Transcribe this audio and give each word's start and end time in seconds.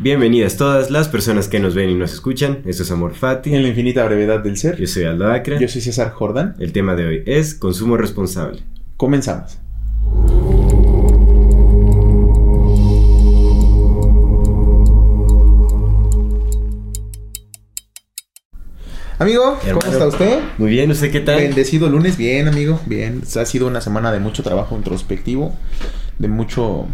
Bienvenidas 0.00 0.56
todas 0.56 0.92
las 0.92 1.08
personas 1.08 1.48
que 1.48 1.58
nos 1.58 1.74
ven 1.74 1.90
y 1.90 1.94
nos 1.96 2.12
escuchan. 2.12 2.62
Esto 2.66 2.84
es 2.84 2.90
Amor 2.92 3.16
Fati. 3.16 3.52
En 3.52 3.62
la 3.62 3.68
infinita 3.68 4.04
brevedad 4.04 4.38
del 4.38 4.56
ser. 4.56 4.76
Yo 4.76 4.86
soy 4.86 5.02
Aldo 5.02 5.26
Acra. 5.26 5.58
Yo 5.58 5.66
soy 5.66 5.80
César 5.80 6.12
Jordan. 6.12 6.54
El 6.60 6.72
tema 6.72 6.94
de 6.94 7.04
hoy 7.04 7.22
es 7.26 7.56
consumo 7.56 7.96
responsable. 7.96 8.62
Comenzamos. 8.96 9.58
Amigo, 19.18 19.58
¿cómo 19.64 19.92
está 19.92 20.06
usted? 20.06 20.38
Muy 20.58 20.70
bien, 20.70 20.92
¿usted 20.92 21.10
qué 21.10 21.18
tal? 21.18 21.40
Bendecido 21.40 21.88
lunes, 21.88 22.16
bien, 22.16 22.46
amigo, 22.46 22.80
bien. 22.86 23.22
Ha 23.34 23.44
sido 23.44 23.66
una 23.66 23.80
semana 23.80 24.12
de 24.12 24.20
mucho 24.20 24.44
trabajo 24.44 24.76
introspectivo, 24.76 25.56
de 26.20 26.28
mucho. 26.28 26.86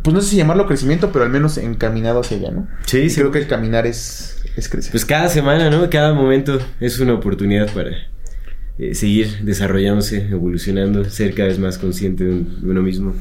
Pues 0.00 0.14
no 0.14 0.20
sé 0.22 0.28
si 0.30 0.36
llamarlo 0.36 0.66
crecimiento, 0.66 1.12
pero 1.12 1.24
al 1.24 1.30
menos 1.30 1.58
encaminado 1.58 2.20
hacia 2.20 2.38
allá, 2.38 2.50
¿no? 2.50 2.68
Sí, 2.86 2.98
Y 3.00 3.10
sí. 3.10 3.20
Creo 3.20 3.30
que 3.30 3.38
el 3.40 3.46
caminar 3.46 3.86
es, 3.86 4.42
es 4.56 4.68
crecer. 4.68 4.90
Pues 4.92 5.04
cada 5.04 5.28
semana, 5.28 5.68
¿no? 5.70 5.88
Cada 5.90 6.14
momento 6.14 6.58
es 6.80 6.98
una 6.98 7.12
oportunidad 7.14 7.70
para 7.74 7.90
eh, 8.78 8.94
seguir 8.94 9.40
desarrollándose, 9.42 10.28
evolucionando, 10.30 11.04
ser 11.04 11.34
cada 11.34 11.48
vez 11.48 11.58
más 11.58 11.76
consciente 11.78 12.24
de, 12.24 12.30
un- 12.30 12.62
de 12.62 12.70
uno 12.70 12.82
mismo. 12.82 13.14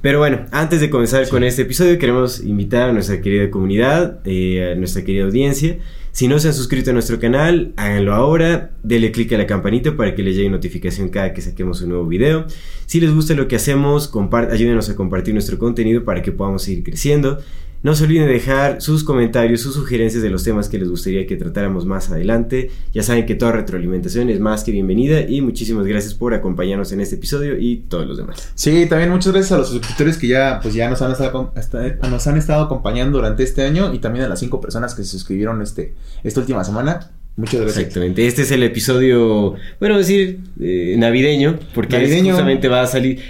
Pero 0.00 0.18
bueno, 0.18 0.46
antes 0.52 0.80
de 0.80 0.90
comenzar 0.90 1.26
con 1.28 1.44
este 1.44 1.62
episodio, 1.62 1.98
queremos 1.98 2.42
invitar 2.42 2.90
a 2.90 2.92
nuestra 2.92 3.20
querida 3.20 3.50
comunidad, 3.50 4.20
eh, 4.24 4.72
a 4.72 4.74
nuestra 4.74 5.02
querida 5.04 5.24
audiencia. 5.24 5.78
Si 6.14 6.28
no 6.28 6.38
se 6.38 6.46
han 6.46 6.54
suscrito 6.54 6.90
a 6.90 6.92
nuestro 6.92 7.18
canal, 7.18 7.72
háganlo 7.76 8.14
ahora. 8.14 8.70
Denle 8.84 9.10
click 9.10 9.32
a 9.32 9.36
la 9.36 9.48
campanita 9.48 9.96
para 9.96 10.14
que 10.14 10.22
les 10.22 10.36
llegue 10.36 10.48
notificación 10.48 11.08
cada 11.08 11.34
que 11.34 11.40
saquemos 11.40 11.82
un 11.82 11.88
nuevo 11.88 12.06
video. 12.06 12.46
Si 12.86 13.00
les 13.00 13.12
gusta 13.12 13.34
lo 13.34 13.48
que 13.48 13.56
hacemos, 13.56 14.12
ayúdenos 14.48 14.88
a 14.88 14.94
compartir 14.94 15.34
nuestro 15.34 15.58
contenido 15.58 16.04
para 16.04 16.22
que 16.22 16.30
podamos 16.30 16.62
seguir 16.62 16.84
creciendo. 16.84 17.40
No 17.84 17.94
se 17.94 18.04
olviden 18.04 18.26
de 18.26 18.32
dejar 18.32 18.80
sus 18.80 19.04
comentarios, 19.04 19.60
sus 19.60 19.74
sugerencias 19.74 20.22
de 20.22 20.30
los 20.30 20.42
temas 20.42 20.70
que 20.70 20.78
les 20.78 20.88
gustaría 20.88 21.26
que 21.26 21.36
tratáramos 21.36 21.84
más 21.84 22.10
adelante. 22.10 22.70
Ya 22.94 23.02
saben 23.02 23.26
que 23.26 23.34
toda 23.34 23.52
retroalimentación 23.52 24.30
es 24.30 24.40
más 24.40 24.64
que 24.64 24.72
bienvenida 24.72 25.20
y 25.20 25.42
muchísimas 25.42 25.86
gracias 25.86 26.14
por 26.14 26.32
acompañarnos 26.32 26.90
en 26.92 27.00
este 27.02 27.16
episodio 27.16 27.58
y 27.58 27.84
todos 27.88 28.06
los 28.06 28.16
demás. 28.16 28.50
Sí, 28.54 28.86
también 28.88 29.10
muchas 29.10 29.32
gracias 29.34 29.52
a 29.52 29.58
los 29.58 29.68
suscriptores 29.68 30.16
que 30.16 30.28
ya, 30.28 30.60
pues 30.62 30.72
ya 30.72 30.88
nos 30.88 31.02
han 31.02 31.12
estado, 31.12 31.52
hasta- 31.54 31.96
nos 32.10 32.26
han 32.26 32.38
estado 32.38 32.62
acompañando 32.64 33.18
durante 33.18 33.42
este 33.42 33.62
año 33.62 33.92
y 33.92 33.98
también 33.98 34.24
a 34.24 34.28
las 34.28 34.40
cinco 34.40 34.62
personas 34.62 34.94
que 34.94 35.04
se 35.04 35.10
suscribieron 35.10 35.60
este, 35.60 35.92
esta 36.24 36.40
última 36.40 36.64
semana. 36.64 37.10
Muchas 37.36 37.60
gracias. 37.60 37.78
Exactamente. 37.78 38.26
Este 38.26 38.42
es 38.42 38.50
el 38.50 38.62
episodio, 38.62 39.56
bueno, 39.78 39.98
decir, 39.98 40.38
eh, 40.58 40.94
navideño, 40.96 41.58
porque 41.74 41.96
es- 41.96 42.02
Navideño. 42.04 42.32
justamente 42.32 42.68
va 42.68 42.80
a 42.80 42.86
salir. 42.86 43.20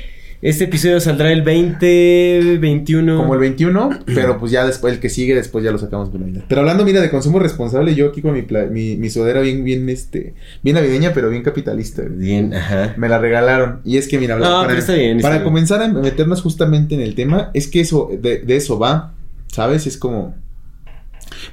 Este 0.44 0.64
episodio 0.64 1.00
saldrá 1.00 1.32
el 1.32 1.40
20, 1.40 2.58
21. 2.60 3.16
Como 3.16 3.32
el 3.32 3.40
21, 3.40 4.00
pero 4.04 4.38
pues 4.38 4.52
ya 4.52 4.66
después, 4.66 4.92
el 4.92 5.00
que 5.00 5.08
sigue 5.08 5.34
después 5.34 5.64
ya 5.64 5.70
lo 5.70 5.78
sacamos 5.78 6.10
por 6.10 6.20
Navidad. 6.20 6.44
Pero 6.46 6.60
hablando, 6.60 6.84
mira, 6.84 7.00
de 7.00 7.08
consumo 7.08 7.38
responsable, 7.38 7.94
yo 7.94 8.08
aquí 8.08 8.20
con 8.20 8.34
mi, 8.34 8.42
pla- 8.42 8.66
mi, 8.66 8.96
mi 8.96 9.08
sudadera 9.08 9.40
bien, 9.40 9.64
bien, 9.64 9.88
este, 9.88 10.34
bien 10.62 10.76
navideña, 10.76 11.12
pero 11.14 11.30
bien 11.30 11.42
capitalista. 11.42 12.02
Bien, 12.02 12.52
ajá. 12.52 12.92
Me 12.98 13.08
la 13.08 13.18
regalaron. 13.18 13.80
Y 13.86 13.96
es 13.96 14.06
que, 14.06 14.18
mira, 14.18 14.36
No, 14.36 14.42
para, 14.42 14.66
pero 14.68 14.78
está 14.80 14.92
bien, 14.92 15.16
está 15.16 15.28
para 15.30 15.36
bien. 15.40 15.44
comenzar 15.44 15.80
a 15.82 15.88
meternos 15.88 16.42
justamente 16.42 16.94
en 16.94 17.00
el 17.00 17.14
tema, 17.14 17.50
es 17.54 17.66
que 17.66 17.80
eso, 17.80 18.10
de, 18.20 18.40
de 18.40 18.56
eso 18.56 18.78
va, 18.78 19.14
¿sabes? 19.46 19.86
Es 19.86 19.96
como, 19.96 20.34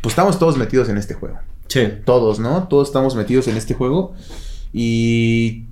pues 0.02 0.12
estamos 0.12 0.38
todos 0.38 0.58
metidos 0.58 0.90
en 0.90 0.98
este 0.98 1.14
juego. 1.14 1.38
Sí. 1.70 1.88
Todos, 2.04 2.42
¿no? 2.42 2.68
Todos 2.68 2.90
estamos 2.90 3.16
metidos 3.16 3.48
en 3.48 3.56
este 3.56 3.74
juego. 3.74 4.14
Y. 4.74 5.68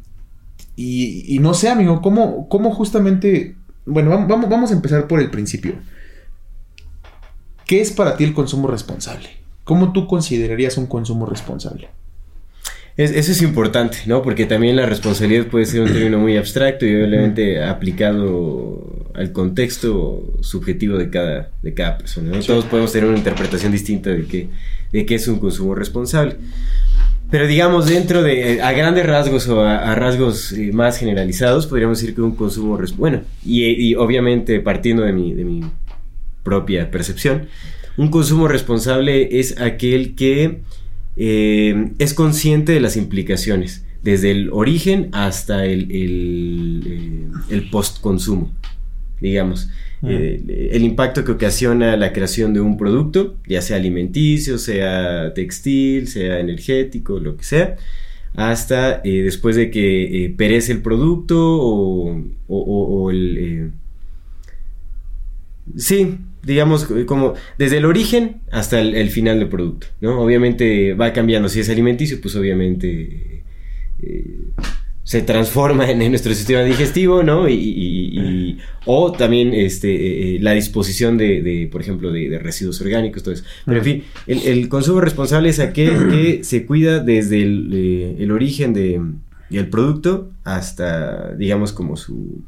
Y, 0.81 1.25
y 1.35 1.39
no 1.39 1.53
sé, 1.53 1.67
amigo, 1.67 2.01
¿cómo, 2.01 2.47
cómo 2.47 2.71
justamente. 2.73 3.55
Bueno, 3.85 4.11
vam- 4.11 4.27
vamos, 4.27 4.49
vamos 4.49 4.71
a 4.71 4.75
empezar 4.75 5.07
por 5.07 5.19
el 5.19 5.29
principio. 5.29 5.73
¿Qué 7.65 7.81
es 7.81 7.91
para 7.91 8.15
ti 8.15 8.23
el 8.23 8.33
consumo 8.33 8.67
responsable? 8.67 9.27
¿Cómo 9.65 9.91
tú 9.91 10.07
considerarías 10.07 10.77
un 10.77 10.87
consumo 10.87 11.25
responsable? 11.25 11.89
Es- 12.97 13.11
eso 13.11 13.31
es 13.33 13.41
importante, 13.41 13.97
¿no? 14.07 14.21
Porque 14.21 14.45
también 14.45 14.75
la 14.75 14.85
responsabilidad 14.85 15.47
puede 15.47 15.65
ser 15.65 15.81
un 15.81 15.91
término 15.91 16.17
muy 16.17 16.37
abstracto 16.37 16.85
y 16.85 16.95
obviamente 16.95 17.63
aplicado 17.63 19.09
al 19.13 19.31
contexto 19.33 20.23
subjetivo 20.41 20.97
de 20.97 21.09
cada, 21.09 21.49
de 21.61 21.73
cada 21.73 21.97
persona. 21.97 22.39
Todos 22.39 22.65
podemos 22.65 22.91
tener 22.93 23.09
una 23.09 23.17
interpretación 23.17 23.71
distinta 23.73 24.09
de 24.11 24.25
qué, 24.25 24.49
de 24.93 25.05
qué 25.05 25.15
es 25.15 25.27
un 25.27 25.39
consumo 25.39 25.75
responsable. 25.75 26.37
Pero 27.31 27.45
digamos, 27.45 27.87
dentro 27.87 28.23
de, 28.23 28.53
eh, 28.53 28.61
a 28.61 28.71
grandes 28.71 29.05
rasgos 29.05 29.47
o 29.47 29.61
a, 29.61 29.93
rasgos 29.93 30.51
eh, 30.51 30.71
más 30.73 30.97
generalizados, 30.97 31.67
podríamos 31.67 31.99
decir 31.99 32.15
que 32.15 32.21
un 32.21 32.35
consumo, 32.35 32.79
bueno, 32.97 33.21
y, 33.45 33.93
obviamente 33.95 34.59
partiendo 34.59 35.03
de 35.03 35.13
mi, 35.13 35.33
de 35.33 35.45
mi 35.45 35.61
propia 36.43 36.89
percepción, 36.89 37.47
un 37.97 38.09
consumo 38.09 38.47
responsable 38.47 39.39
es 39.39 39.59
aquel 39.59 40.15
que 40.15 40.61
eh, 41.17 41.91
es 41.99 42.13
consciente 42.15 42.71
de 42.71 42.79
las 42.79 42.97
implicaciones, 42.97 43.85
desde 44.01 44.31
el 44.31 44.49
origen 44.51 45.09
hasta 45.11 45.65
el, 45.65 45.91
el 47.49 47.69
post-consumo, 47.69 48.51
digamos. 49.21 49.69
Mm. 50.01 50.07
Eh, 50.09 50.69
el 50.71 50.83
impacto 50.83 51.25
que 51.25 51.31
ocasiona 51.31 51.97
la 51.97 52.13
creación 52.13 52.53
de 52.53 52.61
un 52.61 52.77
producto, 52.77 53.35
ya 53.47 53.61
sea 53.61 53.77
alimenticio, 53.77 54.57
sea 54.57 55.33
textil, 55.33 56.07
sea 56.07 56.39
energético, 56.39 57.19
lo 57.19 57.35
que 57.35 57.43
sea, 57.43 57.75
hasta 58.35 59.01
eh, 59.03 59.23
después 59.23 59.55
de 59.55 59.71
que 59.71 60.25
eh, 60.25 60.29
perece 60.29 60.71
el 60.71 60.81
producto 60.81 61.37
o, 62.47 63.11
el... 63.11 63.71
Sí, 65.77 66.17
digamos 66.43 66.85
como 67.05 67.35
desde 67.59 67.77
el 67.77 67.85
origen 67.85 68.41
hasta 68.51 68.79
el, 68.79 69.09
final 69.09 69.39
del 69.39 69.49
producto, 69.49 69.87
¿no? 70.01 70.19
Obviamente 70.21 70.93
va 70.93 71.13
cambiando, 71.13 71.47
si 71.49 71.59
es 71.59 71.69
alimenticio, 71.69 72.19
pues 72.21 72.35
obviamente 72.35 73.43
se 75.09 75.23
transforma 75.23 75.89
en, 75.89 76.03
en 76.03 76.11
nuestro 76.11 76.35
sistema 76.35 76.61
digestivo, 76.61 77.23
¿no? 77.23 77.49
Y, 77.49 77.53
y- 77.55 78.09
y- 78.13 78.19
y- 78.19 78.57
o 78.85 79.11
también 79.11 79.55
este, 79.55 79.89
eh, 79.95 80.35
eh, 80.35 80.39
la 80.39 80.51
disposición 80.51 81.17
de, 81.17 81.41
de, 81.41 81.67
por 81.71 81.81
ejemplo, 81.81 82.11
de, 82.11 82.29
de 82.29 82.37
residuos 82.37 82.79
orgánicos, 82.79 83.23
todo 83.23 83.33
eso. 83.33 83.43
Pero 83.65 83.79
en 83.79 83.83
fin, 83.83 84.03
el, 84.27 84.39
el 84.43 84.69
consumo 84.69 85.01
responsable 85.01 85.49
es 85.49 85.59
aquel 85.59 86.09
que 86.11 86.43
se 86.43 86.63
cuida 86.67 86.99
desde 86.99 87.41
el, 87.41 87.71
eh, 87.73 88.15
el 88.19 88.29
origen 88.31 88.71
de, 88.73 89.01
del 89.49 89.67
producto 89.69 90.29
hasta, 90.43 91.33
digamos, 91.35 91.73
como 91.73 91.97
su... 91.97 92.43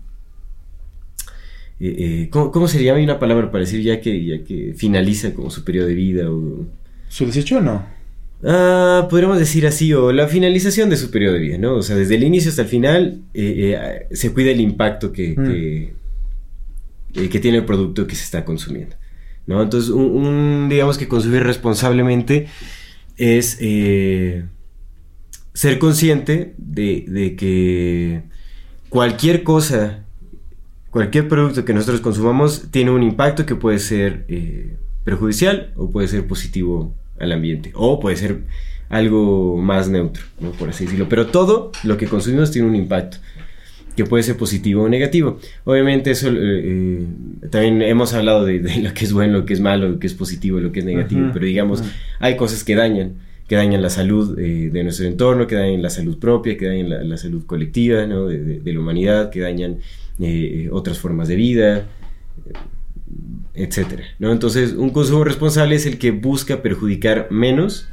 eh, 1.80 1.96
eh, 1.98 2.28
¿cómo, 2.30 2.52
cómo 2.52 2.68
se 2.68 2.84
llama? 2.84 3.00
Hay 3.00 3.06
una 3.06 3.18
palabra 3.18 3.50
para 3.50 3.64
decir 3.64 3.82
ya 3.82 4.00
que, 4.02 4.24
ya 4.24 4.44
que 4.44 4.76
finaliza 4.78 5.34
como 5.34 5.50
su 5.50 5.64
periodo 5.64 5.88
de 5.88 5.96
vida 5.96 6.30
o... 6.30 6.68
¿Su 7.10 7.26
desecho 7.26 7.58
o 7.58 7.62
no? 7.62 8.01
Ah, 8.44 9.08
podríamos 9.10 9.38
decir 9.38 9.68
así, 9.68 9.94
o 9.94 10.12
la 10.12 10.28
finalización 10.28 10.90
de 10.90 10.98
su 10.98 11.12
periodo 11.12 11.34
de 11.36 11.40
vida, 11.40 11.58
¿no? 11.58 11.76
O 11.76 11.84
sea, 11.84 11.96
desde 11.96 12.16
el 12.16 12.24
inicio 12.24 12.50
hasta 12.50 12.64
el 12.64 12.68
final 12.68 13.22
eh, 13.34 13.78
eh, 13.78 14.08
se 14.16 14.34
cuida 14.34 14.52
el 14.52 14.60
impacto 14.62 15.12
que, 15.12 15.36
Mm. 15.38 15.46
que, 15.46 15.94
eh, 17.16 17.30
que 17.30 17.40
tiene 17.40 17.58
el 17.60 17.66
producto 17.66 18.08
que 18.08 18.16
se 18.16 18.24
está 18.24 18.44
consumiendo, 18.44 18.96
¿no? 19.46 19.62
Entonces, 19.62 19.92
un, 19.92 20.06
un, 20.26 20.70
digamos 20.70 20.98
que 20.98 21.08
consumir 21.08 21.44
responsablemente 21.44 22.48
es 23.18 23.58
ser 25.54 25.78
consciente 25.80 26.56
de, 26.58 27.06
de 27.08 27.36
que 27.36 28.24
cualquier 28.90 29.44
cosa, 29.44 30.06
cualquier 30.90 31.28
producto 31.28 31.64
que 31.64 31.74
nosotros 31.74 32.02
consumamos 32.02 32.72
tiene 32.72 32.90
un 32.90 33.04
impacto 33.04 33.46
que 33.46 33.56
puede 33.56 33.78
ser 33.78 34.26
perjudicial 35.04 35.74
o 35.76 35.92
puede 35.92 36.08
ser 36.08 36.26
positivo 36.26 36.96
al 37.22 37.32
ambiente 37.32 37.72
o 37.76 38.00
puede 38.00 38.18
ser 38.18 38.40
algo 38.90 39.58
más 39.58 39.90
neutro, 39.90 40.24
¿no? 40.40 40.52
por 40.52 40.70
así 40.70 40.84
decirlo. 40.84 41.08
Pero 41.08 41.28
todo 41.28 41.72
lo 41.84 41.98
que 41.98 42.08
consumimos 42.08 42.52
tiene 42.52 42.68
un 42.68 42.76
impacto 42.76 43.18
que 43.96 44.06
puede 44.06 44.24
ser 44.24 44.38
positivo 44.38 44.84
o 44.84 44.90
negativo. 44.90 45.40
Obviamente 45.64 46.12
eso 46.12 46.30
eh, 46.30 46.34
eh, 46.36 47.06
también 47.50 47.82
hemos 47.82 48.14
hablado 48.14 48.46
de, 48.46 48.60
de 48.60 48.82
lo 48.82 48.94
que 48.94 49.06
es 49.06 49.14
bueno, 49.14 49.40
lo 49.40 49.46
que 49.46 49.54
es 49.54 49.60
malo, 49.60 49.90
lo 49.90 50.00
que 50.00 50.08
es 50.08 50.14
positivo, 50.14 50.60
lo 50.60 50.72
que 50.72 50.80
es 50.80 50.86
negativo, 50.86 51.30
pero 51.34 51.46
digamos, 51.46 51.84
hay 52.20 52.36
cosas 52.36 52.64
que 52.64 52.76
dañan, 52.76 53.16
que 53.48 53.56
dañan 53.56 53.82
la 53.82 53.90
salud 53.90 54.38
eh, 54.40 54.70
de 54.72 54.84
nuestro 54.84 55.08
entorno, 55.08 55.48
que 55.48 55.56
dañan 55.56 55.82
la 55.82 55.90
salud 55.90 56.20
propia, 56.20 56.58
que 56.58 56.66
dañan 56.66 56.90
la, 56.90 57.04
la 57.04 57.18
salud 57.18 57.46
colectiva 57.46 58.06
¿no? 58.06 58.28
de, 58.28 58.44
de, 58.44 58.60
de, 58.60 58.74
la 58.74 58.80
humanidad, 58.80 59.30
que 59.30 59.42
dañan 59.42 59.78
otras 60.72 61.00
formas 61.00 61.28
de 61.28 61.36
vida, 61.36 61.88
etcétera. 63.64 64.04
¿no? 64.20 64.32
Entonces, 64.32 64.74
un 64.74 64.90
consumo 64.90 65.24
responsable 65.24 65.76
es 65.76 65.86
el 65.86 65.98
que 65.98 66.12
busca 66.12 66.62
perjudicar 66.62 67.28
menos 67.30 67.90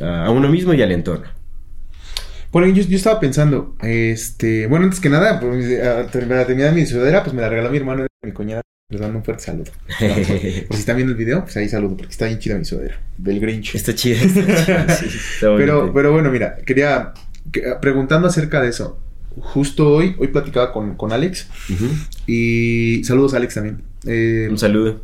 a 0.00 0.30
uno 0.30 0.48
mismo 0.48 0.74
y 0.74 0.82
al 0.82 0.92
entorno. 0.92 1.28
Bueno, 2.52 2.68
yo, 2.68 2.82
yo, 2.84 2.96
estaba 2.96 3.20
pensando, 3.20 3.76
este, 3.82 4.66
bueno, 4.66 4.84
antes 4.84 5.00
que 5.00 5.10
nada, 5.10 5.40
pues, 5.40 5.80
a 5.82 6.06
terminar 6.06 6.72
mi 6.72 6.86
sudadera, 6.86 7.22
pues 7.22 7.34
me 7.34 7.42
la 7.42 7.48
regaló 7.48 7.70
mi 7.70 7.76
hermano 7.76 8.04
y 8.04 8.26
mi 8.26 8.32
cuñada. 8.32 8.62
Les 8.88 9.00
mando 9.00 9.18
un 9.18 9.24
fuerte 9.24 9.42
saludo. 9.42 9.72
Por 9.98 10.76
si 10.76 10.80
están 10.80 10.94
viendo 10.94 11.12
el 11.12 11.18
video, 11.18 11.42
pues 11.42 11.56
ahí 11.56 11.68
saludo, 11.68 11.96
porque 11.96 12.12
está 12.12 12.26
bien 12.26 12.38
chida 12.38 12.56
mi 12.56 12.64
sudadera. 12.64 13.00
Del 13.18 13.40
Grinch. 13.40 13.74
Está 13.74 13.94
chida. 13.94 14.22
Está 14.22 14.94
sí, 14.94 15.06
está 15.34 15.56
pero, 15.56 15.92
pero 15.92 16.12
bueno, 16.12 16.30
mira, 16.30 16.56
quería, 16.64 17.12
que, 17.50 17.62
preguntando 17.80 18.28
acerca 18.28 18.60
de 18.60 18.68
eso. 18.68 19.00
Justo 19.40 19.92
hoy, 19.92 20.14
hoy 20.18 20.28
platicaba 20.28 20.72
con, 20.72 20.96
con 20.96 21.12
Alex. 21.12 21.48
Uh 21.68 21.72
-huh. 21.74 21.90
Y 22.26 23.04
saludos 23.04 23.34
Alex 23.34 23.54
también. 23.54 23.82
Eh, 24.06 24.48
un 24.50 24.58
saludo. 24.58 25.00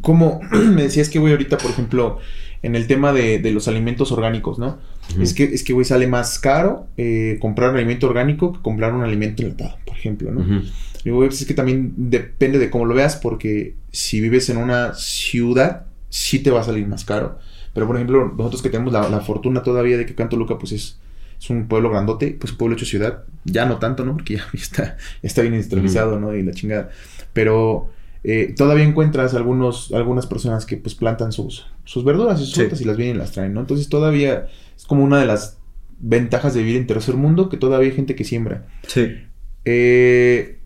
Como 0.00 0.40
me 0.52 0.82
decías 0.82 1.08
que, 1.08 1.18
güey, 1.18 1.32
ahorita, 1.32 1.58
por 1.58 1.70
ejemplo, 1.70 2.18
en 2.62 2.74
el 2.76 2.86
tema 2.86 3.12
de, 3.12 3.38
de 3.38 3.50
los 3.52 3.68
alimentos 3.68 4.12
orgánicos, 4.12 4.58
¿no? 4.58 4.78
Uh 5.14 5.18
-huh. 5.18 5.22
Es 5.22 5.34
que, 5.34 5.44
es 5.44 5.62
que, 5.64 5.72
güey, 5.72 5.84
sale 5.84 6.06
más 6.06 6.38
caro 6.38 6.86
eh, 6.96 7.38
comprar 7.40 7.70
un 7.70 7.76
alimento 7.76 8.06
orgánico 8.06 8.52
que 8.52 8.60
comprar 8.60 8.92
un 8.94 9.02
alimento 9.02 9.42
enlatado, 9.42 9.76
por 9.86 9.96
ejemplo, 9.96 10.30
¿no? 10.30 10.40
Uh 10.40 10.44
-huh. 10.44 10.72
Y, 11.04 11.10
güey, 11.10 11.28
pues 11.28 11.40
es 11.40 11.46
que 11.46 11.54
también 11.54 11.94
depende 11.96 12.58
de 12.58 12.70
cómo 12.70 12.84
lo 12.84 12.94
veas, 12.94 13.16
porque 13.16 13.74
si 13.92 14.20
vives 14.20 14.50
en 14.50 14.58
una 14.58 14.94
ciudad, 14.94 15.86
sí 16.10 16.40
te 16.40 16.50
va 16.50 16.60
a 16.60 16.64
salir 16.64 16.86
más 16.86 17.04
caro. 17.04 17.38
Pero, 17.72 17.86
por 17.86 17.96
ejemplo, 17.96 18.34
nosotros 18.36 18.62
que 18.62 18.70
tenemos 18.70 18.92
la, 18.92 19.08
la 19.08 19.20
fortuna 19.20 19.62
todavía 19.62 19.96
de 19.96 20.06
que 20.06 20.14
Canto 20.14 20.36
Luca, 20.36 20.58
pues 20.58 20.72
es, 20.72 20.98
es 21.40 21.50
un 21.50 21.68
pueblo 21.68 21.90
grandote, 21.90 22.36
pues 22.38 22.52
un 22.52 22.58
pueblo 22.58 22.76
hecho 22.76 22.86
ciudad. 22.86 23.24
Ya 23.44 23.64
no 23.64 23.78
tanto, 23.78 24.04
¿no? 24.04 24.14
Porque 24.14 24.36
ya 24.36 24.46
está, 24.52 24.96
está 25.22 25.42
bien 25.42 25.54
industrializado, 25.54 26.14
uh 26.14 26.16
-huh. 26.16 26.20
¿no? 26.20 26.34
Y 26.34 26.42
la 26.42 26.52
chingada. 26.52 26.90
Pero 27.32 27.90
eh, 28.24 28.54
todavía 28.56 28.84
encuentras 28.84 29.34
algunos, 29.34 29.92
algunas 29.92 30.26
personas 30.26 30.66
que 30.66 30.76
pues 30.76 30.94
plantan 30.94 31.32
sus, 31.32 31.66
sus 31.84 32.04
verduras 32.04 32.40
y 32.40 32.44
sus 32.44 32.54
frutas 32.54 32.80
y 32.80 32.84
las 32.84 32.96
vienen 32.96 33.16
y 33.16 33.18
las 33.18 33.32
traen, 33.32 33.54
¿no? 33.54 33.60
Entonces 33.60 33.88
todavía 33.88 34.48
es 34.76 34.84
como 34.84 35.04
una 35.04 35.18
de 35.18 35.26
las 35.26 35.58
ventajas 36.00 36.54
de 36.54 36.62
vivir 36.62 36.76
en 36.76 36.86
tercer 36.86 37.16
mundo 37.16 37.48
que 37.48 37.56
todavía 37.56 37.88
hay 37.88 37.94
gente 37.94 38.14
que 38.14 38.24
siembra. 38.24 38.66
Sí. 38.86 39.16
Eh, 39.64 40.58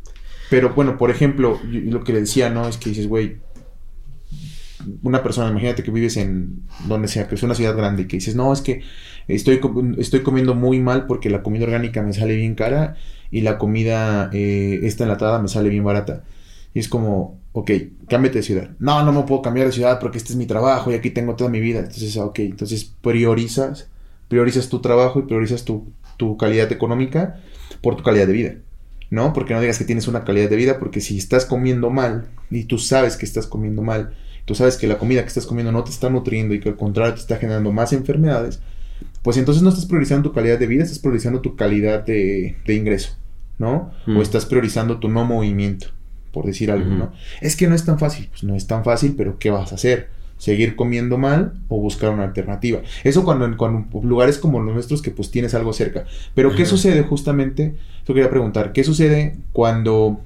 pero 0.51 0.75
bueno, 0.75 0.99
por 0.99 1.11
ejemplo, 1.11 1.61
yo, 1.71 1.81
lo 1.91 2.05
que 2.05 2.13
le 2.13 2.21
decía, 2.21 2.51
¿no? 2.51 2.69
Es 2.69 2.77
que 2.77 2.91
dices, 2.91 3.07
güey, 3.07 3.37
una 5.03 5.23
persona, 5.23 5.51
imagínate 5.51 5.83
que 5.83 5.91
vives 5.91 6.17
en 6.17 6.63
donde 6.87 7.09
sea, 7.09 7.29
que 7.29 7.35
es 7.35 7.43
una 7.43 7.55
ciudad 7.55 7.77
grande, 7.77 8.03
y 8.03 8.07
que 8.07 8.17
dices, 8.17 8.37
no, 8.37 8.53
es 8.53 8.61
que 8.61 8.83
estoy, 9.29 9.61
estoy 9.99 10.21
comiendo 10.23 10.55
muy 10.55 10.81
mal 10.81 11.07
porque 11.07 11.31
la 11.31 11.43
comida 11.43 11.65
orgánica 11.65 12.03
me 12.03 12.13
sale 12.13 12.37
bien 12.37 12.55
cara 12.55 12.97
y 13.31 13.41
la 13.41 13.59
comida 13.59 14.31
eh, 14.33 14.81
esta 14.83 15.05
enlatada 15.05 15.41
me 15.41 15.49
sale 15.49 15.69
bien 15.69 15.85
barata. 15.85 16.25
Y 16.75 16.79
es 16.79 16.89
como, 16.89 17.41
ok, 17.53 17.71
cámbiate 18.09 18.39
de 18.39 18.43
ciudad. 18.43 18.71
No, 18.79 19.05
no 19.05 19.13
me 19.13 19.23
puedo 19.23 19.43
cambiar 19.43 19.67
de 19.67 19.73
ciudad 19.73 19.99
porque 20.01 20.19
este 20.19 20.33
es 20.33 20.37
mi 20.37 20.47
trabajo 20.47 20.91
y 20.91 20.95
aquí 20.95 21.11
tengo 21.11 21.35
toda 21.35 21.51
mi 21.51 21.61
vida. 21.61 21.81
Entonces, 21.81 22.17
ok, 22.17 22.39
entonces 22.41 22.93
priorizas, 23.01 23.89
priorizas 24.29 24.69
tu 24.69 24.81
trabajo 24.81 25.19
y 25.19 25.23
priorizas 25.23 25.65
tu, 25.65 25.93
tu 26.17 26.37
calidad 26.37 26.71
económica 26.73 27.41
por 27.81 27.97
tu 27.97 28.03
calidad 28.03 28.27
de 28.27 28.33
vida. 28.33 28.55
¿No? 29.11 29.35
Porque 29.35 29.53
no 29.53 29.61
digas 29.61 29.79
que 29.79 29.85
tienes 29.85 30.09
una 30.09 30.25
calidad 30.25 30.49
de 30.49 30.57
vida, 30.57 30.79
porque 30.79 31.03
si 31.03 31.19
estás 31.19 31.45
comiendo 31.45 31.91
mal 31.91 32.29
y 32.51 32.65
tú 32.65 32.79
sabes 32.79 33.19
que 33.19 33.27
estás 33.27 33.47
comiendo 33.47 33.83
mal, 33.83 34.15
tú 34.45 34.55
sabes 34.55 34.77
que 34.77 34.87
la 34.87 34.99
comida 34.99 35.23
que 35.23 35.29
estás 35.29 35.47
comiendo 35.47 35.73
no 35.73 35.85
te 35.85 35.91
está 35.91 36.11
nutriendo 36.11 36.55
y 36.55 36.61
que 36.61 36.71
al 36.71 36.77
contrario 36.77 37.15
te 37.15 37.21
está 37.21 37.37
generando 37.37 37.73
más 37.73 37.93
enfermedades, 37.93 38.61
pues 39.23 39.37
entonces 39.37 39.63
no 39.63 39.69
estás 39.69 39.87
priorizando 39.87 40.29
tu 40.29 40.35
calidad 40.35 40.59
de 40.59 40.67
vida, 40.67 40.83
estás 40.83 40.99
priorizando 40.99 41.41
tu 41.41 41.57
calidad 41.57 42.05
de, 42.05 42.57
de 42.67 42.75
ingreso, 42.75 43.17
¿no? 43.59 43.93
Mm. 44.07 44.17
O 44.17 44.23
estás 44.23 44.47
priorizando 44.47 44.99
tu 44.99 45.09
no 45.09 45.25
movimiento, 45.25 45.89
por 46.33 46.45
decir 46.45 46.71
algo, 46.71 46.91
mm. 46.91 46.99
¿no? 46.99 47.13
Es 47.41 47.57
que 47.57 47.69
no 47.69 47.75
es 47.75 47.85
tan 47.85 47.99
fácil, 47.99 48.29
pues 48.31 48.43
no 48.43 48.55
es 48.57 48.67
tan 48.67 48.85
fácil, 48.85 49.15
pero 49.17 49.39
¿qué 49.39 49.51
vas 49.51 49.73
a 49.73 49.77
hacer? 49.77 50.09
¿Seguir 50.39 50.75
comiendo 50.75 51.19
mal 51.19 51.53
o 51.69 51.79
buscar 51.79 52.11
una 52.11 52.25
alternativa? 52.25 52.81
Eso 53.05 53.25
cuando 53.25 53.45
en 53.45 53.55
cuando 53.55 53.87
lugares 54.03 54.39
como 54.39 54.59
los 54.59 54.75
nuestros 54.75 55.01
que 55.01 55.13
pues 55.13 55.31
tienes 55.31 55.55
algo 55.55 55.73
cerca. 55.73 56.05
Pero 56.35 56.49
Ajá. 56.49 56.57
¿qué 56.57 56.67
sucede 56.67 57.03
justamente? 57.03 57.77
Yo 58.09 58.15
quería 58.15 58.29
preguntar, 58.29 58.73
¿qué 58.73 58.83
sucede 58.83 59.37
cuando 59.53 60.21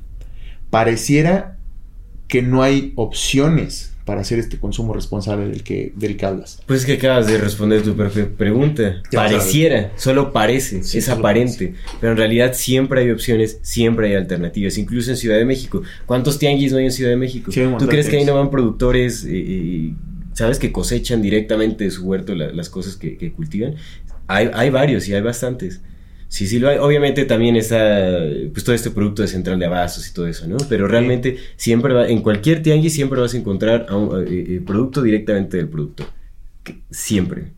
pareciera 0.71 1.59
que 2.29 2.41
no 2.41 2.63
hay 2.63 2.95
opciones 2.97 3.96
para 4.07 4.21
hacer 4.21 4.39
este 4.39 4.59
consumo 4.59 4.95
responsable 4.95 5.49
del 5.49 5.65
que, 5.65 5.93
del 5.97 6.17
que 6.17 6.25
hablas? 6.25 6.63
Pues 6.65 6.81
es 6.81 6.87
que 6.87 6.93
acabas 6.93 7.27
de 7.27 7.39
responder 7.39 7.83
tu 7.83 7.97
pregunta. 8.37 9.03
Ya 9.11 9.19
Pareciera, 9.19 9.93
solo 9.97 10.33
parece, 10.33 10.85
sí, 10.85 10.99
es 10.99 11.09
aparente. 11.09 11.75
Parece. 11.75 11.97
Pero 12.01 12.13
en 12.13 12.19
realidad 12.19 12.53
siempre 12.55 13.01
hay 13.01 13.11
opciones, 13.11 13.59
siempre 13.63 14.07
hay 14.07 14.15
alternativas. 14.15 14.79
Incluso 14.79 15.11
en 15.11 15.17
Ciudad 15.17 15.37
de 15.37 15.45
México. 15.45 15.83
¿Cuántos 16.07 16.39
tianguis 16.39 16.71
no 16.71 16.79
hay 16.79 16.85
en 16.85 16.93
Ciudad 16.93 17.11
de 17.11 17.17
México? 17.17 17.51
Sí, 17.51 17.61
¿Tú 17.79 17.89
crees 17.89 18.09
que 18.09 18.19
ahí 18.19 18.25
no 18.25 18.37
van 18.37 18.49
productores, 18.49 19.27
eh, 19.29 19.93
sabes, 20.35 20.61
que 20.61 20.71
cosechan 20.71 21.21
directamente 21.21 21.83
de 21.83 21.91
su 21.91 22.05
huerto 22.07 22.37
la, 22.37 22.53
las 22.53 22.71
cosas 22.71 22.97
que, 22.97 23.17
que 23.19 23.33
cultivan? 23.33 23.75
Hay, 24.29 24.49
hay 24.55 24.71
varios 24.71 25.09
y 25.09 25.15
hay 25.15 25.21
bastantes. 25.21 25.81
Sí, 26.37 26.47
sí 26.47 26.59
lo 26.59 26.69
hay. 26.69 26.77
Obviamente 26.77 27.25
también 27.25 27.57
está 27.57 28.21
pues 28.53 28.63
todo 28.63 28.75
este 28.75 28.91
producto 28.91 29.23
de 29.23 29.29
central 29.29 29.59
de 29.59 29.65
abastos 29.65 30.07
y 30.07 30.13
todo 30.13 30.27
eso, 30.27 30.47
¿no? 30.47 30.59
Pero 30.69 30.87
realmente 30.87 31.39
siempre 31.57 31.95
va, 31.95 32.07
en 32.07 32.21
cualquier 32.21 32.63
tianguis 32.63 32.93
siempre 32.93 33.19
vas 33.19 33.33
a 33.33 33.39
encontrar 33.39 33.87
a 33.89 33.97
un, 33.97 34.23
eh, 34.29 34.61
producto 34.61 35.01
directamente 35.01 35.57
del 35.57 35.71
productor. 35.71 36.09
Siempre. 36.91 37.53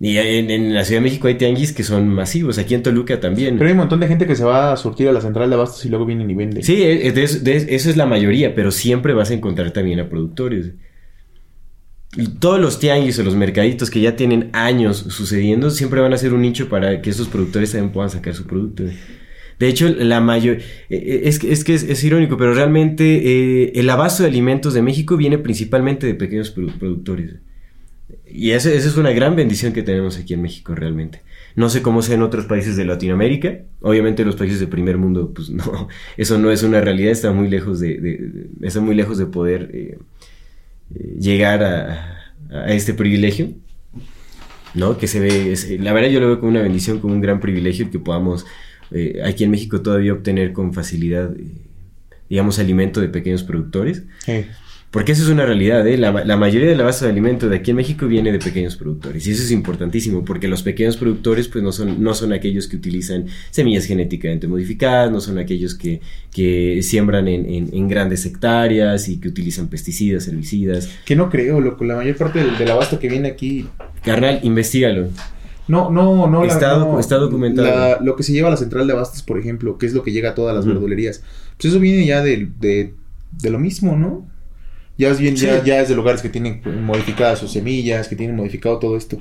Y 0.00 0.16
en, 0.16 0.50
en, 0.50 0.74
la 0.74 0.84
Ciudad 0.84 1.02
de 1.02 1.04
México 1.04 1.28
hay 1.28 1.36
tianguis 1.36 1.72
que 1.72 1.84
son 1.84 2.08
masivos, 2.08 2.58
aquí 2.58 2.74
en 2.74 2.82
Toluca 2.82 3.20
también. 3.20 3.58
Pero 3.58 3.68
hay 3.68 3.72
un 3.74 3.78
montón 3.78 4.00
de 4.00 4.08
gente 4.08 4.26
que 4.26 4.34
se 4.34 4.42
va 4.42 4.72
a 4.72 4.76
surtir 4.76 5.06
a 5.08 5.12
la 5.12 5.20
central 5.20 5.48
de 5.48 5.54
abastos 5.54 5.84
y 5.84 5.88
luego 5.88 6.04
vienen 6.04 6.28
y 6.28 6.34
venden. 6.34 6.64
Sí, 6.64 6.74
de, 6.74 7.12
de, 7.12 7.56
eso 7.76 7.90
es 7.90 7.96
la 7.96 8.06
mayoría, 8.06 8.56
pero 8.56 8.72
siempre 8.72 9.14
vas 9.14 9.30
a 9.30 9.34
encontrar 9.34 9.70
también 9.70 10.00
a 10.00 10.08
productores 10.08 10.72
todos 12.38 12.60
los 12.60 12.78
tianguis 12.78 13.18
o 13.18 13.22
los 13.22 13.34
mercaditos 13.34 13.90
que 13.90 14.00
ya 14.00 14.16
tienen 14.16 14.50
años 14.52 14.98
sucediendo 15.08 15.70
siempre 15.70 16.00
van 16.00 16.12
a 16.12 16.18
ser 16.18 16.34
un 16.34 16.42
nicho 16.42 16.68
para 16.68 17.00
que 17.00 17.10
esos 17.10 17.28
productores 17.28 17.72
también 17.72 17.92
puedan 17.92 18.10
sacar 18.10 18.34
su 18.34 18.44
producto. 18.44 18.84
De 19.58 19.68
hecho, 19.68 19.88
la 19.88 20.20
mayor. 20.20 20.58
Es, 20.88 21.42
es 21.44 21.64
que 21.64 21.74
es, 21.74 22.04
irónico, 22.04 22.36
pero 22.36 22.52
realmente 22.52 23.04
eh, 23.04 23.72
el 23.76 23.88
abasto 23.90 24.24
de 24.24 24.28
alimentos 24.28 24.74
de 24.74 24.82
México 24.82 25.16
viene 25.16 25.38
principalmente 25.38 26.06
de 26.06 26.14
pequeños 26.14 26.50
produ 26.50 26.72
productores. 26.78 27.36
Y 28.26 28.50
esa, 28.50 28.72
es 28.72 28.96
una 28.96 29.12
gran 29.12 29.36
bendición 29.36 29.72
que 29.72 29.82
tenemos 29.82 30.18
aquí 30.18 30.34
en 30.34 30.42
México, 30.42 30.74
realmente. 30.74 31.22
No 31.54 31.68
sé 31.68 31.80
cómo 31.80 32.02
sea 32.02 32.14
en 32.16 32.22
otros 32.22 32.46
países 32.46 32.76
de 32.76 32.84
Latinoamérica. 32.84 33.60
Obviamente, 33.80 34.24
los 34.24 34.36
países 34.36 34.58
de 34.58 34.66
primer 34.66 34.98
mundo, 34.98 35.32
pues 35.34 35.50
no, 35.50 35.88
eso 36.16 36.38
no 36.38 36.50
es 36.50 36.62
una 36.62 36.80
realidad, 36.80 37.12
está 37.12 37.32
muy 37.32 37.48
lejos 37.48 37.78
de 37.80 38.48
está 38.62 38.80
muy 38.80 38.94
lejos 38.94 39.16
de 39.16 39.26
poder. 39.26 39.70
Eh, 39.72 39.98
llegar 41.18 41.62
a, 41.62 42.08
este 42.68 42.92
privilegio, 42.92 43.48
¿no? 44.74 44.98
Que 44.98 45.06
se 45.06 45.20
ve, 45.20 45.52
es, 45.52 45.70
la 45.80 45.94
verdad 45.94 46.10
yo 46.10 46.20
lo 46.20 46.26
veo 46.26 46.38
como 46.38 46.50
una 46.50 46.60
bendición, 46.60 46.98
como 46.98 47.14
un 47.14 47.22
gran 47.22 47.40
privilegio 47.40 47.90
que 47.90 47.98
podamos 47.98 48.44
eh, 48.90 49.22
aquí 49.24 49.44
en 49.44 49.50
México 49.50 49.80
todavía 49.80 50.12
obtener 50.12 50.52
con 50.52 50.74
facilidad, 50.74 51.34
eh, 51.34 51.46
digamos, 52.28 52.58
alimento 52.58 53.00
de 53.00 53.08
pequeños 53.08 53.42
productores. 53.42 54.02
Sí. 54.18 54.44
Porque 54.92 55.12
eso 55.12 55.22
es 55.22 55.30
una 55.30 55.46
realidad, 55.46 55.86
¿eh? 55.86 55.96
la, 55.96 56.12
la, 56.12 56.36
mayoría 56.36 56.68
de 56.68 56.76
la 56.76 56.84
base 56.84 57.06
de 57.06 57.10
alimento 57.10 57.48
de 57.48 57.56
aquí 57.56 57.70
en 57.70 57.78
México 57.78 58.06
viene 58.06 58.30
de 58.30 58.38
pequeños 58.38 58.76
productores. 58.76 59.26
Y 59.26 59.30
eso 59.30 59.42
es 59.42 59.50
importantísimo, 59.50 60.22
porque 60.22 60.48
los 60.48 60.62
pequeños 60.62 60.98
productores 60.98 61.48
pues 61.48 61.64
no 61.64 61.72
son, 61.72 62.02
no 62.02 62.12
son 62.12 62.34
aquellos 62.34 62.68
que 62.68 62.76
utilizan 62.76 63.24
semillas 63.50 63.86
genéticamente 63.86 64.46
modificadas, 64.48 65.10
no 65.10 65.22
son 65.22 65.38
aquellos 65.38 65.74
que, 65.74 66.02
que 66.30 66.82
siembran 66.82 67.26
en, 67.26 67.46
en, 67.46 67.70
en, 67.72 67.88
grandes 67.88 68.26
hectáreas 68.26 69.08
y 69.08 69.16
que 69.18 69.28
utilizan 69.28 69.68
pesticidas, 69.68 70.28
herbicidas. 70.28 70.90
Que 71.06 71.16
no 71.16 71.30
creo, 71.30 71.58
loco, 71.58 71.84
la 71.84 71.96
mayor 71.96 72.16
parte 72.16 72.40
del, 72.40 72.58
del 72.58 72.70
abasto 72.70 72.98
que 72.98 73.08
viene 73.08 73.28
aquí... 73.28 73.66
Carnal, 74.04 74.40
investigalo. 74.42 75.08
No, 75.68 75.90
no, 75.90 76.26
no. 76.26 76.44
Está, 76.44 76.76
la, 76.76 76.78
no, 76.80 77.00
está 77.00 77.16
documentado. 77.16 77.66
La, 77.66 77.98
lo 78.02 78.14
que 78.14 78.24
se 78.24 78.32
lleva 78.34 78.48
a 78.48 78.50
la 78.50 78.58
central 78.58 78.86
de 78.86 78.92
abastos, 78.92 79.22
por 79.22 79.38
ejemplo, 79.38 79.78
que 79.78 79.86
es 79.86 79.94
lo 79.94 80.02
que 80.02 80.12
llega 80.12 80.30
a 80.30 80.34
todas 80.34 80.54
las 80.54 80.66
uh 80.66 80.68
-huh. 80.68 80.72
verdulerías. 80.74 81.22
Pues 81.56 81.72
eso 81.72 81.80
viene 81.80 82.04
ya 82.04 82.20
de, 82.22 82.50
de, 82.60 82.92
de 83.40 83.50
lo 83.50 83.58
mismo, 83.58 83.96
¿no? 83.96 84.30
Ya 84.98 85.08
es 85.08 85.18
bien, 85.18 85.36
sí. 85.36 85.46
ya, 85.46 85.62
ya, 85.64 85.80
es 85.80 85.88
de 85.88 85.94
lugares 85.94 86.22
que 86.22 86.28
tienen 86.28 86.62
modificadas 86.84 87.38
sus 87.38 87.52
semillas, 87.52 88.08
que 88.08 88.16
tienen 88.16 88.36
modificado 88.36 88.78
todo 88.78 88.96
esto. 88.96 89.18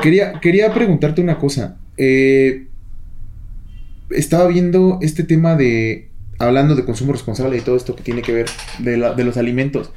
Quería, 0.00 0.40
quería 0.40 0.72
preguntarte 0.72 1.20
una 1.20 1.38
cosa. 1.38 1.78
Eh, 1.96 2.66
estaba 4.10 4.48
viendo 4.48 4.98
este 5.02 5.24
tema 5.24 5.56
de. 5.56 6.08
Hablando 6.38 6.74
de 6.74 6.84
consumo 6.84 7.12
responsable 7.12 7.56
y 7.56 7.60
todo 7.60 7.76
esto 7.76 7.94
que 7.94 8.02
tiene 8.02 8.22
que 8.22 8.32
ver 8.32 8.46
de, 8.80 8.96
la, 8.96 9.14
de 9.14 9.24
los 9.24 9.36
alimentos. 9.36 9.92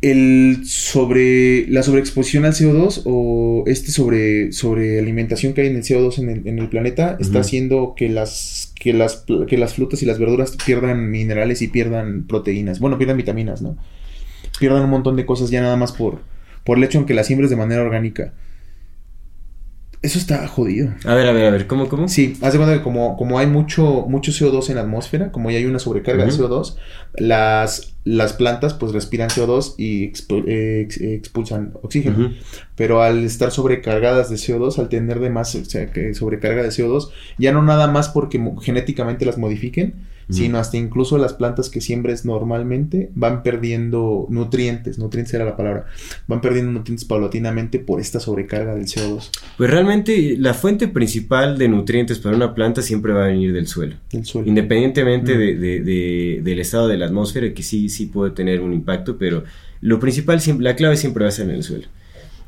El 0.00 0.60
sobre 0.64 1.66
la 1.68 1.82
sobreexposición 1.82 2.44
al 2.44 2.52
CO2 2.52 3.02
o 3.04 3.64
este 3.66 3.90
sobre, 3.90 4.52
sobre 4.52 5.00
alimentación 5.00 5.54
que 5.54 5.62
hay 5.62 5.66
en 5.68 5.76
el 5.76 5.82
CO2 5.82 6.18
en 6.18 6.30
el, 6.30 6.46
en 6.46 6.58
el 6.60 6.68
planeta 6.68 7.16
uh 7.18 7.20
-huh. 7.20 7.26
está 7.26 7.40
haciendo 7.40 7.94
que 7.96 8.08
las 8.08 8.72
que 8.78 8.92
las, 8.92 9.24
que 9.48 9.58
las 9.58 9.74
frutas 9.74 10.02
y 10.02 10.06
las 10.06 10.18
verduras 10.18 10.56
pierdan 10.64 11.10
minerales 11.10 11.62
y 11.62 11.68
pierdan 11.68 12.26
proteínas. 12.28 12.78
Bueno, 12.78 12.96
pierdan 12.96 13.16
vitaminas, 13.16 13.60
¿no? 13.60 13.76
Pierdan 14.60 14.84
un 14.84 14.90
montón 14.90 15.16
de 15.16 15.26
cosas 15.26 15.50
ya 15.50 15.60
nada 15.60 15.76
más 15.76 15.92
por, 15.92 16.20
por 16.64 16.78
el 16.78 16.84
hecho 16.84 16.98
en 16.98 17.06
que 17.06 17.14
la 17.14 17.24
siembres 17.24 17.50
de 17.50 17.56
manera 17.56 17.82
orgánica. 17.82 18.34
Eso 20.00 20.18
está 20.18 20.46
jodido. 20.46 20.90
A 21.04 21.14
ver, 21.14 21.26
a 21.26 21.32
ver, 21.32 21.46
a 21.46 21.50
ver, 21.50 21.66
¿cómo, 21.66 21.88
cómo? 21.88 22.06
Sí, 22.06 22.36
haz 22.40 22.52
de 22.52 22.58
cuenta 22.58 22.76
que 22.76 22.82
como, 22.84 23.16
como 23.16 23.38
hay 23.40 23.48
mucho, 23.48 24.04
mucho 24.08 24.30
CO2 24.30 24.68
en 24.68 24.76
la 24.76 24.82
atmósfera, 24.82 25.32
como 25.32 25.50
ya 25.50 25.58
hay 25.58 25.64
una 25.64 25.80
sobrecarga 25.80 26.24
de 26.24 26.32
Ujú. 26.32 26.44
CO2, 26.44 26.76
las, 27.16 27.96
las 28.04 28.32
plantas 28.32 28.74
pues 28.74 28.92
respiran 28.92 29.28
CO2 29.28 29.74
y 29.76 30.04
expu- 30.12 30.44
eh, 30.46 30.82
ex- 30.82 31.00
expulsan 31.00 31.72
oxígeno. 31.82 32.32
Pero 32.76 33.02
al 33.02 33.24
estar 33.24 33.50
sobrecargadas 33.50 34.30
de 34.30 34.36
CO2, 34.36 34.78
al 34.78 34.88
tener 34.88 35.18
de 35.18 35.30
más, 35.30 35.56
o 35.56 35.64
sea, 35.64 35.86
que 35.90 36.14
sobrecarga 36.14 36.62
de 36.62 36.68
CO2, 36.70 37.10
ya 37.36 37.50
no 37.52 37.62
nada 37.64 37.88
más 37.88 38.08
porque 38.08 38.40
genéticamente 38.62 39.26
las 39.26 39.36
modifiquen, 39.36 39.94
Sino 40.30 40.58
hasta 40.58 40.76
incluso 40.76 41.16
las 41.16 41.32
plantas 41.32 41.70
que 41.70 41.80
siembres 41.80 42.26
normalmente 42.26 43.10
van 43.14 43.42
perdiendo 43.42 44.26
nutrientes, 44.28 44.98
nutrientes 44.98 45.32
era 45.32 45.44
la 45.46 45.56
palabra, 45.56 45.86
van 46.26 46.42
perdiendo 46.42 46.70
nutrientes 46.70 47.06
paulatinamente 47.06 47.78
por 47.78 47.98
esta 47.98 48.20
sobrecarga 48.20 48.74
del 48.74 48.84
CO2 48.84 49.30
Pues 49.56 49.70
realmente 49.70 50.36
la 50.38 50.52
fuente 50.52 50.86
principal 50.88 51.56
de 51.56 51.68
nutrientes 51.68 52.18
para 52.18 52.36
una 52.36 52.54
planta 52.54 52.82
siempre 52.82 53.12
va 53.14 53.24
a 53.24 53.28
venir 53.28 53.52
del 53.54 53.66
suelo. 53.66 53.96
del 54.12 54.24
suelo. 54.26 54.46
Independientemente 54.48 55.34
Mm. 55.34 55.38
de, 55.38 55.54
de- 55.56 55.80
de- 55.80 56.40
del 56.44 56.58
estado 56.58 56.88
de 56.88 56.98
la 56.98 57.06
atmósfera, 57.06 57.54
que 57.54 57.62
sí, 57.62 57.88
sí 57.88 58.06
puede 58.06 58.30
tener 58.32 58.60
un 58.60 58.74
impacto, 58.74 59.16
pero 59.16 59.44
lo 59.80 59.98
principal, 59.98 60.40
la 60.60 60.76
clave 60.76 60.96
siempre 60.96 61.22
va 61.24 61.28
a 61.28 61.32
ser 61.32 61.48
en 61.48 61.54
el 61.54 61.62
suelo. 61.62 61.86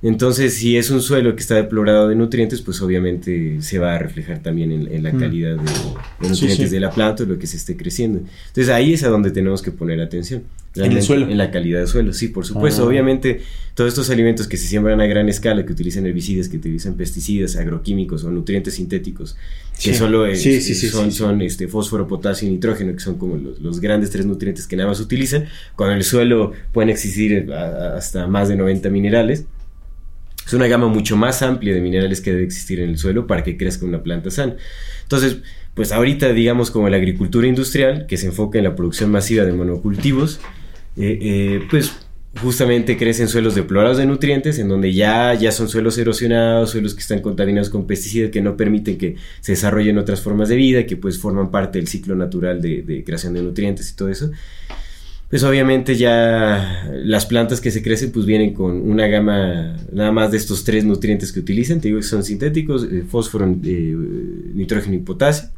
Entonces, 0.02 0.54
si 0.54 0.78
es 0.78 0.88
un 0.90 1.02
suelo 1.02 1.34
que 1.34 1.42
está 1.42 1.56
deplorado 1.56 2.08
de 2.08 2.14
nutrientes, 2.14 2.62
pues 2.62 2.80
obviamente 2.80 3.60
se 3.60 3.78
va 3.78 3.94
a 3.96 3.98
reflejar 3.98 4.38
también 4.42 4.72
en, 4.72 4.90
en 4.92 5.02
la 5.02 5.12
Mm. 5.12 5.18
calidad 5.20 5.56
de, 5.56 5.62
de 6.22 6.28
nutrientes 6.30 6.68
sí. 6.68 6.74
de 6.74 6.80
la 6.80 6.90
planta 6.90 7.24
lo 7.24 7.38
que 7.38 7.46
se 7.46 7.58
esté 7.58 7.76
creciendo. 7.76 8.20
Entonces, 8.48 8.70
ahí 8.70 8.94
es 8.94 9.02
a 9.04 9.08
donde 9.08 9.30
tenemos 9.30 9.60
que 9.60 9.70
poner 9.72 10.00
atención. 10.00 10.42
Realmente, 10.74 11.04
suelo? 11.04 11.28
En 11.28 11.36
la 11.36 11.50
calidad 11.50 11.80
del 11.80 11.88
suelo, 11.88 12.12
sí, 12.12 12.28
por 12.28 12.46
supuesto. 12.46 12.82
Ah. 12.82 12.86
Obviamente, 12.86 13.40
todos 13.74 13.88
estos 13.88 14.08
alimentos 14.08 14.46
que 14.46 14.56
se 14.56 14.68
siembran 14.68 15.00
a 15.00 15.06
gran 15.06 15.28
escala, 15.28 15.66
que 15.66 15.72
utilizan 15.72 16.06
herbicidas, 16.06 16.48
que 16.48 16.56
utilizan 16.58 16.94
pesticidas, 16.94 17.56
agroquímicos 17.56 18.22
o 18.24 18.30
nutrientes 18.30 18.74
sintéticos, 18.74 19.36
que 19.82 19.92
Sí. 19.92 19.94
solo 19.94 20.24
es- 20.26 20.42
son, 21.12 21.42
este, 21.42 21.66
fósforo, 21.68 22.06
potasio 22.06 22.46
y 22.48 22.52
nitrógeno, 22.52 22.92
que 22.92 23.00
son 23.00 23.16
como 23.18 23.36
los, 23.36 23.60
los 23.60 23.80
grandes 23.80 24.10
tres 24.10 24.24
nutrientes 24.26 24.66
que 24.68 24.76
nada 24.76 24.88
más 24.88 25.00
utilizan. 25.00 25.46
Cuando 25.76 25.92
en 25.92 25.98
el 25.98 26.04
suelo 26.04 26.52
pueden 26.72 26.88
existir 26.88 27.32
eh, 27.32 27.46
a- 27.52 27.64
a- 27.64 27.96
hasta 27.96 28.26
más 28.28 28.48
de 28.48 28.56
90 28.56 28.88
minerales. 28.90 29.44
Es 30.50 30.54
una 30.54 30.66
gama 30.66 30.88
mucho 30.88 31.16
más 31.16 31.42
amplia 31.42 31.72
de 31.72 31.80
minerales 31.80 32.20
que 32.20 32.32
debe 32.32 32.42
existir 32.42 32.80
en 32.80 32.90
el 32.90 32.98
suelo 32.98 33.28
para 33.28 33.44
que 33.44 33.56
crezca 33.56 33.86
una 33.86 34.02
planta 34.02 34.32
sana. 34.32 34.56
Entonces, 35.04 35.36
pues 35.74 35.92
ahorita 35.92 36.32
digamos 36.32 36.72
como 36.72 36.88
la 36.88 36.96
agricultura 36.96 37.46
industrial, 37.46 38.06
que 38.08 38.16
se 38.16 38.26
enfoca 38.26 38.58
en 38.58 38.64
la 38.64 38.74
producción 38.74 39.12
masiva 39.12 39.44
de 39.44 39.52
monocultivos, 39.52 40.40
eh, 40.96 41.18
eh, 41.22 41.66
pues 41.70 41.92
justamente 42.42 42.96
crecen 42.96 43.28
suelos 43.28 43.54
deplorados 43.54 43.98
de 43.98 44.06
nutrientes, 44.06 44.58
en 44.58 44.68
donde 44.68 44.92
ya, 44.92 45.34
ya 45.34 45.52
son 45.52 45.68
suelos 45.68 45.96
erosionados, 45.98 46.70
suelos 46.70 46.94
que 46.94 47.00
están 47.00 47.20
contaminados 47.20 47.70
con 47.70 47.86
pesticidas 47.86 48.32
que 48.32 48.42
no 48.42 48.56
permiten 48.56 48.98
que 48.98 49.14
se 49.40 49.52
desarrollen 49.52 49.98
otras 49.98 50.20
formas 50.20 50.48
de 50.48 50.56
vida, 50.56 50.84
que 50.84 50.96
pues 50.96 51.20
forman 51.20 51.52
parte 51.52 51.78
del 51.78 51.86
ciclo 51.86 52.16
natural 52.16 52.60
de, 52.60 52.82
de 52.82 53.04
creación 53.04 53.34
de 53.34 53.42
nutrientes 53.42 53.88
y 53.88 53.94
todo 53.94 54.08
eso. 54.08 54.32
Pues 55.30 55.44
obviamente 55.44 55.94
ya 55.94 56.90
las 57.04 57.24
plantas 57.24 57.60
que 57.60 57.70
se 57.70 57.82
crecen 57.84 58.10
pues 58.10 58.26
vienen 58.26 58.52
con 58.52 58.72
una 58.90 59.06
gama 59.06 59.76
nada 59.92 60.10
más 60.10 60.32
de 60.32 60.36
estos 60.38 60.64
tres 60.64 60.84
nutrientes 60.84 61.30
que 61.32 61.38
utilizan, 61.38 61.80
te 61.80 61.86
digo 61.86 62.00
que 62.00 62.06
son 62.06 62.24
sintéticos, 62.24 62.82
eh, 62.90 63.04
fósforo, 63.08 63.46
eh, 63.64 63.96
nitrógeno 64.54 64.96
y 64.96 64.98
potasio. 64.98 65.50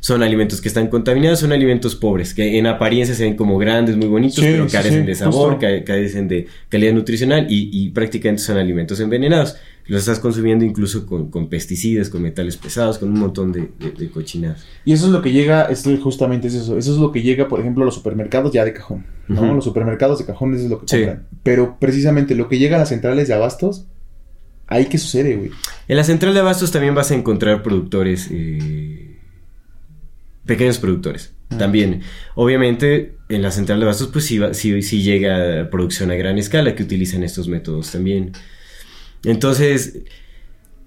Son 0.00 0.22
alimentos 0.24 0.60
que 0.60 0.68
están 0.68 0.88
contaminados, 0.88 1.38
son 1.40 1.52
alimentos 1.52 1.94
pobres, 1.94 2.34
que 2.34 2.58
en 2.58 2.66
apariencia 2.66 3.14
se 3.14 3.24
ven 3.24 3.36
como 3.36 3.58
grandes, 3.58 3.96
muy 3.96 4.08
bonitos, 4.08 4.36
Sí, 4.44 4.50
pero 4.50 4.66
carecen 4.68 5.00
sí, 5.02 5.06
de 5.06 5.14
sabor, 5.14 5.58
ca- 5.58 5.84
carecen 5.84 6.26
de 6.28 6.46
calidad 6.68 6.92
nutricional 6.94 7.46
y, 7.48 7.70
y 7.72 7.90
prácticamente 7.90 8.42
son 8.42 8.56
alimentos 8.58 8.98
envenenados. 9.00 9.56
Los 9.88 10.00
estás 10.00 10.18
consumiendo 10.18 10.64
incluso 10.64 11.06
con, 11.06 11.30
con 11.30 11.48
pesticidas, 11.48 12.08
con 12.08 12.20
metales 12.22 12.56
pesados, 12.56 12.98
con 12.98 13.08
un 13.10 13.18
montón 13.20 13.52
de, 13.52 13.70
de, 13.78 13.92
de 13.92 14.10
cochinadas. 14.10 14.64
Y 14.84 14.92
eso 14.92 15.06
es 15.06 15.12
lo 15.12 15.22
que 15.22 15.30
llega, 15.32 15.62
esto 15.66 15.90
es 15.92 16.00
justamente 16.00 16.48
es 16.48 16.54
eso. 16.54 16.76
Eso 16.76 16.92
es 16.92 16.98
lo 16.98 17.12
que 17.12 17.22
llega, 17.22 17.46
por 17.46 17.60
ejemplo, 17.60 17.82
a 17.82 17.86
los 17.86 17.94
supermercados 17.94 18.52
ya 18.52 18.64
de 18.64 18.72
cajón. 18.72 19.06
¿no? 19.28 19.54
Los 19.54 19.64
supermercados 19.64 20.18
de 20.18 20.24
cajón 20.26 20.54
eso 20.54 20.64
es 20.64 20.70
lo 20.70 20.80
que 20.80 20.88
Sí. 20.88 20.96
compran. 21.04 21.26
Pero 21.44 21.78
precisamente 21.78 22.34
lo 22.34 22.48
que 22.48 22.58
llega 22.58 22.76
a 22.76 22.80
las 22.80 22.88
centrales 22.88 23.28
de 23.28 23.34
abastos, 23.34 23.86
ahí 24.66 24.86
qué 24.86 24.98
sucede, 24.98 25.36
güey. 25.36 25.50
En 25.86 25.96
la 25.96 26.02
central 26.04 26.34
de 26.34 26.40
abastos 26.40 26.72
también 26.72 26.94
vas 26.96 27.10
a 27.12 27.14
encontrar 27.14 27.62
productores, 27.62 28.28
eh, 28.32 29.16
pequeños 30.44 30.78
productores. 30.78 31.32
Ah. 31.50 31.58
También, 31.58 32.00
obviamente, 32.34 33.16
en 33.28 33.42
la 33.42 33.50
central 33.52 33.78
de 33.80 33.84
abastos, 33.86 34.08
pues 34.08 34.24
sí, 34.24 34.40
sí, 34.52 34.82
sí 34.82 35.02
llega 35.02 35.68
producción 35.70 36.10
a 36.10 36.14
gran 36.14 36.38
escala 36.38 36.74
que 36.74 36.82
utilizan 36.82 37.22
estos 37.22 37.46
métodos 37.48 37.92
también. 37.92 38.32
Entonces, 39.26 39.98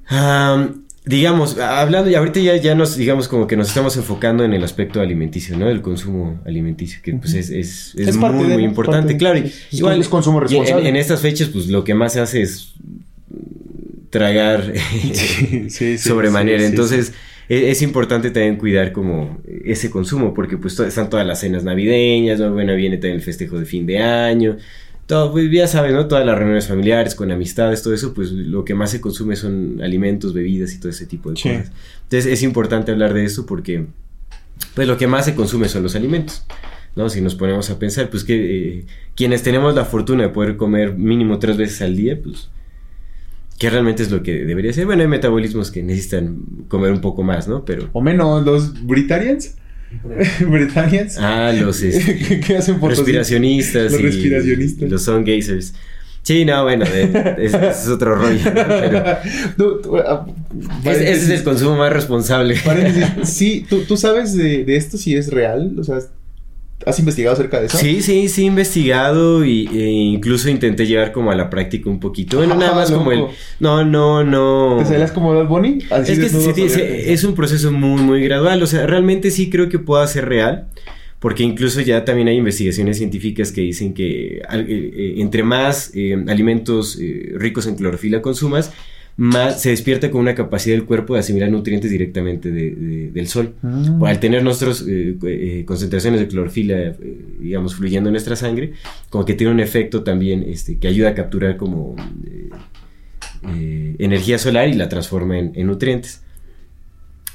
am, 0.08 0.84
digamos, 1.06 1.58
hablando, 1.60 2.10
y 2.10 2.16
ahorita 2.16 2.40
ya, 2.40 2.56
ya 2.58 2.76
nos, 2.76 2.96
digamos, 2.98 3.28
como 3.28 3.48
que 3.48 3.56
nos 3.58 3.68
estamos 3.70 3.96
enfocando 3.98 4.44
en 4.44 4.54
el 4.54 4.64
aspecto 4.64 5.02
alimenticio, 5.02 5.58
¿no? 5.58 5.68
Del 5.68 5.82
consumo 5.82 6.40
alimenticio, 6.46 7.00
que 7.04 7.14
pues 7.14 7.34
es, 7.34 7.50
es, 7.50 7.96
es 7.96 8.16
muy, 8.16 8.48
de, 8.48 8.54
muy 8.56 8.64
importante, 8.64 9.14
de- 9.14 9.18
claro. 9.18 9.38
y 9.40 9.42
es- 9.42 9.68
es- 9.72 9.74
igual, 9.80 10.00
es 10.00 10.08
consumo 10.10 10.38
en- 10.40 10.44
responsable. 10.48 10.90
En, 10.90 10.96
estas 10.96 11.22
fechas, 11.22 11.50
pues 11.50 11.68
lo 11.68 11.84
que 11.84 11.94
más 11.94 12.14
se 12.14 12.20
hace 12.20 12.42
es 12.42 12.74
tragar 14.10 14.74
Sí, 15.14 15.70
sí, 15.70 15.98
sobremanera. 15.98 16.60
sí, 16.60 16.66
Entonces, 16.66 17.14
e- 17.48 17.70
es 17.72 17.82
importante 17.82 18.32
también 18.32 18.58
cuidar 18.58 18.92
como 18.92 19.42
ese 19.66 19.90
consumo, 19.90 20.34
porque 20.34 20.58
pues 20.58 20.76
to- 20.76 20.86
están 20.86 21.10
todas 21.10 21.26
las 21.26 21.40
cenas 21.40 21.64
navideñas, 21.64 22.40
¿no? 22.40 22.54
bueno, 22.54 22.76
viene 22.76 22.98
también 22.98 23.16
el 23.16 23.22
festejo 23.22 23.60
de 23.60 23.66
fin 23.66 23.86
de 23.86 24.00
año, 24.00 24.58
todo, 25.10 25.32
pues 25.32 25.50
ya 25.52 25.66
sabes, 25.66 25.92
¿no? 25.92 26.08
Todas 26.08 26.24
las 26.24 26.38
reuniones 26.38 26.68
familiares, 26.68 27.16
con 27.16 27.32
amistades, 27.32 27.82
todo 27.82 27.96
eso, 27.96 28.14
pues 28.14 28.32
lo 28.32 28.64
que 28.64 28.76
más 28.76 28.92
se 28.92 29.02
consume 29.02 29.36
son 29.36 29.82
alimentos, 29.82 30.36
bebidas 30.36 30.72
y 30.76 30.80
todo 30.80 30.92
ese 30.92 31.08
tipo 31.08 31.32
de 31.32 31.36
Sí. 31.36 31.50
cosas. 31.50 31.72
Entonces, 32.04 32.32
es 32.32 32.44
importante 32.44 32.92
hablar 32.92 33.16
de 33.16 33.26
esto 33.26 33.48
porque, 33.48 33.88
pues 34.76 34.88
lo 34.88 34.98
que 34.98 35.08
más 35.08 35.26
se 35.26 35.34
consume 35.34 35.68
son 35.68 35.82
los 35.82 35.96
alimentos. 35.96 36.46
¿no? 36.96 37.10
Si 37.10 37.22
nos 37.22 37.34
ponemos 37.34 37.72
a 37.72 37.80
pensar, 37.80 38.12
pues 38.12 38.24
que 38.24 38.36
eh, 38.80 38.86
quienes 39.16 39.42
tenemos 39.42 39.74
la 39.74 39.86
fortuna 39.86 40.24
de 40.24 40.30
poder 40.30 40.58
comer 40.58 40.94
mínimo 40.96 41.40
tres 41.40 41.58
veces 41.58 41.82
al 41.82 41.96
día, 41.96 42.20
pues 42.22 42.50
que 43.58 43.70
realmente 43.72 44.04
es 44.04 44.12
lo 44.12 44.22
que 44.22 44.46
debería 44.46 44.72
ser. 44.74 44.86
Bueno, 44.86 45.02
hay 45.02 45.08
metabolismos 45.08 45.72
que 45.72 45.82
necesitan 45.82 46.38
comer 46.68 46.92
un 46.92 47.02
poco 47.02 47.24
más, 47.24 47.48
¿no? 47.48 47.66
Pero... 47.66 47.90
O 47.94 48.02
menos, 48.02 48.46
los 48.46 48.86
Britarians. 48.86 49.56
Britarians. 50.40 51.18
Ah, 51.18 51.52
los 51.52 51.82
este, 51.84 52.58
hacen 52.58 52.82
respiracionistas. 52.82 53.92
Los 53.92 54.02
respiracionistas. 54.02 54.90
Los 54.90 55.04
sun 55.04 55.24
gazers. 55.24 55.74
Sí, 56.22 56.46
no, 56.46 56.64
bueno, 56.64 56.86
de- 56.86 57.36
es, 57.40 57.54
es 57.54 57.88
otro 57.88 58.16
rollo. 58.16 58.40
ah, 60.06 60.26
ese, 60.86 61.12
es 61.12 61.30
el 61.30 61.44
consumo 61.44 61.78
más 61.78 61.92
responsable. 61.92 62.56
paréntesis, 62.64 63.30
sí, 63.30 63.66
¿tú, 63.68 63.84
tú 63.84 63.98
sabes 63.98 64.36
de, 64.36 64.64
de 64.64 64.76
esto 64.76 64.98
si 64.98 65.16
es 65.16 65.32
real, 65.32 65.76
o 65.80 65.84
sea, 65.84 66.00
¿has 66.86 67.00
investigado 67.00 67.34
acerca 67.34 67.60
de 67.60 67.68
eso? 67.68 67.78
Sí, 67.78 68.02
sí, 68.02 68.28
sí, 68.30 68.44
he 68.44 68.46
investigado 68.46 69.44
y, 69.46 69.68
e 69.68 69.90
incluso 69.90 70.50
intenté 70.50 70.86
llevar 70.86 71.12
como 71.12 71.32
a 71.32 71.36
la 71.36 71.50
práctica 71.50 71.90
un 71.90 72.00
poquito. 72.00 72.38
Bueno, 72.38 72.56
nada 72.56 72.72
Ah, 72.72 72.76
más 72.76 72.92
como 72.92 73.12
el... 73.12 73.26
No, 73.60 73.84
no, 73.86 74.24
no... 74.24 74.78
¿Te 74.80 74.86
salías 74.86 75.12
como 75.12 75.34
Bad 75.36 75.48
Bunny? 75.48 75.80
Así 75.90 76.14
Es 76.14 76.20
que 76.20 76.30
sí, 76.30 76.70
sí, 76.70 76.82
es 76.84 77.24
un 77.24 77.36
proceso 77.36 77.72
muy, 77.72 78.02
muy 78.02 78.24
gradual. 78.24 78.62
O 78.64 78.68
sea, 78.68 78.86
realmente 78.88 79.32
sí 79.32 79.50
creo 79.50 79.70
que 79.70 79.80
pueda 79.80 80.06
ser 80.08 80.28
real. 80.28 80.68
Porque 81.20 81.44
incluso 81.44 81.82
ya 81.82 82.06
también 82.06 82.30
hay 82.30 82.38
investigaciones 82.38 82.98
científicas 82.98 83.52
que 83.52 83.60
dicen 83.60 83.94
que 83.94 84.38
eh, 84.38 84.42
eh, 84.50 85.14
entre 85.18 85.44
más 85.44 85.92
eh, 85.94 86.16
alimentos 86.30 86.98
eh, 86.98 87.34
ricos 87.36 87.68
en 87.68 87.76
clorofila 87.76 88.22
consumas, 88.22 88.72
más 89.20 89.62
se 89.62 89.70
despierta 89.72 90.10
con 90.12 90.22
una 90.22 90.34
capacidad 90.34 90.76
del 90.78 90.86
cuerpo 90.86 91.14
de 91.14 91.20
asimilar 91.20 91.52
nutrientes 91.52 91.92
directamente 91.92 92.50
de- 92.52 92.72
de- 92.72 93.12
del 93.12 93.28
sol. 93.28 93.54
Mm. 93.62 94.04
Al 94.06 94.20
tener 94.20 94.44
nuestras 94.44 94.84
concentraciones 95.66 96.22
de 96.22 96.28
clorofila, 96.28 96.76
eh, 96.78 96.96
digamos, 97.42 97.76
fluyendo 97.76 98.10
en 98.10 98.14
nuestra 98.14 98.36
sangre, 98.38 98.72
como 99.10 99.26
que 99.26 99.34
tiene 99.34 99.52
un 99.52 99.60
efecto 99.60 100.04
también 100.04 100.44
este, 100.48 100.78
que 100.78 100.88
ayuda 100.88 101.10
a 101.10 101.14
capturar 101.16 101.58
como 101.58 101.96
eh, 102.26 102.50
eh, 103.56 103.96
energía 104.00 104.38
solar 104.38 104.70
y 104.70 104.74
la 104.74 104.88
transforma 104.90 105.38
en, 105.38 105.52
en 105.56 105.68
nutrientes. 105.68 106.22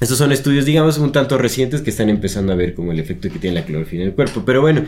Estos 0.01 0.19
son 0.19 0.33
estudios, 0.33 0.65
digamos, 0.65 0.99
un 0.99 1.13
tanto 1.13 1.39
recientes 1.39 1.81
que 1.83 1.91
están 1.91 2.09
empezando 2.09 2.53
a 2.53 2.57
ver 2.57 2.75
como 2.75 2.93
el 2.93 2.99
efecto 2.99 3.29
que 3.31 3.39
tiene 3.39 3.61
la 3.61 3.65
clorofila 3.67 4.03
en 4.03 4.09
el 4.09 4.15
cuerpo. 4.15 4.43
Pero 4.45 4.61
bueno, 4.61 4.85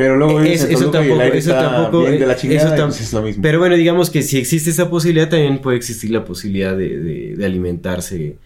Pero 0.00 0.16
luego 0.16 0.40
es- 0.40 0.64
en 0.64 0.72
eso 0.72 0.88
y 0.88 0.90
tampoco, 0.92 1.20
aire 1.20 1.38
eso 1.38 1.50
está 1.50 1.70
tampoco, 1.72 2.04
bien 2.06 2.20
de 2.20 2.26
la 2.26 2.36
chingada, 2.36 2.74
eso 2.74 2.76
tam- 2.82 2.86
pues 2.88 3.00
es 3.00 3.12
lo 3.12 3.22
mismo. 3.22 3.42
pero 3.42 3.58
bueno, 3.58 3.74
digamos 3.76 4.10
que 4.10 4.22
si 4.22 4.38
existe 4.38 4.70
esa 4.70 4.88
posibilidad, 4.88 5.28
también 5.28 5.58
puede 5.60 5.76
existir 5.76 6.10
la 6.10 6.24
posibilidad 6.24 6.76
de, 6.76 6.98
de- 7.00 7.34
de 7.36 7.44
alimentarse, 7.44 8.36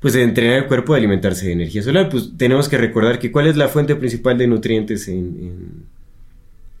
pues 0.00 0.12
de 0.14 0.22
entrenar 0.22 0.58
el 0.58 0.66
cuerpo 0.66 0.92
de 0.92 0.98
alimentarse 0.98 1.46
de 1.46 1.52
energía 1.52 1.82
solar. 1.82 2.08
Pues 2.10 2.32
tenemos 2.36 2.68
que 2.68 2.76
recordar 2.76 3.18
que 3.18 3.32
cuál 3.32 3.46
es 3.46 3.56
la 3.56 3.68
fuente 3.68 3.96
principal 3.96 4.36
de 4.38 4.46
nutrientes 4.46 5.08
en, 5.08 5.16
en- 5.16 5.72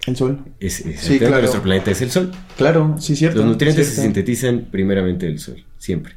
El 0.06 0.16
sol. 0.16 0.38
es- 0.60 0.80
es- 0.86 1.00
Sí, 1.00 1.14
en 1.14 1.18
claro. 1.20 1.38
nuestro 1.38 1.62
planeta 1.62 1.90
es 1.90 2.00
el 2.02 2.10
sol. 2.10 2.30
Claro, 2.56 2.96
sí, 2.98 3.16
cierto. 3.16 3.38
Los 3.38 3.46
nutrientes 3.46 3.86
se 3.88 4.02
sintetizan 4.02 4.66
primeramente 4.70 5.26
del 5.26 5.38
sol, 5.38 5.64
siempre. 5.78 6.14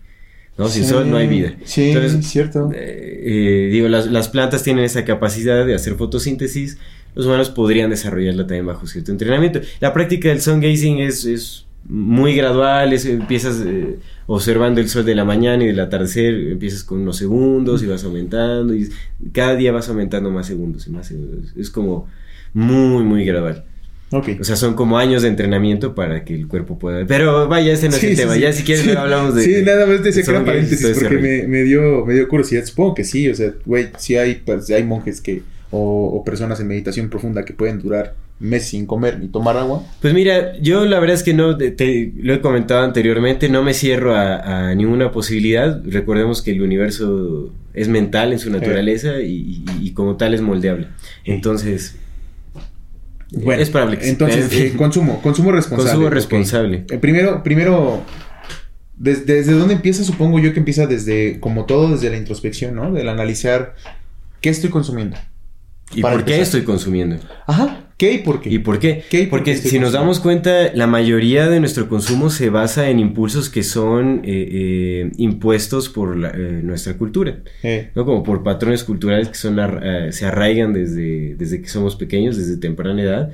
¿no? 0.58 0.68
Sin 0.68 0.84
Sí, 0.84 0.90
sol 0.90 1.10
no 1.10 1.18
hay 1.18 1.28
vida. 1.28 1.54
Sí, 1.64 1.92
Entonces, 1.92 2.26
cierto. 2.28 2.70
eh, 2.74 3.22
eh, 3.24 3.70
digo, 3.72 3.88
las, 3.88 4.08
las 4.08 4.28
plantas 4.30 4.62
tienen 4.64 4.84
esa 4.84 5.06
capacidad 5.06 5.66
de 5.66 5.74
hacer 5.74 5.96
fotosíntesis, 5.96 6.78
los 7.16 7.26
humanos 7.26 7.50
podrían 7.50 7.90
desarrollarla 7.90 8.44
también 8.48 8.66
bajo 8.66 8.88
cierto 8.88 9.12
entrenamiento. 9.12 9.62
La 9.80 9.94
práctica 9.94 10.30
del 10.30 10.42
sun 10.42 10.62
gazing 10.62 11.00
es, 11.00 11.26
es 11.26 11.66
muy 11.88 12.36
gradual, 12.36 12.94
es, 12.94 13.06
empiezas 13.06 13.62
eh, 13.66 13.98
observando 14.28 14.80
el 14.82 14.88
sol 14.90 15.04
de 15.06 15.16
la 15.16 15.26
mañana 15.26 15.64
y 15.64 15.68
del 15.68 15.80
atardecer, 15.80 16.34
empiezas 16.34 16.84
con 16.84 17.00
unos 17.00 17.18
segundos 17.18 17.84
y 17.84 17.88
vas 17.88 18.04
aumentando 18.04 18.74
y 18.74 18.90
cada 19.34 19.56
día 19.56 19.72
vas 19.72 19.90
aumentando 19.90 20.30
más 20.32 20.48
segundos 20.48 20.88
y 20.88 20.92
más 20.92 21.08
segundos. 21.08 21.54
Es 21.58 21.70
como 21.70 22.08
muy, 22.54 23.04
muy 23.04 23.26
gradual. 23.26 23.66
Ok. 24.14 24.28
O 24.42 24.44
sea, 24.44 24.58
son 24.58 24.74
como 24.74 24.98
años 24.98 25.22
de 25.22 25.30
entrenamiento 25.30 25.96
para 25.96 26.26
que 26.26 26.36
el 26.36 26.48
cuerpo 26.48 26.78
pueda... 26.78 27.06
Pero 27.08 27.48
vaya, 27.48 27.72
ese 27.72 27.88
no 27.88 27.96
es 27.96 28.02
Sí, 28.02 28.08
el 28.08 28.16
sí, 28.16 28.22
tema. 28.22 28.34
sí. 28.36 28.42
Ya 28.42 28.52
si 28.52 28.64
quieres 28.64 28.96
hablamos 28.96 29.36
de... 29.36 29.42
Sí, 29.44 29.64
nada 29.64 29.86
más 29.86 29.96
era 30.02 30.04
gays 30.04 30.18
y 30.28 30.32
paréntesis 30.46 30.84
ese 30.86 31.00
porque 31.00 31.18
me, 31.18 31.48
me 31.48 31.64
dio, 31.64 32.06
me 32.06 32.14
dio 32.16 32.28
curiosidad. 32.28 32.66
Supongo 32.66 32.96
que 32.96 33.06
sí, 33.06 33.30
o 33.30 33.36
sea, 33.36 33.54
güey, 33.66 33.88
sí 33.98 34.18
hay, 34.18 34.36
pues, 34.46 34.70
hay 34.70 34.84
monjes 34.84 35.22
que, 35.22 35.44
o, 35.72 36.08
o 36.14 36.24
personas 36.24 36.60
en 36.60 36.68
meditación 36.68 37.10
profunda 37.10 37.44
que 37.46 37.54
pueden 37.54 37.80
durar 37.82 38.14
meses 38.40 38.70
sin 38.70 38.86
comer 38.86 39.20
ni 39.20 39.28
tomar 39.28 39.56
agua. 39.58 39.84
Pues 40.02 40.14
mira, 40.14 40.58
yo 40.60 40.86
la 40.86 41.00
verdad 41.00 41.16
es 41.16 41.24
que 41.24 41.34
no, 41.34 41.56
te, 41.58 41.72
te- 41.72 42.12
lo 42.18 42.34
he 42.34 42.42
comentado 42.42 42.82
anteriormente, 42.84 43.50
no 43.50 43.64
me 43.64 43.74
cierro 43.74 44.16
a, 44.16 44.70
a 44.70 44.76
ninguna 44.76 45.12
posibilidad. 45.12 45.82
Recordemos 45.86 46.42
que 46.42 46.52
el 46.52 46.62
universo 46.62 47.54
es 47.74 47.88
mental 47.88 48.34
en 48.34 48.40
su 48.40 48.50
naturaleza 48.50 49.20
y, 49.22 49.64
y- 49.80 49.88
y 49.88 49.92
como 49.92 50.18
tal 50.18 50.34
es 50.34 50.42
moldeable. 50.42 50.88
Entonces, 51.24 51.96
Bueno, 53.32 53.62
es 53.62 53.70
probable 53.70 53.98
que 53.98 54.04
sí. 54.06 54.10
entonces, 54.10 54.52
eh, 54.52 54.74
consumo, 54.76 55.22
consumo 55.22 55.52
responsable. 55.52 55.92
Consumo 55.92 56.10
responsable. 56.10 56.86
Eh, 56.90 56.98
primero, 56.98 57.44
primero, 57.44 58.02
des- 58.98 59.26
desde 59.26 59.54
dónde 59.54 59.76
empieza, 59.76 60.04
supongo 60.04 60.40
yo 60.40 60.52
que 60.52 60.60
empieza 60.60 60.86
desde, 60.88 61.40
como 61.40 61.66
todo, 61.66 61.92
desde 61.92 62.10
la 62.10 62.18
introspección, 62.18 62.76
¿no? 62.76 62.92
Del 62.92 63.08
analizar 63.08 63.76
qué 64.42 64.50
estoy 64.50 64.70
consumiendo. 64.70 65.16
¿Y 65.96 66.02
por 66.02 66.12
qué 66.12 66.18
empezar. 66.36 66.42
estoy 66.42 66.62
consumiendo? 66.64 67.18
Ajá, 67.48 67.86
¿qué 67.98 68.14
y 68.14 68.18
por 68.20 68.42
qué? 68.42 68.50
¿Y 68.50 68.60
por 68.60 68.80
qué? 68.80 69.04
¿Qué 69.10 69.22
y 69.22 69.26
por 69.28 69.40
Porque 69.40 69.54
qué 69.56 69.58
si 69.70 69.78
nos 69.80 69.92
damos 69.94 70.20
cuenta, 70.20 70.74
la 70.74 70.88
mayoría 70.88 71.50
de 71.50 71.60
nuestro 71.60 71.90
consumo 71.90 72.30
se 72.30 72.50
basa 72.50 72.90
en 72.90 73.00
impulsos 73.00 73.50
que 73.50 73.64
son 73.64 74.22
eh, 74.24 74.48
eh, 74.52 75.12
impuestos 75.18 75.90
por 75.90 76.16
la- 76.18 76.30
eh, 76.32 76.62
nuestra 76.64 76.98
cultura. 76.98 77.40
Eh, 77.64 77.90
¿no? 77.96 78.06
Como 78.06 78.24
por 78.24 78.44
patrones 78.44 78.84
culturales 78.84 79.28
que 79.30 79.36
son 79.36 79.60
ar- 79.60 79.82
eh, 79.84 80.12
se 80.14 80.26
arraigan 80.26 80.74
desde, 80.74 81.36
desde 81.36 81.62
que 81.62 81.68
somos 81.70 81.96
pequeños, 81.96 82.38
desde 82.38 82.58
temprana 82.58 83.02
edad, 83.02 83.32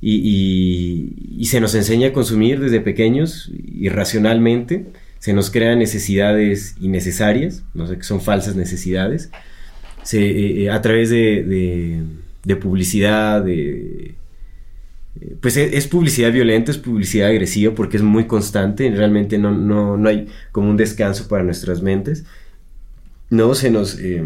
y, 0.00 0.16
y- 0.16 1.36
y 1.42 1.44
se 1.46 1.60
nos 1.60 1.74
enseña 1.74 2.08
a 2.08 2.12
consumir 2.12 2.60
desde 2.60 2.80
pequeños 2.80 3.50
irracionalmente, 3.74 4.86
se 5.18 5.32
nos 5.32 5.50
crean 5.50 5.78
necesidades 5.78 6.74
innecesarias, 6.80 7.62
no 7.72 7.86
sé, 7.86 7.96
que 7.96 8.02
son 8.04 8.20
falsas 8.20 8.56
necesidades, 8.56 9.30
se, 10.04 10.20
eh, 10.24 10.64
eh, 10.64 10.70
a 10.70 10.80
través 10.82 11.10
de, 11.10 11.42
de- 11.44 12.56
publicidad, 12.56 13.42
de... 13.44 14.14
Pues 15.40 15.56
es, 15.56 15.72
es 15.72 15.86
publicidad 15.86 16.32
violenta, 16.32 16.70
es 16.72 16.78
publicidad 16.78 17.28
agresiva 17.28 17.74
porque 17.74 17.96
es 17.96 18.02
muy 18.02 18.26
constante, 18.26 18.90
realmente 18.90 19.38
no, 19.38 19.52
no, 19.52 19.96
no 19.96 20.08
hay 20.08 20.28
como 20.52 20.68
un 20.70 20.76
descanso 20.76 21.28
para 21.28 21.44
nuestras 21.44 21.82
mentes. 21.82 22.24
No, 23.30 23.54
se 23.54 23.70
nos... 23.70 23.98
eh, 24.00 24.24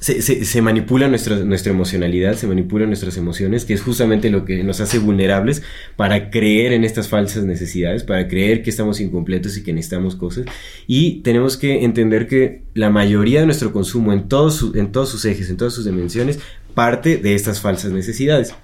se, 0.00 0.62
manipula 0.62 1.08
nuestra, 1.08 1.36
nuestra 1.36 1.72
emocionalidad, 1.72 2.34
se 2.34 2.46
manipulan 2.46 2.88
nuestras 2.88 3.18
emociones, 3.18 3.66
que 3.66 3.74
es 3.74 3.82
justamente 3.82 4.30
lo 4.30 4.46
que 4.46 4.64
nos 4.64 4.80
hace 4.80 4.98
vulnerables 4.98 5.62
para 5.96 6.30
creer 6.30 6.72
en 6.72 6.84
estas 6.84 7.08
falsas 7.08 7.44
necesidades, 7.44 8.02
para 8.02 8.26
creer 8.26 8.62
que 8.62 8.70
estamos 8.70 8.98
incompletos 9.00 9.58
y 9.58 9.62
que 9.62 9.74
necesitamos 9.74 10.16
cosas. 10.16 10.46
Y 10.86 11.20
tenemos 11.20 11.58
que 11.58 11.84
entender 11.84 12.26
que 12.28 12.62
la 12.72 12.88
mayoría 12.88 13.40
de 13.40 13.46
nuestro 13.46 13.74
consumo 13.74 14.14
en 14.14 14.28
todos, 14.28 14.54
sus 14.54 15.24
ejes, 15.26 15.50
en 15.50 15.58
todas 15.58 15.74
sus 15.74 15.84
dimensiones, 15.84 16.38
parte 16.74 17.18
de 17.18 17.34
estas 17.34 17.60
falsas 17.60 17.92
necesidades. 17.92 18.54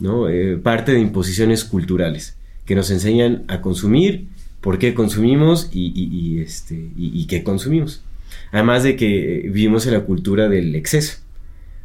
¿no? 0.00 0.28
Eh, 0.28 0.58
parte 0.58 0.92
de 0.92 1.00
imposiciones 1.00 1.64
culturales 1.64 2.36
que 2.64 2.74
nos 2.74 2.90
enseñan 2.90 3.44
a 3.46 3.60
consumir, 3.60 4.26
por 4.60 4.78
qué 4.80 4.94
consumimos 4.94 5.70
y, 5.72 6.40
este, 6.40 6.90
qué 7.28 7.44
consumimos. 7.44 8.02
Además 8.52 8.82
de 8.82 8.96
que 8.96 9.36
eh, 9.38 9.40
vivimos 9.44 9.86
en 9.86 9.92
la 9.94 10.00
cultura 10.00 10.48
del 10.48 10.74
exceso. 10.74 11.18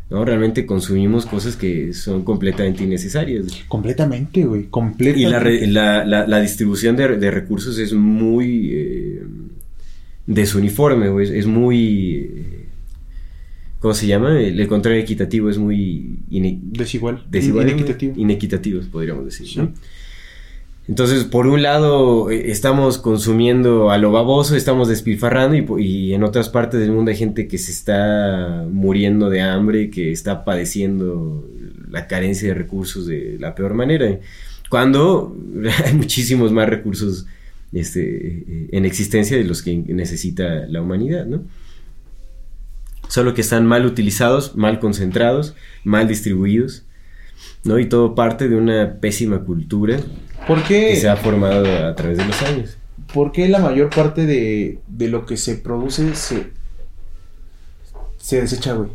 ¿no? 0.09 0.25
Realmente 0.25 0.65
consumimos 0.65 1.25
cosas 1.25 1.55
que 1.55 1.93
son 1.93 2.23
completamente 2.23 2.83
innecesarias. 2.83 3.45
completamente, 3.69 4.43
güey, 4.43 4.63
Y 4.63 4.65
completamente. 4.65 5.29
la, 5.29 5.39
re- 5.39 5.67
la- 5.67 6.05
la- 6.05 6.27
la 6.27 6.41
distribución 6.41 6.97
de, 6.97 7.17
de 7.17 7.31
recursos 7.31 7.77
es 7.79 7.93
muy 7.93 8.69
eh, 8.73 9.23
desuniforme, 10.27 11.09
güey, 11.09 11.37
es, 11.37 11.45
muy... 11.45 12.15
eh, 12.35 12.57
¿Cómo 13.79 13.93
se 13.95 14.05
llama? 14.05 14.39
El, 14.39 14.59
el 14.59 14.67
contrario 14.67 15.01
equitativo 15.01 15.49
es 15.49 15.57
muy 15.57 16.19
Desigual. 16.29 17.23
desigual, 17.31 17.67
Inequitativo. 17.69 18.13
inequitativos, 18.17 18.85
podríamos 18.87 19.25
decir. 19.25 19.47
Sí. 19.47 19.57
¿no? 19.59 19.73
Entonces, 20.87 21.23
por 21.25 21.47
un 21.47 21.61
lado, 21.61 22.31
eh, 22.31 22.51
estamos 22.51 22.97
consumiendo 22.97 23.91
a 23.91 23.97
lo 23.97 24.11
baboso, 24.11 24.55
estamos 24.55 24.87
despilfarrando, 24.87 25.77
y, 25.79 26.13
en 26.13 26.23
otras 26.23 26.49
partes 26.49 26.79
del 26.79 26.91
mundo 26.91 27.11
hay 27.11 27.17
gente 27.17 27.47
que 27.47 27.57
se 27.57 27.71
está 27.71 28.65
muriendo 28.69 29.29
de 29.29 29.41
hambre, 29.41 29.89
que 29.89 30.11
está 30.11 30.43
padeciendo 30.43 31.47
la 31.89 32.07
carencia 32.07 32.47
de 32.49 32.55
recursos 32.55 33.05
de 33.05 33.37
la 33.39 33.53
peor 33.53 33.73
manera. 33.73 34.19
Cuando 34.69 35.37
hay 35.85 35.93
muchísimos 35.93 36.51
más 36.51 36.67
recursos 36.67 37.27
este, 37.71 38.01
eh, 38.01 38.69
en 38.71 38.85
existencia 38.85 39.37
de 39.37 39.43
los 39.43 39.61
que 39.61 39.77
necesita 39.77 40.65
la 40.67 40.81
humanidad, 40.81 41.25
¿no? 41.25 41.43
Solo 43.07 43.33
que 43.33 43.41
están 43.41 43.65
mal 43.65 43.85
utilizados, 43.85 44.55
mal 44.55 44.79
concentrados, 44.79 45.53
mal 45.83 46.07
distribuidos, 46.07 46.85
¿no? 47.63 47.77
Y 47.77 47.87
todo 47.87 48.15
parte 48.15 48.47
de 48.47 48.55
una 48.55 48.99
pésima 48.99 49.43
cultura 49.43 49.99
¿Por 50.47 50.63
que 50.63 50.89
qué, 50.91 50.95
se 50.95 51.09
ha 51.09 51.15
formado 51.15 51.87
a 51.87 51.95
través 51.95 52.17
de 52.17 52.25
los 52.25 52.41
años. 52.43 52.77
por 53.13 53.31
qué 53.31 53.47
la 53.49 53.59
mayor 53.59 53.89
parte 53.89 54.25
de, 54.25 54.79
de 54.87 55.07
lo 55.07 55.25
que 55.25 55.37
se 55.37 55.55
produce 55.55 56.15
se, 56.15 56.47
se 58.17 58.41
desecha, 58.41 58.73
güey? 58.73 58.89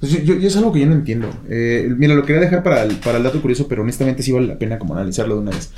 Pues 0.00 0.12
yo, 0.12 0.20
yo- 0.20 0.38
yo 0.38 0.48
es 0.48 0.56
algo 0.56 0.72
que 0.72 0.80
yo 0.80 0.86
no 0.86 0.92
entiendo. 0.94 1.30
Eh, 1.48 1.88
mira, 1.96 2.14
lo 2.14 2.24
quería 2.24 2.40
dejar 2.42 2.62
para 2.62 2.82
el, 2.82 2.96
para 2.96 3.16
el 3.18 3.22
dato 3.24 3.40
curioso, 3.40 3.68
pero 3.68 3.82
honestamente 3.82 4.22
sí 4.22 4.32
vale 4.32 4.46
la 4.46 4.58
pena 4.58 4.78
como 4.78 4.94
analizarlo 4.94 5.36
de 5.36 5.40
una 5.40 5.50
vez. 5.52 5.72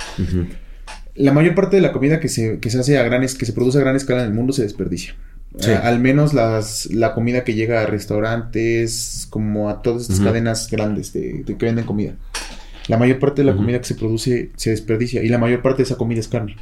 La 1.15 1.31
mayor 1.31 1.55
parte 1.55 1.77
de 1.77 1.81
la 1.81 1.91
comida 1.93 2.19
que 2.19 2.27
se, 2.29 2.59
que 2.59 2.69
se 2.69 2.79
hace 2.79 2.97
a 2.97 3.03
gran 3.03 3.23
es- 3.23 3.35
que 3.35 3.45
se 3.45 3.53
produce 3.53 3.77
a 3.77 3.81
gran 3.81 3.95
escala 3.95 4.21
en 4.21 4.27
el 4.27 4.33
mundo 4.33 4.53
se 4.53 4.63
desperdicia. 4.63 5.15
Sí. 5.59 5.71
A- 5.71 5.79
al 5.87 5.99
menos 5.99 6.33
las, 6.33 6.87
la 6.87 7.13
comida 7.13 7.43
que 7.43 7.53
llega 7.53 7.81
a 7.81 7.85
restaurantes, 7.85 9.27
como 9.29 9.69
a 9.69 9.81
todas 9.81 10.03
estas 10.03 10.19
cadenas 10.19 10.69
grandes 10.69 11.13
de, 11.13 11.43
de 11.43 11.57
que 11.57 11.65
venden 11.65 11.85
comida. 11.85 12.13
La 12.87 12.97
mayor 12.97 13.19
parte 13.19 13.41
de 13.41 13.51
la 13.51 13.55
comida 13.55 13.79
que 13.79 13.85
se 13.85 13.95
produce 13.95 14.51
se 14.55 14.69
desperdicia 14.69 15.23
y 15.23 15.29
la 15.29 15.37
mayor 15.37 15.61
parte 15.61 15.77
de 15.77 15.83
esa 15.83 15.97
comida 15.97 16.19
es 16.19 16.27
carne. 16.27 16.55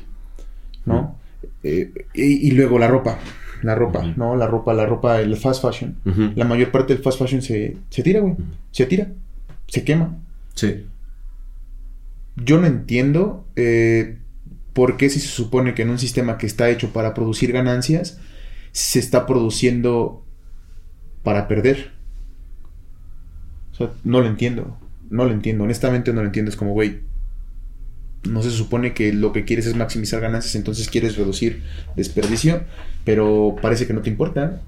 ¿No? 0.85 1.17
Eh, 1.63 1.91
y, 2.13 2.47
y 2.47 2.51
luego 2.51 2.79
la 2.79 2.87
ropa. 2.87 3.19
La 3.61 3.75
ropa. 3.75 4.13
¿no? 4.15 4.35
La 4.35 4.47
ropa, 4.47 4.73
la 4.73 4.85
ropa, 4.85 5.21
el 5.21 5.35
fast 5.37 5.61
fashion. 5.61 5.97
La 6.35 6.45
mayor 6.45 6.71
parte 6.71 6.93
del 6.93 7.03
fast 7.03 7.19
fashion 7.19 7.41
se, 7.41 7.77
se 7.89 8.03
tira, 8.03 8.19
güey. 8.19 8.35
Se 8.71 8.85
tira. 8.85 9.07
Se 9.67 9.83
quema. 9.83 10.17
Sí. 10.53 10.85
Yo 12.35 12.59
no 12.59 12.67
entiendo 12.67 13.45
eh, 13.55 14.17
por 14.73 14.97
qué 14.97 15.09
si 15.09 15.19
se 15.19 15.27
supone 15.29 15.73
que 15.73 15.83
en 15.83 15.89
un 15.89 15.99
sistema 15.99 16.37
que 16.37 16.45
está 16.45 16.69
hecho 16.69 16.91
para 16.91 17.13
producir 17.13 17.51
ganancias, 17.51 18.19
se 18.71 18.99
está 18.99 19.25
produciendo 19.25 20.23
para 21.23 21.47
perder. 21.47 21.91
O 23.71 23.75
sea, 23.75 23.91
no 24.03 24.21
lo 24.21 24.27
entiendo. 24.27 24.77
No 25.09 25.25
lo 25.25 25.31
entiendo. 25.31 25.63
Honestamente 25.63 26.13
no 26.13 26.21
lo 26.21 26.27
entiendo. 26.27 26.49
Es 26.49 26.57
como, 26.57 26.73
güey, 26.73 27.01
no 28.29 28.41
se 28.41 28.51
supone 28.51 28.93
que 28.93 29.13
lo 29.13 29.31
que 29.31 29.45
quieres 29.45 29.65
es 29.65 29.75
maximizar 29.75 30.21
ganancias, 30.21 30.55
entonces 30.55 30.89
quieres 30.89 31.15
reducir 31.15 31.61
desperdicio, 31.95 32.63
pero 33.03 33.55
parece 33.61 33.87
que 33.87 33.93
no 33.93 34.01
te 34.01 34.09
importa. 34.09 34.61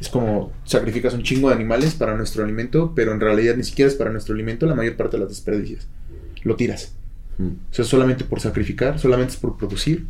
Es 0.00 0.08
como 0.08 0.52
sacrificas 0.64 1.14
un 1.14 1.22
chingo 1.22 1.48
de 1.48 1.54
animales 1.54 1.94
para 1.94 2.16
nuestro 2.16 2.42
alimento, 2.42 2.92
pero 2.94 3.12
en 3.12 3.20
realidad 3.20 3.56
ni 3.56 3.62
siquiera 3.62 3.90
es 3.90 3.96
para 3.96 4.10
nuestro 4.10 4.34
alimento, 4.34 4.66
la 4.66 4.74
mayor 4.74 4.96
parte 4.96 5.16
de 5.16 5.20
las 5.22 5.28
desperdicias. 5.28 5.86
Lo 6.42 6.56
tiras. 6.56 6.94
Ujú. 7.38 7.50
O 7.70 7.74
sea, 7.74 7.84
solamente 7.84 8.24
por 8.24 8.40
sacrificar, 8.40 8.98
solamente 8.98 9.34
es 9.34 9.38
por 9.38 9.56
producir. 9.56 10.06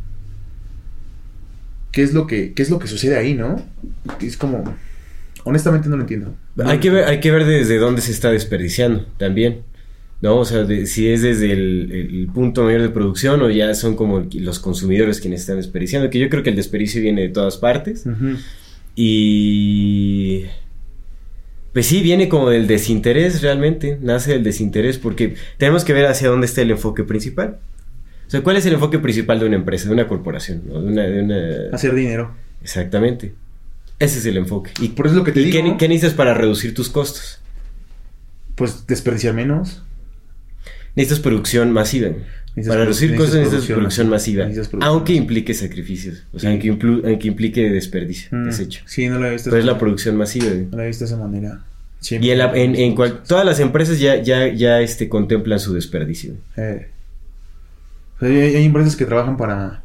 ¿Qué 1.91 2.01
es 2.01 2.13
lo 2.13 2.25
que, 2.25 2.53
qué 2.53 2.63
es 2.63 2.71
lo 2.71 2.79
que 2.79 2.87
sucede 2.87 3.17
ahí, 3.17 3.35
no? 3.35 3.63
Es 4.19 4.35
como. 4.35 4.63
Honestamente 5.45 5.89
no 5.89 5.95
lo 5.97 6.01
entiendo. 6.03 6.35
No 6.55 6.67
Hay 6.69 6.77
lo 6.77 6.81
que, 6.81 6.89
ver, 6.89 7.03
hay 7.05 7.19
que 7.19 7.31
ver 7.31 7.45
desde 7.45 7.77
dónde 7.77 8.01
se 8.01 8.11
está 8.11 8.31
desperdiciando 8.31 9.05
también. 9.17 9.61
¿No? 10.21 10.37
O 10.37 10.45
sea, 10.45 10.63
de- 10.63 10.85
si 10.85 11.09
es 11.09 11.21
desde 11.21 11.51
el, 11.51 11.91
el 11.91 12.27
punto 12.33 12.63
mayor 12.63 12.81
de 12.81 12.87
producción 12.89 13.41
o 13.41 13.49
ya 13.49 13.73
son 13.75 13.97
como 13.97 14.25
los 14.33 14.59
consumidores 14.59 15.19
quienes 15.19 15.41
están 15.41 15.57
desperdiciando, 15.57 16.09
que 16.09 16.17
yo 16.17 16.29
creo 16.29 16.43
que 16.43 16.49
el 16.49 16.55
desperdicio 16.55 17.01
viene 17.01 17.23
de 17.23 17.29
todas 17.29 17.57
partes. 17.57 18.05
Y... 18.95 20.45
Pues 21.73 21.87
sí, 21.87 22.01
viene 22.01 22.29
como 22.29 22.49
del 22.51 22.67
desinterés 22.67 23.41
realmente, 23.41 23.97
nace 24.01 24.31
del 24.33 24.43
desinterés 24.43 24.99
porque 24.99 25.35
tenemos 25.57 25.83
que 25.83 25.91
ver 25.93 26.05
hacia 26.05 26.29
dónde 26.29 26.45
está 26.45 26.61
el 26.61 26.69
enfoque 26.71 27.03
principal. 27.03 27.57
O 28.27 28.29
sea, 28.29 28.41
¿cuál 28.41 28.57
es 28.57 28.65
el 28.67 28.73
enfoque 28.73 28.99
principal 28.99 29.39
de 29.39 29.47
una 29.47 29.55
empresa, 29.55 29.87
de 29.87 29.93
una 29.93 30.07
corporación? 30.07 30.61
¿no? 30.67 30.81
De 30.81 30.87
una, 30.91 31.03
de 31.03 31.21
una- 31.21 31.75
Hacer 31.75 31.95
dinero. 31.95 32.31
Exactamente. 32.61 33.33
Ese 33.99 34.19
es 34.19 34.25
el 34.25 34.37
enfoque. 34.37 34.71
¿Y, 34.79 34.89
Por 34.89 35.05
eso 35.07 35.15
es 35.15 35.19
lo 35.19 35.23
que 35.23 35.31
te 35.31 35.41
y 35.41 35.45
digo. 35.45 35.63
qué, 35.71 35.77
qué 35.77 35.87
necesitas 35.87 36.13
para 36.15 36.33
reducir 36.33 36.73
tus 36.73 36.89
costos? 36.89 37.39
pues 38.55 38.85
desperdiciar 38.85 39.33
menos. 39.33 39.81
Necesitas 40.95 41.19
producción 41.23 41.71
masiva. 41.71 42.09
Necesitas 42.09 42.67
Para 42.67 42.81
reducir 42.83 43.09
necesitas 43.11 43.17
cosas 43.31 43.39
necesitas 43.51 43.75
producción 43.75 44.09
masiva. 44.09 44.15
masiva. 44.15 44.43
Necesitas 44.45 44.67
producción 44.69 44.93
Aunque 44.93 45.11
masiva. 45.13 45.21
implique 45.23 45.53
sacrificios. 45.55 46.23
O 46.33 46.39
sea, 46.39 46.51
Sí. 46.61 46.69
aunque, 46.69 47.27
implique 47.27 47.69
desperdicio, 47.71 48.29
Mm, 48.31 48.45
desecho. 48.45 48.81
Sí, 48.85 49.07
no 49.09 49.17
lo 49.17 49.25
he 49.27 49.31
visto. 49.31 49.49
Pero 49.49 49.59
es 49.59 49.65
la 49.65 49.79
producción 49.79 50.17
masiva. 50.17 50.45
güey. 50.49 50.65
No 50.69 50.77
lo 50.77 50.83
he 50.83 50.87
visto 50.87 51.03
de 51.05 51.07
esa 51.11 51.17
manera. 51.17 51.63
Y 52.11 52.29
en, 52.29 52.37
la- 52.37 52.53
en, 52.55 52.75
en 52.75 52.93
cual- 52.95 53.23
todas 53.23 53.43
las 53.45 53.59
empresas 53.59 53.99
ya, 53.99 54.21
ya, 54.21 54.47
ya 54.53 54.81
este, 54.81 55.09
contemplan 55.09 55.59
su 55.59 55.73
desperdicio. 55.73 56.33
Eh. 56.57 56.89
O 58.17 58.19
sea, 58.19 58.27
hay, 58.29 58.55
hay 58.55 58.65
empresas 58.65 58.95
que 58.95 59.05
trabajan 59.05 59.35
para. 59.37 59.82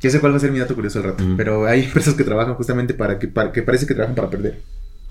Ya 0.00 0.10
sé 0.10 0.20
cuál 0.20 0.32
va 0.32 0.36
a 0.36 0.40
ser 0.40 0.52
mi 0.52 0.58
dato 0.58 0.74
curioso 0.74 0.98
al 0.98 1.04
rato. 1.06 1.24
Pero 1.36 1.66
hay 1.66 1.84
empresas 1.84 2.14
que 2.14 2.24
trabajan 2.24 2.54
justamente 2.54 2.94
para 2.94 3.18
que, 3.18 3.28
para 3.28 3.52
que 3.52 3.62
parece 3.62 3.86
que 3.86 3.94
trabajan 3.94 4.14
para 4.14 4.30
perder. 4.30 4.60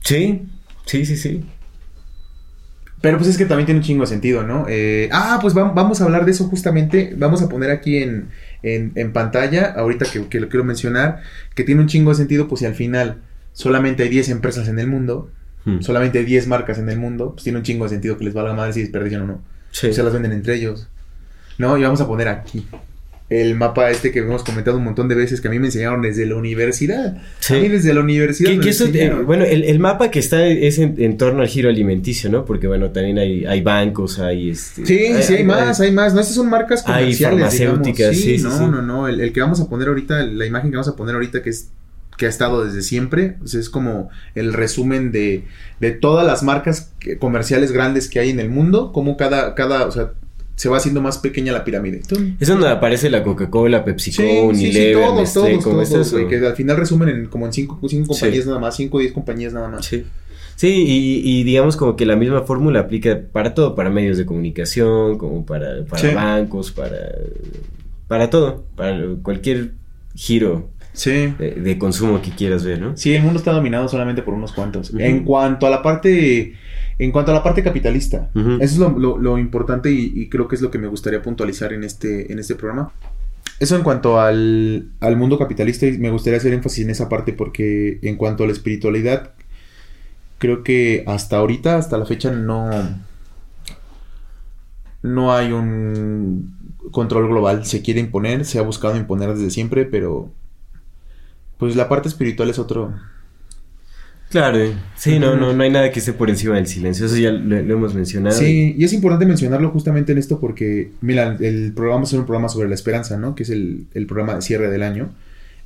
Sí, 0.01 0.43
sí, 0.85 1.05
sí, 1.05 1.17
sí. 1.17 1.45
Pero 3.01 3.17
pues 3.17 3.29
es 3.29 3.37
que 3.37 3.45
también 3.45 3.65
tiene 3.65 3.79
un 3.79 3.85
chingo 3.85 4.01
de 4.03 4.07
sentido, 4.07 4.43
¿no? 4.43 4.65
Eh, 4.67 5.09
ah, 5.11 5.37
pues 5.41 5.53
vam- 5.53 5.73
vamos 5.75 6.01
a 6.01 6.05
hablar 6.05 6.25
de 6.25 6.31
eso 6.31 6.45
justamente. 6.45 7.13
Vamos 7.17 7.41
a 7.41 7.49
poner 7.49 7.69
aquí 7.69 7.97
en, 7.97 8.29
en, 8.63 8.93
en 8.95 9.13
pantalla, 9.13 9.73
ahorita 9.77 10.05
que, 10.11 10.27
que 10.27 10.39
lo 10.39 10.49
quiero 10.49 10.63
mencionar, 10.63 11.21
que 11.53 11.63
tiene 11.63 11.81
un 11.81 11.87
chingo 11.87 12.11
de 12.11 12.15
sentido, 12.15 12.47
pues 12.47 12.59
si 12.59 12.65
al 12.65 12.73
final 12.73 13.21
solamente 13.53 14.03
hay 14.03 14.09
10 14.09 14.29
empresas 14.29 14.67
en 14.67 14.79
el 14.79 14.87
mundo, 14.87 15.31
Hmm. 15.67 15.81
solamente 15.81 16.19
hay 16.19 16.25
10 16.25 16.45
marcas 16.45 16.77
en 16.77 16.87
el 16.91 16.99
mundo, 16.99 17.31
pues 17.31 17.43
tiene 17.43 17.57
un 17.57 17.63
chingo 17.63 17.85
de 17.85 17.89
sentido 17.89 18.19
que 18.19 18.23
les 18.23 18.35
valga 18.35 18.53
madre 18.53 18.71
si 18.71 18.81
desperdician 18.81 19.23
o 19.23 19.25
no. 19.25 19.41
Sí. 19.71 19.91
Se 19.91 20.03
las 20.03 20.13
venden 20.13 20.31
entre 20.31 20.53
ellos. 20.53 20.87
No, 21.57 21.75
y 21.75 21.81
vamos 21.81 21.99
a 22.01 22.05
poner 22.07 22.27
aquí. 22.27 22.67
El 23.27 23.55
mapa 23.55 23.89
este 23.89 24.11
que 24.11 24.19
hemos 24.19 24.43
comentado 24.43 24.77
un 24.77 24.83
montón 24.83 25.07
de 25.07 25.15
veces 25.15 25.41
que 25.41 25.47
a 25.47 25.51
mí 25.51 25.57
me 25.57 25.65
enseñaron 25.65 26.03
desde 26.03 26.27
la 26.27 26.35
universidad. 26.35 27.17
Sí. 27.39 27.55
A 27.55 27.59
mí 27.59 27.69
desde 27.69 27.91
la 27.93 28.01
universidad. 28.01 28.51
Que- 28.51 28.57
me 28.57 28.63
que 28.63 28.69
eso, 28.69 28.85
eh, 28.85 29.13
bueno, 29.25 29.43
el, 29.45 29.63
el 29.63 29.79
mapa 29.79 30.11
que 30.11 30.19
está 30.19 30.45
es 30.45 30.77
en, 30.77 30.93
en 30.99 31.17
torno 31.17 31.41
al 31.41 31.47
giro 31.47 31.69
alimenticio, 31.69 32.29
¿no? 32.29 32.45
Porque, 32.45 32.67
bueno, 32.67 32.91
también 32.91 33.17
hay, 33.17 33.43
hay 33.45 33.61
bancos, 33.61 34.19
hay 34.19 34.51
este. 34.51 34.85
Sí, 34.85 35.23
sí, 35.23 35.33
hay 35.37 35.43
más, 35.43 35.79
hay 35.79 35.91
más. 35.91 36.13
No, 36.13 36.19
estas 36.21 36.35
son 36.35 36.49
marcas 36.51 36.83
Hay 36.85 37.15
comerciales, 37.15 37.39
farmacéuticas, 37.39 38.15
sí, 38.15 38.37
sí, 38.37 38.43
no, 38.43 38.51
sí. 38.57 38.63
no, 38.69 38.81
no. 38.83 39.07
El, 39.07 39.19
el 39.19 39.33
que 39.33 39.41
vamos 39.41 39.59
a 39.59 39.67
poner 39.69 39.87
ahorita, 39.87 40.23
la 40.23 40.45
imagen 40.45 40.69
que 40.69 40.77
vamos 40.77 40.89
a 40.93 40.95
poner 40.95 41.15
ahorita, 41.15 41.41
que 41.41 41.49
es 41.49 41.69
que 42.17 42.27
ha 42.27 42.29
estado 42.29 42.63
desde 42.63 42.81
siempre, 42.83 43.37
pues 43.39 43.55
es 43.55 43.69
como 43.69 44.09
el 44.35 44.53
resumen 44.53 45.11
de, 45.11 45.43
de 45.81 45.91
todas 45.91 46.25
las 46.25 46.43
marcas 46.43 46.93
que- 46.99 47.17
comerciales 47.17 47.71
grandes 47.73 48.07
que 48.07 48.19
hay 48.19 48.29
en 48.29 48.39
el 48.39 48.49
mundo, 48.49 48.91
como 48.93 49.17
cada, 49.17 49.53
cada, 49.55 49.85
o 49.87 49.91
sea, 49.91 50.11
se 50.55 50.69
va 50.69 50.77
haciendo 50.77 51.01
más 51.01 51.17
pequeña 51.17 51.51
la 51.51 51.63
pirámide. 51.63 52.01
Es 52.39 52.47
donde 52.47 52.69
aparece 52.69 53.09
la 53.09 53.23
Coca-Cola, 53.23 53.83
PepsiCo, 53.83 54.21
Sí, 54.21 54.27
sí, 54.27 54.37
sí, 54.37 54.43
Unilever, 54.67 55.05
todos, 55.33 56.13
que 56.29 56.37
al 56.45 56.55
final 56.55 56.77
resumen 56.77 57.09
en, 57.09 57.25
como 57.27 57.45
en 57.45 57.53
cinco, 57.53 57.77
cinco 57.89 58.13
Sí. 58.13 58.19
compañías 58.21 58.45
nada 58.47 58.59
más, 58.59 58.75
cinco 58.75 58.97
o 58.97 58.99
diez 59.01 59.11
compañías 59.11 59.53
nada 59.53 59.67
más. 59.69 59.85
Sí. 59.85 60.03
Sí, 60.55 60.69
y, 60.87 61.21
y 61.39 61.43
digamos 61.43 61.75
como 61.75 61.97
que 61.97 62.05
la 62.05 62.15
misma 62.15 62.43
fórmula 62.43 62.79
aplica 62.79 63.19
para 63.31 63.53
todo, 63.53 63.75
para 63.75 63.89
medios 63.89 64.17
de 64.17 64.25
comunicación, 64.25 65.17
como 65.17 65.45
para, 65.45 65.83
para 65.83 66.01
Sí. 66.01 66.15
bancos, 66.15 66.71
para, 66.71 67.09
para 68.07 68.29
todo, 68.29 68.63
para 68.77 68.97
cualquier 69.21 69.71
giro 70.15 70.69
Sí. 70.93 71.33
de, 71.37 71.51
de 71.51 71.77
consumo 71.77 72.21
que 72.21 72.31
quieras 72.31 72.63
ver, 72.63 72.79
¿no? 72.79 72.95
Sí, 72.95 73.13
el 73.13 73.21
mundo 73.23 73.39
está 73.39 73.51
dominado 73.51 73.89
solamente 73.89 74.21
por 74.21 74.33
unos 74.33 74.53
cuantos. 74.53 74.93
En 74.97 75.25
cuanto 75.25 75.67
a 75.67 75.69
la 75.69 75.81
parte, 75.81 76.53
en 76.97 77.11
cuanto 77.11 77.31
a 77.31 77.33
la 77.35 77.43
parte 77.43 77.61
capitalista, 77.63 78.29
eso 78.61 78.73
es 78.73 78.77
lo, 78.77 78.89
lo- 78.97 79.17
lo 79.17 79.37
importante 79.37 79.91
y, 79.91 80.13
y 80.15 80.29
creo 80.29 80.47
que 80.47 80.55
es 80.55 80.61
lo 80.61 80.71
que 80.71 80.77
me 80.79 80.87
gustaría 80.87 81.21
puntualizar 81.21 81.73
en 81.73 81.83
este, 81.83 82.31
en 82.31 82.39
este 82.39 82.55
programa. 82.55 82.91
Eso 83.59 83.75
en 83.75 83.83
cuanto 83.83 84.19
al, 84.19 84.89
al 84.99 85.15
mundo 85.17 85.37
capitalista, 85.39 85.85
y 85.87 85.97
me 85.97 86.09
gustaría 86.09 86.37
hacer 86.39 86.53
énfasis 86.53 86.83
en 86.85 86.91
esa 86.91 87.07
parte 87.09 87.31
porque 87.33 87.99
en 88.01 88.17
cuanto 88.17 88.43
a 88.43 88.47
la 88.47 88.53
espiritualidad, 88.53 89.31
creo 90.39 90.63
que 90.63 91.03
hasta 91.07 91.37
ahorita, 91.37 91.77
hasta 91.77 91.97
la 91.97 92.05
fecha, 92.05 92.31
no, 92.31 92.69
no 95.01 95.33
hay 95.33 95.51
un 95.51 96.57
control 96.91 97.27
global. 97.27 97.65
Se 97.65 97.81
quiere 97.81 97.99
imponer, 97.99 98.45
se 98.45 98.59
ha 98.59 98.63
buscado 98.63 98.97
imponer 98.97 99.33
desde 99.33 99.51
siempre, 99.51 99.85
pero 99.85 100.31
pues 101.57 101.75
la 101.75 101.87
parte 101.87 102.07
espiritual 102.09 102.49
es 102.49 102.59
otro, 102.59 102.93
Claro, 104.29 104.59
sí, 104.97 105.19
no, 105.19 105.35
no, 105.35 105.53
no 105.53 105.63
hay 105.63 105.69
nada 105.69 105.91
que 105.91 105.99
esté 105.99 106.11
por 106.11 106.29
encima 106.29 106.55
del 106.55 106.67
silencio, 106.67 107.05
eso 107.05 107.15
ya 107.15 107.31
lo, 107.31 107.61
lo 107.61 107.73
hemos 107.75 107.93
mencionado. 107.93 108.35
Sí, 108.35 108.75
y 108.77 108.83
es 108.83 108.91
importante 108.91 109.25
mencionarlo 109.25 109.69
justamente 109.69 110.11
en 110.11 110.17
esto 110.17 110.39
porque, 110.39 110.91
mira, 111.01 111.37
el 111.39 111.73
programa 111.73 112.03
es 112.03 112.13
un 112.13 112.25
programa 112.25 112.49
sobre 112.49 112.67
la 112.67 112.75
esperanza, 112.75 113.17
¿no? 113.17 113.35
Que 113.35 113.43
es 113.43 113.49
el, 113.49 113.87
el 113.93 114.07
programa 114.07 114.35
de 114.35 114.41
cierre 114.41 114.69
del 114.69 114.83
año. 114.83 115.13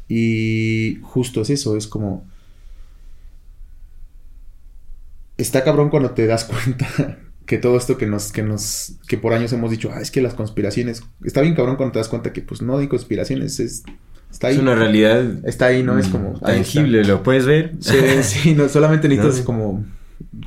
Y 0.08 1.00
justo 1.02 1.42
es 1.42 1.52
eso, 1.52 1.78
es 1.78 1.88
como... 1.88 2.28
Está 5.38 5.64
cabrón 5.64 5.90
cuando 5.90 6.12
te 6.12 6.28
das 6.28 6.44
cuenta 6.66 7.18
que 7.46 7.58
todo 7.58 7.78
esto 7.78 7.98
que 7.98 8.06
nos, 8.06 8.32
que 8.32 8.44
nos, 8.44 8.98
que 9.08 9.18
por 9.18 9.34
años 9.34 9.54
hemos 9.54 9.72
dicho, 9.72 9.90
ah, 9.94 10.02
es 10.02 10.12
que 10.12 10.22
las 10.22 10.36
conspiraciones, 10.36 11.02
está 11.24 11.42
bien 11.42 11.56
cabrón 11.56 11.78
cuando 11.78 11.94
te 11.94 12.00
das 12.00 12.10
cuenta 12.10 12.34
que 12.34 12.42
pues 12.42 12.62
no 12.62 12.78
hay 12.78 12.88
conspiraciones, 12.88 13.60
es, 13.60 13.84
está 14.32 14.48
ahí. 14.48 14.56
Es 14.56 14.62
una 14.62 14.76
realidad 14.76 15.46
Está 15.46 15.68
ahí, 15.68 15.84
¿no? 15.84 15.98
Es 16.00 16.08
como... 16.08 16.40
tangible, 16.40 17.04
lo 17.04 17.24
puedes 17.24 17.46
ver. 17.46 17.74
Sí, 17.80 17.98
sí, 18.24 18.54
no, 18.56 18.68
solamente 18.70 19.08
necesitas 19.08 19.40
No. 19.40 19.46
como 19.46 19.86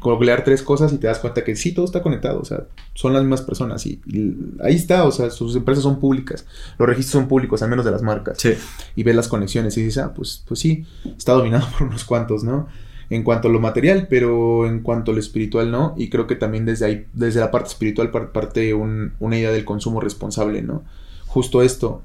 googlear 0.02 0.44
tres 0.44 0.62
cosas 0.62 0.92
y 0.92 0.98
te 0.98 1.06
das 1.06 1.18
cuenta 1.18 1.42
que 1.44 1.56
sí, 1.56 1.72
todo 1.72 1.84
está 1.86 2.02
conectado, 2.02 2.40
o 2.40 2.44
sea, 2.44 2.64
son 2.94 3.14
las 3.14 3.22
mismas 3.22 3.40
personas 3.40 3.86
y, 3.86 4.00
y 4.06 4.34
ahí 4.62 4.74
está, 4.74 5.04
o 5.04 5.10
sea, 5.10 5.30
sus 5.30 5.56
empresas 5.56 5.82
son 5.82 5.98
públicas, 5.98 6.44
los 6.78 6.86
registros 6.88 7.12
son 7.22 7.28
públicos, 7.28 7.62
al 7.62 7.70
menos 7.70 7.84
de 7.84 7.90
las 7.90 8.02
marcas, 8.02 8.36
Sí. 8.38 8.52
y 8.96 9.02
ves 9.02 9.16
las 9.16 9.28
conexiones 9.28 9.76
y 9.78 9.82
dices, 9.84 10.02
ah, 10.04 10.12
pues, 10.14 10.44
pues 10.46 10.60
sí, 10.60 10.84
está 11.16 11.32
dominado 11.32 11.66
por 11.78 11.86
unos 11.88 12.04
cuantos, 12.04 12.44
¿no? 12.44 12.68
En 13.08 13.22
cuanto 13.24 13.48
a 13.48 13.50
lo 13.50 13.60
material, 13.60 14.06
pero 14.10 14.66
en 14.66 14.80
cuanto 14.80 15.10
a 15.10 15.14
lo 15.14 15.20
espiritual, 15.20 15.70
no, 15.70 15.94
y 15.96 16.10
creo 16.10 16.26
que 16.26 16.36
también 16.36 16.64
desde 16.66 16.84
ahí, 16.86 17.06
desde 17.14 17.40
la 17.40 17.50
parte 17.50 17.68
espiritual 17.70 18.10
par- 18.10 18.32
parte 18.32 18.74
un- 18.74 19.12
una 19.20 19.38
idea 19.38 19.50
del 19.52 19.64
consumo 19.64 20.00
responsable, 20.00 20.60
¿no? 20.62 20.82
Justo 21.26 21.62
esto, 21.62 22.02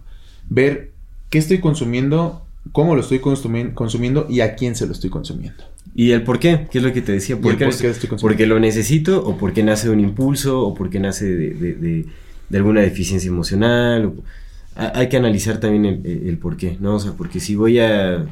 ver 0.49 0.91
qué 1.29 1.37
estoy 1.37 1.59
consumiendo, 1.59 2.45
cómo 2.71 2.95
lo 2.95 3.01
estoy 3.01 3.19
consumi- 3.19 3.73
consumiendo 3.73 4.25
y 4.29 4.41
a 4.41 4.55
quién 4.55 4.75
se 4.75 4.85
lo 4.85 4.91
estoy 4.93 5.09
consumiendo. 5.09 5.63
¿Y 5.95 6.11
el 6.11 6.23
por 6.23 6.39
qué? 6.39 6.67
¿Qué 6.71 6.77
es 6.77 6.83
lo 6.83 6.93
que 6.93 7.01
te 7.01 7.11
decía? 7.11 7.35
¿Y 7.35 7.39
¿Por 7.39 7.57
qué, 7.57 7.65
por 7.65 7.77
qué 7.77 7.89
estoy- 7.89 8.09
porque 8.19 8.45
lo 8.45 8.59
necesito 8.59 9.23
o 9.25 9.37
porque 9.37 9.63
nace 9.63 9.87
de 9.87 9.93
un 9.93 9.99
impulso 9.99 10.61
o 10.61 10.73
porque 10.75 10.99
nace 10.99 11.25
de, 11.25 11.49
de- 11.51 11.73
de- 11.73 12.05
de 12.49 12.57
alguna 12.57 12.81
deficiencia 12.81 13.29
emocional? 13.29 14.05
o- 14.05 14.13
hay 14.75 15.09
que 15.09 15.17
analizar 15.17 15.59
también 15.59 15.85
el, 15.85 16.05
el- 16.05 16.29
el 16.29 16.37
por 16.37 16.55
qué, 16.55 16.77
¿no? 16.79 16.95
O 16.95 16.99
sea, 16.99 17.13
porque 17.13 17.39
si 17.39 17.55
voy 17.55 17.79
a... 17.79 18.25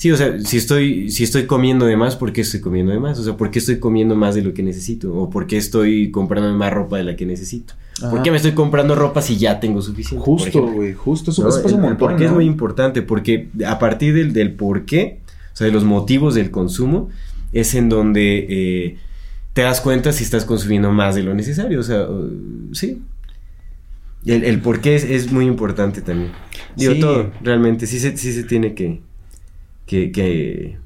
Sí, 0.00 0.10
o 0.10 0.16
sea, 0.16 0.40
si 0.40 0.56
estoy, 0.56 1.10
si 1.10 1.24
estoy 1.24 1.44
comiendo 1.44 1.84
de 1.84 1.94
más, 1.94 2.16
¿por 2.16 2.32
qué 2.32 2.40
estoy 2.40 2.60
comiendo 2.60 2.90
de 2.90 2.98
más? 2.98 3.18
O 3.18 3.22
sea, 3.22 3.36
¿por 3.36 3.50
qué 3.50 3.58
estoy 3.58 3.78
comiendo 3.78 4.16
más 4.16 4.34
de 4.34 4.40
lo 4.40 4.54
que 4.54 4.62
necesito? 4.62 5.14
¿O 5.14 5.28
por 5.28 5.46
qué 5.46 5.58
estoy 5.58 6.10
comprando 6.10 6.50
más 6.56 6.72
ropa 6.72 6.96
de 6.96 7.04
la 7.04 7.16
que 7.16 7.26
necesito? 7.26 7.74
¿Por 8.00 8.14
Ajá. 8.14 8.22
qué 8.22 8.30
me 8.30 8.38
estoy 8.38 8.52
comprando 8.52 8.94
ropa 8.94 9.20
si 9.20 9.36
ya 9.36 9.60
tengo 9.60 9.82
suficiente? 9.82 10.24
por 10.24 10.38
Justo, 10.40 10.62
güey, 10.68 10.94
justo. 10.94 11.32
Eso, 11.32 11.42
¿no? 11.42 11.50
eso 11.50 11.62
pasa 11.62 11.74
un 11.74 11.80
El- 11.80 11.84
el 11.84 11.90
montón. 11.90 12.08
por 12.08 12.16
qué 12.16 12.24
es 12.24 12.32
muy 12.32 12.46
importante, 12.46 13.02
porque 13.02 13.48
a 13.66 13.78
partir 13.78 14.14
del, 14.14 14.32
del 14.32 14.54
por 14.54 14.86
qué, 14.86 15.18
o 15.52 15.56
sea, 15.56 15.66
de 15.66 15.72
los 15.74 15.84
motivos 15.84 16.34
del 16.34 16.50
consumo, 16.50 17.10
es 17.52 17.74
en 17.74 17.90
donde 17.90 18.46
eh, 18.48 18.96
te 19.52 19.60
das 19.60 19.82
cuenta 19.82 20.12
si 20.14 20.24
estás 20.24 20.46
consumiendo 20.46 20.90
más 20.92 21.14
de 21.14 21.24
lo 21.24 21.34
necesario. 21.34 21.78
O 21.78 21.82
sea, 21.82 22.08
uh, 22.08 22.72
sí. 22.72 23.02
El, 24.24 24.44
el 24.44 24.60
por 24.60 24.80
qué 24.80 24.94
es, 24.96 25.04
es 25.04 25.30
muy 25.30 25.44
importante 25.44 26.00
también. 26.00 26.30
Digo, 26.74 26.94
Sí. 26.94 27.00
todo, 27.00 27.30
realmente, 27.42 27.86
sí 27.86 27.98
se, 27.98 28.16
sí 28.16 28.32
se 28.32 28.44
tiene 28.44 28.72
que, 28.74 29.00
que, 29.90 30.12
que 30.12 30.78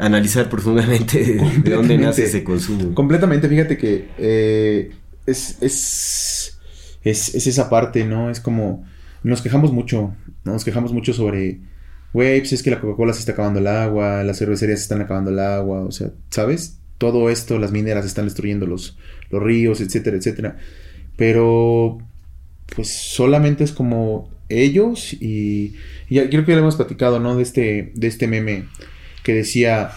analizar 0.00 0.48
profundamente 0.48 1.20
de, 1.24 1.60
de 1.62 1.70
dónde 1.70 1.96
nace 1.96 2.24
ese 2.24 2.42
consumo. 2.42 2.92
Completamente, 2.92 3.48
fíjate 3.48 3.78
que 3.78 4.08
eh, 4.18 4.90
es, 5.26 5.62
es, 5.62 6.58
es, 7.04 7.34
es 7.36 7.46
esa 7.46 7.70
parte, 7.70 8.04
¿no? 8.04 8.30
Es 8.30 8.40
como, 8.40 8.84
nos 9.22 9.42
quejamos 9.42 9.72
mucho, 9.72 10.12
¿no? 10.42 10.54
Nos 10.54 10.64
quejamos 10.64 10.92
mucho 10.92 11.12
sobre, 11.12 11.60
güey, 12.12 12.40
pues 12.40 12.52
es 12.54 12.64
que 12.64 12.72
la 12.72 12.80
Coca-Cola 12.80 13.12
se 13.12 13.20
está 13.20 13.30
acabando 13.30 13.60
el 13.60 13.68
agua, 13.68 14.24
las 14.24 14.40
cervecerías 14.40 14.80
se 14.80 14.84
están 14.86 15.00
acabando 15.00 15.30
el 15.30 15.38
agua, 15.38 15.82
o 15.82 15.92
sea, 15.92 16.10
¿sabes? 16.30 16.80
Todo 16.98 17.30
esto, 17.30 17.60
las 17.60 17.70
mineras 17.70 18.04
están 18.04 18.24
destruyendo 18.24 18.66
los, 18.66 18.98
los 19.30 19.40
ríos, 19.40 19.80
etcétera, 19.80 20.16
etcétera. 20.16 20.56
Pero, 21.16 21.98
pues 22.74 22.88
solamente 22.88 23.62
es 23.62 23.70
como 23.70 24.33
ellos 24.62 25.12
y, 25.14 25.74
y 26.08 26.14
ya- 26.16 26.28
creo 26.30 26.44
que 26.44 26.52
ya 26.52 26.56
lo 26.56 26.62
hemos 26.62 26.76
platicado, 26.76 27.18
¿no? 27.20 27.36
De 27.36 27.42
este, 27.42 27.92
de 27.94 28.06
este 28.06 28.26
meme 28.28 28.64
que 29.22 29.34
decía, 29.34 29.90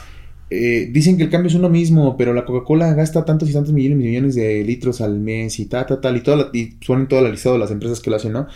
eh, 0.49 0.89
dicen 0.91 1.17
que 1.17 1.23
el 1.23 1.29
cambio 1.29 1.49
es 1.49 1.55
uno 1.55 1.69
mismo, 1.69 2.15
pero 2.17 2.33
la 2.33 2.45
Coca-Cola 2.45 2.93
gasta 2.93 3.25
tantos 3.25 3.49
y 3.49 3.53
tantos 3.53 3.73
millones 3.73 3.99
y 3.99 4.07
millones 4.07 4.35
de 4.35 4.63
litros 4.63 5.01
al 5.01 5.19
mes 5.19 5.59
y 5.59 5.65
tal, 5.65 5.85
tal, 5.85 5.99
tal, 6.01 6.15
y, 6.17 6.21
toda 6.21 6.37
la, 6.37 6.49
y 6.53 6.67
ponen 6.85 7.07
toda 7.07 7.21
la 7.21 7.29
lista 7.29 7.51
de 7.51 7.57
las 7.59 7.71
empresas 7.71 7.99
que 7.99 8.09
lo 8.09 8.15
hacen, 8.15 8.31
¿no? 8.33 8.47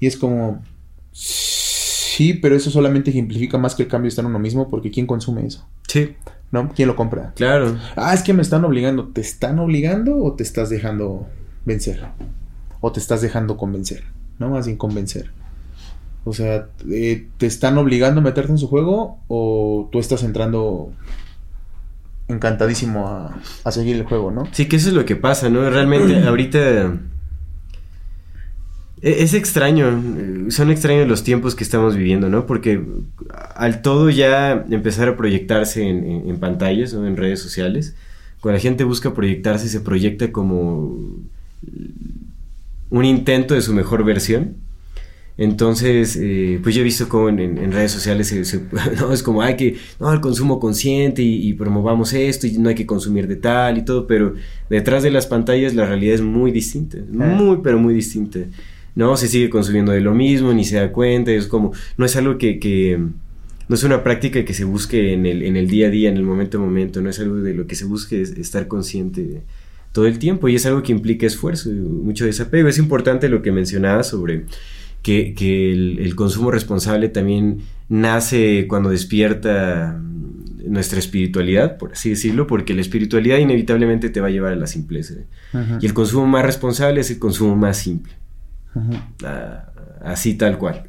Y 0.00 0.06
es 0.06 0.16
como, 0.16 0.62
sí, 1.12 2.34
pero 2.34 2.56
eso 2.56 2.70
solamente 2.70 3.10
ejemplifica 3.10 3.58
más 3.58 3.74
que 3.74 3.84
el 3.84 3.88
cambio 3.88 4.08
está 4.08 4.20
en 4.22 4.26
uno 4.28 4.38
mismo, 4.38 4.68
porque 4.68 4.90
¿quién 4.90 5.06
consume 5.06 5.46
eso? 5.46 5.66
Sí, 5.88 6.14
¿No? 6.52 6.72
¿Quién 6.74 6.88
lo 6.88 6.94
compra? 6.96 7.32
claro. 7.34 7.76
Ah, 7.96 8.14
es 8.14 8.22
que 8.22 8.32
me 8.32 8.40
están 8.42 8.64
obligando. 8.64 9.08
¿Te 9.08 9.20
están 9.20 9.58
obligando 9.58 10.16
o 10.22 10.34
te 10.34 10.42
estás 10.44 10.70
dejando 10.70 11.26
vencer? 11.64 12.02
O 12.80 12.92
te 12.92 13.00
estás 13.00 13.20
dejando 13.20 13.56
convencer, 13.56 14.04
¿no? 14.38 14.50
Más 14.50 14.66
bien 14.66 14.78
convencer. 14.78 15.30
O 16.26 16.32
sea, 16.32 16.66
eh, 16.90 17.26
¿te 17.38 17.46
están 17.46 17.78
obligando 17.78 18.20
a 18.20 18.24
meterte 18.24 18.50
en 18.52 18.58
su 18.58 18.68
juego 18.68 19.20
o 19.28 19.88
tú 19.90 20.00
estás 20.00 20.22
entrando 20.24 20.92
encantadísimo 22.28 23.06
a, 23.06 23.38
a 23.64 23.70
seguir 23.70 23.96
el 23.96 24.04
juego, 24.04 24.30
¿no? 24.32 24.48
Sí, 24.50 24.66
que 24.66 24.76
eso 24.76 24.88
es 24.88 24.94
lo 24.94 25.04
que 25.04 25.16
pasa, 25.16 25.48
¿no? 25.48 25.70
Realmente 25.70 26.18
ahorita 26.26 26.98
e-, 29.02 29.22
es 29.22 29.34
extraño, 29.34 29.88
eh, 29.88 30.50
son 30.50 30.70
extraños 30.70 31.08
los 31.08 31.22
tiempos 31.22 31.54
que 31.54 31.64
estamos 31.64 31.96
viviendo, 31.96 32.28
¿no? 32.28 32.46
Porque 32.46 32.82
al 33.54 33.82
todo 33.82 34.10
ya 34.10 34.64
empezar 34.70 35.08
a 35.08 35.16
proyectarse 35.16 35.88
en, 35.88 36.38
pantallas, 36.38 36.92
¿no? 36.92 37.06
En 37.06 37.16
redes 37.16 37.40
sociales, 37.40 37.94
cuando 38.40 38.56
la 38.56 38.62
gente 38.62 38.84
busca 38.84 39.14
proyectarse, 39.14 39.68
se 39.68 39.80
proyecta 39.80 40.32
como 40.32 40.98
un 42.90 43.04
intento 43.04 43.54
de 43.54 43.62
su 43.62 43.72
mejor 43.74 44.04
versión. 44.04 44.56
Entonces, 45.38 46.18
eh, 46.20 46.58
pues 46.62 46.74
yo 46.74 46.80
he 46.80 46.84
visto 46.84 47.08
como 47.08 47.28
en, 47.28 47.70
redes 47.72 47.92
sociales 47.92 48.34
no, 48.98 49.12
es 49.12 49.22
como 49.22 49.42
hay 49.42 49.56
que, 49.56 49.76
no, 50.00 50.12
el 50.12 50.20
consumo 50.20 50.58
consciente 50.58 51.22
y, 51.22 51.52
promovamos 51.54 52.14
esto 52.14 52.46
y 52.46 52.52
no 52.58 52.70
hay 52.70 52.74
que 52.74 52.86
consumir 52.86 53.26
de 53.26 53.36
tal 53.36 53.76
y 53.78 53.84
todo, 53.84 54.06
pero 54.06 54.34
detrás 54.70 55.02
de 55.02 55.10
las 55.10 55.26
pantallas 55.26 55.74
la 55.74 55.84
realidad 55.84 56.14
es 56.14 56.22
muy 56.22 56.52
distinta, 56.52 56.98
muy, 57.10 57.58
pero 57.62 57.78
muy 57.78 57.92
distinta 57.94 58.40
no 58.96 59.16
se 59.16 59.28
sigue 59.28 59.50
consumiendo 59.50 59.92
de 59.92 60.00
lo 60.00 60.14
mismo, 60.14 60.52
ni 60.52 60.64
se 60.64 60.76
da 60.76 60.90
cuenta, 60.90 61.30
es 61.30 61.46
como, 61.46 61.72
no 61.98 62.06
es 62.06 62.16
algo 62.16 62.38
que, 62.38 62.98
no 63.68 63.74
es 63.74 63.84
una 63.84 64.02
práctica 64.02 64.44
que 64.44 64.54
se 64.54 64.64
busque 64.64 65.12
en 65.12 65.26
el, 65.26 65.42
en 65.42 65.56
el 65.56 65.68
día 65.68 65.88
a 65.88 65.90
día, 65.90 66.08
en 66.08 66.16
el 66.16 66.22
momento 66.22 66.56
a 66.56 66.62
momento, 66.62 67.02
no 67.02 67.10
es 67.10 67.20
algo 67.20 67.36
de 67.36 67.52
lo 67.52 67.66
que 67.66 67.74
se 67.74 67.84
busque 67.84 68.22
estar 68.22 68.66
consciente 68.68 69.42
todo 69.92 70.06
el 70.06 70.18
tiempo 70.18 70.48
y 70.48 70.56
es 70.56 70.64
algo 70.66 70.82
que 70.82 70.92
implica 70.92 71.26
esfuerzo, 71.26 71.70
mucho 71.70 72.24
desapego. 72.24 72.68
Es 72.68 72.78
importante 72.78 73.28
lo 73.28 73.42
que 73.42 73.52
mencionaba 73.52 74.02
sobre 74.02 74.44
que, 75.06 75.72
el, 75.72 76.16
consumo 76.16 76.50
responsable 76.50 77.08
también 77.08 77.60
nace 77.88 78.66
cuando 78.68 78.90
despierta 78.90 80.00
nuestra 80.66 80.98
espiritualidad, 80.98 81.78
por 81.78 81.92
así 81.92 82.10
decirlo, 82.10 82.48
porque 82.48 82.74
la 82.74 82.80
espiritualidad 82.80 83.38
inevitablemente 83.38 84.10
te 84.10 84.20
va 84.20 84.26
a 84.26 84.30
llevar 84.30 84.52
a 84.52 84.56
la 84.56 84.66
simpleza. 84.66 85.14
Y 85.80 85.86
el 85.86 85.94
consumo 85.94 86.26
más 86.26 86.44
responsable 86.44 87.00
es 87.00 87.10
el 87.10 87.20
consumo 87.20 87.54
más 87.54 87.78
simple. 87.78 88.14
Ah, 89.24 89.70
así 90.02 90.34
tal 90.34 90.58
cual. 90.58 90.84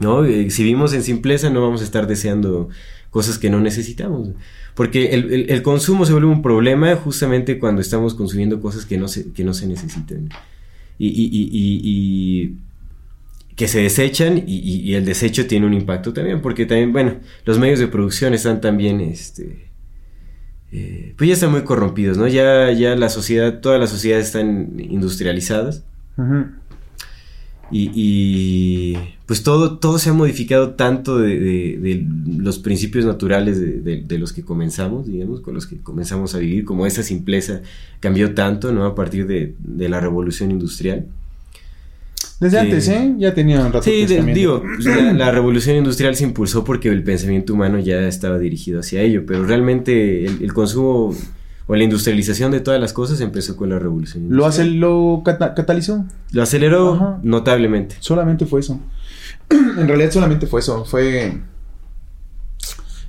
¿no? 0.00 0.24
Eh, 0.24 0.50
si 0.50 0.64
vivimos 0.64 0.92
en 0.92 1.02
simpleza 1.02 1.48
no 1.48 1.62
vamos 1.62 1.80
a 1.80 1.84
estar 1.84 2.06
deseando 2.06 2.68
cosas 3.10 3.38
que 3.38 3.48
no 3.48 3.60
necesitamos. 3.60 4.30
Porque 4.74 5.14
el, 5.14 5.62
consumo 5.62 6.04
se 6.04 6.12
vuelve 6.12 6.28
un 6.28 6.42
problema 6.42 6.96
justamente 6.96 7.58
cuando 7.58 7.80
estamos 7.80 8.14
consumiendo 8.14 8.60
cosas 8.60 8.84
que 8.84 8.98
no 8.98 9.06
se, 9.06 9.32
que 9.32 9.44
no 9.44 9.54
se 9.54 9.68
necesitan. 9.68 10.30
Y, 10.98 12.56
que 13.56 13.68
se 13.68 13.80
desechan 13.80 14.44
y, 14.46 14.94
el 14.94 15.04
desecho 15.04 15.46
tiene 15.46 15.66
un 15.66 15.74
impacto 15.74 16.12
también. 16.12 16.42
Porque 16.42 16.66
también, 16.66 16.92
bueno, 16.92 17.16
los 17.44 17.58
medios 17.58 17.78
de 17.78 17.88
producción 17.88 18.34
están 18.34 18.60
también, 18.60 19.00
este, 19.00 19.70
eh, 20.72 21.14
pues 21.16 21.28
ya 21.28 21.34
están 21.34 21.50
muy 21.50 21.62
corrompidos, 21.62 22.18
¿no? 22.18 22.28
Ya, 22.28 22.70
ya 22.72 22.94
la 22.96 23.08
sociedad, 23.08 23.60
todas 23.60 23.80
las 23.80 23.90
sociedades 23.90 24.26
están 24.26 24.74
industrializadas. 24.78 25.84
Y, 27.70 28.96
pues 29.26 29.42
todo, 29.42 29.78
todo 29.78 29.98
se 29.98 30.10
ha 30.10 30.12
modificado 30.12 30.74
tanto 30.74 31.18
de, 31.18 32.06
los 32.38 32.58
principios 32.58 33.04
naturales 33.04 33.58
de, 33.58 34.18
los 34.18 34.32
que 34.32 34.42
comenzamos, 34.42 35.06
digamos, 35.06 35.40
con 35.40 35.54
los 35.54 35.66
que 35.66 35.78
comenzamos 35.78 36.34
a 36.34 36.38
vivir, 36.38 36.64
como 36.64 36.86
esa 36.86 37.02
simpleza 37.02 37.62
cambió 38.00 38.34
tanto, 38.34 38.72
¿no? 38.72 38.84
A 38.84 38.94
partir 38.94 39.26
de, 39.26 39.54
la 39.88 40.00
revolución 40.00 40.50
industrial. 40.50 41.06
Desde 42.40 42.58
antes, 42.58 42.88
¿eh? 42.88 43.14
Ya 43.18 43.32
tenía 43.32 43.60
un 43.60 43.72
rato. 43.72 43.82
Sí, 43.82 44.04
digo, 44.06 44.62
la, 45.14 45.30
revolución 45.30 45.76
industrial 45.76 46.14
se 46.16 46.24
impulsó 46.24 46.64
porque 46.64 46.88
el 46.88 47.02
pensamiento 47.02 47.54
humano 47.54 47.78
ya 47.78 48.00
estaba 48.06 48.38
dirigido 48.38 48.80
hacia 48.80 49.00
ello, 49.00 49.24
pero 49.26 49.44
realmente 49.44 50.26
el 50.26 50.52
consumo 50.52 51.14
o 51.68 51.74
la 51.74 51.82
industrialización 51.82 52.52
de 52.52 52.60
todas 52.60 52.80
las 52.80 52.92
cosas 52.92 53.20
empezó 53.20 53.56
con 53.56 53.70
la 53.70 53.78
revolución 53.78 54.26
¿Lo, 54.30 54.46
hace, 54.46 54.64
lo 54.64 55.22
catalizó? 55.24 56.04
Lo 56.30 56.42
aceleró 56.42 57.18
notablemente. 57.22 57.96
Solamente 58.00 58.46
fue 58.46 58.60
eso. 58.60 58.80
en 59.50 59.88
realidad 59.88 60.12
solamente 60.12 60.46
fue 60.46 60.60
eso. 60.60 60.84
Fue... 60.84 61.40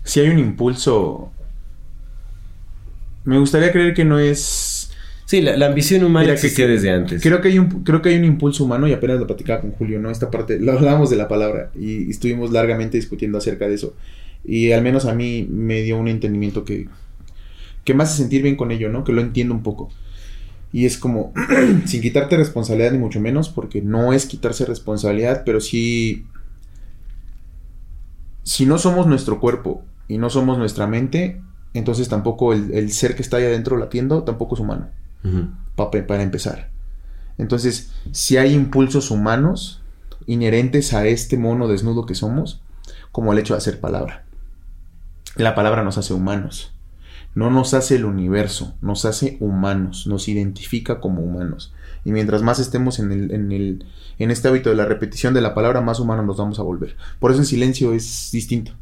Si 0.04 0.20
hay 0.20 0.30
un 0.30 0.40
impulso... 0.40 1.32
Me 3.26 3.38
gustaría 3.38 3.72
creer 3.72 3.94
que 3.94 4.06
no 4.06 4.18
es... 4.18 4.40
Sí, 5.28 5.42
la, 5.42 5.66
ambición 5.66 6.06
humana 6.06 6.32
existía 6.32 6.68
desde 6.68 6.90
antes. 6.90 7.22
Creo 7.22 7.42
que, 7.42 7.50
hay 7.50 7.60
un, 7.60 7.84
creo 7.84 8.02
que 8.02 8.08
hay 8.08 8.16
un 8.16 8.24
impulso 8.24 8.64
humano 8.64 8.88
y 8.88 8.94
apenas 8.94 9.20
lo 9.20 9.28
platicaba 9.28 9.60
con 9.60 9.72
Julio, 9.72 10.00
¿no? 10.00 10.10
Esta 10.10 10.32
parte, 10.32 10.58
lo 10.58 10.72
hablábamos 10.72 11.10
de 11.10 11.18
la 11.18 11.28
palabra 11.28 11.70
y 11.76 12.10
estuvimos 12.10 12.52
largamente 12.52 12.96
discutiendo 12.96 13.38
acerca 13.38 13.68
de 13.68 13.76
eso. 13.76 13.94
Y 14.46 14.72
al 14.72 14.82
menos 14.82 15.04
a 15.04 15.14
mí 15.14 15.46
me 15.52 15.82
dio 15.82 15.98
un 15.98 16.08
entendimiento 16.08 16.64
que, 16.64 16.88
que 17.84 17.94
me 17.94 18.04
hace 18.04 18.16
sentir 18.16 18.42
bien 18.42 18.56
con 18.56 18.72
ello, 18.72 18.88
¿no? 18.88 19.04
Que 19.04 19.12
lo 19.12 19.20
entiendo 19.20 19.54
un 19.54 19.64
poco. 19.64 19.90
Y 20.72 20.86
es 20.86 20.98
como, 20.98 21.34
sin 21.86 22.02
quitarte 22.02 22.38
responsabilidad 22.38 22.94
ni 22.94 22.98
mucho 22.98 23.20
menos, 23.20 23.50
porque 23.50 23.82
no 23.82 24.14
es 24.14 24.28
quitarse 24.28 24.66
responsabilidad, 24.66 25.44
pero 25.46 25.60
sí, 25.60 26.26
si 28.44 28.66
no 28.66 28.78
somos 28.78 29.08
nuestro 29.08 29.42
cuerpo 29.42 29.84
y 30.08 30.20
no 30.20 30.30
somos 30.30 30.58
nuestra 30.58 30.88
mente, 30.88 31.42
entonces 31.74 32.08
tampoco 32.08 32.54
el, 32.54 32.92
ser 32.94 33.14
que 33.16 33.22
está 33.22 33.38
ahí 33.38 33.44
adentro 33.44 33.76
latiendo 33.76 34.24
tampoco 34.24 34.56
es 34.56 34.62
humano, 34.62 34.88
para 35.76 36.24
empezar. 36.24 36.70
Entonces, 37.38 37.92
si 38.12 38.38
hay 38.38 38.54
impulsos 38.54 39.12
humanos 39.12 39.82
inherentes 40.26 40.94
a 40.94 41.08
este 41.08 41.38
mono 41.38 41.68
desnudo 41.68 42.06
que 42.06 42.16
somos, 42.16 42.62
como 43.12 43.34
el 43.34 43.40
hecho 43.40 43.54
de 43.54 43.60
hacer 43.60 43.80
palabra. 43.80 44.26
La 45.36 45.56
palabra 45.56 45.84
nos 45.84 45.98
hace 45.98 46.14
humanos. 46.14 46.74
No 47.34 47.52
nos 47.52 47.74
hace 47.74 47.96
el 47.96 48.06
universo, 48.06 48.76
nos 48.82 49.06
hace 49.06 49.38
humanos, 49.40 50.08
nos 50.08 50.28
identifica 50.28 51.00
como 51.00 51.22
humanos. 51.22 51.74
Y 52.04 52.12
mientras 52.12 52.42
más 52.42 52.60
estemos 52.60 53.00
en, 53.00 53.12
el, 53.12 53.32
en, 53.32 53.52
el, 53.52 53.86
en 54.18 54.32
este 54.32 54.48
hábito 54.48 54.70
de 54.70 54.76
la 54.76 54.86
repetición 54.86 55.34
de 55.34 55.42
la 55.42 55.54
palabra, 55.54 55.82
más 55.82 56.00
humanos 56.00 56.26
nos 56.26 56.38
vamos 56.38 56.60
a 56.60 56.64
volver. 56.64 56.96
Por 57.20 57.32
eso 57.32 57.42
el 57.42 57.46
silencio 57.46 57.94
es 57.94 58.30
distinto. 58.32 58.74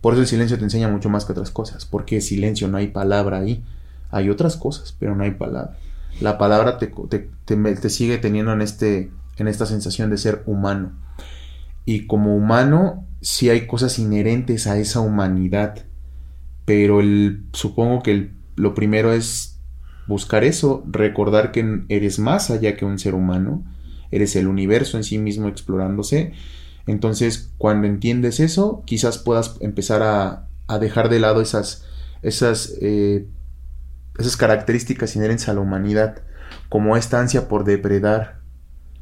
Por 0.00 0.14
eso 0.14 0.22
el 0.22 0.28
silencio 0.28 0.58
te 0.58 0.64
enseña 0.64 0.88
mucho 0.88 1.08
más 1.08 1.24
que 1.24 1.32
otras 1.32 1.50
cosas. 1.50 1.86
Porque 1.86 2.20
silencio 2.20 2.68
no 2.68 2.78
hay 2.78 2.88
palabra 2.88 3.38
ahí. 3.38 3.62
Hay 4.10 4.30
otras 4.30 4.56
cosas, 4.56 4.96
pero 4.98 5.14
no 5.14 5.24
hay 5.24 5.32
palabra. 5.32 5.76
La 6.20 6.38
palabra 6.38 6.78
te, 6.78 6.92
te, 7.08 7.28
te 7.46 7.90
sigue 7.90 8.18
teniendo 8.18 8.52
en, 8.52 8.62
este, 8.62 9.10
en 9.36 9.48
esta 9.48 9.66
sensación 9.66 10.10
de 10.10 10.18
ser 10.18 10.42
humano. 10.46 10.92
Y 11.84 12.06
como 12.06 12.36
humano, 12.36 13.06
sí 13.20 13.48
hay 13.48 13.66
cosas 13.66 13.98
inherentes 13.98 14.66
a 14.66 14.78
esa 14.78 15.00
humanidad 15.00 15.86
pero 16.70 17.00
el, 17.00 17.46
supongo 17.52 18.00
que 18.00 18.30
lo 18.54 18.74
primero 18.74 19.12
es 19.12 19.58
buscar 20.06 20.44
eso, 20.44 20.84
recordar 20.86 21.50
que 21.50 21.82
eres 21.88 22.20
más 22.20 22.48
allá 22.48 22.76
que 22.76 22.84
un 22.84 23.00
ser 23.00 23.16
humano, 23.16 23.64
eres 24.12 24.36
el 24.36 24.46
universo 24.46 24.96
en 24.96 25.02
sí 25.02 25.18
mismo 25.18 25.48
explorándose. 25.48 26.32
Entonces, 26.86 27.52
cuando 27.58 27.88
entiendes 27.88 28.38
eso, 28.38 28.84
quizás 28.86 29.18
puedas 29.18 29.56
empezar 29.58 30.04
a, 30.04 30.46
a 30.68 30.78
dejar 30.78 31.08
de 31.08 31.18
lado 31.18 31.40
esas, 31.40 31.86
esas, 32.22 32.76
eh, 32.80 33.26
esas 34.18 34.36
características 34.36 35.16
inherentes 35.16 35.48
a 35.48 35.54
la 35.54 35.60
humanidad, 35.60 36.22
como 36.68 36.96
esta 36.96 37.20
ansia 37.20 37.48
por 37.48 37.64
depredar. 37.64 38.40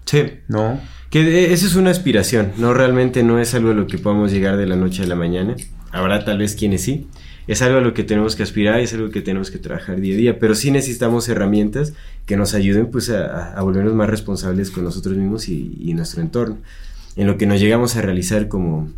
Sí. 0.05 0.41
¿No? 0.49 0.81
Que 1.11 1.53
esa 1.53 1.67
es 1.67 1.75
una 1.75 1.91
aspiración, 1.91 2.53
no 2.59 2.75
realmente 2.75 3.23
no 3.23 3.39
es 3.39 3.55
algo 3.55 3.71
a 3.71 3.75
lo 3.75 3.87
que 3.87 3.99
podamos 3.99 4.31
llegar 4.31 4.57
de 4.57 4.67
la 4.67 4.77
noche 4.77 5.03
a 5.03 5.07
la 5.07 5.15
mañana. 5.15 5.57
Habrá 5.91 6.25
tal 6.25 6.39
vez 6.39 6.55
quienes 6.55 6.83
sí, 6.83 7.09
es 7.49 7.63
algo 7.63 7.79
a 7.79 7.81
lo 7.81 7.95
que 7.95 8.05
tenemos 8.05 8.37
que 8.37 8.43
aspirar, 8.43 8.79
es 8.79 8.93
algo 8.93 9.09
que 9.09 9.23
tenemos 9.23 9.51
que 9.51 9.59
trabajar 9.59 9.99
día 10.01 10.15
a 10.15 10.19
día, 10.19 10.39
pero 10.39 10.55
sí 10.55 10.71
necesitamos 10.71 11.31
herramientas 11.31 11.95
que 12.27 12.37
nos 12.37 12.53
ayuden 12.53 12.91
pues 12.91 13.09
a, 13.09 13.59
volvernos 13.63 13.95
más 13.95 14.11
responsables 14.11 14.71
con 14.71 14.85
nosotros 14.85 15.17
mismos 15.17 15.49
y, 15.49 15.95
nuestro 15.95 16.21
entorno. 16.21 16.59
En 17.17 17.27
lo 17.27 17.39
que 17.39 17.47
nos 17.47 17.59
llegamos 17.59 17.97
a 17.97 18.03
realizar 18.03 18.49
como 18.49 18.93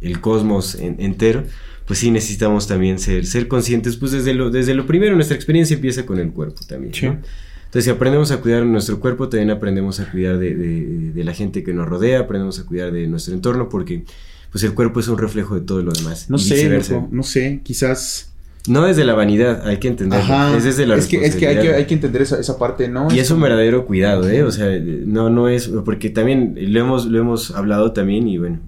el, 0.00 0.20
cosmos 0.20 0.76
entero, 0.76 1.42
pues 1.86 2.00
sí 2.00 2.10
necesitamos 2.10 2.66
también 2.66 2.98
ser, 2.98 3.26
ser 3.26 3.48
conscientes, 3.48 3.96
pues 3.96 4.12
desde 4.12 4.34
lo, 4.34 4.50
desde 4.50 4.74
lo 4.74 4.86
primero, 4.86 5.14
nuestra 5.14 5.36
experiencia 5.36 5.74
empieza 5.74 6.04
con 6.04 6.18
el 6.18 6.32
cuerpo 6.32 6.60
también. 6.66 6.92
Entonces, 6.94 7.84
si 7.84 7.90
aprendemos 7.90 8.30
a 8.30 8.40
cuidar 8.40 8.64
nuestro 8.64 9.00
cuerpo, 9.00 9.28
también 9.28 9.50
aprendemos 9.50 10.00
a 10.00 10.10
cuidar 10.10 10.38
de, 10.38 10.54
de, 10.54 11.24
la 11.24 11.32
gente 11.32 11.62
que 11.62 11.72
nos 11.72 11.88
rodea, 11.88 12.20
aprendemos 12.20 12.58
a 12.58 12.64
cuidar 12.64 12.92
de 12.92 13.06
nuestro 13.06 13.34
entorno, 13.34 13.68
porque 13.68 14.04
pues 14.50 14.64
el 14.64 14.74
cuerpo 14.74 15.00
es 15.00 15.08
un 15.08 15.18
reflejo 15.18 15.54
de 15.54 15.60
todo 15.60 15.82
lo 15.82 15.92
demás. 15.92 16.30
No 16.30 16.38
sé, 16.38 16.80
no 17.10 17.22
sé, 17.22 17.60
quizás... 17.62 18.32
No 18.68 18.84
desde 18.84 19.04
la 19.04 19.14
vanidad, 19.14 19.66
hay 19.66 19.78
que 19.78 19.88
entenderlo. 19.88 20.56
es 20.56 20.64
desde 20.64 20.86
la 20.86 20.96
es 20.96 21.06
que, 21.06 21.24
es 21.24 21.36
que 21.36 21.48
hay 21.48 21.58
que 21.60 21.74
hay 21.74 21.84
que 21.86 21.94
entender 21.94 22.22
esa, 22.22 22.38
esa 22.38 22.58
parte, 22.58 22.88
¿no? 22.88 23.12
Y 23.12 23.18
es, 23.18 23.30
un 23.30 23.40
verdadero 23.40 23.86
cuidado, 23.86 24.28
¿eh? 24.28 24.42
O 24.42 24.50
sea, 24.50 24.68
no, 24.80 25.30
no 25.30 25.48
es, 25.48 25.68
porque 25.84 26.10
también 26.10 26.54
lo 26.56 26.80
hemos, 26.80 27.06
lo 27.06 27.18
hemos 27.18 27.50
hablado 27.52 27.92
también 27.92 28.26
y 28.28 28.38
bueno, 28.38 28.60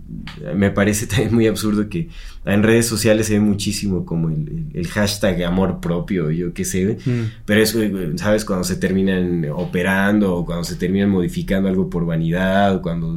me 0.55 0.71
parece 0.71 1.07
también 1.09 1.35
muy 1.35 1.47
absurdo 1.47 1.89
que 1.89 2.09
en 2.45 2.63
redes 2.63 2.87
sociales 2.87 3.27
se 3.27 3.35
ve 3.35 3.41
muchísimo 3.41 4.07
como 4.07 4.31
el, 4.31 4.67
el 4.73 4.87
hashtag 4.89 5.43
amor 5.45 5.81
propio, 5.81 6.31
yo 6.31 6.55
qué 6.55 6.65
sé, 6.65 6.99
mm. 7.05 7.43
pero 7.45 7.61
eso, 7.61 7.79
¿sabes? 8.17 8.45
Cuando 8.45 8.65
se 8.65 8.77
terminan 8.77 9.47
operando 9.55 10.35
o 10.35 10.47
cuando 10.47 10.65
se 10.65 10.77
terminan 10.77 11.11
modificando 11.11 11.69
algo 11.69 11.91
por 11.91 12.07
vanidad 12.07 12.77
o 12.77 12.83
cuando 12.83 13.15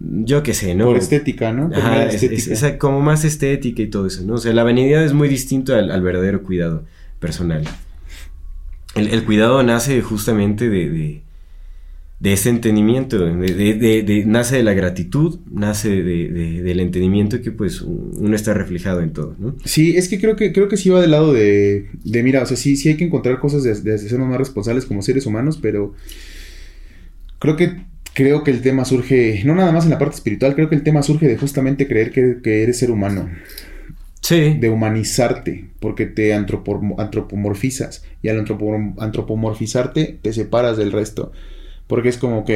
yo 0.00 0.42
qué 0.42 0.54
sé, 0.54 0.74
¿no? 0.74 0.86
Por 0.86 0.96
estética, 0.96 1.52
¿no? 1.52 1.68
Por 1.68 1.78
Ajá, 1.78 2.06
es- 2.06 2.14
estética. 2.22 2.52
es- 2.54 2.62
es 2.62 2.72
como 2.78 3.00
más 3.00 3.24
estética 3.24 3.82
y 3.82 3.86
todo 3.88 4.06
eso, 4.06 4.22
¿no? 4.24 4.34
O 4.34 4.38
sea, 4.38 4.52
la 4.54 4.64
vanidad 4.64 5.04
es 5.04 5.12
muy 5.12 5.28
distinto 5.28 5.74
al, 5.74 5.90
al 5.90 6.02
verdadero 6.02 6.42
cuidado 6.42 6.84
personal. 7.18 7.64
El, 8.94 9.08
el 9.08 9.24
cuidado 9.24 9.62
nace 9.62 10.00
justamente 10.02 10.68
de, 10.68 10.88
de, 10.90 11.22
de 12.18 12.32
ese 12.32 12.48
entendimiento, 12.50 13.18
de, 13.18 14.24
nace 14.26 14.56
de 14.56 14.62
la 14.62 14.72
gratitud, 14.72 15.38
nace 15.50 15.90
de, 16.02 16.28
de- 16.28 16.62
del 16.62 16.80
entendimiento 16.80 17.40
que 17.40 17.52
pues 17.52 17.82
uno 17.82 18.34
está 18.34 18.52
reflejado 18.54 19.00
en 19.02 19.12
todo, 19.12 19.36
¿no? 19.38 19.54
Sí, 19.64 19.96
es 19.96 20.08
que 20.08 20.18
creo 20.20 20.34
que 20.34 20.52
creo 20.52 20.68
que 20.68 20.76
sí 20.76 20.88
va 20.88 21.00
del 21.00 21.10
lado 21.12 21.32
de, 21.32 21.88
de 22.04 22.22
mira, 22.22 22.42
o 22.42 22.46
sea, 22.46 22.56
sí, 22.56 22.76
sí 22.76 22.88
hay 22.88 22.96
que 22.96 23.04
encontrar 23.04 23.38
cosas 23.38 23.62
de, 23.62 23.74
de 23.80 23.98
ser 23.98 24.18
más 24.18 24.38
responsables 24.38 24.86
como 24.86 25.02
seres 25.02 25.24
humanos, 25.26 25.58
pero 25.60 25.94
creo 27.38 27.56
que 27.56 27.82
creo 28.14 28.42
que 28.44 28.50
el 28.50 28.60
tema 28.62 28.84
surge, 28.84 29.42
no 29.44 29.54
nada 29.54 29.72
más 29.72 29.84
en 29.84 29.90
la 29.90 29.98
parte 29.98 30.16
espiritual, 30.16 30.54
creo 30.54 30.68
que 30.68 30.74
el 30.76 30.82
tema 30.82 31.02
surge 31.02 31.28
de 31.28 31.36
justamente 31.38 31.86
creer 31.86 32.10
que, 32.10 32.38
que 32.42 32.62
eres 32.62 32.78
ser 32.78 32.90
humano, 32.90 33.28
Sí. 34.22 34.56
de 34.60 34.68
humanizarte, 34.68 35.70
porque 35.80 36.06
te 36.06 36.34
antropo- 36.34 36.94
antropomorfizas 36.98 38.04
y 38.22 38.28
al 38.28 38.44
antropo- 38.44 38.94
antropomorfizarte 38.98 40.18
te 40.22 40.32
separas 40.32 40.76
del 40.76 40.92
resto, 40.92 41.32
porque 41.86 42.08
es 42.10 42.18
como, 42.18 42.38
ok, 42.40 42.50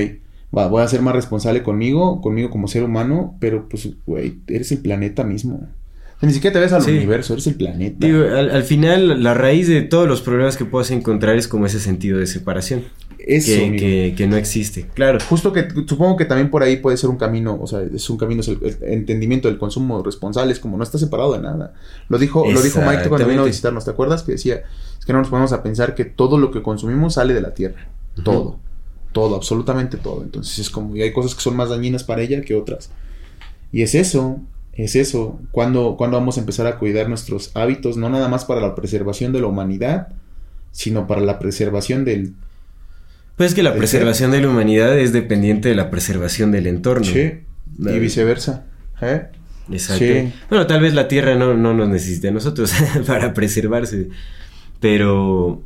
va, 0.57 0.69
voy 0.69 0.83
a 0.83 0.89
ser 0.89 1.01
más 1.03 1.15
responsable 1.15 1.63
conmigo, 1.63 2.21
conmigo 2.21 2.51
como 2.51 2.69
ser 2.69 2.83
humano, 2.85 3.37
pero 3.41 3.69
pues, 3.69 3.89
güey, 4.07 4.39
eres 4.47 4.71
el 4.73 4.79
planeta 4.79 5.25
mismo. 5.25 5.55
O 6.17 6.21
sea, 6.21 6.29
ni 6.29 6.33
siquiera 6.35 6.55
te 6.55 6.61
ves 6.61 6.73
al 6.73 6.83
Sí. 6.83 6.93
universo, 6.93 7.33
eres 7.33 7.47
el 7.49 7.57
planeta. 7.57 8.07
Digo, 8.07 8.23
al, 8.23 8.51
al 8.51 8.63
final 8.63 9.23
la 9.23 9.35
raíz 9.35 9.67
de 9.67 9.83
todos 9.83 10.07
los 10.07 10.21
problemas 10.23 10.57
que 10.57 10.65
puedas 10.65 10.91
encontrar 10.93 11.37
es 11.37 11.49
como 11.49 11.67
ese 11.67 11.81
sentido 11.81 12.19
de 12.19 12.27
separación. 12.27 12.85
Eso, 13.27 13.53
que, 13.53 13.77
que- 13.77 14.15
que 14.17 14.27
no 14.27 14.37
existe. 14.37 14.87
Claro. 14.95 15.19
Justo 15.29 15.53
que 15.53 15.67
supongo 15.87 16.17
que 16.17 16.25
también 16.27 16.51
por 16.51 16.63
ahí 16.63 16.77
puede 16.77 16.97
ser 16.97 17.09
un 17.11 17.17
camino, 17.17 17.59
o 17.61 17.67
sea, 17.67 17.81
es 17.81 18.11
un 18.11 18.19
camino, 18.19 18.43
es 18.43 18.49
el, 18.49 18.59
el 18.63 18.77
entendimiento 18.93 19.49
del 19.49 19.57
consumo 19.59 20.03
responsable, 20.03 20.53
es 20.53 20.61
como 20.61 20.77
no 20.77 20.83
está 20.83 20.99
separado 20.99 21.33
de 21.33 21.41
nada. 21.41 21.73
Lo 22.09 22.19
dijo, 22.19 22.45
lo 22.51 22.61
dijo 22.61 22.81
Mike 22.81 23.09
cuando 23.09 23.27
vino 23.29 23.43
a 23.43 23.47
visitarnos, 23.47 23.85
¿te 23.85 23.91
acuerdas? 23.93 24.23
Que 24.25 24.33
decía, 24.33 24.63
es 24.99 25.07
que 25.07 25.13
no 25.13 25.21
nos 25.21 25.29
ponemos 25.29 25.53
a 25.53 25.63
pensar 25.63 25.95
que 25.95 26.05
todo 26.05 26.37
lo 26.39 26.51
que 26.51 26.63
consumimos 26.63 27.15
sale 27.15 27.33
de 27.35 27.41
la 27.41 27.55
tierra. 27.55 27.89
Todo. 28.23 28.59
Todo, 29.13 29.37
absolutamente 29.37 29.97
todo. 29.97 30.23
Entonces 30.23 30.59
es 30.59 30.69
como, 30.71 30.95
y 30.97 31.03
hay 31.03 31.13
cosas 31.13 31.35
que 31.35 31.41
son 31.41 31.57
más 31.57 31.71
dañinas 31.71 32.05
para 32.05 32.21
ella 32.23 32.43
que 32.43 32.55
otras. 32.55 32.91
Y 33.73 33.83
es 33.83 33.95
eso, 33.95 34.41
es 34.73 34.97
eso. 34.97 35.39
Cuando, 35.51 35.97
cuando 35.97 36.17
vamos 36.19 36.37
a 36.37 36.41
empezar 36.41 36.67
a 36.67 36.79
cuidar 36.79 37.09
nuestros 37.09 37.53
hábitos, 37.55 37.97
no 37.97 38.09
nada 38.11 38.29
más 38.29 38.45
para 38.45 38.61
la 38.61 38.75
preservación 38.75 39.33
de 39.33 39.41
la 39.41 39.47
humanidad, 39.47 40.09
sino 40.73 41.07
para 41.07 41.21
la 41.21 41.39
preservación 41.39 42.05
del 42.05 42.35
Pues 43.37 43.51
es 43.51 43.55
que 43.55 43.63
la 43.63 43.75
preservación 43.75 44.31
de 44.31 44.41
la 44.41 44.49
humanidad 44.49 44.97
es 44.99 45.13
dependiente 45.13 45.69
de 45.69 45.75
la 45.75 45.91
preservación 45.91 46.53
del 46.53 46.67
entorno. 46.67 47.07
La- 47.79 47.93
y 47.93 47.99
viceversa. 47.99 48.67
¿Eh? 49.01 49.23
Exacto. 49.73 50.05
Sí. 50.05 50.33
Bueno, 50.51 50.67
tal 50.67 50.81
vez 50.81 50.95
la 50.95 51.09
Tierra 51.09 51.35
no, 51.35 51.55
no 51.55 51.75
nos 51.75 51.89
necesite 51.89 52.29
a 52.29 52.31
nosotros 52.31 52.73
para 53.07 53.35
preservarse. 53.35 54.09
Pero 54.81 55.63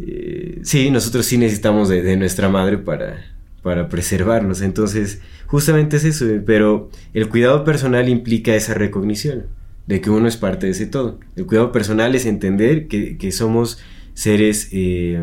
eh, 0.00 0.60
sí, 0.62 0.90
nosotros 0.90 1.26
sí 1.26 1.38
necesitamos 1.38 1.88
de, 1.88 2.02
de 2.02 2.16
nuestra 2.16 2.48
madre 2.48 2.78
para, 2.78 3.24
para 3.62 3.88
preservarnos. 3.88 4.60
Entonces, 4.62 5.20
justamente 5.46 5.96
es 5.96 6.04
eso. 6.04 6.26
eh, 6.28 6.42
Pero 6.44 6.90
el 7.14 7.28
cuidado 7.28 7.64
personal 7.64 8.08
implica 8.08 8.54
esa 8.54 8.74
recognición 8.74 9.46
de 9.86 10.00
que 10.00 10.10
uno 10.10 10.26
es 10.28 10.36
parte 10.36 10.66
de 10.66 10.72
ese 10.72 10.86
todo. 10.86 11.20
El 11.36 11.46
cuidado 11.46 11.72
personal 11.72 12.14
es 12.14 12.26
entender 12.26 12.88
que, 12.88 13.16
que 13.18 13.30
somos 13.32 13.78
seres 14.14 14.68
eh, 14.72 15.22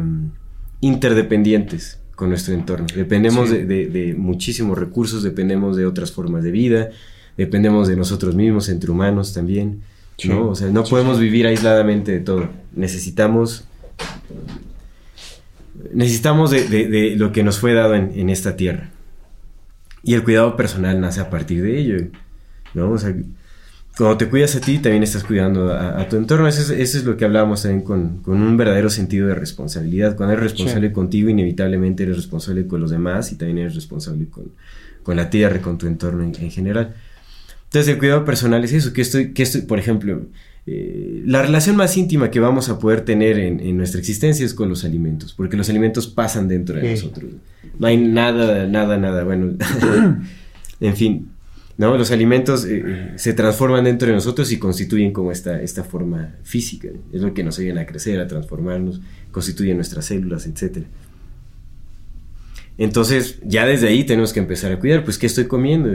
interdependientes 0.83 1.97
con 2.15 2.29
nuestro 2.29 2.53
entorno. 2.53 2.85
Dependemos 2.95 3.49
Sí. 3.49 3.57
de, 3.57 3.65
de- 3.65 3.85
de 3.87 4.13
muchísimos 4.13 4.77
recursos, 4.77 5.23
dependemos 5.23 5.75
de 5.77 5.85
otras 5.85 6.11
formas 6.11 6.43
de 6.43 6.51
vida, 6.51 6.89
dependemos 7.37 7.87
de 7.87 7.95
nosotros 7.95 8.35
mismos, 8.35 8.69
entre 8.69 8.91
humanos 8.91 9.33
también. 9.33 9.81
Sí. 10.17 10.29
¿no? 10.29 10.49
O 10.49 10.55
sea, 10.55 10.67
no 10.69 10.85
Sí, 10.85 10.91
podemos 10.91 11.19
vivir 11.19 11.47
aisladamente 11.47 12.11
de 12.11 12.19
todo. 12.19 12.49
Necesitamos. 12.75 13.63
Necesitamos 15.91 16.51
de, 16.51 16.67
de- 16.67 16.87
de 16.87 17.15
lo 17.15 17.31
que 17.31 17.43
nos 17.43 17.59
fue 17.59 17.73
dado 17.73 17.95
en, 17.95 18.11
en 18.15 18.29
esta 18.29 18.55
tierra. 18.55 18.91
Y 20.03 20.13
el 20.13 20.23
cuidado 20.23 20.55
personal 20.55 20.99
nace 21.01 21.19
a 21.21 21.29
partir 21.29 21.63
de 21.63 21.79
ello. 21.79 21.97
¿no? 22.73 22.91
O 22.91 22.97
sea, 22.97 23.15
cuando 23.97 24.17
te 24.17 24.27
cuidas 24.27 24.55
a 24.55 24.59
ti, 24.61 24.79
también 24.79 25.03
estás 25.03 25.23
cuidando 25.23 25.71
a, 25.71 26.01
a 26.01 26.09
tu 26.09 26.15
entorno. 26.17 26.47
Eso 26.47 26.61
es, 26.61 26.69
eso 26.79 26.97
es 26.97 27.03
lo 27.05 27.15
que 27.15 27.25
hablábamos 27.25 27.61
también 27.61 27.83
con, 27.83 28.17
con 28.23 28.41
un 28.41 28.57
verdadero 28.57 28.89
sentido 28.89 29.27
de 29.27 29.35
responsabilidad. 29.35 30.15
Cuando 30.15 30.33
eres 30.33 30.51
responsable 30.51 30.91
contigo, 30.91 31.29
inevitablemente 31.29 32.03
eres 32.03 32.15
responsable 32.17 32.65
con 32.65 32.81
los 32.81 32.89
demás 32.91 33.31
y 33.31 33.35
también 33.35 33.59
eres 33.59 33.75
responsable 33.75 34.27
con, 34.29 34.45
con 35.03 35.15
la 35.15 35.29
tierra, 35.29 35.59
con 35.61 35.77
tu 35.77 35.85
entorno 35.87 36.23
en, 36.23 36.33
en 36.39 36.49
general. 36.51 36.95
Entonces, 37.65 37.93
el 37.93 37.99
cuidado 37.99 38.25
personal 38.25 38.63
es 38.63 38.73
eso. 38.73 38.93
Que 38.93 39.01
estoy, 39.01 39.31
que 39.33 39.43
estoy 39.43 39.61
por 39.61 39.77
ejemplo, 39.77 40.23
eh, 40.65 41.21
la 41.25 41.41
relación 41.43 41.75
más 41.75 41.95
íntima 41.97 42.31
que 42.31 42.39
vamos 42.39 42.69
a 42.69 42.79
poder 42.79 43.01
tener 43.01 43.37
en, 43.37 43.59
en 43.59 43.77
nuestra 43.77 43.99
existencia 43.99 44.43
es 44.45 44.53
con 44.55 44.69
los 44.69 44.85
alimentos, 44.85 45.33
porque 45.33 45.55
los 45.57 45.69
alimentos 45.69 46.07
pasan 46.07 46.47
dentro 46.47 46.75
de 46.77 46.95
Sí. 46.97 47.03
nosotros. 47.05 47.31
No 47.77 47.87
hay 47.87 47.97
nada, 47.97 48.65
nada, 48.67 48.97
nada. 48.97 49.23
Bueno, 49.23 49.53
en 50.79 50.95
fin, 50.95 51.29
¿no? 51.77 51.97
Los 51.97 52.11
alimentos 52.11 52.65
eh, 52.65 52.83
eh, 52.85 53.11
se 53.15 53.33
transforman 53.33 53.83
dentro 53.85 54.07
de 54.07 54.13
nosotros 54.13 54.51
y 54.51 54.59
constituyen 54.59 55.11
como 55.11 55.31
esta, 55.31 55.61
esta 55.61 55.83
forma 55.83 56.35
física. 56.43 56.89
Es 57.11 57.21
lo 57.21 57.33
que 57.33 57.43
nos 57.43 57.57
ayudan 57.59 57.79
a 57.79 57.85
crecer, 57.85 58.19
a 58.19 58.27
transformarnos, 58.27 59.01
constituyen 59.31 59.77
nuestras 59.77 60.05
células, 60.05 60.45
etc. 60.47 60.85
Entonces, 62.77 63.39
ya 63.45 63.65
desde 63.65 63.87
ahí 63.87 64.03
tenemos 64.03 64.33
que 64.33 64.39
empezar 64.39 64.71
a 64.71 64.79
cuidar, 64.79 65.03
pues, 65.03 65.17
¿qué 65.17 65.27
estoy 65.27 65.45
comiendo? 65.45 65.91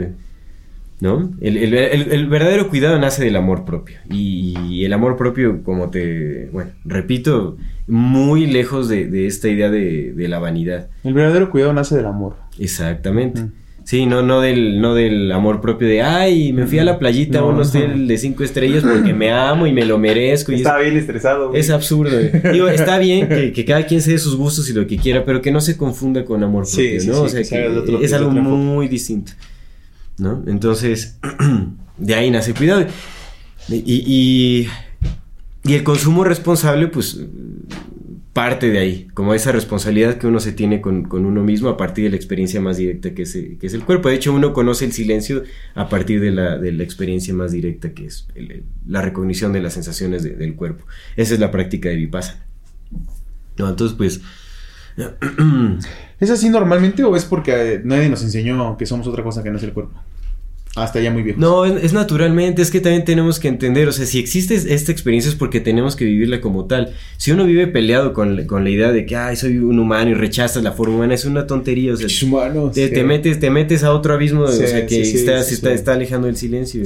¿No? 1.01 1.31
El, 1.39 1.55
el- 1.57 1.73
el- 1.73 2.11
el 2.11 2.27
verdadero 2.27 2.67
cuidado 2.69 2.99
nace 2.99 3.23
del 3.23 3.35
amor 3.37 3.63
propio. 3.65 3.97
Y, 4.09 4.83
el 4.83 4.91
amor 4.93 5.15
propio, 5.17 5.63
como 5.63 5.89
te, 5.89 6.49
bueno, 6.51 6.71
repito, 6.85 7.57
muy 7.87 8.47
lejos 8.47 8.87
de, 8.89 9.07
de 9.07 9.27
esta 9.27 9.47
idea 9.49 9.69
de, 9.69 10.13
de 10.13 10.27
la 10.27 10.39
vanidad. 10.39 10.89
El 11.03 11.13
verdadero 11.13 11.49
cuidado 11.51 11.73
nace 11.73 11.95
del 11.95 12.05
amor. 12.05 12.35
Exactamente. 12.57 13.41
Mm. 13.43 13.51
Sí, 13.89 14.05
no, 14.05 14.21
no 14.21 14.39
del, 14.39 14.79
no 14.81 14.93
del 14.93 15.31
amor 15.31 15.61
propio 15.61 15.87
de, 15.87 16.03
ay, 16.03 16.53
me 16.53 16.67
fui 16.67 16.77
a 16.77 16.83
la 16.83 16.99
playita 16.99 17.39
a 17.39 17.43
un 17.43 17.55
No. 17.55 17.61
hostel 17.61 18.07
de 18.07 18.19
cinco 18.19 18.43
estrellas 18.43 18.83
porque 18.83 19.15
me 19.15 19.31
amo 19.31 19.65
y 19.65 19.73
me 19.73 19.83
lo 19.83 19.97
merezco. 19.97 20.51
Y 20.51 20.61
es, 20.61 20.67
bien 20.79 20.95
estresado. 20.95 21.55
es 21.55 21.71
absurdo. 21.71 22.11
güey. 22.15 22.53
Digo, 22.53 22.67
está 22.67 22.99
bien 22.99 23.27
que, 23.27 23.51
que 23.51 23.65
cada 23.65 23.87
quien 23.87 24.03
se 24.03 24.11
dé 24.11 24.19
sus 24.19 24.35
gustos 24.35 24.69
y 24.69 24.73
lo 24.73 24.85
que 24.85 24.97
quiera, 24.97 25.25
pero 25.25 25.41
que 25.41 25.51
no 25.51 25.59
se 25.59 25.75
confunda 25.75 26.23
con 26.23 26.43
amor 26.43 26.65
propio, 26.65 27.01
sí, 27.01 27.07
¿no? 27.07 27.13
sí, 27.15 27.19
o 27.19 27.29
sea, 27.29 27.41
que 27.41 27.49
que 27.49 27.67
otro- 27.79 27.99
es 28.03 28.13
algo 28.13 28.29
muy 28.29 28.87
distinto, 28.87 29.31
¿no? 30.19 30.43
Entonces, 30.45 31.17
de 31.97 32.13
ahí 32.13 32.29
nace 32.29 32.53
cuidado. 32.53 32.85
Y, 33.69 33.75
y, 34.05 34.67
y 35.63 35.73
el 35.73 35.83
consumo 35.83 36.23
responsable, 36.23 36.89
pues, 36.89 37.21
parte 38.41 38.69
de 38.69 38.79
ahí, 38.79 39.07
como 39.13 39.33
esa 39.33 39.51
responsabilidad 39.51 40.15
que 40.17 40.25
uno 40.27 40.39
se 40.39 40.53
tiene 40.53 40.79
con, 40.79 41.03
con 41.03 41.25
uno 41.25 41.43
mismo 41.43 41.67
a 41.69 41.75
partir 41.75 42.05
de 42.05 42.11
la 42.11 42.15
experiencia 42.15 42.61
más 42.61 42.77
directa 42.77 43.13
que 43.13 43.23
es, 43.23 43.35
eh, 43.35 43.57
que 43.59 43.67
es 43.67 43.73
el 43.73 43.83
cuerpo. 43.83 44.07
De 44.07 44.15
hecho, 44.15 44.33
uno 44.33 44.53
conoce 44.53 44.85
el 44.85 44.93
silencio 44.93 45.43
a 45.75 45.89
partir 45.89 46.21
de 46.21 46.31
la, 46.31 46.57
de 46.57 46.71
la 46.71 46.83
experiencia 46.83 47.33
más 47.33 47.51
directa 47.51 47.91
que 47.93 48.05
es 48.05 48.27
la 48.87 49.01
recognición 49.01 49.51
de 49.51 49.61
las 49.61 49.73
sensaciones 49.73 50.23
de- 50.23 50.35
del 50.35 50.55
cuerpo. 50.55 50.85
Esa 51.17 51.33
es 51.33 51.39
la 51.39 51.51
práctica 51.51 51.89
de 51.89 51.95
Vipassana. 51.97 52.45
No, 53.57 53.67
entonces, 53.69 53.97
pues... 53.97 54.21
¿Es 56.19 56.29
así 56.29 56.49
normalmente 56.49 57.03
o 57.03 57.15
es 57.15 57.25
porque 57.25 57.51
eh, 57.75 57.81
nadie 57.83 58.09
nos 58.09 58.23
enseñó 58.23 58.77
que 58.77 58.85
somos 58.85 59.07
otra 59.07 59.23
cosa 59.23 59.43
que 59.43 59.49
no 59.51 59.57
es 59.57 59.63
el 59.63 59.73
cuerpo? 59.73 59.93
Hasta 60.83 60.99
ya 61.01 61.11
muy 61.11 61.23
viejo. 61.23 61.39
No, 61.39 61.65
es, 61.65 61.83
es 61.83 61.93
naturalmente, 61.93 62.61
es 62.61 62.71
que 62.71 62.79
también 62.79 63.05
tenemos 63.05 63.39
que 63.39 63.47
entender, 63.47 63.87
o 63.87 63.91
sea, 63.91 64.05
si 64.05 64.19
existe 64.19 64.55
esta 64.55 64.91
experiencia 64.91 65.29
es 65.29 65.35
porque 65.35 65.59
tenemos 65.59 65.95
que 65.95 66.05
vivirla 66.05 66.41
como 66.41 66.65
tal. 66.65 66.93
Si 67.17 67.31
uno 67.31 67.45
vive 67.45 67.67
peleado 67.67 68.13
con, 68.13 68.35
la- 68.35 68.47
con 68.47 68.63
la 68.63 68.69
idea 68.69 68.91
de 68.91 69.05
que, 69.05 69.15
ay, 69.15 69.35
soy 69.35 69.57
un 69.59 69.77
humano 69.79 70.11
y 70.11 70.13
rechazas 70.13 70.63
la 70.63 70.71
forma 70.71 70.95
humana, 70.95 71.13
es 71.13 71.25
una 71.25 71.45
tontería, 71.47 71.93
o 71.93 71.97
sea, 71.97 72.07
Humanos. 72.27 72.73
te, 72.73 72.87
te 72.89 73.03
metes, 73.03 73.39
te 73.39 73.49
metes 73.49 73.83
a 73.83 73.91
otro 73.93 74.13
abismo, 74.13 74.47
Sí, 74.47 74.63
o 74.63 74.67
sea, 74.67 74.85
que 74.85 75.05
sí, 75.05 75.17
está, 75.17 75.41
se 75.43 75.53
está, 75.73 75.93
alejando 75.93 76.27
del 76.27 76.37
silencio. 76.37 76.83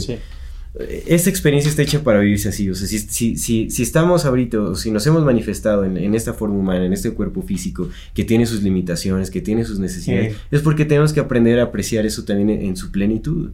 Esta 1.05 1.29
experiencia 1.29 1.69
está 1.69 1.83
hecha 1.83 2.03
para 2.03 2.19
vivirse 2.19 2.49
así, 2.49 2.67
o 2.67 2.73
sea, 2.73 2.87
si, 2.87 2.97
si, 2.97 3.37
si, 3.37 3.69
si 3.69 3.83
estamos 3.83 4.25
ahorita, 4.25 4.59
o 4.59 4.75
si 4.75 4.89
nos 4.89 5.05
hemos 5.05 5.23
manifestado 5.23 5.85
en, 5.85 5.97
en 5.97 6.15
esta 6.15 6.33
forma 6.33 6.55
humana, 6.55 6.83
en 6.83 6.93
este 6.93 7.11
cuerpo 7.11 7.43
físico, 7.43 7.89
que 8.15 8.23
tiene 8.23 8.47
sus 8.47 8.63
limitaciones, 8.63 9.29
que 9.29 9.39
tiene 9.39 9.65
sus 9.65 9.77
necesidades, 9.77 10.35
es 10.49 10.61
porque 10.61 10.83
tenemos 10.85 11.13
que 11.13 11.19
aprender 11.19 11.59
a 11.59 11.63
apreciar 11.65 12.07
eso 12.07 12.23
también 12.25 12.49
en, 12.49 12.69
en 12.69 12.75
su 12.75 12.89
plenitud. 12.91 13.51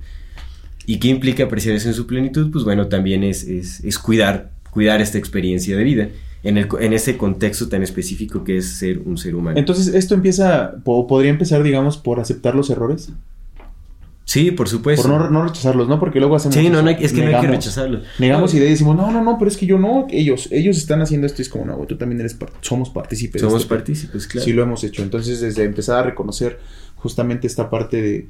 ¿Y 0.91 0.97
qué 0.99 1.07
implica 1.09 1.43
apreciar 1.43 1.75
eso 1.75 1.87
en 1.87 1.93
su 1.93 2.07
plenitud? 2.07 2.51
Pues 2.51 2.63
bueno, 2.63 2.87
también 2.87 3.23
es, 3.23 3.43
es, 3.43 3.83
es 3.83 3.99
cuidar, 3.99 4.49
cuidar 4.71 5.01
esta 5.01 5.17
experiencia 5.19 5.77
de 5.77 5.83
vida 5.83 6.09
en, 6.41 6.57
el, 6.57 6.67
en 6.79 6.93
ese 6.93 7.15
contexto 7.15 7.69
tan 7.69 7.83
específico 7.83 8.43
que 8.43 8.57
es 8.57 8.65
ser 8.77 8.99
un 9.05 9.17
ser 9.17 9.35
humano. 9.35 9.59
Entonces, 9.59 9.87
esto 9.93 10.15
empieza, 10.15 10.75
po- 10.83 11.05
podría 11.05 11.29
empezar, 11.29 11.61
digamos, 11.61 11.97
por 11.97 12.19
aceptar 12.19 12.55
los 12.55 12.69
errores. 12.71 13.11
sí, 14.25 14.49
por 14.51 14.67
supuesto. 14.67 15.07
Por 15.07 15.11
no, 15.19 15.29
no 15.29 15.43
rechazarlos, 15.43 15.87
¿no? 15.87 15.99
Porque 15.99 16.19
luego 16.19 16.35
hacemos. 16.35 16.55
sí, 16.55 16.69
no, 16.69 16.81
no 16.81 16.89
hay- 16.89 16.97
es 16.99 17.13
que 17.13 17.19
no 17.21 17.27
hay 17.27 17.33
que 17.33 17.41
negamos. 17.41 17.51
rechazarlo. 17.57 18.01
Negamos 18.17 18.53
No, 18.53 18.59
y 18.59 18.63
decimos, 18.63 18.95
no, 18.95 19.11
no, 19.11 19.23
no, 19.23 19.37
pero 19.37 19.49
es 19.51 19.57
que 19.57 19.67
yo 19.67 19.77
no, 19.77 20.07
ellos, 20.09 20.47
ellos 20.51 20.77
están 20.77 21.01
haciendo 21.03 21.27
esto 21.27 21.41
y 21.41 21.43
es 21.43 21.49
como, 21.49 21.65
no, 21.65 21.77
tú 21.85 21.97
también 21.97 22.19
eres, 22.21 22.33
par- 22.33 22.51
somos 22.61 22.89
partícipes. 22.89 23.41
Somos 23.41 23.61
esto". 23.63 23.75
partícipes, 23.75 24.25
claro. 24.25 24.43
Sí 24.45 24.53
lo 24.53 24.63
hemos 24.63 24.83
hecho. 24.83 25.03
Entonces, 25.03 25.39
desde 25.41 25.63
empezar 25.65 25.99
a 25.99 26.03
reconocer 26.03 26.57
justamente 26.95 27.45
esta 27.47 27.69
parte 27.69 28.01
de, 28.01 28.27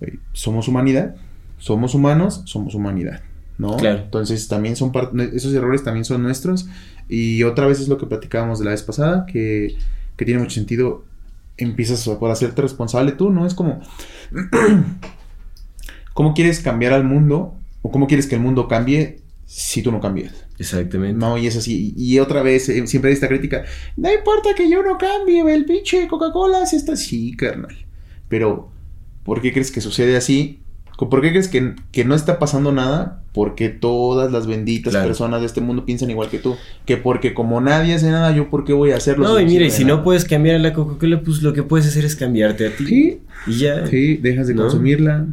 güey, 0.00 0.14
somos 0.32 0.66
humanidad, 0.66 1.14
somos 1.60 1.94
humanos, 1.94 2.42
somos 2.46 2.74
humanidad, 2.74 3.20
¿no? 3.58 3.76
Claro. 3.76 4.02
Entonces 4.02 4.48
también 4.48 4.74
son 4.74 4.90
parte, 4.90 5.30
esos 5.34 5.54
errores 5.54 5.84
también 5.84 6.04
son 6.04 6.22
nuestros. 6.22 6.66
Y 7.08 7.42
otra 7.42 7.66
vez 7.66 7.80
es 7.80 7.88
lo 7.88 7.98
que 7.98 8.06
platicábamos 8.06 8.58
de 8.58 8.64
la 8.64 8.70
vez 8.72 8.82
pasada, 8.82 9.26
que, 9.26 9.76
que 10.16 10.24
tiene 10.24 10.40
mucho 10.40 10.54
sentido. 10.54 11.04
Empiezas 11.56 12.06
a 12.08 12.18
por 12.18 12.30
hacerte 12.30 12.62
responsable 12.62 13.12
tú, 13.12 13.30
¿no? 13.30 13.46
Es 13.46 13.54
como, 13.54 13.80
¿cómo 16.14 16.34
quieres 16.34 16.60
cambiar 16.60 16.94
al 16.94 17.04
mundo? 17.04 17.54
¿O 17.82 17.90
cómo 17.90 18.06
quieres 18.06 18.26
que 18.26 18.36
el 18.36 18.40
mundo 18.40 18.66
cambie 18.66 19.20
si 19.44 19.82
tú 19.82 19.92
no 19.92 20.00
cambias? 20.00 20.46
Exactamente. 20.58 21.18
No, 21.18 21.36
y 21.36 21.46
es 21.46 21.56
así. 21.56 21.92
Y, 21.96 22.14
y 22.14 22.18
otra 22.20 22.42
vez, 22.42 22.68
eh, 22.70 22.86
siempre 22.86 23.10
hay 23.10 23.14
esta 23.14 23.28
crítica. 23.28 23.64
No 23.96 24.10
importa 24.12 24.54
que 24.56 24.70
yo 24.70 24.82
no 24.82 24.96
cambie, 24.96 25.42
el 25.52 25.66
pinche 25.66 26.08
Coca-Cola 26.08 26.64
si 26.64 26.76
está 26.76 26.92
así, 26.92 27.36
carnal. 27.36 27.76
Pero, 28.28 28.70
¿por 29.24 29.42
qué 29.42 29.52
crees 29.52 29.70
que 29.70 29.82
sucede 29.82 30.16
así? 30.16 30.60
¿Por 31.08 31.22
qué 31.22 31.30
crees 31.30 31.48
que, 31.48 31.74
que 31.92 32.04
no 32.04 32.14
está 32.14 32.38
pasando 32.38 32.72
nada? 32.72 33.22
Porque 33.32 33.68
todas 33.68 34.30
las 34.32 34.46
benditas 34.46 34.92
Claro. 34.92 35.06
personas 35.06 35.40
de 35.40 35.46
este 35.46 35.60
mundo 35.60 35.86
piensan 35.86 36.10
igual 36.10 36.28
que 36.28 36.38
tú. 36.38 36.56
Que 36.84 36.96
porque 36.96 37.32
como 37.32 37.60
nadie 37.60 37.94
hace 37.94 38.10
nada, 38.10 38.34
yo 38.34 38.50
por 38.50 38.64
qué 38.64 38.72
voy 38.72 38.90
a 38.90 38.96
hacerlo. 38.96 39.24
No, 39.26 39.38
y 39.40 39.44
no 39.44 39.50
mira, 39.50 39.64
y 39.66 39.70
si 39.70 39.84
no 39.84 40.02
puedes 40.04 40.24
cambiar 40.24 40.56
a 40.56 40.58
la 40.58 40.72
Coca-Cola, 40.72 41.22
pues 41.22 41.42
lo 41.42 41.52
que 41.52 41.62
puedes 41.62 41.86
hacer 41.86 42.04
es 42.04 42.16
cambiarte 42.16 42.66
a 42.66 42.76
ti. 42.76 42.84
Sí, 42.86 43.20
Y 43.46 43.58
ya. 43.60 43.86
sí, 43.86 44.16
dejas 44.16 44.48
de 44.48 44.54
¿No? 44.54 44.62
consumirla. 44.62 45.26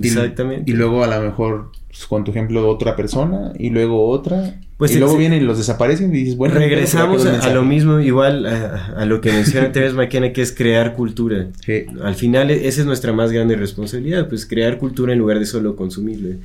Exactamente. 0.00 0.70
Y 0.70 0.74
luego 0.74 1.04
a 1.04 1.06
lo 1.06 1.20
mejor 1.22 1.70
pues, 1.88 2.06
con 2.06 2.24
tu 2.24 2.30
ejemplo 2.30 2.68
otra 2.68 2.96
persona 2.96 3.52
y 3.58 3.70
luego 3.70 4.08
otra. 4.08 4.60
Pues 4.76 4.94
y 4.94 4.98
luego 4.98 5.16
vienen 5.18 5.42
y 5.42 5.44
los 5.44 5.58
desaparecen 5.58 6.08
y 6.14 6.18
dices, 6.20 6.36
bueno, 6.36 6.54
Regresamos 6.54 7.26
a, 7.26 7.40
a 7.40 7.52
lo 7.52 7.62
mismo, 7.64 8.00
igual 8.00 8.46
a, 8.46 8.94
a 8.96 9.04
lo 9.04 9.20
que 9.20 9.30
menciona 9.30 9.72
Teres 9.72 9.92
McKenna, 9.92 10.32
que 10.32 10.40
es 10.40 10.52
crear 10.52 10.94
cultura. 10.94 11.48
Sí. 11.64 11.84
Al 12.02 12.14
final, 12.14 12.50
e- 12.50 12.66
esa 12.66 12.80
es 12.80 12.86
nuestra 12.86 13.12
más 13.12 13.30
grande 13.30 13.56
responsabilidad, 13.56 14.28
pues 14.28 14.46
crear 14.46 14.78
cultura 14.78 15.12
en 15.12 15.18
lugar 15.18 15.38
de 15.38 15.44
solo 15.44 15.76
consumirlo. 15.76 16.36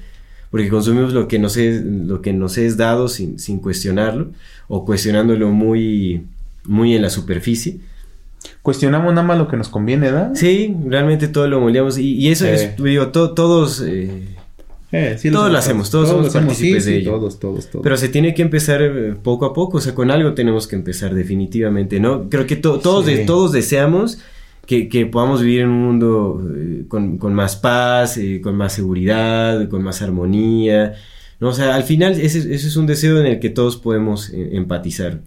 Porque 0.52 0.68
consumimos 0.68 1.14
lo 1.14 1.28
que 1.30 1.40
nos 1.40 1.56
es, 1.56 1.84
lo 1.86 2.22
que 2.22 2.34
nos 2.34 2.58
es 2.58 2.76
dado 2.76 3.08
sin, 3.08 3.40
sin 3.40 3.60
cuestionarlo, 3.60 4.32
o 4.68 4.84
cuestionándolo 4.86 5.52
muy, 5.52 6.24
muy 6.66 6.94
en 6.94 7.02
la 7.04 7.10
superficie. 7.10 7.78
Cuestionamos 8.62 9.14
nada 9.14 9.26
más 9.28 9.38
lo 9.38 9.48
que 9.48 9.58
nos 9.58 9.70
conviene, 9.70 10.12
¿verdad? 10.12 10.32
Sí, 10.36 10.76
realmente 10.88 11.28
todo 11.28 11.48
lo 11.48 11.60
moldeamos. 11.62 11.98
Y, 11.98 12.14
y 12.16 12.30
eso 12.30 12.46
Sí. 12.46 12.52
es, 12.52 12.78
digo, 12.78 13.10
to- 13.10 13.34
todos. 13.34 13.82
eh, 13.86 14.30
Eh, 14.92 15.18
sí 15.20 15.30
Todos 15.30 15.52
lo 15.52 15.58
hacemos, 15.58 15.90
todos 15.90 16.08
somos 16.08 16.32
partícipes 16.32 16.86
sí, 16.86 16.92
de 16.92 16.96
sí, 16.98 17.02
ello. 17.02 17.16
Todos, 17.18 17.40
todos, 17.40 17.70
todos. 17.70 17.84
Pero 17.84 17.98
se 17.98 18.08
tiene 18.08 18.34
que 18.34 18.44
empezar 18.44 18.82
eh, 18.82 19.14
poco 19.22 19.46
a 19.46 19.52
poco, 19.54 19.80
o 19.80 19.82
sea, 19.82 19.94
con 19.94 20.10
algo 20.10 20.34
tenemos 20.36 20.68
que 20.68 20.78
empezar 20.78 21.14
definitivamente, 21.14 22.00
¿no? 22.00 22.30
Creo 22.30 22.46
que 22.46 22.56
to- 22.56 22.80
todos, 22.80 23.06
Sí. 23.06 23.16
de- 23.16 23.26
todos 23.26 23.52
deseamos 23.52 24.20
que, 24.66 24.88
que 24.88 25.06
podamos 25.06 25.42
vivir 25.42 25.62
en 25.62 25.70
un 25.70 25.82
mundo 25.84 26.42
eh, 26.56 26.86
con, 26.88 27.18
con 27.18 27.34
más 27.34 27.58
paz, 27.58 28.18
eh, 28.18 28.40
con 28.42 28.56
más 28.56 28.72
seguridad, 28.74 29.68
con 29.68 29.84
más 29.84 30.02
armonía, 30.02 30.94
¿no? 31.42 31.50
O 31.50 31.54
sea, 31.54 31.76
al 31.76 31.84
final 31.84 32.14
ese, 32.14 32.38
ese 32.40 32.54
es 32.54 32.78
un 32.78 32.86
deseo 32.86 33.20
en 33.20 33.26
el 33.26 33.40
que 33.40 33.50
todos 33.50 33.76
podemos 33.76 34.30
empatizar. 34.34 35.20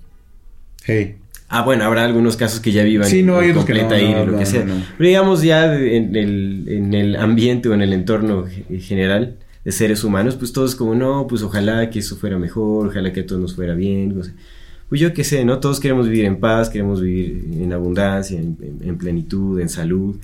Hey. 0.85 1.17
Ah, 1.49 1.63
bueno, 1.63 1.85
habrá 1.85 2.05
algunos 2.05 2.37
casos 2.37 2.61
que 2.61 2.73
ya 2.73 2.83
vivan 2.85 3.09
Sí, 3.09 3.23
no, 3.23 3.39
hay 3.39 3.47
en 3.47 3.51
otros 3.53 3.65
que 3.65 3.73
completa 3.81 4.19
no, 4.19 4.27
lo 4.33 4.39
que 4.39 4.45
sea. 4.47 4.65
Pero 4.99 5.09
digamos 5.09 5.43
ya 5.43 5.75
en 5.75 6.15
el, 6.15 6.65
en 6.69 6.93
el 6.95 7.17
ambiente 7.17 7.69
o 7.71 7.75
en 7.75 7.81
el 7.83 7.93
entorno 7.95 8.45
ge- 8.47 8.81
general 8.81 9.37
de 9.65 9.73
seres 9.73 10.05
humanos, 10.05 10.37
pues 10.37 10.53
todos 10.53 10.75
como, 10.75 10.95
no, 10.95 11.27
pues 11.27 11.43
ojalá 11.43 11.89
que 11.91 12.01
eso 12.01 12.17
fuera 12.17 12.39
mejor, 12.39 12.89
ojalá 12.89 13.13
que 13.13 13.21
a 13.21 13.27
todos 13.27 13.41
nos 13.41 13.55
fuera 13.55 13.75
bien. 13.75 14.19
o 14.21 14.25
sea, 14.25 14.35
pues 14.91 15.01
yo 15.01 15.13
qué 15.15 15.25
sé, 15.25 15.45
¿no? 15.45 15.59
Todos 15.59 15.81
queremos 15.81 16.07
vivir 16.09 16.27
en 16.27 16.39
paz, 16.39 16.69
queremos 16.71 17.01
vivir 17.01 17.45
en 17.63 17.73
abundancia, 17.73 18.39
en, 18.39 18.57
en- 18.63 18.87
en 18.89 18.99
plenitud, 18.99 19.59
en 19.61 19.69
salud. 19.71 20.17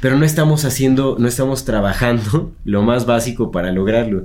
Pero 0.00 0.16
no 0.16 0.24
estamos 0.24 0.64
haciendo, 0.66 1.16
no 1.18 1.28
estamos 1.28 1.64
trabajando 1.64 2.52
lo 2.64 2.82
más 2.82 3.06
básico 3.06 3.50
para 3.50 3.72
lograrlo. 3.72 4.24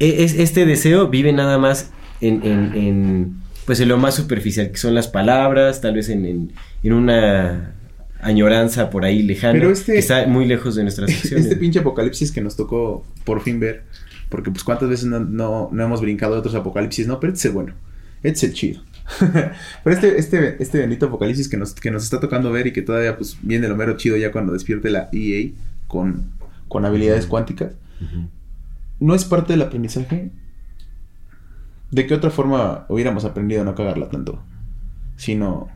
E- 0.00 0.24
es, 0.24 0.34
este 0.34 0.66
deseo 0.66 1.06
vive 1.08 1.32
nada 1.32 1.56
más 1.58 1.90
en- 2.20 2.40
en, 2.44 3.32
pues 3.68 3.78
en 3.80 3.88
lo 3.88 3.98
más 3.98 4.14
superficial, 4.14 4.70
que 4.70 4.78
son 4.78 4.94
las 4.94 5.08
palabras, 5.08 5.80
tal 5.82 5.94
vez 5.94 6.08
en, 6.08 6.24
en- 6.24 6.52
en 6.82 6.92
una 6.94 7.74
añoranza 8.22 8.88
por 8.88 9.04
ahí 9.04 9.22
lejana, 9.22 9.52
Pero 9.52 9.70
este- 9.70 9.92
que 9.92 9.98
está 9.98 10.26
muy 10.26 10.46
lejos 10.46 10.74
de 10.74 10.82
nuestras 10.84 11.10
acciones. 11.14 11.44
Este 11.44 11.56
pinche 11.56 11.80
apocalipsis 11.80 12.32
que 12.32 12.40
nos 12.40 12.56
tocó 12.56 13.04
por 13.24 13.42
fin 13.42 13.60
ver. 13.60 13.84
Porque 14.30 14.50
pues 14.50 14.64
cuántas 14.64 14.88
veces 14.88 15.04
no, 15.06 15.20
no, 15.20 15.68
no 15.70 15.84
hemos 15.84 16.00
brincado 16.00 16.32
de 16.32 16.38
otros 16.40 16.54
apocalipsis, 16.54 17.06
¿no? 17.06 17.20
Pero 17.20 17.32
este 17.32 17.40
es 17.40 17.44
el 17.44 17.52
bueno. 17.52 17.74
Este 18.22 18.38
es 18.38 18.42
el 18.44 18.52
chido. 18.54 18.82
Pero 19.84 19.94
este, 19.96 20.18
este, 20.18 20.62
este 20.62 20.78
bendito 20.78 21.06
apocalipsis 21.06 21.48
que 21.48 21.56
nos, 21.58 21.74
que 21.74 21.90
nos 21.90 22.04
está 22.04 22.20
tocando 22.20 22.50
ver 22.50 22.66
y 22.66 22.72
que 22.72 22.82
todavía 22.82 23.16
pues 23.18 23.36
viene 23.42 23.68
lo 23.68 23.76
mero 23.76 23.96
chido 23.98 24.16
ya 24.16 24.32
cuando 24.32 24.52
despierte 24.54 24.88
la 24.90 25.08
EA 25.12 25.50
con, 25.86 26.30
con 26.68 26.84
habilidades 26.86 27.26
cuánticas. 27.26 27.72
¿No 29.00 29.14
es 29.14 29.24
parte 29.24 29.52
del 29.52 29.62
aprendizaje? 29.62 30.30
¿De 31.90 32.06
qué 32.06 32.14
otra 32.14 32.30
forma 32.30 32.84
hubiéramos 32.88 33.24
aprendido 33.24 33.62
a 33.62 33.64
no 33.64 33.74
cagarla 33.74 34.08
tanto? 34.08 34.42
Sino... 35.16 35.68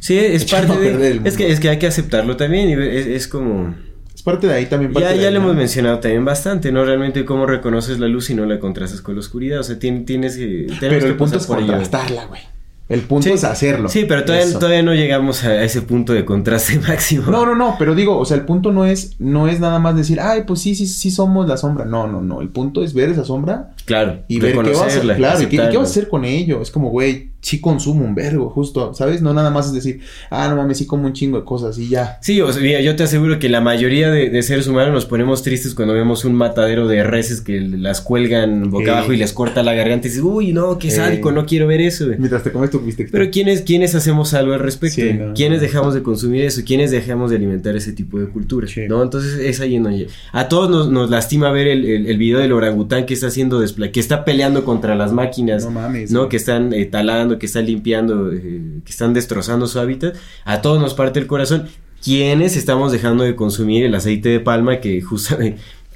Sí, 0.00 0.18
es 0.18 0.44
parte 0.46 0.78
de... 0.78 1.20
Es 1.24 1.36
que, 1.36 1.50
es 1.50 1.60
que 1.60 1.68
hay 1.68 1.78
que 1.78 1.86
aceptarlo 1.86 2.36
también, 2.36 2.70
y 2.70 2.72
es, 2.72 3.06
es 3.06 3.28
como... 3.28 3.74
Es 4.14 4.22
parte 4.22 4.46
de 4.48 4.54
ahí 4.54 4.66
también. 4.66 4.92
parte 4.92 5.08
Ya, 5.08 5.14
de 5.14 5.20
ya 5.22 5.28
ahí, 5.28 5.34
lo 5.34 5.40
¿no? 5.40 5.46
hemos 5.46 5.56
mencionado 5.56 6.00
también 6.00 6.24
bastante, 6.24 6.72
¿no? 6.72 6.84
Realmente 6.84 7.24
cómo 7.24 7.46
reconoces 7.46 8.00
la 8.00 8.08
luz 8.08 8.30
y 8.30 8.34
no 8.34 8.46
la 8.46 8.58
contrastas 8.58 9.00
con 9.00 9.14
la 9.14 9.20
oscuridad. 9.20 9.60
O 9.60 9.62
sea, 9.62 9.78
tien- 9.78 10.04
tienes 10.04 10.36
que... 10.36 10.66
Pero 10.80 10.98
que 10.98 11.06
el 11.06 11.16
punto 11.16 11.38
pasar 11.38 11.60
es 11.60 11.66
contrastarla, 11.66 12.24
güey. 12.26 12.40
El 12.88 13.00
punto 13.02 13.24
Sí. 13.28 13.32
es 13.32 13.44
hacerlo. 13.44 13.88
Sí, 13.88 14.06
pero 14.08 14.24
todavía, 14.24 14.46
Eso. 14.46 14.58
todavía 14.58 14.82
no 14.82 14.94
llegamos 14.94 15.44
a, 15.44 15.62
ese 15.62 15.82
punto 15.82 16.12
de 16.14 16.24
contraste 16.24 16.78
máximo. 16.88 17.30
No, 17.30 17.44
no, 17.44 17.54
no, 17.54 17.76
pero 17.78 17.94
digo, 17.94 18.16
o 18.18 18.24
sea, 18.24 18.36
el 18.36 18.44
punto 18.44 18.72
no 18.72 18.86
es, 18.86 19.16
no 19.18 19.46
es 19.48 19.60
nada 19.60 19.78
más 19.78 19.94
decir, 19.96 20.20
ay, 20.20 20.42
pues 20.46 20.60
sí, 20.60 20.74
sí, 20.74 20.86
sí 20.86 21.10
somos 21.10 21.46
la 21.46 21.56
sombra. 21.56 21.84
No, 21.84 22.06
no, 22.06 22.20
no. 22.22 22.40
El 22.40 22.48
punto 22.48 22.82
es 22.82 22.94
ver 22.94 23.10
esa 23.10 23.24
sombra 23.24 23.74
Claro, 23.84 24.20
y 24.28 24.40
ver 24.40 24.52
qué 24.52 24.56
vas 24.58 24.66
a 24.66 24.72
reconocerla, 24.72 25.16
claro, 25.16 25.42
y 25.42 25.46
qué, 25.46 25.56
qué 25.56 25.76
vas 25.76 25.88
a 25.88 25.90
hacer 25.90 26.08
con 26.08 26.24
ello. 26.24 26.62
Es 26.62 26.70
como, 26.70 26.88
güey, 26.90 27.30
sí 27.40 27.60
consumo 27.60 28.04
un 28.04 28.14
vergo, 28.14 28.50
justo, 28.50 28.92
¿sabes? 28.94 29.22
No 29.22 29.32
nada 29.32 29.50
más 29.50 29.66
es 29.66 29.72
decir, 29.72 30.00
ah, 30.30 30.48
no 30.48 30.56
mames, 30.56 30.78
sí 30.78 30.86
como 30.86 31.06
un 31.06 31.12
chingo 31.12 31.38
de 31.38 31.44
cosas 31.44 31.78
y 31.78 31.88
ya. 31.88 32.18
Sí, 32.20 32.40
o 32.40 32.52
sea, 32.52 32.62
mira, 32.62 32.80
yo 32.80 32.96
te 32.96 33.04
aseguro 33.04 33.38
que 33.38 33.48
la 33.48 33.60
mayoría 33.60 34.10
de, 34.10 34.28
de 34.30 34.42
seres 34.42 34.66
humanos 34.66 34.92
nos 34.92 35.06
ponemos 35.06 35.42
tristes 35.42 35.74
cuando 35.74 35.94
vemos 35.94 36.24
un 36.24 36.34
matadero 36.34 36.88
de 36.88 37.04
reses 37.04 37.40
que 37.40 37.60
las 37.60 38.00
cuelgan 38.00 38.70
boca 38.70 38.92
abajo 38.92 39.12
y 39.12 39.18
les 39.18 39.32
corta 39.32 39.62
la 39.62 39.74
garganta 39.74 40.06
y 40.06 40.10
dices, 40.10 40.24
uy, 40.24 40.52
no, 40.52 40.78
qué 40.78 40.90
sádico, 40.90 41.32
no 41.32 41.46
quiero 41.46 41.66
ver 41.66 41.80
eso. 41.80 42.06
güey". 42.06 42.18
Mientras 42.18 42.42
te 42.42 42.50
comes 42.50 42.70
tu 42.70 42.77
Pero 43.12 43.30
¿quiénes, 43.30 43.62
¿quiénes 43.62 43.94
hacemos 43.94 44.34
algo 44.34 44.52
al 44.54 44.60
respecto? 44.60 44.96
Sí, 45.02 45.12
no, 45.12 45.34
¿Quiénes 45.34 45.58
no. 45.58 45.62
dejamos 45.62 45.94
de 45.94 46.02
consumir 46.02 46.42
eso? 46.44 46.62
¿Quiénes 46.66 46.90
dejamos 46.90 47.30
de 47.30 47.36
alimentar 47.36 47.76
ese 47.76 47.92
tipo 47.92 48.18
de 48.18 48.26
cultura? 48.26 48.66
Sí. 48.66 48.82
¿No? 48.88 49.02
Entonces 49.02 49.38
es 49.38 49.60
ahí 49.60 49.76
en 49.76 49.82
donde... 49.84 50.08
A 50.32 50.48
todos 50.48 50.70
nos, 50.70 50.88
nos 50.90 51.10
lastima 51.10 51.50
ver 51.50 51.66
el, 51.68 51.84
el, 51.84 52.06
el 52.06 52.18
video 52.18 52.38
del 52.38 52.52
orangután 52.52 53.06
que 53.06 53.14
está 53.14 53.28
haciendo 53.28 53.62
despla- 53.62 53.90
que 53.90 54.00
está 54.00 54.24
peleando 54.24 54.64
contra 54.64 54.94
las 54.94 55.12
máquinas. 55.12 55.64
No 55.64 55.70
mames. 55.72 56.10
¿no? 56.10 56.20
güey. 56.20 56.28
Que 56.30 56.36
están 56.36 56.72
eh, 56.72 56.84
talando, 56.86 57.38
que 57.38 57.46
están 57.46 57.66
limpiando, 57.66 58.32
eh, 58.32 58.80
que 58.84 58.90
están 58.90 59.14
destrozando 59.14 59.66
su 59.66 59.78
hábitat. 59.80 60.14
A 60.44 60.60
todos 60.62 60.80
nos 60.80 60.94
parte 60.94 61.18
el 61.20 61.26
corazón. 61.26 61.64
¿Quiénes 62.02 62.56
estamos 62.56 62.92
dejando 62.92 63.24
de 63.24 63.34
consumir 63.34 63.84
el 63.84 63.92
aceite 63.94 64.28
de 64.28 64.38
palma 64.38 64.78
que, 64.80 65.00
justa- 65.02 65.38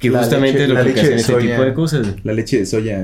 que 0.03 0.13
La 0.13 0.19
justamente 0.19 0.59
leche- 0.59 0.63
es 0.63 0.69
lo 0.69 0.75
la 0.75 0.81
que 0.83 0.87
leche 0.89 0.99
ocasiona 0.99 1.15
de 1.15 1.21
ese 1.21 1.31
soya. 1.33 1.51
tipo 1.55 1.63
de 1.65 1.73
cosas? 1.73 2.07
La 2.23 2.33
leche 2.33 2.59
de 2.59 2.65
soya. 2.65 3.03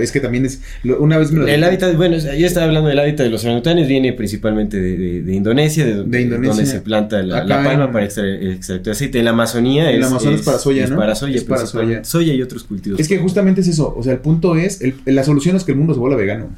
Es 0.00 0.12
que 0.12 0.20
también 0.20 0.44
es. 0.46 0.60
Una 0.98 1.18
vez 1.18 1.32
me 1.32 1.40
lo. 1.40 1.48
El 1.48 1.64
hábitat, 1.64 1.96
bueno, 1.96 2.16
yo 2.16 2.46
estaba 2.46 2.66
hablando 2.66 2.88
del 2.88 2.98
hábitat 2.98 3.24
de 3.26 3.30
los 3.30 3.44
orangutanes, 3.44 3.88
viene 3.88 4.12
principalmente 4.12 4.80
de, 4.80 4.96
de- 4.96 5.22
de 5.22 5.34
Indonesia, 5.34 5.84
de, 5.84 5.92
Indonesia. 6.22 6.48
donde 6.48 6.66
se 6.66 6.80
planta 6.80 7.22
la, 7.22 7.38
Acá 7.38 7.46
la 7.46 7.64
palma 7.64 7.84
en- 7.86 7.92
para 7.92 8.04
extraer, 8.04 8.58
aceite. 8.90 9.18
En 9.18 9.24
la 9.24 9.30
Amazonía 9.32 9.88
En 9.90 9.94
es, 9.96 10.00
la 10.02 10.06
Amazonas 10.08 10.40
es 10.40 10.46
para 10.46 10.58
soya, 10.58 10.84
es 10.84 10.90
¿no? 10.90 10.96
para 10.96 11.14
soya, 11.14 11.36
Es 11.36 11.44
para 11.44 11.60
principalmente. 11.62 12.04
soya 12.04 12.34
y 12.34 12.42
otros 12.42 12.64
cultivos. 12.64 13.00
Es 13.00 13.08
que 13.08 13.18
justamente 13.18 13.62
es 13.62 13.68
eso, 13.68 13.94
o 13.96 14.02
sea, 14.02 14.12
el 14.12 14.20
punto 14.20 14.56
es, 14.56 14.80
el- 14.82 14.94
la 15.06 15.24
solución 15.24 15.56
es 15.56 15.64
que 15.64 15.72
el 15.72 15.78
mundo 15.78 15.94
se 15.94 16.00
vuelva 16.00 16.16
vegano. 16.16 16.50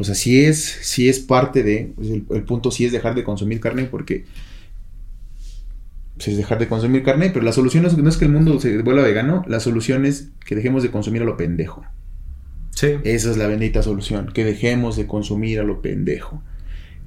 O 0.00 0.04
sea, 0.04 0.14
sí 0.14 0.44
es, 0.44 0.58
sí 0.82 1.08
es 1.08 1.18
parte 1.18 1.62
de, 1.62 1.90
o 1.96 2.04
sea, 2.04 2.14
el, 2.14 2.22
el 2.30 2.42
punto 2.44 2.70
sí 2.70 2.84
es 2.84 2.92
dejar 2.92 3.14
de 3.14 3.24
consumir 3.24 3.58
carne 3.60 3.84
porque 3.90 4.24
pues, 6.18 6.28
es 6.28 6.36
dejar 6.36 6.58
de 6.58 6.68
consumir 6.68 7.02
carne, 7.02 7.30
pero 7.32 7.44
la 7.44 7.52
solución 7.52 7.84
no 7.84 7.88
es, 7.88 7.96
no 7.96 8.08
es 8.08 8.16
que 8.18 8.26
el 8.26 8.32
mundo 8.32 8.60
se 8.60 8.76
vuelva 8.82 9.02
vegano, 9.02 9.44
la 9.48 9.60
solución 9.60 10.04
es 10.04 10.28
que 10.44 10.54
dejemos 10.54 10.82
de 10.82 10.90
consumir 10.90 11.22
a 11.22 11.24
lo 11.24 11.36
pendejo. 11.38 11.84
sí. 12.74 12.88
Esa 13.04 13.30
es 13.30 13.36
la 13.38 13.46
bendita 13.46 13.82
solución, 13.82 14.30
que 14.34 14.44
dejemos 14.44 14.96
de 14.96 15.06
consumir 15.06 15.60
a 15.60 15.62
lo 15.62 15.80
pendejo. 15.80 16.42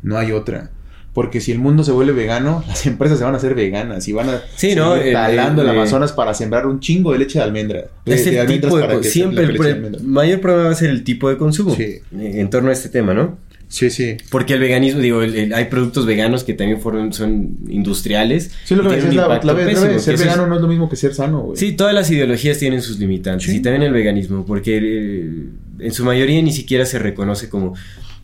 No 0.02 0.18
hay 0.18 0.32
otra. 0.32 0.72
Porque 1.14 1.42
si 1.42 1.52
el 1.52 1.60
mundo 1.60 1.84
se 1.84 1.92
vuelve 1.92 2.14
vegano, 2.14 2.64
las 2.70 2.86
empresas 2.88 3.18
se 3.20 3.26
van 3.26 3.34
a 3.34 3.38
hacer 3.38 3.54
veganas 3.54 4.08
y 4.08 4.14
van 4.14 4.30
a 4.30 4.42
Sí, 4.56 4.76
¿no? 4.76 4.96
El- 4.96 5.12
talando 5.14 5.62
el, 5.62 5.68
el- 5.68 5.76
Amazonas 5.78 6.14
para 6.14 6.34
sembrar 6.34 6.66
un 6.66 6.80
chingo 6.80 7.12
de 7.12 7.20
leche 7.20 7.38
de 7.40 7.44
almendra. 7.44 7.84
De, 8.06 8.14
Es 8.16 8.26
el 8.26 8.48
tipo 8.48 8.78
de, 8.78 8.86
para 8.86 9.04
siempre 9.04 9.44
el, 9.44 10.02
mayor 10.04 10.40
problema 10.40 10.66
va 10.68 10.72
a 10.72 10.76
ser 10.76 10.90
el 10.90 11.04
tipo 11.04 11.30
de 11.30 11.36
consumo 11.38 11.76
Sí. 11.76 11.84
eh, 11.84 12.02
en 12.14 12.50
torno 12.50 12.70
a 12.70 12.72
este 12.74 12.88
tema, 12.90 13.14
¿no? 13.14 13.38
Sí, 13.72 13.90
sí. 13.90 14.18
Porque 14.30 14.56
el 14.56 14.60
veganismo, 14.60 15.00
digo, 15.00 15.22
el- 15.24 15.34
el- 15.34 15.54
hay 15.54 15.66
productos 15.66 16.06
veganos 16.06 16.44
que 16.44 16.54
también 16.54 16.82
fueron, 16.82 17.14
son 17.14 17.56
industriales. 17.70 18.52
Sí, 18.66 18.76
lo 18.76 18.84
que 18.84 18.98
decías 18.98 19.16
la, 19.16 19.28
la 19.42 19.56
pésimo, 19.56 19.98
ser 20.00 20.16
es- 20.16 20.20
vegano 20.20 20.46
no 20.46 20.56
es 20.56 20.62
lo 20.62 20.68
mismo 20.68 20.90
que 20.90 20.98
ser 20.98 21.14
sano, 21.14 21.40
güey. 21.40 21.58
Sí, 21.58 21.72
todas 21.72 21.94
las 21.94 22.12
ideologías 22.12 22.58
tienen 22.58 22.82
sus 22.82 23.00
limitantes 23.00 23.48
Sí. 23.50 23.58
y 23.58 23.60
también 23.62 23.84
el 23.84 23.94
veganismo, 23.94 24.46
porque 24.46 24.78
eh, 24.84 25.46
en 25.80 25.92
su 25.94 26.04
mayoría 26.04 26.42
ni 26.42 26.52
siquiera 26.52 26.86
se 26.86 27.00
reconoce 27.00 27.48
como, 27.48 27.74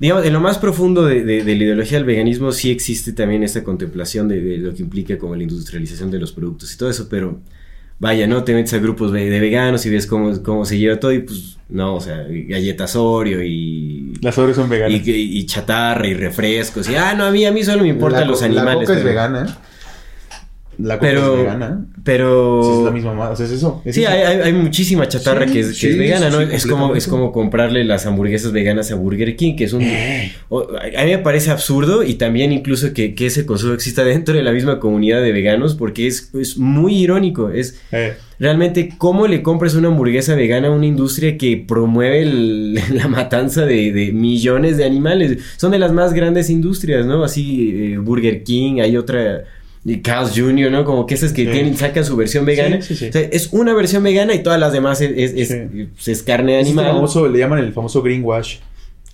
digamos, 0.01 0.25
en 0.25 0.33
lo 0.33 0.41
más 0.41 0.57
profundo 0.57 1.05
de, 1.05 1.23
de- 1.23 1.43
de 1.45 1.55
la 1.55 1.63
ideología 1.63 1.97
del 1.97 2.05
veganismo 2.05 2.51
sí 2.51 2.69
existe 2.69 3.13
también 3.13 3.41
esta 3.43 3.63
contemplación 3.63 4.27
de, 4.27 4.41
de 4.41 4.57
lo 4.57 4.73
que 4.73 4.81
implica 4.83 5.17
como 5.17 5.33
la 5.37 5.43
industrialización 5.43 6.11
de 6.11 6.19
los 6.19 6.33
productos 6.33 6.73
y 6.73 6.77
todo 6.77 6.89
eso, 6.89 7.07
pero 7.09 7.39
vaya, 7.99 8.27
¿no? 8.27 8.43
Te 8.43 8.53
metes 8.53 8.73
a 8.73 8.77
grupos 8.79 9.11
de, 9.11 9.29
veganos 9.39 9.85
y 9.85 9.89
ves 9.89 10.07
cómo, 10.07 10.41
cómo 10.43 10.65
se 10.65 10.77
lleva 10.77 10.99
todo 10.99 11.11
y 11.13 11.19
pues, 11.19 11.57
no, 11.69 11.95
o 11.95 12.01
sea, 12.01 12.25
galletas 12.29 12.95
Oreo 12.95 13.41
y... 13.43 14.13
Las 14.21 14.37
Oreos 14.37 14.55
son 14.55 14.69
veganas. 14.69 15.05
Y, 15.05 15.11
y- 15.11 15.37
y 15.39 15.45
chatarra 15.45 16.07
y 16.07 16.13
refrescos 16.13 16.89
y, 16.89 16.95
ah, 16.95 17.13
no, 17.13 17.25
a 17.25 17.31
mí, 17.31 17.45
a 17.45 17.51
mí 17.51 17.63
solo 17.63 17.83
me 17.83 17.89
importan 17.89 18.27
los 18.27 18.41
animales. 18.41 18.81
La 18.81 18.85
coca 18.85 18.97
es 18.99 19.03
vegana, 19.03 19.45
¿eh? 19.47 19.53
La 20.79 20.99
coca 20.99 21.07
Pero, 21.09 21.33
es 21.33 21.39
vegana. 21.39 21.85
pero... 22.03 22.61
Sí, 22.63 22.77
es 22.79 22.85
la 22.85 22.91
misma 22.91 23.13
madre. 23.13 23.33
O 23.33 23.35
sea, 23.35 23.45
es 23.47 23.51
eso. 23.51 23.81
es 23.83 23.95
Sí, 23.95 24.03
eso. 24.03 24.11
hay, 24.11 24.21
hay, 24.21 24.39
hay 24.41 24.53
muchísima 24.53 25.07
chatarra 25.07 25.47
Sí, 25.47 25.53
que 25.53 25.59
es, 25.61 25.67
que 25.69 25.73
sí, 25.73 25.87
es 25.87 25.97
vegana, 25.97 26.29
¿no? 26.29 26.39
es, 26.41 26.67
como, 26.67 26.95
es 26.95 27.07
como 27.07 27.31
comprarle 27.31 27.83
las 27.83 28.05
hamburguesas 28.05 28.51
veganas 28.51 28.91
a 28.91 28.95
Burger 28.95 29.35
King, 29.35 29.55
que 29.55 29.63
es 29.63 29.73
un... 29.73 29.83
o- 30.49 30.67
a 30.97 31.03
mí 31.03 31.11
me 31.11 31.17
parece 31.19 31.49
absurdo 31.51 32.03
y 32.03 32.13
también 32.15 32.51
incluso 32.51 32.93
que, 32.93 33.15
que 33.15 33.25
ese 33.25 33.45
consumo 33.45 33.73
exista 33.73 34.03
dentro 34.03 34.35
de 34.35 34.43
la 34.43 34.51
misma 34.51 34.79
comunidad 34.79 35.21
de 35.21 35.31
veganos 35.31 35.75
porque 35.75 36.07
es, 36.07 36.31
es 36.35 36.57
muy 36.57 36.95
irónico. 36.95 37.49
Es 37.49 37.79
Eh, 37.91 38.13
realmente 38.39 38.89
cómo 38.99 39.25
le 39.27 39.41
compras 39.41 39.73
una 39.73 39.87
hamburguesa 39.87 40.35
vegana 40.35 40.67
a 40.67 40.71
una 40.71 40.85
industria 40.85 41.37
que 41.37 41.57
promueve 41.67 42.21
el- 42.21 42.75
la 42.93 43.07
matanza 43.07 43.65
de, 43.65 43.91
de 43.91 44.11
millones 44.11 44.77
de 44.77 44.85
animales. 44.85 45.39
Son 45.57 45.71
de 45.71 45.79
las 45.79 45.91
más 45.91 46.13
grandes 46.13 46.49
industrias, 46.51 47.05
¿no? 47.05 47.23
Así 47.23 47.93
eh, 47.93 47.97
Burger 47.97 48.43
King, 48.43 48.79
hay 48.81 48.95
otra... 48.95 49.43
y 49.89 50.01
Carl's 50.01 50.33
Jr., 50.35 50.69
¿no? 50.69 50.83
Como 50.83 51.05
que 51.05 51.13
esas 51.15 51.31
que 51.31 51.45
Sí. 51.45 51.51
tienen, 51.51 51.77
sacan 51.77 52.03
su 52.03 52.15
versión 52.17 52.43
vegana. 52.45 52.81
Sí, 52.81 52.89
sí, 52.93 52.95
sí. 52.97 53.09
O 53.09 53.11
sea, 53.13 53.21
es 53.21 53.47
una 53.53 53.73
versión 53.73 54.03
vegana 54.03 54.33
y 54.35 54.43
todas 54.43 54.59
las 54.59 54.73
demás 54.73 54.99
es, 55.01 55.11
es, 55.15 55.51
es- 55.51 55.67
pues, 55.95 56.07
es 56.09 56.23
carne 56.23 56.53
de 56.53 56.59
es 56.59 56.67
animal. 56.67 56.87
famoso, 56.87 57.27
le 57.29 57.39
llaman 57.39 57.59
el 57.59 57.71
famoso 57.71 58.01
greenwash. 58.01 58.57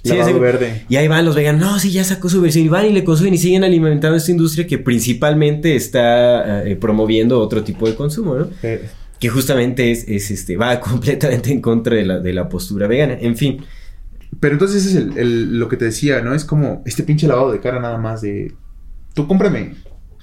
Ese- 0.04 0.34
verde. 0.34 0.84
Y 0.90 0.96
ahí 0.98 1.08
van 1.08 1.24
los 1.26 1.36
veganos, 1.36 1.62
no, 1.62 1.80
sí, 1.80 1.92
ya 1.92 2.04
sacó 2.04 2.28
su 2.28 2.42
versión. 2.42 2.66
Y 2.66 2.70
van 2.70 2.88
y 2.88 2.92
le 2.92 3.04
consumen 3.04 3.36
y 3.36 3.38
siguen 3.38 3.64
alimentando 3.64 4.18
esta 4.18 4.32
industria 4.32 4.66
que 4.68 4.78
principalmente 4.80 5.76
está 5.76 6.68
eh, 6.68 6.76
promoviendo 6.76 7.40
otro 7.40 7.64
tipo 7.64 7.88
de 7.88 7.96
consumo, 7.96 8.36
¿no? 8.36 8.48
Eh, 8.64 8.82
Que 9.20 9.30
justamente 9.30 9.92
es, 9.92 10.06
es, 10.10 10.32
este, 10.32 10.58
va 10.58 10.80
completamente 10.82 11.52
en 11.52 11.62
contra 11.62 11.96
de 11.96 12.04
la, 12.06 12.20
de 12.20 12.34
la 12.34 12.50
postura 12.50 12.88
vegana. 12.88 13.16
En 13.22 13.38
fin, 13.38 13.64
Pero 14.40 14.54
entonces 14.56 14.86
es 14.88 14.96
el, 14.96 15.18
el- 15.18 15.60
lo 15.60 15.70
que 15.70 15.78
te 15.78 15.86
decía, 15.86 16.20
¿no? 16.22 16.34
Es 16.34 16.44
como 16.44 16.82
este 16.86 17.04
pinche 17.04 17.28
lavado 17.28 17.52
de 17.52 17.60
cara 17.60 17.80
nada 17.80 17.98
más 18.00 18.22
de... 18.22 18.52
Tú 19.14 19.28
cómprame. 19.28 19.76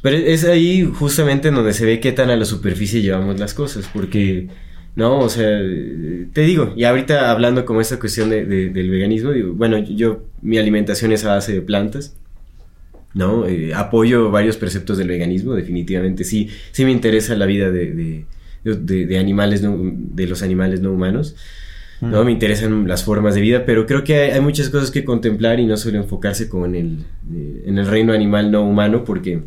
Pero 0.03 0.17
es 0.17 0.45
ahí 0.45 0.83
justamente 0.95 1.49
en 1.49 1.55
donde 1.55 1.73
se 1.73 1.85
ve 1.85 2.01
qué 2.01 2.13
tan 2.13 2.31
a 2.31 2.37
la 2.37 2.45
superficie 2.45 3.03
llevamos 3.03 3.39
las 3.39 3.55
cosas, 3.55 3.89
porque, 3.93 4.49
no, 4.97 5.19
o 5.21 5.29
sea, 5.29 5.59
te 6.33 6.41
digo, 6.43 6.73
y 6.77 6.85
ahorita 6.85 7.31
hablando 7.31 7.65
como 7.65 7.81
esta 7.81 7.99
cuestión 7.99 8.31
de- 8.31 8.45
de- 8.45 8.71
del 8.71 8.91
veganismo, 8.91 9.31
digo, 9.33 9.53
bueno, 9.53 9.79
yo, 9.79 10.25
mi 10.43 10.59
alimentación 10.59 11.13
es 11.13 11.25
a 11.25 11.35
base 11.35 11.53
de 11.53 11.63
plantas, 11.63 12.17
¿no? 13.15 13.47
Eh, 13.47 13.75
apoyo 13.75 14.31
varios 14.31 14.57
preceptos 14.57 14.97
del 14.99 15.09
veganismo, 15.09 15.55
definitivamente, 15.55 16.25
sí, 16.25 16.49
sí 16.73 16.85
me 16.85 16.93
interesa 16.93 17.35
la 17.35 17.47
vida 17.47 17.71
de, 17.71 17.93
de, 17.93 18.25
de- 18.65 19.07
de 19.07 19.19
animales, 19.19 19.63
no- 19.63 19.79
de 19.83 20.27
los 20.27 20.43
animales 20.43 20.81
no 20.81 20.93
humanos. 20.93 21.35
¿no? 22.03 22.25
Me 22.25 22.33
interesan 22.33 22.89
las 22.89 23.05
formas 23.05 23.35
de 23.35 23.43
vida, 23.43 23.67
pero 23.67 23.85
creo 23.85 24.05
que 24.05 24.15
hay, 24.15 24.31
hay 24.31 24.41
muchas 24.41 24.71
cosas 24.71 24.91
que 24.91 25.05
contemplar 25.05 25.61
y 25.61 25.67
no 25.67 25.77
solo 25.77 25.99
enfocarse 25.99 26.49
como 26.49 26.65
en 26.65 26.75
el, 26.75 26.99
eh, 27.31 27.65
en 27.67 27.77
el 27.77 27.87
reino 27.87 28.15
animal 28.15 28.51
no 28.51 28.63
humano, 28.67 29.05
porque 29.05 29.43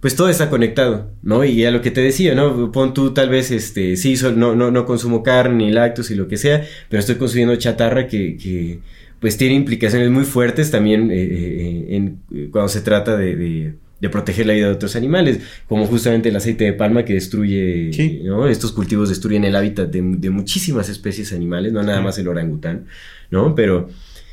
pues 0.00 0.16
todo 0.16 0.28
está 0.30 0.48
conectado, 0.50 1.10
¿no? 1.22 1.44
Y 1.44 1.64
a 1.64 1.70
lo 1.70 1.82
que 1.82 1.90
te 1.90 2.00
decía, 2.00 2.34
¿no? 2.34 2.72
Pon 2.72 2.94
tú 2.94 3.12
tal 3.12 3.28
vez, 3.28 3.50
este, 3.50 3.96
sí, 3.96 4.16
sol- 4.16 4.38
no, 4.38 4.54
no, 4.56 4.70
no 4.70 4.86
consumo 4.86 5.22
carne 5.22 5.66
ni 5.66 5.70
lácteos 5.72 6.10
y 6.10 6.14
lo 6.14 6.26
que 6.26 6.36
sea, 6.38 6.64
pero 6.88 7.00
estoy 7.00 7.16
consumiendo 7.16 7.54
chatarra 7.56 8.06
que, 8.08 8.36
que 8.36 8.78
pues 9.20 9.36
tiene 9.36 9.54
implicaciones 9.54 10.08
muy 10.10 10.24
fuertes 10.24 10.70
también 10.70 11.10
eh, 11.10 11.16
eh, 11.20 11.86
en, 11.96 12.20
eh, 12.34 12.48
cuando 12.50 12.68
se 12.68 12.80
trata 12.80 13.16
de, 13.16 13.36
de- 13.36 13.74
de 14.00 14.08
proteger 14.08 14.46
la 14.46 14.54
vida 14.54 14.68
de 14.68 14.72
otros 14.72 14.96
animales, 14.96 15.40
como 15.68 15.84
justamente 15.86 16.30
el 16.30 16.36
aceite 16.36 16.64
de 16.64 16.72
palma 16.72 17.04
que 17.04 17.12
destruye, 17.12 17.92
Sí. 17.92 18.22
¿no? 18.24 18.48
Estos 18.48 18.72
cultivos 18.72 19.10
destruyen 19.10 19.44
el 19.44 19.54
hábitat 19.54 19.90
de, 19.90 20.00
de 20.02 20.30
muchísimas 20.30 20.88
especies 20.88 21.34
animales, 21.34 21.70
no 21.74 21.82
nada 21.82 21.98
Sí. 21.98 22.04
más 22.04 22.16
el 22.18 22.28
orangután, 22.28 22.86
¿no? 23.30 23.54
Pero, 23.54 23.90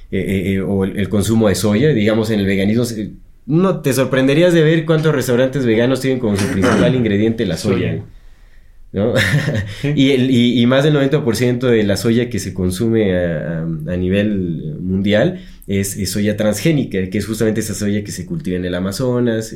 eh, 0.10 0.20
eh, 0.26 0.54
eh, 0.54 0.62
o 0.62 0.86
el, 0.86 0.98
el 0.98 1.10
consumo 1.10 1.50
de 1.50 1.56
soya, 1.56 1.90
digamos, 1.90 2.30
en 2.30 2.40
el 2.40 2.46
veganismo, 2.46 2.86
no 3.48 3.82
te 3.82 3.94
sorprenderías 3.94 4.54
de 4.54 4.62
ver 4.64 4.86
cuántos 4.86 5.14
restaurantes 5.16 5.66
veganos 5.66 6.02
tienen 6.02 6.20
como 6.20 6.36
su 6.38 6.48
principal 6.52 6.94
ingrediente 6.96 7.46
la 7.46 7.58
soya. 7.58 8.04
¿no? 8.94 9.14
Y, 9.96 10.12
el, 10.12 10.32
y, 10.32 10.62
y 10.62 10.66
más 10.68 10.84
del 10.84 10.94
90% 10.96 11.60
de 11.68 11.84
la 11.84 11.98
soya 11.98 12.30
que 12.30 12.40
se 12.40 12.54
consume 12.54 13.16
a, 13.18 13.60
a- 13.60 13.94
a 13.94 13.98
nivel 13.98 14.78
mundial 14.80 15.42
es, 15.68 15.98
es 15.98 16.12
soya 16.12 16.38
transgénica, 16.38 17.10
que 17.10 17.18
es 17.18 17.26
justamente 17.26 17.60
esa 17.62 17.74
soya 17.74 18.04
que 18.04 18.12
se 18.12 18.26
cultiva 18.26 18.58
en 18.58 18.66
el 18.66 18.76
Amazonas, 18.76 19.54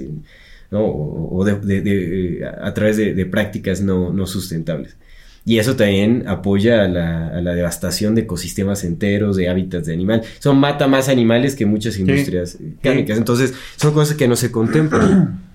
¿no? 0.70 0.82
o, 0.86 1.38
o 1.38 1.46
de- 1.46 1.60
de- 1.60 1.82
de- 1.82 2.46
a 2.46 2.74
través 2.74 2.98
de, 2.98 3.14
de 3.14 3.26
prácticas 3.26 3.82
no, 3.82 4.12
no 4.14 4.26
sustentables. 4.28 4.96
Y 5.44 5.58
eso 5.58 5.76
también 5.76 6.28
apoya 6.28 6.84
a 6.84 6.88
la, 6.88 7.28
a 7.28 7.42
la 7.42 7.54
devastación 7.54 8.16
de 8.16 8.22
ecosistemas 8.22 8.84
enteros, 8.84 9.38
de 9.38 9.50
hábitats 9.50 9.88
de 9.88 9.94
animal. 9.94 10.22
Eso 10.40 10.54
mata 10.54 10.88
más 10.88 11.10
animales 11.10 11.56
que 11.56 11.66
muchas 11.66 11.98
industrias 11.98 12.58
cárnicas. 12.82 13.18
Entonces, 13.18 13.54
son 13.76 13.94
cosas 13.94 14.16
que 14.16 14.28
no 14.28 14.36
se 14.36 14.52
contemplan. 14.52 15.42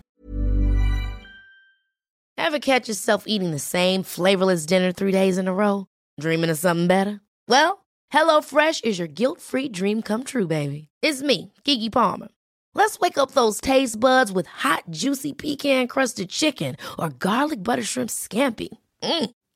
Ever 2.38 2.58
catch 2.58 2.88
yourself 2.88 3.24
eating 3.26 3.50
the 3.50 3.58
same 3.58 4.02
flavorless 4.02 4.66
dinner 4.66 4.92
three 4.92 5.10
days 5.10 5.36
in 5.36 5.48
a 5.48 5.54
row? 5.54 5.86
Dreaming 6.20 6.50
of 6.50 6.58
something 6.58 6.86
better? 6.86 7.20
Well, 7.48 7.84
HelloFresh 8.12 8.84
is 8.84 8.98
your 8.98 9.08
guilt 9.08 9.40
free 9.40 9.68
dream 9.68 10.00
come 10.00 10.22
true, 10.22 10.46
baby. 10.46 10.88
It's 11.02 11.22
me, 11.22 11.52
Kiki 11.64 11.90
Palmer. 11.90 12.28
Let's 12.74 13.00
wake 13.00 13.18
up 13.18 13.32
those 13.32 13.60
taste 13.60 13.98
buds 13.98 14.30
with 14.30 14.46
hot, 14.46 14.84
juicy 14.90 15.32
pecan 15.32 15.88
crusted 15.88 16.28
chicken 16.28 16.76
or 16.98 17.08
garlic 17.08 17.62
butter 17.62 17.82
shrimp 17.82 18.10
scampi. 18.10 18.68
Mm. 19.02 19.30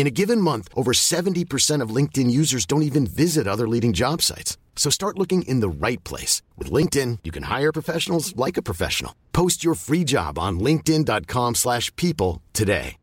In 0.00 0.06
a 0.06 0.10
given 0.10 0.40
month, 0.40 0.68
over 0.74 0.92
70% 0.94 1.82
of 1.84 1.94
LinkedIn 1.94 2.30
users 2.30 2.64
don't 2.64 2.82
even 2.82 3.06
visit 3.06 3.46
other 3.46 3.68
leading 3.68 3.92
job 3.92 4.22
sites. 4.22 4.56
So 4.74 4.88
start 4.90 5.18
looking 5.18 5.42
in 5.42 5.60
the 5.60 5.68
right 5.68 6.02
place. 6.02 6.40
With 6.56 6.72
LinkedIn, 6.72 7.18
you 7.22 7.30
can 7.30 7.42
hire 7.50 7.70
professionals 7.70 8.34
like 8.34 8.56
a 8.58 8.62
professional. 8.62 9.12
Post 9.32 9.62
your 9.62 9.74
free 9.76 10.04
job 10.04 10.38
on 10.38 10.58
linkedin.com/people 10.58 11.52
slash 11.54 11.90
people 11.96 12.40
today. 12.54 12.96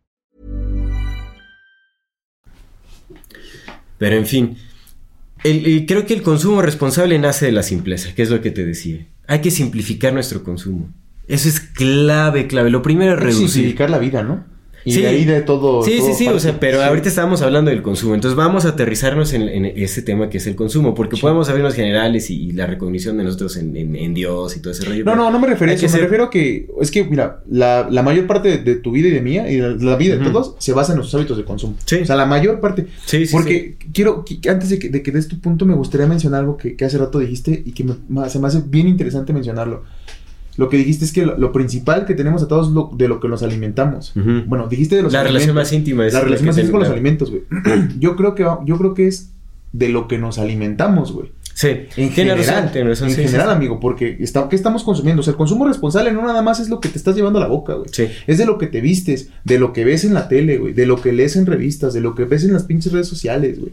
Pero 4.00 4.16
en 4.16 4.26
fin, 4.26 4.58
el- 5.44 5.66
el- 5.68 5.86
creo 5.86 6.04
que 6.08 6.16
el 6.16 6.24
consumo 6.24 6.64
responsable 6.64 7.20
nace 7.20 7.46
de 7.46 7.52
la 7.52 7.62
simpleza, 7.62 8.16
que 8.16 8.24
es 8.24 8.32
lo 8.32 8.42
que 8.42 8.50
te 8.50 8.66
decía. 8.66 9.06
Hay 9.28 9.42
que 9.42 9.52
simplificar 9.52 10.14
nuestro 10.14 10.44
consumo. 10.44 10.90
Eso 11.28 11.48
es 11.48 11.60
clave, 11.60 12.48
clave. 12.48 12.72
Lo 12.72 12.82
primero 12.82 13.14
es 13.14 13.20
reducir. 13.20 13.50
simplificar 13.50 13.92
la 13.92 14.00
vida, 14.00 14.24
¿no? 14.24 14.57
Y 14.88 14.92
Sí. 14.94 15.02
de 15.02 15.08
ahí 15.08 15.26
de 15.26 15.42
todo. 15.42 15.84
Sí, 15.84 15.98
todo 15.98 16.08
sí, 16.08 16.14
sí, 16.14 16.28
o 16.30 16.40
sea, 16.40 16.60
pero 16.62 16.78
Sí. 16.80 16.84
ahorita 16.86 17.10
estábamos 17.10 17.42
hablando 17.42 17.72
del 17.72 17.82
consumo, 17.82 18.16
entonces 18.16 18.38
vamos 18.38 18.64
a 18.66 18.70
aterrizarnos 18.70 19.34
en, 19.34 19.42
en 19.50 19.66
ese 19.66 20.02
tema 20.02 20.30
que 20.30 20.38
es 20.38 20.48
el 20.48 20.56
consumo, 20.56 20.94
porque 20.96 21.18
podemos 21.18 21.50
abrirnos 21.50 21.74
generales 21.74 22.30
y, 22.30 22.42
y 22.48 22.52
la 22.54 22.68
recognición 22.68 23.18
de 23.18 23.26
nosotros 23.26 23.58
en, 23.58 23.76
en- 23.76 23.96
en 23.98 24.14
Dios 24.14 24.56
y 24.56 24.62
todo 24.62 24.72
ese 24.72 24.86
rollo. 24.86 25.04
No, 25.04 25.16
no, 25.16 25.30
no 25.30 25.40
me 25.40 25.48
refiero 25.48 25.72
a 25.72 25.76
eso. 25.76 25.84
Me 25.84 25.90
ser- 25.90 26.02
refiero 26.04 26.24
a 26.26 26.30
que. 26.30 26.68
Es 26.82 26.90
que, 26.90 27.04
mira, 27.04 27.44
la, 27.50 27.88
la 27.92 28.02
mayor 28.02 28.28
parte 28.28 28.48
de, 28.50 28.58
de 28.60 28.76
tu 28.76 28.92
vida 28.92 29.10
y 29.10 29.12
de 29.12 29.22
mía, 29.22 29.52
y 29.52 29.58
la, 29.58 29.70
la 29.72 29.96
vida 29.98 30.16
de 30.16 30.24
todos, 30.24 30.56
se 30.60 30.72
basa 30.72 30.94
en 30.94 31.00
los 31.00 31.14
hábitos 31.14 31.36
de 31.38 31.44
consumo. 31.44 31.76
Sí. 31.86 31.98
O 31.98 32.06
sea, 32.06 32.16
la 32.16 32.26
mayor 32.26 32.60
parte. 32.62 32.88
Sí, 33.06 33.26
sí, 33.26 33.34
Porque 33.34 33.76
quiero, 33.94 34.24
que- 34.24 34.40
antes 34.50 34.70
de 34.70 34.80
que, 34.80 34.88
de 34.90 35.04
que 35.04 35.12
des 35.12 35.28
tu 35.28 35.40
punto, 35.42 35.66
me 35.66 35.76
gustaría 35.76 36.08
mencionar 36.08 36.40
algo 36.42 36.56
que, 36.56 36.78
que 36.78 36.86
hace 36.86 36.98
rato 36.98 37.20
dijiste 37.20 37.62
y 37.66 37.74
que 37.74 37.84
me- 37.84 38.30
se 38.30 38.40
me 38.40 38.48
hace 38.48 38.62
bien 38.66 38.88
interesante 38.88 39.34
mencionarlo. 39.34 39.84
Lo 40.58 40.70
que 40.70 40.78
dijiste 40.78 41.06
es 41.06 41.14
que 41.14 41.26
lo, 41.26 41.38
lo 41.38 41.52
principal 41.52 42.06
que 42.06 42.16
tenemos 42.16 42.44
atados 42.44 42.68
es 42.68 42.74
lo, 42.74 42.92
de 42.94 43.08
lo 43.08 43.20
que 43.20 43.28
nos 43.28 43.44
alimentamos. 43.44 44.12
Bueno, 44.48 44.68
dijiste 44.68 44.96
de 44.96 45.04
los 45.04 45.14
La 45.14 45.24
relación 45.24 45.56
más 45.56 45.72
íntima 45.72 46.06
es 46.06 46.14
La 46.14 46.20
la 46.20 46.26
relación 46.26 46.48
más 46.48 46.58
íntima 46.58 46.72
con 46.72 46.80
los 46.82 46.90
alimentos, 46.90 47.30
güey. 47.30 47.44
yo 48.00 48.16
creo 48.16 48.36
que 48.36 48.46
yo 48.66 48.78
creo 48.78 48.94
que 48.94 49.08
es 49.08 49.32
de 49.72 49.90
lo 49.90 50.08
que 50.08 50.18
nos 50.18 50.40
alimentamos, 50.40 51.14
güey. 51.14 51.32
Sí, 51.54 51.70
En 51.96 52.12
general, 52.12 52.38
razón, 52.38 53.08
en 53.08 53.16
sí, 53.16 53.24
general, 53.24 53.48
sí. 53.48 53.56
amigo, 53.56 53.80
porque 53.80 54.18
está, 54.20 54.48
¿qué 54.48 54.56
estamos 54.56 54.84
consumiendo? 54.84 55.22
O 55.22 55.24
sea, 55.24 55.32
el 55.32 55.38
consumo 55.38 55.66
responsable 55.68 56.12
no 56.12 56.22
nada 56.22 56.44
más 56.44 56.60
es 56.60 56.70
lo 56.70 56.80
que 56.80 56.88
te 56.88 57.00
estás 57.00 57.16
llevando 57.16 57.40
a 57.40 57.42
la 57.42 57.48
boca, 57.48 57.74
güey. 57.74 57.90
Sí. 57.92 58.08
Es 58.28 58.38
de 58.38 58.46
lo 58.46 58.60
que 58.60 58.68
te 58.68 58.80
vistes, 58.80 59.30
de 59.44 59.58
lo 59.58 59.74
que 59.74 59.84
ves 59.84 60.04
en 60.06 60.14
la 60.14 60.28
tele, 60.28 60.60
güey, 60.60 60.74
de 60.74 60.86
lo 60.86 61.02
que 61.02 61.12
lees 61.14 61.36
en 61.36 61.48
revistas, 61.48 61.96
de 61.96 62.02
lo 62.02 62.14
que 62.14 62.26
ves 62.26 62.44
en 62.44 62.54
las 62.54 62.66
pinches 62.66 62.92
redes 62.92 63.08
sociales, 63.08 63.60
güey. 63.60 63.72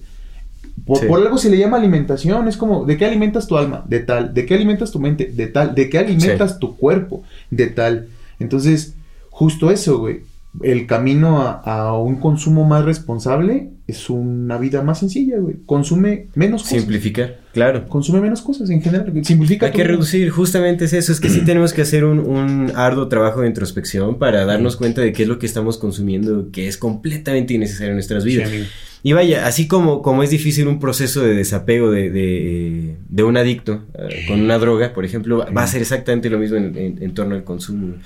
Por, 0.86 0.98
Sí. 0.98 1.06
por 1.06 1.18
algo 1.20 1.38
se 1.38 1.48
le 1.50 1.56
llama 1.58 1.78
alimentación, 1.78 2.46
es 2.48 2.56
como, 2.56 2.84
¿de 2.84 2.96
qué 2.96 3.06
alimentas 3.06 3.46
tu 3.46 3.56
alma? 3.56 3.84
De 3.88 4.00
tal. 4.00 4.34
¿De 4.34 4.44
qué 4.44 4.54
alimentas 4.54 4.90
tu 4.92 5.00
mente? 5.00 5.32
De 5.34 5.46
tal. 5.46 5.74
¿De 5.74 5.88
qué 5.88 5.98
alimentas 5.98 6.58
tu 6.58 6.76
cuerpo? 6.76 7.22
De 7.50 7.68
tal. 7.68 8.08
Entonces, 8.38 8.94
justo 9.30 9.70
eso, 9.70 9.98
güey. 9.98 10.20
el 10.62 10.86
camino 10.86 11.42
a, 11.42 11.52
a 11.64 11.98
un 11.98 12.16
consumo 12.16 12.64
más 12.64 12.84
responsable 12.84 13.70
es 13.88 14.08
una 14.08 14.56
vida 14.56 14.82
más 14.82 15.00
sencilla, 15.00 15.38
güey. 15.38 15.56
Consume 15.66 16.28
menos 16.36 16.62
cosas. 16.62 16.78
Simplificar, 16.78 17.40
claro. 17.52 17.88
Consume 17.88 18.20
menos 18.20 18.40
cosas 18.40 18.70
en 18.70 18.80
general. 18.80 19.12
Simplifica 19.24 19.66
Hay 19.66 19.72
que 19.72 19.82
reducir, 19.84 20.30
justamente 20.30 20.84
es 20.84 20.92
eso, 20.92 21.10
es 21.12 21.18
que 21.20 21.28
sí 21.28 21.40
tenemos 21.44 21.72
que 21.72 21.82
hacer 21.82 22.04
un, 22.04 22.20
un 22.20 22.72
arduo 22.76 23.08
trabajo 23.08 23.40
de 23.40 23.48
introspección 23.48 24.18
para 24.18 24.44
darnos 24.44 24.76
cuenta 24.76 25.00
de 25.00 25.12
qué 25.12 25.24
es 25.24 25.28
lo 25.28 25.38
que 25.40 25.46
estamos 25.46 25.76
consumiendo, 25.76 26.50
que 26.52 26.68
es 26.68 26.76
completamente 26.78 27.54
innecesario 27.54 27.88
en 27.90 27.96
nuestras 27.96 28.22
Sí, 28.22 28.28
vidas. 28.30 28.48
amigo. 28.48 28.64
Y 29.06 29.12
vaya, 29.12 29.46
así 29.46 29.68
como, 29.68 30.00
como 30.00 30.22
es 30.22 30.30
difícil 30.30 30.66
un 30.66 30.80
proceso 30.80 31.20
de 31.22 31.34
desapego 31.34 31.90
de, 31.90 32.10
de, 32.10 32.96
de 33.06 33.22
un 33.22 33.36
adicto 33.36 33.84
eh, 33.98 34.24
con 34.26 34.40
una 34.40 34.58
droga, 34.58 34.94
por 34.94 35.04
ejemplo, 35.04 35.46
va 35.54 35.62
a 35.62 35.66
ser 35.66 35.82
exactamente 35.82 36.30
lo 36.30 36.38
mismo 36.38 36.56
en, 36.56 36.74
en- 36.76 37.02
en 37.02 37.12
torno 37.14 37.34
al 37.34 37.44
consumo. 37.44 37.96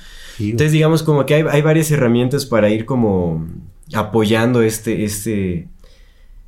Entonces, 0.51 0.73
digamos 0.73 1.05
como 1.05 1.25
que 1.25 1.35
hay, 1.35 1.45
hay 1.49 1.63
varias 1.63 1.91
herramientas 1.93 2.47
para 2.47 2.69
ir 2.71 2.85
como 2.85 3.47
apoyando 3.95 4.61
este, 4.63 5.05
este, 5.05 5.69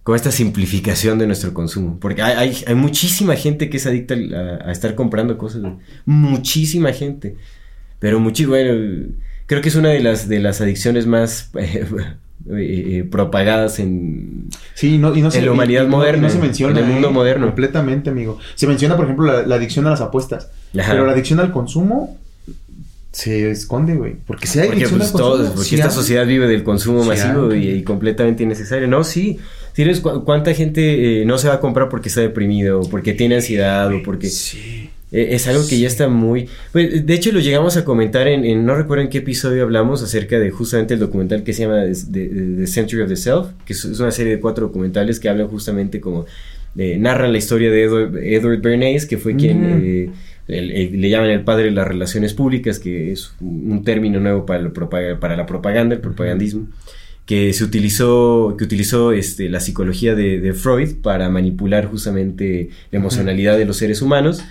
como 0.03 0.17
esta 0.17 0.33
simplificación 0.33 1.21
de 1.21 1.29
nuestro 1.29 1.55
consumo. 1.55 1.99
Porque 2.01 2.21
hay, 2.23 2.49
hay, 2.51 2.57
hay 2.67 2.75
muchísima 2.75 3.37
gente 3.37 3.71
que 3.71 3.77
es 3.77 3.87
adicta 3.87 4.15
a, 4.15 4.69
a 4.69 4.73
estar 4.73 4.97
comprando 4.97 5.39
cosas. 5.39 5.63
Muchísima 6.07 6.93
gente. 6.93 7.37
Pero 8.01 8.19
muchi, 8.19 8.47
bueno, 8.47 9.07
creo 9.47 9.61
que 9.63 9.69
es 9.69 9.77
una 9.77 9.91
de 9.91 10.01
las, 10.01 10.29
de 10.29 10.41
las 10.41 10.61
adicciones 10.61 11.07
más 11.07 11.53
eh, 12.49 12.99
eh, 13.01 13.05
propagadas 13.11 13.79
en... 13.79 14.49
Sí, 14.75 14.99
no, 14.99 15.15
y 15.15 15.21
no 15.23 15.31
En 15.33 15.45
la 15.47 15.53
humanidad 15.53 15.85
y 15.85 15.89
moderna, 15.89 16.23
no 16.29 16.31
se 16.31 16.39
menciona. 16.39 16.79
en 16.79 16.85
el 16.87 16.93
mundo 16.93 17.09
¿eh? 17.09 17.13
moderno. 17.13 17.47
Completamente, 17.47 18.11
amigo. 18.11 18.39
Se 18.55 18.67
menciona, 18.67 18.97
por 18.97 19.05
ejemplo, 19.05 19.27
la, 19.27 19.47
la 19.47 19.55
adicción 19.57 19.87
a 19.87 19.91
las 19.91 20.01
apuestas. 20.01 20.49
Ajá. 20.79 20.93
Pero 20.93 21.07
la 21.07 21.13
adicción 21.13 21.41
al 21.41 21.53
consumo 21.53 22.17
se 23.13 23.51
esconde, 23.51 23.95
güey. 23.97 24.15
Porque 24.27 24.47
si 24.47 24.61
hay 24.61 24.67
Porque, 24.69 24.83
adicción 24.85 24.99
pues, 25.01 25.09
al 25.11 25.13
consumo. 25.21 25.37
todos, 25.37 25.51
porque 25.55 25.75
esta 25.75 25.89
hay. 25.89 25.93
sociedad 25.95 26.27
vive 26.27 26.47
del 26.47 26.63
consumo 26.63 27.05
masivo 27.05 27.51
hay. 27.51 27.65
y, 27.67 27.71
y 27.79 27.83
completamente 27.83 28.43
innecesario. 28.45 28.87
No, 28.89 29.03
sí. 29.05 29.39
¿Sí 29.73 29.83
eres 29.83 30.01
cu- 30.01 30.25
¿Cuánta 30.25 30.53
gente 30.55 31.23
eh, 31.23 31.25
no 31.25 31.39
se 31.39 31.49
va 31.49 31.55
a 31.55 31.61
comprar 31.61 31.89
porque 31.89 32.09
está 32.09 32.21
deprimido, 32.21 32.81
o 32.81 32.89
porque 32.89 33.13
tiene 33.15 33.37
ansiedad, 33.37 33.93
o 33.93 34.03
porque... 34.03 34.29
Sí. 34.29 34.80
Eh, 35.13 35.29
es 35.33 35.49
algo 35.49 35.63
que 35.69 35.79
ya 35.79 35.87
está 35.89 36.09
muy... 36.09 36.49
Pues, 36.73 37.05
de 37.05 37.15
hecho, 37.15 37.33
lo 37.33 37.41
llegamos 37.41 37.77
a 37.77 37.85
comentar 37.85 38.29
en, 38.29 38.45
en- 38.45 38.65
No 38.65 38.75
recuerdo 38.77 39.03
en 39.03 39.11
qué 39.11 39.19
episodio 39.19 39.63
hablamos 39.65 40.03
acerca 40.03 40.39
de 40.39 40.51
justamente 40.51 40.95
el 40.95 41.01
documental 41.01 41.43
que 41.43 41.53
se 41.53 41.63
llama 41.65 41.83
The, 41.85 41.95
The- 42.29 42.57
The 42.59 42.67
Century 42.67 43.03
of 43.03 43.09
the 43.09 43.17
Self, 43.17 43.49
que 43.65 43.73
es, 43.73 43.85
una 43.85 44.11
serie 44.13 44.37
de 44.37 44.41
cuatro 44.41 44.67
documentales 44.69 45.19
que 45.19 45.29
hablan 45.29 45.49
justamente 45.49 46.01
como... 46.01 46.27
eh, 46.77 46.97
narran 46.99 47.33
la 47.33 47.39
historia 47.39 47.71
de 47.71 47.83
Edward, 47.83 48.17
Edward 48.19 48.61
Bernays, 48.63 49.07
que 49.07 49.19
fue 49.19 49.35
quien... 49.37 49.61
Mm. 49.79 49.81
eh, 49.85 50.11
el- 50.49 50.71
el- 50.73 51.01
le 51.01 51.11
llaman 51.11 51.31
el 51.31 51.43
padre 51.43 51.65
de 51.67 51.71
las 51.73 51.87
relaciones 51.87 52.35
públicas, 52.35 52.79
que 52.81 53.13
es 53.13 53.33
un 53.41 53.83
término 53.85 54.19
nuevo 54.21 54.47
para, 54.47 54.71
para 55.21 55.37
la 55.37 55.47
propaganda, 55.47 55.95
el 55.95 56.01
propagandismo, 56.01 56.67
que 57.27 57.53
se 57.53 57.63
utilizó, 57.63 58.57
que 58.59 58.65
utilizó 58.65 59.13
este, 59.13 59.49
la 59.49 59.61
psicología 59.61 60.17
de, 60.17 60.41
de 60.41 60.53
Freud 60.53 60.95
para 61.03 61.29
manipular 61.31 61.87
justamente 61.87 62.71
la 62.91 62.99
emocionalidad 62.99 63.57
de 63.59 63.65
los 63.65 63.77
seres 63.77 64.03
humanos 64.03 64.43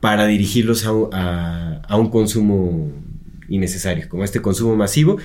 para 0.00 0.26
dirigirlos 0.26 0.84
a, 0.86 0.92
un- 0.92 1.14
a- 1.14 1.82
a 1.88 1.96
un 1.96 2.10
consumo 2.10 2.90
innecesario, 3.48 4.08
como 4.08 4.22
este 4.24 4.40
consumo 4.40 4.76
masivo, 4.76 5.18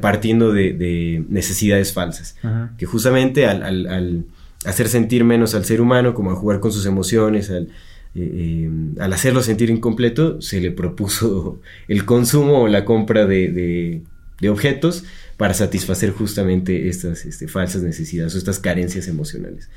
partiendo 0.00 0.52
de, 0.52 0.72
de 0.72 1.24
necesidades 1.28 1.92
falsas, 1.92 2.36
Ajá. 2.42 2.72
que 2.76 2.86
justamente 2.86 3.46
al, 3.46 3.62
al- 3.62 3.86
al 3.86 4.24
hacer 4.64 4.88
sentir 4.88 5.22
menos 5.24 5.54
al 5.54 5.64
ser 5.64 5.80
humano, 5.80 6.14
como 6.14 6.32
a 6.32 6.34
jugar 6.34 6.58
con 6.60 6.72
sus 6.72 6.86
emociones, 6.86 7.50
al, 7.50 7.68
eh, 8.16 8.66
eh, 8.66 8.70
al 9.00 9.12
hacerlo 9.12 9.42
sentir 9.42 9.70
incompleto, 9.70 10.42
se 10.42 10.60
le 10.60 10.72
propuso 10.72 11.60
el 11.88 12.04
consumo 12.04 12.62
o 12.62 12.68
la 12.68 12.84
compra 12.84 13.26
de, 13.26 13.48
de- 13.52 14.02
de 14.40 14.50
objetos 14.50 15.04
para 15.36 15.52
satisfacer 15.54 16.10
justamente 16.10 16.88
estas 16.88 17.24
este, 17.26 17.48
falsas 17.48 17.82
necesidades 17.82 18.34
o 18.34 18.38
estas 18.38 18.58
carencias 18.60 19.06
emocionales. 19.08 19.68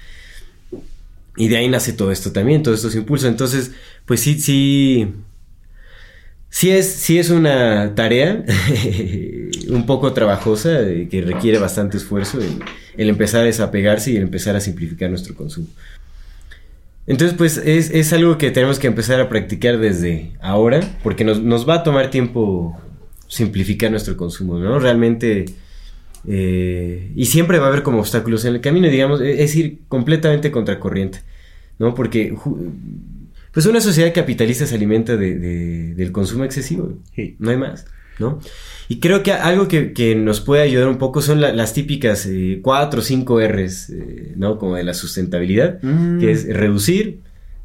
Y 1.38 1.48
de 1.48 1.58
ahí 1.58 1.70
nace 1.70 1.94
todo 1.94 2.12
esto 2.12 2.32
también, 2.32 2.64
todos 2.64 2.80
estos 2.80 2.96
impulsos. 2.96 3.30
Entonces, 3.30 3.72
pues 4.06 4.20
sí, 4.20 4.40
sí. 4.40 5.14
Sí 6.50 6.70
es, 6.70 6.86
sí 6.86 7.18
es 7.18 7.30
una 7.30 7.96
tarea 7.96 8.44
un 9.70 9.86
poco 9.86 10.12
trabajosa, 10.12 10.82
eh, 10.82 11.08
que 11.10 11.22
requiere 11.22 11.60
bastante 11.60 11.96
esfuerzo 11.96 12.42
el, 12.42 12.60
el 12.98 13.08
empezar 13.08 13.42
a 13.42 13.46
desapegarse 13.46 14.12
y 14.12 14.18
el 14.18 14.24
empezar 14.24 14.58
a 14.58 14.60
simplificar 14.60 15.10
nuestro 15.10 15.34
consumo. 15.34 15.68
Entonces, 17.08 17.36
pues 17.38 17.58
es, 17.58 17.90
es 17.92 18.14
algo 18.14 18.38
que 18.38 18.52
tenemos 18.52 18.80
que 18.80 18.88
empezar 18.88 19.20
a 19.20 19.30
practicar 19.30 19.80
desde 19.80 20.32
ahora, 20.42 20.82
porque 21.04 21.24
nos, 21.24 21.42
nos 21.42 21.68
va 21.68 21.76
a 21.76 21.84
tomar 21.84 22.12
tiempo 22.12 22.80
simplificar 23.28 23.90
nuestro 23.90 24.18
consumo, 24.18 24.60
¿no? 24.60 24.78
Realmente, 24.80 25.46
eh, 26.28 27.12
y 27.16 27.26
siempre 27.26 27.60
va 27.60 27.66
a 27.66 27.70
haber 27.70 27.84
como 27.84 28.00
obstáculos 28.00 28.46
en 28.46 28.56
el 28.56 28.62
camino, 28.62 28.88
digamos, 28.90 29.22
e- 29.22 29.44
es 29.44 29.56
ir 29.56 29.80
completamente 29.88 30.52
contracorriente, 30.52 31.20
¿no? 31.80 31.94
Porque, 31.96 32.34
pues 33.52 33.66
una 33.66 33.82
sociedad 33.82 34.14
capitalista 34.14 34.66
se 34.66 34.76
alimenta 34.76 35.18
de, 35.18 35.38
de- 35.38 35.94
del 35.96 36.12
consumo 36.12 36.44
excesivo, 36.46 36.94
Sí. 37.16 37.36
no 37.40 37.50
hay 37.50 37.58
más, 37.58 37.86
¿no? 38.20 38.40
Y 38.88 39.00
creo 39.00 39.24
que 39.24 39.32
algo 39.32 39.68
que, 39.68 39.94
que 39.94 40.16
nos 40.16 40.42
puede 40.42 40.62
ayudar 40.64 40.88
un 40.88 40.98
poco 40.98 41.22
son 41.22 41.42
la- 41.42 41.54
las 41.54 41.74
típicas 41.74 42.26
eh, 42.28 42.60
cuatro 42.62 43.00
o 43.00 43.04
cinco 43.04 43.40
R's, 43.42 43.90
eh, 43.90 44.34
¿no? 44.38 44.58
Como 44.58 44.76
de 44.76 44.84
la 44.84 44.94
sustentabilidad, 44.94 45.80
Mm. 45.82 46.20
que 46.20 46.32
es 46.32 46.48
reducir, 46.48 47.20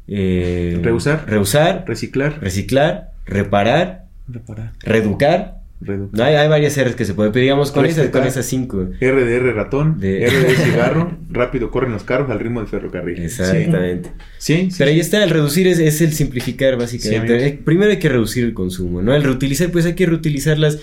eh, 0.07 0.79
Reusar. 0.81 1.25
reusar, 1.29 1.83
Reciclar. 1.87 2.39
reciclar, 2.41 3.11
reparar, 3.25 4.05
Reparar. 4.27 4.71
reeducar. 4.79 5.56
No, 5.79 6.09
hay, 6.23 6.33
hay 6.33 6.47
varias 6.49 6.75
R's 6.75 6.95
que 6.95 7.05
se 7.05 7.13
pueden, 7.13 7.31
pero 7.31 7.41
digamos 7.43 7.71
con 7.71 7.85
esas, 7.85 8.07
con 8.09 8.23
esas 8.25 8.45
cinco. 8.47 8.87
RDR 8.99 9.53
ratón. 9.53 9.99
De- 9.99 10.25
RD 10.27 10.55
cigarro. 10.63 11.15
rápido 11.29 11.69
corren 11.69 11.91
los 11.91 12.03
carros 12.03 12.31
al 12.31 12.39
ritmo 12.39 12.59
del 12.61 12.67
ferrocarril. 12.67 13.21
Exactamente. 13.21 14.09
Sí. 14.39 14.55
Sí, 14.55 14.71
sí, 14.71 14.75
Pero 14.79 14.89
ahí 14.89 14.95
sí. 14.95 15.01
está, 15.01 15.23
el 15.23 15.29
reducir 15.29 15.67
es, 15.67 15.77
es 15.77 16.01
el 16.01 16.13
simplificar 16.13 16.77
básicamente. 16.77 17.39
Sí. 17.39 17.45
Eh, 17.45 17.59
Primero 17.63 17.91
hay 17.91 17.99
que 17.99 18.09
reducir 18.09 18.43
el 18.43 18.55
consumo, 18.55 19.03
¿no? 19.03 19.13
El 19.13 19.21
reutilizar, 19.23 19.69
pues 19.71 19.85
hay 19.85 19.93
que 19.93 20.07
reutilizarlas. 20.07 20.79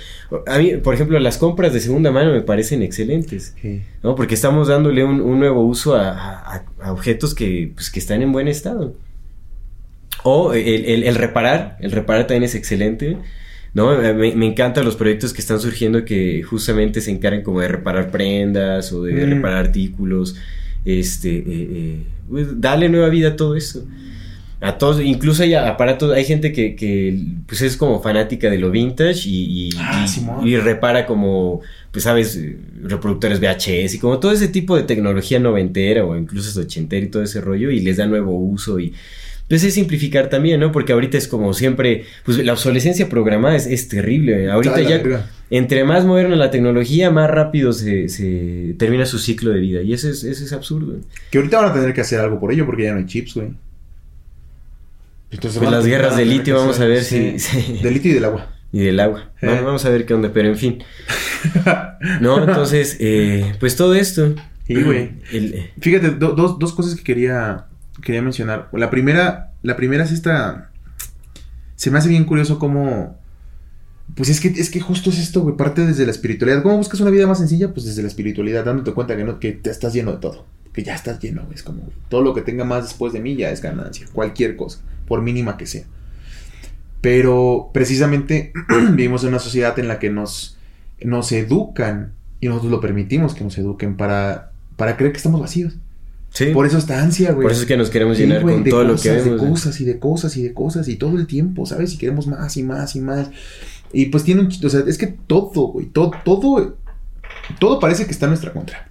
A 0.47 0.59
mí, 0.59 0.74
por 0.76 0.95
ejemplo, 0.95 1.18
las 1.18 1.38
compras 1.38 1.72
de 1.72 1.80
segunda 1.80 2.12
mano 2.12 2.30
me 2.32 2.42
parecen 2.42 2.82
excelentes, 2.82 3.55
Sí. 3.61 3.82
¿no? 4.03 4.14
Porque 4.14 4.34
estamos 4.34 4.68
dándole 4.68 5.03
un, 5.03 5.20
un 5.20 5.40
nuevo 5.40 5.64
uso 5.66 5.97
a, 5.97 6.11
a- 6.11 6.64
a 6.80 6.92
objetos 6.92 7.34
que, 7.34 7.72
pues, 7.74 7.90
que 7.90 7.99
están 7.99 8.22
en 8.22 8.30
buen 8.30 8.47
estado. 8.47 8.95
O 10.22 10.55
el, 10.55 10.84
el- 10.86 11.03
el 11.03 11.14
reparar, 11.16 11.76
el 11.80 11.90
reparar 11.90 12.26
también 12.28 12.45
es 12.45 12.55
excelente. 12.55 13.18
¿No? 13.75 13.97
Me, 13.99 14.35
me 14.35 14.47
encantan 14.47 14.85
los 14.85 14.97
proyectos 14.97 15.33
que 15.33 15.41
están 15.41 15.61
surgiendo 15.61 16.05
que 16.05 16.43
justamente 16.43 17.01
se 17.01 17.11
encargan 17.11 17.43
como 17.43 17.61
de 17.61 17.68
reparar 17.68 18.11
prendas 18.11 18.93
o 18.93 19.03
de 19.03 19.12
Mm. 19.27 19.31
reparar 19.31 19.59
artículos. 19.66 20.37
Este, 20.85 21.37
eh, 21.39 21.45
eh, 21.49 21.97
pues, 22.29 22.61
darle 22.61 22.89
nueva 22.89 23.09
vida 23.09 23.29
a 23.31 23.37
todo 23.37 23.57
eso. 23.57 23.85
A 24.61 24.79
todos, 24.79 25.03
incluso 25.03 25.43
hay 25.43 25.53
aparatos, 25.55 26.12
hay 26.12 26.25
gente 26.25 26.53
que, 26.53 26.75
que 26.75 27.18
pues 27.47 27.61
es 27.61 27.77
como 27.77 28.01
fanática 28.01 28.49
de 28.49 28.59
lo 28.59 28.70
vintage 28.70 29.29
y, 29.29 29.66
y, 29.66 29.70
Ah, 29.79 30.07
y- 30.43 30.51
y 30.51 30.57
repara 30.57 31.05
como, 31.05 31.61
pues 31.91 32.05
sabes, 32.05 32.41
reproductores 32.83 33.41
VHS 33.41 33.95
y 33.97 33.99
como 33.99 34.20
todo 34.20 34.33
ese 34.33 34.49
tipo 34.49 34.75
de 34.77 34.85
tecnología 34.85 35.39
noventera 35.39 36.05
o 36.07 36.16
incluso 36.16 36.59
ochentera 36.59 37.05
y 37.05 37.09
todo 37.11 37.22
ese 37.22 37.43
rollo 37.43 37.70
y 37.70 37.81
les 37.81 37.99
da 37.99 38.07
nuevo 38.07 38.39
uso 38.39 38.79
y 38.81 38.95
pues 39.49 39.62
es 39.64 39.74
simplificar 39.74 40.28
también, 40.30 40.61
¿no? 40.61 40.72
Porque 40.72 40.92
ahorita 40.92 41.18
es 41.18 41.28
como 41.28 41.53
siempre, 41.55 42.05
pues 42.24 42.38
la 42.38 42.53
obsolescencia 42.53 43.09
programada 43.09 43.55
es, 43.57 43.66
es 43.66 43.88
terrible. 43.88 44.51
Ahorita 44.51 44.76
Ah, 44.76 44.80
ya, 44.80 44.97
verga. 44.99 45.30
entre 45.51 45.84
más 45.84 46.05
moderna 46.05 46.34
la 46.36 46.51
tecnología, 46.51 47.11
más 47.11 47.30
rápido 47.30 47.72
se, 47.72 48.09
se 48.09 48.74
termina 48.78 49.05
su 49.07 49.18
ciclo 49.18 49.51
de 49.51 49.61
vida 49.61 49.82
y 49.82 49.92
eso 49.92 50.09
es, 50.09 50.24
eso 50.24 50.45
es 50.45 50.53
absurdo. 50.53 50.97
Que 51.30 51.38
ahorita 51.38 51.61
van 51.61 51.70
a 51.70 51.74
tener 51.74 51.92
que 51.92 52.01
hacer 52.01 52.20
algo 52.20 52.40
por 52.40 52.53
ello 52.53 52.64
porque 52.66 52.84
ya 52.84 52.92
no 52.92 52.99
hay 52.99 53.07
chips, 53.07 53.34
güey. 53.34 53.49
Entonces 55.30 55.59
Pues 55.59 55.70
las 55.70 55.84
guerras 55.86 56.16
de 56.16 56.24
litio, 56.24 56.57
vamos 56.57 56.78
a 56.80 56.86
ver 56.86 57.03
sí. 57.03 57.38
si... 57.38 57.62
si- 57.62 57.82
Del 57.82 57.95
litio 57.95 58.11
y 58.12 58.14
del 58.14 58.24
agua. 58.24 58.51
y 58.72 58.80
del 58.80 59.01
agua. 59.01 59.32
Eh. 59.42 59.47
Vamos, 59.47 59.64
vamos 59.64 59.84
a 59.84 59.90
ver 59.90 60.07
qué 60.07 60.14
onda, 60.14 60.30
pero 60.32 60.49
en 60.49 60.57
fin. 60.57 60.78
No, 62.20 62.38
entonces, 62.47 62.97
eh, 63.01 63.53
pues 63.61 63.76
todo 63.76 63.95
esto. 63.95 64.34
Sí, 64.66 64.74
güey. 64.82 65.11
El- 65.32 65.55
eh, 65.55 65.70
Fíjate, 65.80 66.11
do- 66.11 66.32
dos, 66.32 66.59
dos 66.59 66.72
cosas 66.72 66.95
que 66.95 67.03
quería, 67.03 67.66
quería 68.03 68.22
mencionar. 68.22 68.68
La 68.72 68.90
primera, 68.90 69.53
la 69.62 69.76
primera 69.76 70.05
es 70.05 70.12
esta. 70.12 70.70
Se 71.76 71.90
me 71.90 71.99
hace 71.99 72.09
bien 72.09 72.24
curioso 72.24 72.59
cómo. 72.59 73.18
Pues 74.14 74.28
es 74.28 74.40
que, 74.40 74.49
es 74.49 74.70
que 74.70 74.80
justo 74.80 75.11
es 75.11 75.18
esto, 75.18 75.40
güey. 75.40 75.57
Parte 75.57 75.86
desde 75.86 76.05
la 76.05 76.11
espiritualidad. 76.11 76.62
¿Cómo 76.62 76.76
buscas 76.76 77.01
una 77.01 77.11
vida 77.11 77.26
más 77.26 77.38
sencilla? 77.38 77.72
Pues 77.72 77.86
desde 77.86 78.03
la 78.03 78.09
espiritualidad, 78.09 78.64
dándote 78.64 78.92
cuenta 78.92 79.16
que 79.16 79.24
no, 79.24 79.40
que 79.40 79.53
te 79.53 79.70
estás 79.70 79.95
lleno 79.95 80.12
de 80.12 80.18
todo. 80.18 80.47
Que 80.72 80.82
ya 80.82 80.95
estás 80.95 81.20
lleno, 81.20 81.42
güey. 81.45 81.55
Es 81.55 81.62
como 81.62 81.88
todo 82.09 82.22
lo 82.22 82.34
que 82.34 82.42
tenga 82.42 82.64
más 82.64 82.84
después 82.84 83.12
de 83.12 83.20
mí 83.20 83.36
ya 83.36 83.51
es 83.51 83.62
ganancia. 83.62 84.07
Cualquier 84.12 84.57
cosa, 84.57 84.80
por 85.07 85.22
mínima 85.22 85.57
que 85.57 85.66
sea. 85.66 85.84
Pero 87.01 87.70
precisamente 87.72 88.53
vivimos 88.92 89.22
en 89.22 89.30
una 89.30 89.38
sociedad 89.38 89.78
en 89.78 89.88
la 89.88 89.99
que 89.99 90.11
nos, 90.11 90.59
nos 91.03 91.32
educan 91.32 92.12
y 92.40 92.49
nosotros 92.49 92.72
lo 92.72 92.80
permitimos 92.80 93.34
que 93.34 93.45
nos 93.45 93.57
eduquen 93.57 93.97
para, 93.97 94.53
para 94.76 94.97
creer 94.97 95.12
que 95.12 95.18
estamos 95.18 95.40
vacíos. 95.40 95.76
Sí, 96.35 96.47
Por 96.53 96.66
eso 96.66 96.76
esta 96.76 97.01
ansia, 97.03 97.32
güey. 97.32 97.45
por 97.45 97.53
eso 97.53 97.62
es 97.62 97.66
que 97.66 97.76
nos 97.78 97.89
queremos 97.89 98.18
Sí, 98.18 98.24
llenar 98.24 98.43
güey, 98.43 98.57
con 98.57 98.64
todo 98.64 98.85
lo 98.85 98.97
que 98.97 99.11
vemos. 99.11 99.41
De 99.41 99.49
cosas 99.49 99.80
y 99.80 99.85
de 99.87 99.99
cosas 99.99 100.37
y 100.37 100.43
de 100.43 100.53
cosas 100.53 100.89
y 100.89 100.97
todo 100.97 101.16
el 101.18 101.26
tiempo, 101.26 101.64
¿sabes? 101.64 101.95
Y 101.95 101.97
queremos 101.99 102.26
más 102.26 102.57
y 102.59 102.62
más 102.62 102.95
y 102.97 103.01
más. 103.01 103.30
Y 103.93 104.07
pues 104.07 104.24
tiene 104.24 104.43
un... 104.43 104.49
O 104.49 104.68
sea, 104.68 104.82
es 104.87 104.99
que 104.99 105.07
todo, 105.07 105.68
güey, 105.68 105.87
todo, 105.87 106.11
todo 106.24 106.76
todo 107.59 107.78
parece 107.80 108.05
que 108.07 108.11
está 108.12 108.26
en 108.26 108.30
nuestra 108.30 108.53
contra. 108.53 108.91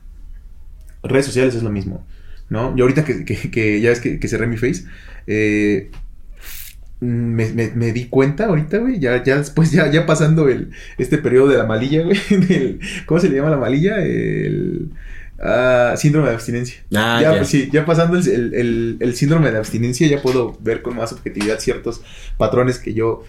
Redes 1.03 1.25
sociales 1.25 1.53
es 1.55 1.63
lo 1.63 1.69
mismo, 1.69 2.05
¿no? 2.49 2.75
Yo 2.75 2.83
ahorita 2.85 3.03
que, 3.03 3.25
que- 3.25 3.51
que 3.51 3.81
ya 3.81 3.89
ves 3.89 3.99
que, 3.99 4.19
que 4.19 4.27
cerré 4.27 4.47
mi 4.47 4.57
face, 4.57 4.85
eh, 5.27 5.89
me, 6.99 7.51
me- 7.51 7.71
me 7.75 7.91
di 7.91 8.05
cuenta 8.05 8.45
ahorita, 8.45 8.77
güey, 8.77 8.99
ya, 8.99 9.21
ya 9.23 9.37
después, 9.37 9.71
ya, 9.71 9.91
ya 9.91 10.05
pasando 10.05 10.47
el, 10.47 10.69
este 10.97 11.17
periodo 11.17 11.49
de 11.49 11.57
la 11.57 11.65
malilla, 11.65 12.03
güey, 12.03 12.17
del- 12.29 12.79
¿cómo 13.05 13.19
se 13.19 13.29
le 13.29 13.35
llama 13.37 13.49
la 13.49 13.57
malilla? 13.57 13.97
El 14.01 14.91
ah, 15.43 15.93
síndrome 15.97 16.29
de 16.29 16.33
abstinencia. 16.35 16.77
Ah, 16.95 17.19
ya, 17.21 17.29
pues 17.37 17.49
sí, 17.49 17.69
ya 17.71 17.85
pasando 17.85 18.17
el, 18.17 18.27
el- 18.27 18.53
el- 18.53 18.97
el 18.99 19.15
síndrome 19.15 19.51
de 19.51 19.57
abstinencia, 19.57 20.07
ya 20.07 20.21
puedo 20.21 20.57
ver 20.61 20.81
con 20.81 20.95
más 20.95 21.11
objetividad 21.13 21.59
ciertos 21.59 22.01
patrones 22.37 22.79
que 22.79 22.93
yo 22.93 23.23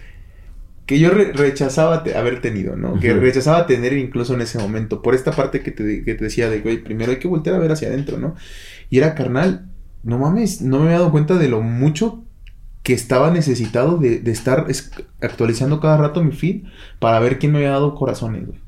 que 0.85 0.99
yo 0.99 1.09
re- 1.09 1.33
rechazaba 1.33 2.03
te- 2.03 2.15
haber 2.15 2.41
tenido, 2.41 2.75
¿no? 2.75 2.99
Que 2.99 3.07
rechazaba 3.19 3.65
tener 3.65 3.93
incluso 3.93 4.35
en 4.35 4.41
ese 4.41 4.59
momento. 4.59 5.01
Por 5.01 5.15
esta 5.15 5.31
parte 5.31 5.61
que 5.61 5.71
te, 5.71 6.03
que 6.03 6.13
te 6.13 6.23
decía 6.25 6.47
de, 6.49 6.59
güey, 6.61 6.83
primero 6.83 7.11
hay 7.11 7.17
que 7.17 7.27
voltear 7.27 7.55
a 7.55 7.59
ver 7.59 7.71
hacia 7.71 7.87
adentro, 7.87 8.19
¿no? 8.19 8.35
Y 8.91 8.99
era 8.99 9.15
carnal, 9.15 9.65
no 10.03 10.19
mames, 10.19 10.61
no 10.61 10.77
me 10.77 10.85
había 10.85 10.99
dado 10.99 11.11
cuenta 11.11 11.37
de 11.39 11.47
lo 11.49 11.61
mucho 11.61 12.23
que 12.83 12.93
estaba 12.93 13.31
necesitado 13.31 13.97
de, 13.97 14.19
de 14.19 14.31
estar 14.31 14.67
es- 14.69 14.91
actualizando 15.21 15.79
cada 15.79 15.97
rato 15.97 16.23
mi 16.23 16.33
feed 16.33 16.65
para 16.99 17.19
ver 17.19 17.39
quién 17.39 17.51
me 17.51 17.57
había 17.57 17.71
dado 17.71 17.95
corazones, 17.95 18.45
güey. 18.45 18.59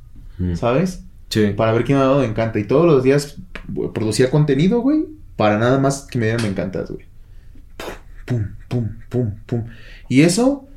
¿Sabes? 0.56 1.04
Sí. 1.30 1.54
Para 1.56 1.72
ver 1.74 1.84
quién 1.84 1.98
me 1.98 2.04
había 2.04 2.12
dado 2.14 2.22
me 2.22 2.28
encanta. 2.30 2.60
Y 2.60 2.64
todos 2.64 2.86
los 2.86 3.04
días 3.04 3.38
producía 3.94 4.30
contenido, 4.32 4.82
güey, 4.82 5.06
para 5.36 5.58
nada 5.58 5.78
más 5.80 6.08
que 6.10 6.18
me 6.18 6.26
dieran 6.26 6.44
me 6.44 6.50
encantas, 6.50 6.90
güey. 6.92 7.06
Pum, 8.26 8.46
pum, 8.68 8.90
pum, 9.10 9.32
pum. 9.46 9.64
Y 10.10 10.22
eso, 10.22 10.68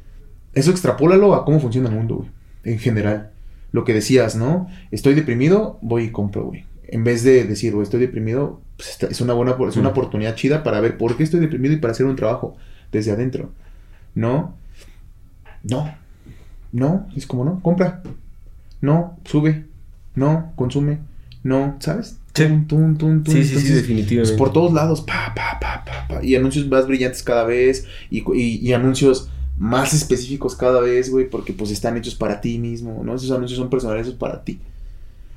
eso 0.54 0.70
extrapólalo 0.70 1.34
a 1.34 1.44
cómo 1.44 1.60
funciona 1.60 1.88
el 1.88 1.94
mundo, 1.94 2.16
güey. 2.16 2.28
En 2.64 2.78
general. 2.78 3.30
Lo 3.72 3.84
que 3.84 3.94
decías, 3.94 4.34
¿no? 4.36 4.68
Estoy 4.90 5.14
deprimido, 5.14 5.78
voy 5.82 6.04
y 6.04 6.10
compro, 6.10 6.44
güey. 6.46 6.64
En 6.88 7.04
vez 7.04 7.22
de 7.22 7.44
decir, 7.44 7.72
güey, 7.72 7.84
estoy 7.84 8.00
deprimido, 8.00 8.60
pues 8.76 9.00
es 9.02 9.20
una 9.20 9.32
buena, 9.32 9.54
es 9.68 9.76
una 9.76 9.90
Mm. 9.90 9.92
oportunidad 9.92 10.34
chida 10.34 10.64
para 10.64 10.80
ver 10.80 10.96
por 10.98 11.16
qué 11.16 11.22
estoy 11.22 11.38
deprimido 11.38 11.74
y 11.74 11.76
para 11.78 11.92
hacer 11.92 12.06
un 12.06 12.16
trabajo 12.16 12.56
desde 12.90 13.12
adentro. 13.12 13.50
¿No? 14.16 14.56
No. 15.62 15.94
No, 16.72 17.06
es 17.16 17.26
como 17.26 17.44
no, 17.44 17.60
compra. 17.62 18.02
No, 18.80 19.16
sube. 19.24 19.66
No, 20.14 20.52
consume. 20.56 20.98
No, 21.42 21.76
¿sabes? 21.80 22.16
Sí. 22.34 22.44
Tum, 22.44 22.66
tum, 22.66 22.96
tum, 22.96 23.24
tum. 23.24 23.34
Sí, 23.34 23.42
sí, 23.42 23.48
sí, 23.48 23.54
Entonces, 23.54 23.74
definitivamente. 23.76 24.30
pues, 24.32 24.38
por 24.38 24.52
todos 24.52 24.72
lados, 24.72 25.00
pa, 25.00 25.32
pa, 25.34 25.58
pa, 25.60 25.84
pa, 25.84 26.06
pa, 26.08 26.24
y 26.24 26.34
anuncios 26.36 26.68
más 26.68 26.86
brillantes 26.86 27.22
cada 27.22 27.44
vez, 27.44 27.86
y, 28.10 28.18
y- 28.34 28.58
y 28.66 28.72
anuncios 28.72 29.28
más 29.58 29.92
específicos 29.94 30.54
cada 30.54 30.80
vez, 30.80 31.10
güey, 31.10 31.28
porque 31.28 31.52
pues 31.52 31.70
están 31.70 31.96
hechos 31.96 32.14
para 32.14 32.40
ti 32.40 32.58
mismo, 32.58 33.02
¿no? 33.04 33.14
Esos 33.14 33.30
anuncios 33.30 33.58
son 33.58 33.68
personalizados 33.68 34.16
para 34.16 34.42
ti. 34.44 34.58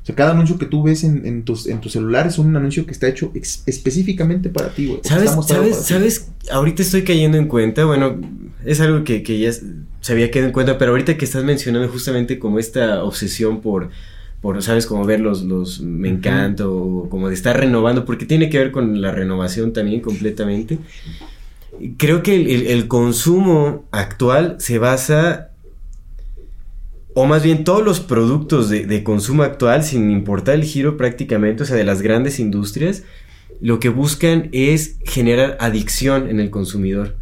O 0.02 0.06
sea, 0.06 0.16
cada 0.16 0.32
anuncio 0.32 0.58
que 0.58 0.66
tú 0.66 0.84
ves 0.84 1.04
en, 1.06 1.26
en 1.26 1.44
tus, 1.44 1.66
en 1.68 1.80
tu 1.82 1.88
celular 1.90 2.28
es 2.28 2.38
un 2.38 2.54
anuncio 2.56 2.86
que 2.86 2.92
está 2.92 3.08
hecho 3.08 3.32
específicamente 3.66 4.50
para 4.50 4.70
ti, 4.70 4.88
güey. 4.88 5.00
¿Sabes? 5.04 5.32
¿Sabes? 5.48 5.78
¿Sabes? 5.78 6.30
Ahorita 6.52 6.82
estoy 6.84 7.04
cayendo 7.04 7.38
en 7.38 7.48
cuenta, 7.48 7.86
bueno, 7.86 8.18
es 8.66 8.82
algo 8.82 9.04
que, 9.04 9.24
que 9.24 9.40
ya 9.40 9.52
se 9.54 10.12
había 10.12 10.30
quedado 10.30 10.48
en 10.48 10.54
cuenta, 10.54 10.78
pero 10.78 10.92
ahorita 10.92 11.18
que 11.18 11.26
estás 11.26 11.44
mencionando 11.44 11.88
justamente 11.90 12.38
como 12.40 12.60
esta 12.60 13.04
obsesión 13.04 13.62
por, 13.62 13.90
por 14.44 14.62
¿sabes? 14.62 14.86
Como 14.86 15.06
ver 15.06 15.22
los, 15.22 15.42
los 15.44 15.82
me 15.82 16.10
encanta 16.10 16.68
o 16.68 17.10
como 17.10 17.30
de 17.30 17.34
estar 17.34 17.58
renovando, 17.58 18.06
porque 18.06 18.26
tiene 18.28 18.50
que 18.50 18.60
ver 18.60 18.72
con 18.72 19.02
la 19.02 19.12
renovación 19.12 19.74
también 19.74 20.02
completamente. 20.02 20.78
Creo 21.98 22.22
que 22.22 22.36
el, 22.36 22.48
el- 22.48 22.68
el 22.68 22.88
consumo 22.88 23.86
actual 23.92 24.58
se 24.60 24.78
basa, 24.78 25.50
o 27.16 27.26
más 27.26 27.42
bien 27.44 27.64
todos 27.64 27.84
los 27.84 28.00
productos 28.00 28.70
de, 28.70 28.86
de 28.86 29.04
consumo 29.04 29.44
actual, 29.44 29.84
sin 29.84 30.12
importar 30.12 30.56
el 30.56 30.64
giro 30.64 30.98
prácticamente, 30.98 31.64
o 31.64 31.66
sea, 31.66 31.76
de 31.76 31.84
las 31.84 32.02
grandes 32.02 32.40
industrias, 32.40 33.04
lo 33.62 33.80
que 33.80 33.90
buscan 33.90 34.50
es 34.52 34.98
generar 35.06 35.58
adicción 35.60 36.30
en 36.30 36.40
el 36.40 36.50
consumidor. 36.50 37.16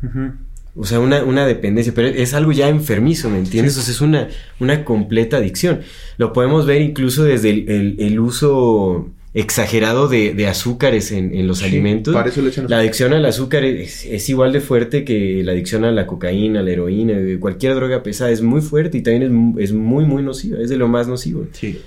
O 0.76 0.86
sea, 0.86 1.00
una, 1.00 1.24
una 1.24 1.46
dependencia, 1.46 1.92
pero 1.94 2.08
es 2.08 2.34
algo 2.34 2.52
ya 2.54 2.70
enfermizo, 2.70 3.30
¿me 3.30 3.38
entiendes? 3.40 3.78
O 3.78 3.82
sea, 3.82 3.94
es 3.94 4.00
una, 4.02 4.30
una 4.60 4.86
completa 4.86 5.38
adicción. 5.38 5.82
Lo 6.18 6.32
podemos 6.34 6.66
ver 6.66 6.82
incluso 6.82 7.24
desde 7.26 7.50
el, 7.50 7.70
el- 7.70 7.96
el 8.00 8.20
uso 8.20 9.10
exagerado 9.34 10.08
de, 10.10 10.34
de 10.34 10.48
azúcares 10.48 11.12
en, 11.12 11.34
en 11.34 11.48
los 11.48 11.60
Sí, 11.60 11.66
alimentos. 11.66 12.14
Para 12.14 12.30
eso 12.30 12.42
le 12.42 12.50
echan 12.50 12.66
La 12.70 12.80
adicción 12.80 13.14
al 13.14 13.26
azúcar 13.26 13.64
es, 13.64 14.06
es 14.06 14.28
igual 14.30 14.52
de 14.52 14.60
fuerte 14.62 15.04
que 15.06 15.42
la 15.44 15.54
adicción 15.54 15.84
a 15.86 15.92
la 15.92 16.06
cocaína, 16.08 16.60
a 16.60 16.64
la 16.64 16.72
heroína, 16.72 17.16
cualquier 17.40 17.76
droga 17.76 18.04
pesada. 18.04 18.30
Es 18.32 18.42
muy 18.42 18.62
fuerte 18.62 18.98
y 18.98 19.02
también 19.02 19.56
es, 19.58 19.64
es 19.70 19.74
muy, 19.74 20.06
muy 20.06 20.22
nociva. 20.24 20.60
Es 20.60 20.70
de 20.70 20.78
lo 20.78 20.88
más 20.88 21.08
nocivo. 21.08 21.48
Sí. 21.54 21.80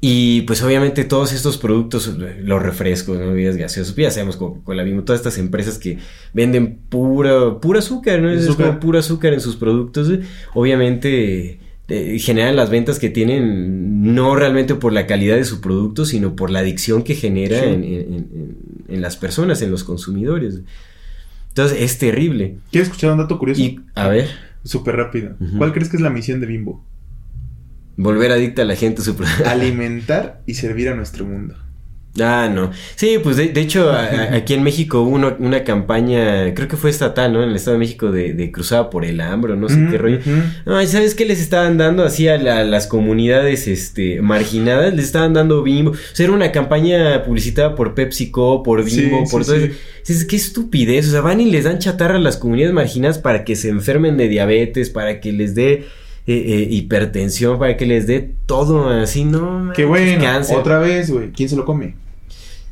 Y 0.00 0.42
pues 0.42 0.62
obviamente 0.62 1.04
todos 1.04 1.32
estos 1.32 1.56
productos, 1.56 2.16
los 2.42 2.62
refrescos, 2.62 3.18
¿no? 3.18 3.28
bebidas 3.28 3.56
gaseosas, 3.56 3.94
pues, 3.94 4.04
ya 4.04 4.10
sabemos 4.10 4.36
Coca-Cola, 4.36 4.82
Bimbo, 4.82 5.04
todas 5.04 5.20
estas 5.20 5.38
empresas 5.38 5.78
que 5.78 5.98
venden 6.34 6.78
pura, 6.90 7.58
pura 7.60 7.78
azúcar, 7.78 8.20
¿no? 8.20 8.30
Es, 8.30 8.46
como 8.54 8.78
pura 8.78 9.00
azúcar 9.00 9.32
en 9.32 9.40
sus 9.40 9.56
productos. 9.56 10.10
¿eh? 10.10 10.20
Obviamente 10.54 11.58
eh, 11.88 12.18
generan 12.18 12.56
las 12.56 12.68
ventas 12.68 12.98
que 12.98 13.08
tienen 13.08 14.14
no 14.14 14.36
realmente 14.36 14.74
por 14.74 14.92
la 14.92 15.06
calidad 15.06 15.36
de 15.36 15.44
su 15.44 15.60
producto, 15.62 16.04
sino 16.04 16.36
por 16.36 16.50
la 16.50 16.58
adicción 16.58 17.02
que 17.02 17.14
genera 17.14 17.58
Sí. 17.60 17.66
en, 17.66 17.84
en- 18.88 19.00
las 19.02 19.16
personas, 19.16 19.62
en 19.62 19.70
los 19.70 19.82
consumidores. 19.82 20.60
Entonces 21.48 21.78
es 21.80 21.98
terrible. 21.98 22.58
¿Quieres 22.70 22.88
escuchar 22.88 23.12
un 23.12 23.18
dato 23.18 23.38
curioso? 23.38 23.60
Y 23.62 23.80
a 23.94 24.08
ver, 24.08 24.28
Súper 24.62 24.96
rápido. 24.96 25.36
¿Cuál 25.58 25.72
crees 25.72 25.88
que 25.88 25.96
es 25.96 26.02
la 26.02 26.10
misión 26.10 26.40
de 26.40 26.46
Bimbo? 26.46 26.84
Volver 27.96 28.30
adicta 28.32 28.62
a 28.62 28.64
la 28.64 28.76
gente 28.76 29.02
a 29.02 29.04
su 29.04 29.16
producto. 29.16 29.44
Alimentar 29.48 30.42
y 30.46 30.54
servir 30.54 30.88
a 30.88 30.94
nuestro 30.94 31.24
mundo. 31.24 31.54
Ah, 32.18 32.50
no. 32.50 32.70
Sí, 32.94 33.18
pues 33.22 33.36
de, 33.36 33.48
de 33.48 33.60
hecho 33.60 33.90
a- 33.90 34.04
a- 34.06 34.36
aquí 34.36 34.54
en 34.54 34.62
México 34.62 35.02
hubo 35.02 35.14
una, 35.16 35.36
una 35.38 35.64
campaña, 35.64 36.54
creo 36.54 36.66
que 36.66 36.78
fue 36.78 36.88
estatal, 36.88 37.30
¿no? 37.34 37.42
En 37.42 37.50
el 37.50 37.56
Estado 37.56 37.74
de 37.74 37.78
México 37.80 38.10
de, 38.10 38.32
de 38.32 38.50
cruzada 38.50 38.88
por 38.88 39.04
el 39.04 39.20
hambre, 39.20 39.54
no 39.54 39.68
sé 39.68 39.86
qué 39.90 39.98
rollo. 39.98 40.20
ujú. 40.20 40.30
No, 40.64 40.80
¿y 40.80 40.86
¿sabes 40.86 41.14
qué 41.14 41.26
les 41.26 41.40
estaban 41.42 41.76
dando 41.76 42.04
así 42.04 42.26
a 42.26 42.38
la- 42.38 42.64
las 42.64 42.86
comunidades 42.86 43.68
este, 43.68 44.22
marginadas? 44.22 44.94
Les 44.94 45.04
estaban 45.04 45.34
dando 45.34 45.62
bimbo. 45.62 45.90
O 45.90 45.94
sea, 46.14 46.24
era 46.24 46.32
una 46.34 46.52
campaña 46.52 47.22
publicitada 47.22 47.74
por 47.74 47.94
PepsiCo, 47.94 48.62
por 48.62 48.82
Bimbo, 48.82 49.26
sí, 49.26 49.30
por 49.30 49.44
todo 49.44 49.56
sí. 49.56 49.64
eso. 49.64 49.74
Dices, 50.08 50.24
qué 50.24 50.36
estupidez. 50.36 51.08
O 51.08 51.10
sea, 51.10 51.20
van 51.20 51.42
y 51.42 51.50
les 51.50 51.64
dan 51.64 51.80
chatarra 51.80 52.16
a 52.16 52.18
las 52.18 52.38
comunidades 52.38 52.72
marginadas 52.74 53.18
para 53.18 53.44
que 53.44 53.56
se 53.56 53.68
enfermen 53.68 54.16
de 54.16 54.28
diabetes, 54.28 54.88
para 54.88 55.20
que 55.20 55.32
les 55.32 55.54
dé 55.54 55.84
eh, 56.26 56.68
hipertensión, 56.70 57.58
para 57.58 57.76
que 57.76 57.86
les 57.86 58.06
dé 58.06 58.32
todo 58.46 58.88
así, 58.88 59.24
¿no? 59.24 59.72
Qué 59.74 59.84
bueno. 59.84 60.20
cáncer. 60.22 60.56
Otra 60.56 60.78
vez, 60.78 61.10
güey. 61.10 61.30
¿Quién 61.32 61.48
se 61.48 61.56
lo 61.56 61.64
come? 61.64 61.94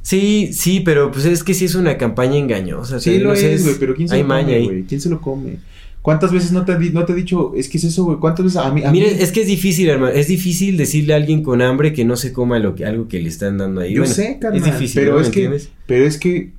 Sí, 0.02 0.50
sí, 0.52 0.80
pero 0.80 1.10
pues 1.10 1.24
es 1.24 1.42
que 1.42 1.54
sí 1.54 1.64
es 1.64 1.74
una 1.74 1.96
campaña 1.96 2.36
engañosa. 2.36 3.00
Sí, 3.00 3.18
lo 3.18 3.32
es, 3.32 3.62
güey, 3.64 3.76
pero 3.80 3.94
¿quién 3.94 4.08
se 4.08 4.18
lo 4.22 4.28
come, 4.28 4.60
güey? 4.64 4.82
¿Quién 4.82 5.00
se 5.00 5.08
lo 5.08 5.20
come? 5.20 5.56
¿Cuántas 6.02 6.30
veces 6.32 6.52
no 6.52 6.66
te, 6.66 6.78
no 6.78 7.06
te 7.06 7.12
he 7.14 7.16
dicho, 7.16 7.54
es 7.56 7.70
que 7.70 7.78
es 7.78 7.84
eso, 7.84 8.04
güey? 8.04 8.18
¿Cuántas 8.18 8.44
veces 8.44 8.58
a 8.58 8.70
mí? 8.70 8.84
A 8.84 8.90
Mira, 8.90 9.06
mí- 9.08 9.16
es 9.18 9.32
que 9.32 9.40
es 9.40 9.46
difícil, 9.46 9.88
hermano. 9.88 10.12
Es 10.12 10.28
difícil 10.28 10.76
decirle 10.76 11.14
a 11.14 11.16
alguien 11.16 11.42
con 11.42 11.62
hambre 11.62 11.94
que 11.94 12.04
no 12.04 12.16
se 12.16 12.34
coma 12.34 12.58
lo 12.58 12.74
que, 12.74 12.84
algo 12.84 13.08
que 13.08 13.22
le 13.22 13.30
están 13.30 13.56
dando 13.56 13.80
ahí. 13.80 13.94
Yo 13.94 14.02
Bueno, 14.02 14.14
sé, 14.14 14.36
carnal, 14.38 14.58
Es 14.60 14.64
difícil, 14.66 15.00
pero 15.00 15.14
¿no? 15.14 15.20
es 15.22 15.28
¿Me 15.28 15.32
que, 15.34 15.60
pero 15.86 16.04
es 16.04 16.18
que 16.18 16.50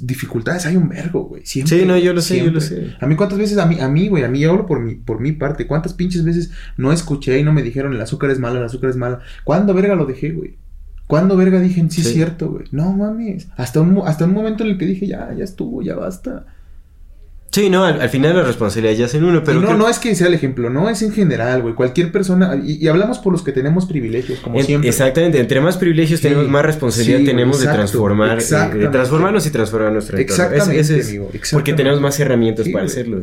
dificultades 0.00 0.66
hay 0.66 0.76
un 0.76 0.88
vergo, 0.88 1.24
güey. 1.24 1.44
Siempre. 1.46 1.78
Sí, 1.80 1.84
no, 1.86 1.96
yo 1.98 2.12
lo 2.12 2.20
sé, 2.20 2.38
yo 2.44 2.50
lo 2.50 2.60
sé. 2.60 2.94
A 3.00 3.06
mí 3.06 3.16
cuántas 3.16 3.38
veces, 3.38 3.58
a 3.58 3.66
mí, 3.66 3.80
a 3.80 3.88
mí, 3.88 4.08
güey, 4.08 4.24
a 4.24 4.28
mí 4.28 4.40
yo 4.40 4.50
hablo 4.50 4.66
por 4.66 4.80
mi, 4.80 4.94
por 4.94 5.20
mi 5.20 5.32
parte. 5.32 5.66
¿Cuántas 5.66 5.94
pinches 5.94 6.24
veces 6.24 6.50
no 6.76 6.92
escuché 6.92 7.38
y 7.38 7.42
no 7.42 7.52
me 7.52 7.62
dijeron 7.62 7.94
el 7.94 8.00
azúcar 8.00 8.30
es 8.30 8.38
malo, 8.38 8.58
el 8.58 8.64
azúcar 8.64 8.90
es 8.90 8.96
malo? 8.96 9.20
¿Cuándo 9.44 9.74
verga 9.74 9.94
lo 9.94 10.06
dejé, 10.06 10.30
güey? 10.30 10.56
¿Cuándo 11.06 11.36
verga 11.36 11.60
dije, 11.60 11.84
sí, 11.88 12.00
es 12.00 12.08
Sí. 12.08 12.14
cierto, 12.14 12.48
güey? 12.50 12.64
No 12.72 12.92
mames. 12.92 13.48
Hasta 13.56 13.80
un, 13.80 14.02
hasta 14.04 14.24
un 14.24 14.32
momento 14.32 14.64
en 14.64 14.70
el 14.70 14.78
que 14.78 14.86
dije, 14.86 15.06
ya, 15.06 15.32
ya 15.36 15.44
estuvo, 15.44 15.82
ya 15.82 15.94
basta. 15.94 16.46
Sí, 17.56 17.70
no, 17.70 17.84
al, 17.86 18.02
al 18.02 18.10
final 18.10 18.36
la 18.36 18.42
responsabilidad 18.42 18.92
ya 18.98 19.06
es 19.06 19.14
en 19.14 19.24
uno, 19.24 19.42
pero 19.42 19.60
y 19.60 19.62
no, 19.62 19.74
no 19.78 19.88
es 19.88 19.98
que 19.98 20.14
sea 20.14 20.26
el 20.26 20.34
ejemplo, 20.34 20.68
no 20.68 20.90
es 20.90 21.00
en 21.00 21.10
general, 21.10 21.62
güey. 21.62 21.74
Cualquier 21.74 22.12
persona, 22.12 22.60
y, 22.62 22.84
y 22.84 22.88
hablamos 22.88 23.18
por 23.18 23.32
los 23.32 23.42
que 23.42 23.50
tenemos 23.52 23.86
privilegios, 23.86 24.40
como 24.40 24.58
en- 24.58 24.66
siempre. 24.66 24.90
exactamente, 24.90 25.40
entre 25.40 25.62
más 25.62 25.78
privilegios 25.78 26.20
Sí, 26.20 26.24
tenemos, 26.28 26.48
más 26.50 26.66
responsabilidad 26.66 27.20
sí, 27.20 27.24
tenemos 27.24 27.58
de 27.58 27.64
transformar, 27.66 28.38
eh, 28.38 28.78
de 28.78 28.88
transformarnos 28.88 29.46
y 29.46 29.50
transformar 29.50 29.90
nuestro 29.92 30.18
entorno. 30.18 30.44
Exactamente, 30.44 30.80
es- 31.00 31.08
amigo, 31.08 31.30
Porque 31.52 31.72
tenemos 31.72 31.98
más 31.98 32.20
herramientas 32.20 32.66
Sí, 32.66 32.72
para 32.72 32.84
güey. 32.84 32.92
hacerlo, 32.92 33.22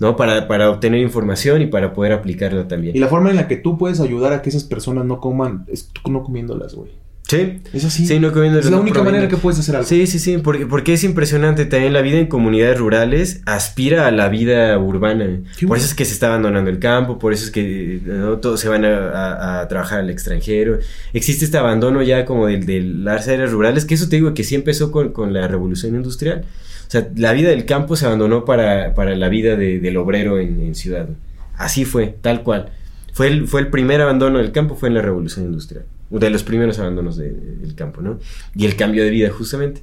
¿no? 0.00 0.16
Para, 0.16 0.48
para 0.48 0.70
obtener 0.70 1.00
información 1.02 1.60
y 1.60 1.66
para 1.66 1.92
poder 1.92 2.12
aplicarla 2.12 2.66
también. 2.68 2.96
Y 2.96 2.98
la 2.98 3.08
forma 3.08 3.28
en 3.28 3.36
la 3.36 3.46
que 3.46 3.56
tú 3.56 3.76
puedes 3.76 4.00
ayudar 4.00 4.32
a 4.32 4.40
que 4.40 4.48
esas 4.48 4.64
personas 4.64 5.04
no 5.04 5.20
coman 5.20 5.66
es 5.68 5.88
tú 5.88 6.10
no 6.10 6.22
comiéndolas, 6.22 6.74
güey. 6.74 6.92
Sí, 7.28 7.60
Es 7.72 7.84
así. 7.84 8.06
sí, 8.06 8.20
no 8.20 8.30
comiendo 8.32 8.60
es 8.60 8.70
la 8.70 8.76
única 8.78 9.02
manera 9.02 9.26
que 9.26 9.36
puedes 9.36 9.58
hacer 9.58 9.74
algo. 9.74 9.88
Sí, 9.88 10.06
sí, 10.06 10.20
sí, 10.20 10.38
porque, 10.38 10.64
porque 10.64 10.92
es 10.92 11.02
impresionante 11.02 11.64
también 11.64 11.92
la 11.92 12.00
vida 12.00 12.18
en 12.18 12.28
comunidades 12.28 12.78
rurales 12.78 13.40
aspira 13.46 14.06
a 14.06 14.12
la 14.12 14.28
vida 14.28 14.78
urbana. 14.78 15.24
Qué 15.58 15.66
por 15.66 15.70
bueno. 15.70 15.80
eso 15.82 15.86
es 15.90 15.94
que 15.96 16.04
se 16.04 16.12
está 16.12 16.28
abandonando 16.28 16.70
el 16.70 16.78
campo, 16.78 17.18
por 17.18 17.32
eso 17.32 17.44
es 17.46 17.50
que 17.50 18.00
¿no? 18.04 18.36
todos 18.38 18.60
se 18.60 18.68
van 18.68 18.84
a, 18.84 19.08
a- 19.10 19.60
a 19.62 19.66
trabajar 19.68 19.98
al 20.00 20.10
extranjero. 20.10 20.78
Existe 21.14 21.44
este 21.44 21.58
abandono 21.58 22.00
ya 22.00 22.24
como 22.24 22.46
del, 22.46 22.64
de 22.64 22.80
las 22.82 23.26
áreas 23.26 23.50
rurales, 23.50 23.84
que 23.86 23.94
eso 23.94 24.08
te 24.08 24.14
digo 24.16 24.32
que 24.32 24.44
sí 24.44 24.54
empezó 24.54 24.92
con, 24.92 25.10
con 25.12 25.32
la 25.32 25.48
revolución 25.48 25.96
industrial. 25.96 26.44
O 26.86 26.90
sea, 26.92 27.08
la 27.16 27.32
vida 27.32 27.48
del 27.48 27.64
campo 27.64 27.96
se 27.96 28.06
abandonó 28.06 28.44
para, 28.44 28.94
para 28.94 29.16
la 29.16 29.28
vida 29.28 29.56
de- 29.56 29.80
del 29.80 29.96
obrero 29.96 30.38
en, 30.38 30.60
en 30.60 30.76
ciudad. 30.76 31.08
Así 31.56 31.84
fue, 31.84 32.14
tal 32.20 32.44
cual. 32.44 32.68
fue 33.12 33.26
el, 33.26 33.48
fue 33.48 33.62
el 33.62 33.66
primer 33.68 34.00
abandono 34.00 34.38
del 34.38 34.52
campo, 34.52 34.76
fue 34.76 34.90
en 34.90 34.94
la 34.94 35.02
revolución 35.02 35.46
industrial, 35.46 35.86
de 36.10 36.30
los 36.30 36.42
primeros 36.42 36.78
abandonos 36.78 37.16
de- 37.16 37.32
del 37.32 37.74
campo, 37.74 38.00
¿no? 38.00 38.18
Y 38.54 38.66
el 38.66 38.76
cambio 38.76 39.02
de 39.04 39.10
vida 39.10 39.30
justamente, 39.30 39.82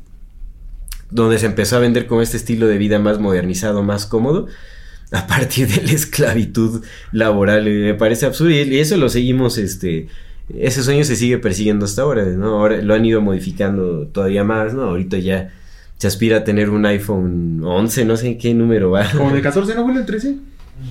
donde 1.12 1.38
se 1.38 1.46
empezó 1.46 1.76
a 1.78 1.80
vender 1.80 2.08
con 2.08 2.22
este 2.22 2.38
estilo 2.38 2.68
de 2.68 2.78
vida 2.78 3.00
más 3.00 3.20
modernizado, 3.20 3.84
más 3.84 4.06
cómodo, 4.06 4.48
a 5.12 5.28
partir 5.28 5.68
de 5.68 5.84
la 5.84 5.92
esclavitud 5.92 6.84
laboral, 7.12 7.68
eh, 7.68 7.92
me 7.92 7.94
parece 7.94 8.26
absurdo, 8.26 8.52
y, 8.52 8.80
eso 8.80 8.98
lo 8.98 9.10
seguimos, 9.10 9.58
este, 9.58 10.08
ese 10.58 10.84
sueño 10.84 11.04
se 11.04 11.16
sigue 11.16 11.38
persiguiendo 11.38 11.86
hasta 11.86 12.02
ahora, 12.02 12.26
¿no? 12.26 12.60
Ahora 12.60 12.82
lo 12.82 12.94
han 12.94 13.06
ido 13.06 13.22
modificando 13.22 14.08
todavía 14.08 14.44
más, 14.44 14.74
¿no? 14.74 14.84
Ahorita 14.84 15.18
ya 15.20 15.54
se 15.98 16.08
aspira 16.08 16.38
a 16.38 16.44
tener 16.44 16.70
un 16.70 16.86
iPhone 16.86 17.62
11, 17.64 18.06
no 18.06 18.18
sé 18.18 18.28
en 18.30 18.38
qué 18.38 18.54
número 18.54 18.92
va. 18.92 19.10
Como 19.12 19.34
de 19.34 19.42
14, 19.42 19.76
¿no, 19.76 19.84
güey? 19.84 19.98
El 19.98 20.06
13. 20.06 20.36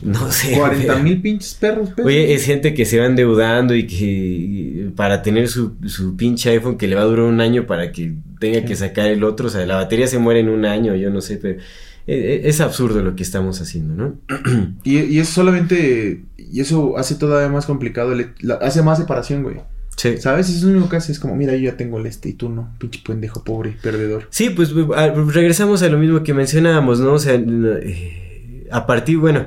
No 0.03 0.31
sé. 0.33 0.57
40 0.57 0.97
mil 1.01 1.21
pinches 1.21 1.55
perros, 1.55 1.91
pesos. 1.91 2.07
Oye, 2.07 2.35
es 2.35 2.45
gente 2.45 2.75
que 2.75 2.85
se 2.85 2.99
va 2.99 3.07
endeudando 3.07 3.75
y 3.75 3.87
que 3.87 4.91
para 4.97 5.23
tener 5.23 5.49
su, 5.49 5.75
su 5.87 6.17
pinche 6.17 6.51
iPhone 6.51 6.79
que 6.79 6.87
le 6.89 6.95
va 6.97 7.03
a 7.03 7.07
durar 7.07 7.27
un 7.27 7.41
año 7.41 7.67
para 7.67 7.93
que 7.93 8.15
tenga 8.41 8.65
que 8.65 8.75
sacar 8.77 9.07
el 9.07 9.23
otro, 9.25 9.47
o 9.47 9.51
sea, 9.51 9.65
la 9.67 9.77
batería 9.77 10.07
se 10.07 10.19
muere 10.19 10.41
en 10.41 10.49
un 10.49 10.65
año, 10.65 10.95
yo 10.97 11.11
no 11.11 11.21
sé, 11.21 11.37
pero 11.37 11.59
eh, 11.59 11.61
eh, 12.07 12.41
es 12.45 12.61
absurdo 12.61 13.03
lo 13.03 13.15
que 13.15 13.23
estamos 13.23 13.61
haciendo, 13.61 13.95
¿no? 13.95 14.15
Y, 14.85 14.99
y 14.99 15.19
es 15.21 15.29
solamente. 15.29 16.23
Y 16.37 16.61
eso 16.61 16.99
hace 16.99 17.15
todavía 17.15 17.49
más 17.49 17.67
complicado. 17.67 18.15
la- 18.41 18.55
hace 18.57 18.83
más 18.83 18.99
separación, 18.99 19.43
güey. 19.45 19.57
Sí. 19.97 20.17
¿Sabes? 20.19 20.49
Eso 20.49 20.59
es 20.59 20.65
lo 20.65 20.71
único 20.73 20.89
que 20.89 20.97
hace. 20.97 21.13
Es 21.13 21.21
como, 21.21 21.37
mira, 21.37 21.55
yo 21.55 21.71
ya 21.71 21.77
tengo 21.77 21.99
el 21.99 22.07
este 22.07 22.31
y 22.31 22.33
tú 22.33 22.49
no. 22.49 22.75
Pinche 22.79 23.01
pendejo, 23.07 23.45
pobre, 23.45 23.77
perdedor. 23.83 24.27
Sí, 24.31 24.51
pues 24.51 24.73
a- 24.97 25.09
regresamos 25.13 25.83
a 25.83 25.89
lo 25.89 25.99
mismo 25.99 26.23
que 26.25 26.35
mencionábamos, 26.35 26.99
¿no? 26.99 27.13
O 27.13 27.19
sea, 27.19 27.35
eh, 27.35 28.67
a 28.71 28.87
partir, 28.87 29.19
bueno, 29.19 29.47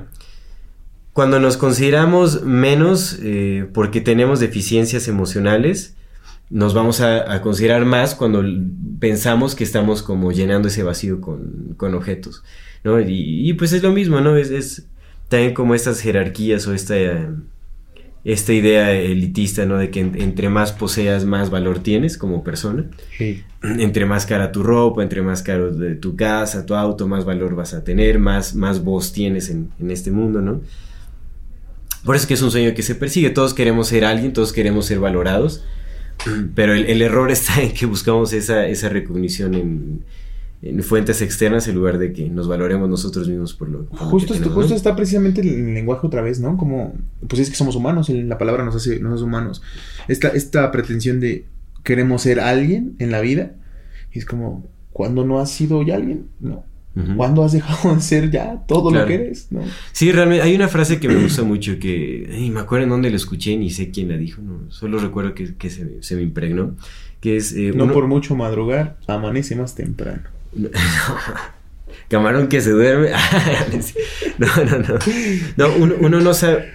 cuando 1.16 1.40
nos 1.40 1.56
consideramos 1.56 2.44
menos 2.44 3.18
eh, 3.24 3.70
porque 3.74 4.02
tenemos 4.02 4.42
deficiencias 4.42 5.08
emocionales, 5.08 5.96
nos 6.50 6.74
vamos 6.74 7.00
a, 7.00 7.32
a 7.34 7.42
considerar 7.42 7.86
más 7.86 8.16
cuando 8.16 8.44
pensamos 9.00 9.56
que 9.56 9.64
estamos 9.64 10.04
como 10.04 10.34
llenando 10.34 10.68
ese 10.68 10.84
vacío 10.84 11.22
con, 11.22 11.74
con 11.78 11.94
objetos, 11.96 12.44
¿no? 12.84 13.00
Y, 13.00 13.50
y, 13.50 13.54
pues 13.54 13.72
es 13.72 13.82
lo 13.82 13.94
mismo, 13.94 14.20
¿no? 14.20 14.36
Es, 14.36 14.52
es 14.52 14.88
también 15.30 15.54
como 15.54 15.74
estas 15.74 16.02
jerarquías 16.02 16.68
o 16.68 16.74
esta, 16.74 16.96
esta 18.26 18.52
idea 18.54 18.92
elitista, 18.92 19.66
¿no? 19.66 19.78
De 19.78 19.90
que 19.92 20.02
en- 20.02 20.22
entre 20.22 20.50
más 20.50 20.74
poseas, 20.74 21.24
más 21.24 21.50
valor 21.50 21.80
tienes 21.80 22.18
como 22.18 22.44
persona 22.44 22.88
Sí. 23.18 23.42
entre 23.64 24.06
más 24.06 24.26
cara 24.26 24.52
tu 24.52 24.64
ropa, 24.64 25.02
entre 25.02 25.22
más 25.22 25.44
caro 25.44 25.72
de 25.74 25.96
tu 25.96 26.18
casa, 26.18 26.66
tu 26.66 26.76
auto, 26.76 27.08
más 27.08 27.24
valor 27.24 27.56
vas 27.56 27.74
a 27.74 27.86
tener, 27.86 28.20
más, 28.20 28.54
más 28.54 28.84
voz 28.84 29.14
tienes 29.14 29.50
en, 29.50 29.70
en 29.80 29.92
este 29.92 30.12
mundo, 30.12 30.42
¿no? 30.42 30.60
Por 32.06 32.16
eso 32.16 32.24
es 32.24 32.28
que 32.28 32.34
es 32.36 32.42
un 32.42 32.52
sueño 32.52 32.74
que 32.74 32.84
se 32.84 32.96
persigue. 32.96 33.30
Todos 33.32 33.54
queremos 33.54 33.88
ser 33.88 34.06
alguien, 34.06 34.32
todos 34.34 34.54
queremos 34.54 34.86
ser 34.86 35.00
valorados, 35.00 35.64
pero 36.56 36.74
el, 36.74 36.86
el 36.86 37.02
error 37.02 37.32
está 37.38 37.62
en 37.62 37.74
que 37.74 37.86
buscamos 37.86 38.32
esa, 38.34 38.68
esa 38.68 38.90
recognición 38.90 39.54
en, 39.56 40.04
en 40.62 40.84
fuentes 40.84 41.22
externas 41.22 41.68
en 41.68 41.76
lugar 41.76 41.98
de 41.98 42.14
que 42.14 42.30
nos 42.30 42.48
valoremos 42.48 42.90
nosotros 42.90 43.28
mismos 43.28 43.54
por 43.54 43.70
lo, 43.70 43.86
por 43.86 44.02
lo 44.02 44.06
Justo, 44.08 44.28
que 44.30 44.34
esto- 44.36 44.44
tenemos, 44.46 44.56
justo 44.56 44.70
¿no? 44.74 44.78
está 44.78 44.96
precisamente 44.96 45.42
el, 45.42 45.74
lenguaje 45.74 46.06
otra 46.08 46.22
vez, 46.22 46.40
¿no? 46.40 46.58
Como, 46.58 46.94
pues 47.28 47.42
es 47.42 47.50
que 47.50 47.56
somos 47.56 47.76
humanos, 47.76 48.10
la 48.10 48.38
palabra 48.38 48.64
nos 48.64 48.76
hace, 48.76 49.00
nos 49.00 49.16
hace 49.16 49.24
humanos. 49.24 49.62
Esta, 50.08 50.30
esta 50.30 50.72
pretensión 50.72 51.20
de 51.20 51.46
queremos 51.84 52.22
ser 52.24 52.40
alguien 52.40 52.96
en 53.00 53.12
la 53.12 53.22
vida, 53.22 53.52
es 54.12 54.26
como, 54.26 54.66
¿cuándo 54.92 55.26
no 55.26 55.40
has 55.40 55.52
sido 55.52 55.84
ya 55.84 55.96
alguien? 55.96 56.28
No. 56.40 56.64
¿Cuándo 57.18 57.44
has 57.44 57.52
dejado 57.52 57.94
de 57.94 58.02
ser 58.02 58.32
ya 58.32 58.64
todo 58.68 58.90
Claro. 58.90 59.04
lo 59.04 59.08
que 59.10 59.16
eres? 59.16 59.48
No. 59.52 59.62
Sí, 59.92 60.12
realmente 60.14 60.44
hay 60.44 60.56
una 60.56 60.70
frase 60.70 60.98
que 61.00 61.10
me 61.10 61.16
gusta 61.16 61.44
mucho 61.44 61.78
que 61.78 62.30
ay, 62.32 62.50
me 62.52 62.62
acuerdo 62.62 62.86
en 62.86 62.90
dónde 62.92 63.10
la 63.10 63.18
escuché 63.18 63.58
ni 63.58 63.70
sé 63.70 63.92
quién 63.92 64.08
la 64.08 64.16
dijo, 64.18 64.42
no, 64.42 64.72
solo 64.72 64.98
recuerdo 65.00 65.34
que, 65.34 65.56
que 65.56 65.70
se, 65.70 66.02
se 66.02 66.16
me 66.16 66.22
impregnó, 66.22 66.76
que 67.20 67.36
es 67.36 67.52
eh, 67.54 67.74
No 67.76 67.84
uno- 67.84 67.94
por 67.94 68.08
mucho 68.08 68.36
madrugar, 68.36 68.98
amanece 69.08 69.56
más 69.58 69.76
temprano. 69.76 70.22
Camarón 72.10 72.48
que 72.48 72.62
se 72.62 72.72
duerme. 72.72 73.10
no, 74.38 74.48
no, 74.64 74.80
no. 74.80 75.00
No, 75.58 75.76
uno, 75.78 75.96
uno 76.00 76.20
no 76.22 76.34
sabe. 76.34 76.70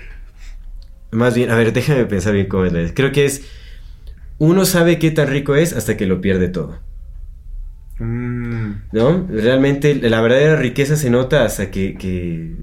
Más 1.12 1.34
bien, 1.34 1.50
a 1.50 1.56
ver, 1.56 1.72
déjame 1.72 2.04
pensar 2.04 2.32
bien 2.34 2.46
cómo 2.46 2.64
es 2.64 2.72
la. 2.72 2.92
Creo 2.94 3.12
que 3.12 3.24
es. 3.24 3.42
Uno 4.38 4.64
sabe 4.64 4.98
qué 4.98 5.10
tan 5.10 5.28
rico 5.28 5.54
es 5.54 5.72
hasta 5.72 5.96
que 5.96 6.06
lo 6.06 6.20
pierde 6.20 6.48
todo. 6.48 6.78
Mm, 8.00 8.72
¿No? 8.92 9.26
Realmente 9.30 9.94
la 9.94 10.20
verdadera 10.20 10.56
riqueza 10.56 10.96
se 10.96 11.10
nota 11.10 11.44
hasta 11.44 11.70
que. 11.70 11.94
que 11.94 12.54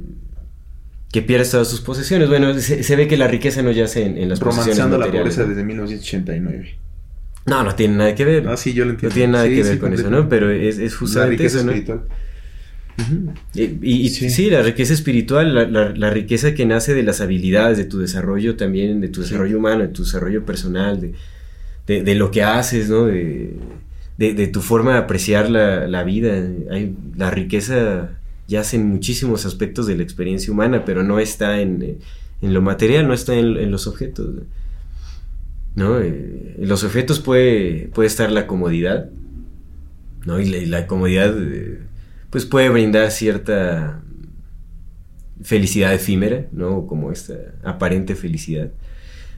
que 1.10 1.22
pierdes 1.22 1.52
todas 1.52 1.70
sus 1.70 1.80
posesiones. 1.80 2.28
Bueno, 2.28 2.54
se, 2.60 2.84
se 2.84 2.96
ve 2.98 3.08
que 3.08 3.16
la 3.16 3.28
riqueza 3.30 3.62
no 3.62 3.72
yace 3.72 4.06
en, 4.06 4.18
en 4.18 4.28
las 4.28 4.40
posesiones 4.42 4.78
romanceando 4.78 4.98
la 4.98 5.06
materiales, 5.06 5.36
pobreza 5.36 5.44
¿no? 5.44 5.50
desde 5.56 5.64
1989. 5.64 6.76
No, 7.46 7.64
no 7.64 7.76
tiene 7.76 7.96
nada 7.96 8.14
que 8.14 8.26
ver. 8.26 8.48
Ah, 8.50 8.58
sí, 8.58 8.74
yo 8.74 8.84
lo 8.84 8.88
no 8.88 8.92
entiendo. 8.96 9.14
tiene 9.14 9.32
nada 9.32 9.46
Sí, 9.46 9.56
que 9.56 9.64
ver 9.64 9.80
con 9.80 9.94
eso, 9.94 10.10
¿no? 10.10 10.28
Pero 10.28 10.52
es, 10.52 10.78
es 10.80 10.92
La 10.92 10.98
justamente 10.98 11.38
riqueza 11.38 11.58
eso, 11.60 11.66
¿no? 11.66 11.72
espiritual. 11.72 12.02
Y, 13.54 13.62
y- 13.64 14.02
y 14.06 14.10
Sí. 14.10 14.30
sí. 14.30 14.50
la 14.50 14.62
riqueza 14.64 14.94
espiritual, 14.94 15.56
la, 15.56 15.66
la- 15.68 15.90
la 15.96 16.10
riqueza 16.10 16.54
que 16.54 16.66
nace 16.66 16.94
de 16.94 17.04
las 17.04 17.22
habilidades, 17.22 17.78
de 17.78 17.86
tu 17.86 18.00
desarrollo 18.00 18.58
también, 18.58 19.00
de 19.00 19.08
tu 19.08 19.22
desarrollo 19.22 19.58
humano, 19.60 19.84
de 19.84 19.88
tu 19.90 20.04
desarrollo 20.04 20.46
personal, 20.46 21.00
de, 21.00 21.14
de- 21.88 22.04
de 22.04 22.16
lo 22.16 22.32
que 22.32 22.44
haces, 22.44 22.90
¿no? 22.90 23.06
De, 23.06 23.54
de- 24.18 24.48
tu 24.48 24.62
forma 24.62 24.94
de 24.94 24.98
apreciar 25.00 25.50
la, 25.50 25.88
la 25.88 26.04
vida. 26.04 26.34
Hay, 26.72 26.96
la 27.16 27.30
riqueza 27.32 28.10
yace 28.48 28.78
en 28.78 28.88
muchísimos 28.88 29.46
aspectos 29.46 29.88
de 29.88 29.96
la 29.98 30.04
experiencia 30.04 30.52
humana, 30.54 30.86
pero 30.86 31.04
no 31.04 31.20
está 31.20 31.60
en, 31.62 31.98
en 32.42 32.54
lo 32.54 32.62
material, 32.62 33.08
no 33.08 33.14
está 33.14 33.36
en, 33.36 33.58
en 33.58 33.72
los 33.72 33.88
objetos. 33.88 34.28
¿No? 35.76 36.00
Eh, 36.00 36.56
en 36.58 36.68
los 36.68 36.84
objetos 36.84 37.20
puede, 37.20 37.90
puede 37.94 38.08
estar 38.08 38.32
la 38.32 38.48
comodidad, 38.48 39.10
¿no? 40.26 40.40
Y 40.40 40.50
la, 40.50 40.58
y 40.58 40.66
la 40.66 40.88
comodidad, 40.88 41.36
eh, 41.40 41.80
pues 42.32 42.46
puede 42.46 42.70
brindar 42.70 43.12
cierta 43.12 44.02
felicidad 45.44 45.94
efímera, 45.94 46.48
¿no? 46.52 46.88
Como 46.88 47.12
esta 47.12 47.36
aparente 47.64 48.16
felicidad. 48.16 48.72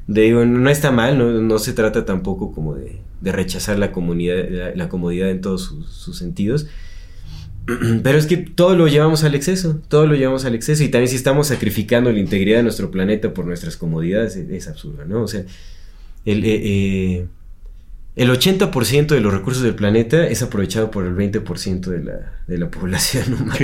De, 0.10 0.22
digo, 0.22 0.44
no 0.44 0.72
está 0.72 0.90
mal, 0.90 1.20
¿no? 1.20 1.30
No 1.30 1.60
se 1.60 1.72
trata 1.74 2.04
tampoco 2.04 2.52
como 2.52 2.74
de, 2.74 3.00
de 3.22 3.32
rechazar 3.32 3.78
la, 3.78 3.92
comunidad, 3.92 4.74
la, 4.74 4.90
comodidad 4.90 5.30
en 5.30 5.40
todos 5.40 5.76
sus, 5.88 6.18
sentidos. 6.18 6.66
Pero 8.04 8.18
es 8.18 8.26
que 8.26 8.38
todo 8.38 8.76
lo 8.76 8.88
llevamos 8.88 9.24
al 9.24 9.36
exceso, 9.36 9.80
todo 9.88 10.08
lo 10.08 10.16
llevamos 10.16 10.46
al 10.46 10.56
exceso 10.56 10.84
y 10.84 10.90
también 10.90 11.10
si 11.10 11.16
estamos 11.16 11.48
sacrificando 11.48 12.12
la 12.12 12.18
integridad 12.18 12.58
de 12.58 12.64
nuestro 12.64 12.90
planeta 12.90 13.36
por 13.36 13.46
nuestras 13.46 13.78
comodidades 13.78 14.36
es, 14.36 14.68
absurdo, 14.68 15.06
¿no? 15.06 15.22
O 15.22 15.28
sea, 15.28 15.44
el, 16.26 16.44
eh, 16.44 16.62
eh, 16.64 17.28
el 18.16 18.32
80% 18.32 19.10
de 19.10 19.22
los 19.22 19.32
recursos 19.32 19.62
del 19.62 19.76
planeta 19.76 20.26
es 20.26 20.42
aprovechado 20.42 20.90
por 20.90 21.06
el 21.06 21.16
20% 21.16 21.82
de 21.82 22.04
la, 22.04 22.42
de 22.48 22.58
la 22.58 22.72
población 22.72 23.32
humana. 23.32 23.60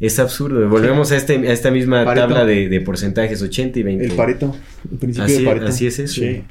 Es 0.00 0.18
absurdo. 0.18 0.66
Volvemos 0.68 1.12
a, 1.12 1.16
este, 1.16 1.34
a 1.36 1.52
esta 1.52 1.70
misma 1.70 2.04
Pareto. 2.04 2.26
tabla 2.26 2.44
de, 2.46 2.68
de 2.70 2.80
porcentajes, 2.80 3.42
80 3.42 3.78
y 3.78 3.82
20. 3.82 4.04
El 4.06 4.12
Pareto, 4.12 4.56
el 4.90 4.98
principio 4.98 5.24
Así, 5.26 5.38
de 5.40 5.44
Pareto. 5.44 5.66
así 5.66 5.86
es 5.86 5.98
eso. 5.98 6.22
Sí. 6.22 6.42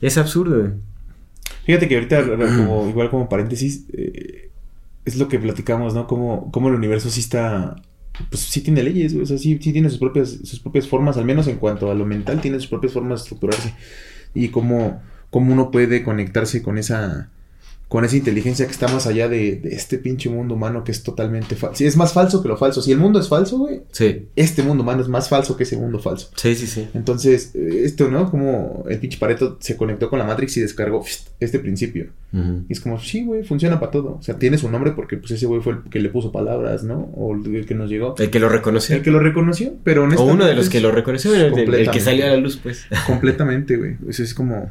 Es 0.00 0.18
absurdo. 0.18 0.72
Fíjate 1.64 1.86
que 1.88 1.94
ahorita, 1.94 2.24
como, 2.56 2.88
igual 2.88 3.08
como 3.10 3.28
paréntesis, 3.28 3.84
eh, 3.92 4.50
es 5.04 5.16
lo 5.16 5.28
que 5.28 5.38
platicamos, 5.38 5.94
¿no? 5.94 6.06
Como, 6.06 6.50
como 6.50 6.68
el 6.68 6.74
universo 6.74 7.08
sí 7.08 7.20
está, 7.20 7.76
pues 8.30 8.42
sí 8.42 8.62
tiene 8.62 8.82
leyes, 8.82 9.14
o 9.14 9.24
sea, 9.24 9.38
sí, 9.38 9.58
sí 9.62 9.72
tiene 9.72 9.88
sus 9.90 9.98
propias, 9.98 10.30
sus 10.42 10.58
propias 10.60 10.88
formas, 10.88 11.16
al 11.16 11.24
menos 11.24 11.46
en 11.46 11.56
cuanto 11.56 11.90
a 11.90 11.94
lo 11.94 12.04
mental, 12.04 12.40
tiene 12.40 12.58
sus 12.58 12.68
propias 12.68 12.92
formas 12.92 13.20
de 13.20 13.22
estructurarse. 13.24 13.74
Y 14.34 14.48
cómo, 14.48 15.00
cómo 15.30 15.52
uno 15.52 15.70
puede 15.70 16.02
conectarse 16.02 16.62
con 16.62 16.78
esa, 16.78 17.30
con 17.88 18.04
esa 18.04 18.16
inteligencia 18.16 18.66
que 18.66 18.72
está 18.72 18.86
más 18.88 19.06
allá 19.06 19.30
de, 19.30 19.56
de 19.56 19.70
este 19.74 19.96
pinche 19.96 20.28
mundo 20.28 20.56
humano 20.56 20.84
que 20.84 20.92
es 20.92 21.02
totalmente 21.02 21.56
falso. 21.56 21.82
es 21.82 21.96
más 21.96 22.12
falso 22.12 22.42
que 22.42 22.48
lo 22.48 22.58
falso. 22.58 22.82
Si 22.82 22.92
el 22.92 22.98
mundo 22.98 23.18
es 23.18 23.28
falso, 23.28 23.56
güey, 23.58 23.80
Sí, 23.92 24.26
este 24.36 24.62
mundo 24.62 24.82
humano 24.82 25.00
es 25.00 25.08
más 25.08 25.30
falso 25.30 25.56
que 25.56 25.62
ese 25.62 25.78
mundo 25.78 25.98
falso. 25.98 26.28
sí, 26.36 26.54
sí, 26.54 26.66
sí. 26.66 26.86
Entonces, 26.92 27.52
eh, 27.54 27.80
esto, 27.84 28.10
¿no? 28.10 28.30
Como 28.30 28.84
el 28.90 28.98
pinche 28.98 29.16
Pareto 29.18 29.56
se 29.60 29.78
conectó 29.78 30.10
con 30.10 30.18
la 30.18 30.26
Matrix 30.26 30.58
y 30.58 30.60
descargó 30.60 31.02
este 31.40 31.58
principio. 31.60 32.08
Ujú. 32.34 32.64
Y 32.68 32.72
es 32.74 32.80
como, 32.80 33.00
sí, 33.00 33.24
güey, 33.24 33.42
funciona 33.42 33.80
para 33.80 33.90
todo. 33.90 34.18
O 34.20 34.22
sea, 34.22 34.36
tiene 34.38 34.58
su 34.58 34.68
nombre 34.70 34.92
porque 34.92 35.16
pues 35.16 35.30
ese 35.30 35.46
güey 35.46 35.62
fue 35.62 35.72
el 35.72 35.78
que 35.90 35.98
le 36.00 36.10
puso 36.10 36.30
palabras, 36.30 36.84
¿no? 36.84 37.10
O 37.16 37.34
el 37.34 37.64
que 37.64 37.74
nos 37.74 37.88
llegó. 37.88 38.14
El 38.18 38.28
que 38.28 38.38
lo 38.38 38.50
reconoció. 38.50 38.96
El 38.96 39.02
que 39.02 39.10
lo 39.10 39.20
reconoció, 39.20 39.72
pero 39.82 40.04
o 40.04 40.24
uno 40.24 40.44
de 40.44 40.54
los 40.54 40.68
que 40.68 40.80
lo 40.82 40.90
reconoció, 40.90 41.34
el, 41.34 41.58
el- 41.58 41.74
el 41.74 41.90
que 41.90 42.00
salió 42.00 42.26
a 42.26 42.28
la 42.28 42.36
luz, 42.36 42.58
pues. 42.62 42.84
Completamente, 43.06 43.78
güey. 43.78 43.96
Eso 44.06 44.22
es 44.22 44.34
como... 44.34 44.70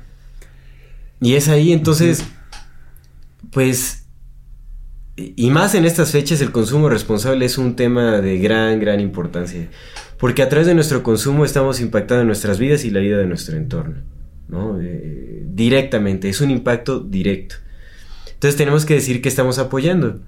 Y 1.19 1.33
es 1.33 1.47
ahí, 1.47 1.71
entonces, 1.73 2.23
pues, 3.51 4.07
y 5.17 5.49
más 5.49 5.73
en 5.73 5.85
estas 5.85 6.11
fechas, 6.11 6.41
el 6.41 6.51
consumo 6.51 6.89
responsable 6.89 7.45
es 7.45 7.57
un 7.57 7.75
tema 7.75 8.21
de 8.21 8.37
gran, 8.37 8.79
gran 8.79 8.99
importancia. 8.99 9.67
Porque 10.17 10.41
a 10.41 10.49
través 10.49 10.67
de 10.67 10.75
nuestro 10.75 11.03
consumo 11.03 11.45
estamos 11.45 11.79
impactando 11.79 12.23
nuestras 12.23 12.59
vidas 12.59 12.85
y 12.85 12.91
la 12.91 12.99
vida 12.99 13.17
de 13.17 13.25
nuestro 13.25 13.57
entorno, 13.57 14.01
¿no? 14.47 14.79
Eh, 14.81 15.43
directamente, 15.45 16.29
es 16.29 16.41
un 16.41 16.51
impacto 16.51 16.99
directo. 16.99 17.55
Entonces 18.33 18.57
tenemos 18.57 18.85
que 18.85 18.95
decir 18.95 19.21
que 19.21 19.29
estamos 19.29 19.57
apoyando. 19.57 20.19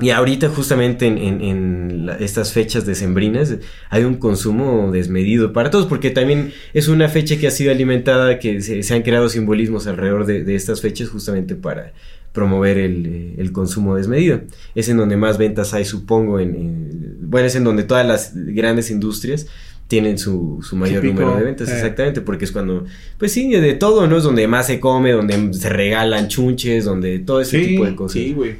y 0.00 0.10
ahorita 0.10 0.48
justamente 0.48 1.06
en, 1.06 2.08
estas 2.20 2.52
fechas 2.52 2.86
decembrinas 2.86 3.56
hay 3.90 4.04
un 4.04 4.14
consumo 4.14 4.90
desmedido 4.92 5.52
para 5.52 5.70
todos, 5.70 5.86
porque 5.86 6.10
también 6.10 6.52
es 6.72 6.88
una 6.88 7.08
fecha 7.08 7.36
que 7.36 7.48
ha 7.48 7.50
sido 7.50 7.72
alimentada, 7.72 8.38
que 8.38 8.62
se, 8.62 8.94
han 8.94 9.02
creado 9.02 9.28
simbolismos 9.28 9.86
alrededor 9.86 10.24
de, 10.24 10.44
de 10.44 10.54
estas 10.54 10.80
fechas 10.80 11.08
justamente 11.08 11.56
para 11.56 11.92
promover 12.32 12.78
el, 12.78 13.06
eh, 13.06 13.34
el 13.38 13.52
consumo 13.52 13.96
desmedido. 13.96 14.40
Es 14.74 14.88
en 14.88 14.96
donde 14.96 15.16
más 15.16 15.38
ventas 15.38 15.74
hay, 15.74 15.84
supongo, 15.84 16.38
en, 16.40 16.54
en- 16.54 17.16
bueno, 17.30 17.46
es 17.46 17.54
en 17.56 17.64
donde 17.64 17.82
todas 17.84 18.06
las 18.06 18.32
grandes 18.34 18.90
industrias 18.90 19.46
tienen 19.88 20.18
su, 20.18 20.58
su 20.62 20.76
mayor 20.76 21.02
número 21.02 21.34
de 21.36 21.44
ventas, 21.44 21.68
eh. 21.70 21.72
exactamente, 21.74 22.20
porque 22.20 22.44
es 22.44 22.52
cuando, 22.52 22.84
pues 23.18 23.32
sí, 23.32 23.50
de 23.50 23.72
todo, 23.74 24.06
¿no? 24.06 24.18
Es 24.18 24.22
donde 24.22 24.46
más 24.46 24.66
se 24.66 24.80
come, 24.80 25.12
donde 25.12 25.52
se 25.54 25.68
regalan 25.70 26.28
chunches, 26.28 26.84
donde 26.84 27.18
todo 27.20 27.40
ese 27.40 27.58
tipo 27.60 27.84
de 27.86 27.96
cosas. 27.96 28.12
sí, 28.22 28.32
güey. 28.34 28.56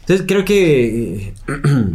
Entonces 0.00 0.24
creo 0.28 0.44
que... 0.44 1.16
eh, 1.28 1.32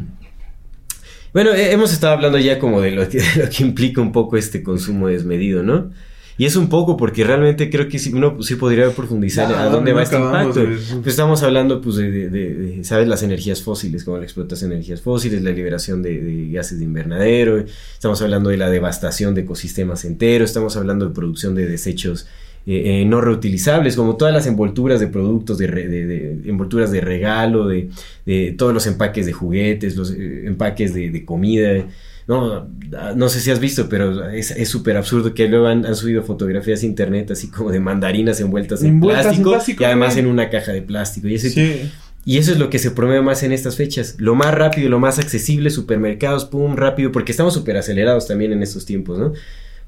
bueno, 1.34 1.52
he- 1.54 1.72
hemos 1.72 1.94
estado 1.94 2.14
hablando 2.14 2.38
ya 2.40 2.60
como 2.60 2.82
de 2.82 2.92
lo, 2.92 3.08
que, 3.08 3.20
de 3.20 3.26
lo 3.46 3.50
que 3.50 3.64
implica 3.64 4.02
un 4.02 4.12
poco 4.12 4.36
este 4.38 4.64
consumo 4.64 5.08
desmedido, 5.08 5.64
¿no? 5.64 5.92
Y 6.40 6.46
es 6.46 6.56
un 6.56 6.70
poco 6.70 6.98
porque 6.98 7.24
realmente 7.24 7.70
creo 7.70 7.88
que 7.88 8.00
sí, 8.00 8.12
uno 8.14 8.42
sí 8.42 8.56
podría 8.56 8.90
profundizar 8.92 9.54
a 9.54 9.66
dónde 9.70 9.92
va 9.94 10.04
este 10.04 10.16
impacto. 10.40 10.62
Pues 11.02 11.08
estamos 11.08 11.44
hablando 11.44 11.82
pues 11.82 11.98
de, 11.98 12.10
de- 12.12 12.30
de- 12.30 12.54
de, 12.56 12.84
¿sabes? 12.84 13.08
Las 13.08 13.22
energías 13.24 13.62
fósiles, 13.62 14.04
como 14.06 14.18
la 14.18 14.24
explotación 14.24 14.70
de 14.72 14.78
energías 14.78 15.02
fósiles, 15.02 15.44
la 15.44 15.52
liberación 15.52 16.02
de, 16.02 16.50
gases 16.52 16.80
de 16.80 16.86
invernadero, 16.86 17.64
estamos 17.94 18.22
hablando 18.22 18.50
de 18.50 18.58
la 18.58 18.70
devastación 18.70 19.36
de 19.36 19.42
ecosistemas 19.42 20.06
enteros, 20.06 20.50
estamos 20.50 20.76
hablando 20.78 21.08
de 21.10 21.14
producción 21.14 21.54
de 21.56 21.68
desechos 21.68 22.26
eh, 22.66 23.02
eh, 23.02 23.06
no 23.06 23.20
reutilizables, 23.22 23.96
como 23.96 24.16
todas 24.16 24.34
las 24.34 24.46
envolturas 24.48 25.00
de 25.00 25.08
productos, 25.08 25.58
de, 25.58 25.68
re- 25.68 25.88
de- 25.88 26.06
de 26.06 26.50
envolturas 26.50 26.92
de 26.92 27.02
regalo, 27.02 27.68
de, 27.68 27.90
de 28.26 28.56
todos 28.58 28.74
los 28.74 28.88
empaques 28.88 29.26
de 29.26 29.34
juguetes, 29.34 29.96
los 29.98 30.12
eh, 30.12 30.44
empaques 30.46 30.94
de 30.94 31.26
comida. 31.26 31.86
No, 32.30 32.70
no 33.16 33.28
sé 33.28 33.40
si 33.40 33.50
has 33.50 33.60
visto, 33.60 33.90
pero 33.90 34.30
es 34.30 34.70
súper 34.70 34.98
absurdo 34.98 35.34
que 35.34 35.48
luego 35.48 35.66
han, 35.66 35.84
han 35.84 35.96
subido 35.96 36.22
fotografías 36.22 36.84
a 36.84 36.86
internet 36.86 37.32
así 37.32 37.48
como 37.50 37.72
de 37.72 37.80
mandarinas 37.80 38.40
envueltas 38.40 38.84
en, 38.84 38.90
Envueltas 38.90 39.26
en 39.26 39.32
plástico, 39.32 39.50
plástico, 39.50 39.82
y 39.82 39.86
además 39.88 40.16
en 40.16 40.28
una 40.28 40.52
caja 40.52 40.72
de 40.72 40.84
plástico. 40.84 41.28
Y, 41.28 41.34
ese 41.34 41.50
Sí. 41.50 41.92
y 42.26 42.38
eso 42.38 42.52
es 42.52 42.60
lo 42.60 42.70
que 42.70 42.78
se 42.78 42.92
promueve 42.92 43.24
más 43.24 43.42
en 43.42 43.52
estas 43.52 43.78
fechas. 43.78 44.14
Lo 44.20 44.36
más 44.36 44.54
rápido, 44.54 44.90
lo 44.90 45.00
más 45.00 45.18
accesible, 45.18 45.72
supermercados, 45.72 46.46
pum, 46.46 46.76
rápido, 46.76 47.12
porque 47.12 47.32
estamos 47.32 47.56
súper 47.56 47.78
acelerados 47.78 48.28
también 48.28 48.52
en 48.52 48.62
estos 48.62 48.86
tiempos, 48.86 49.18
¿no? 49.18 49.34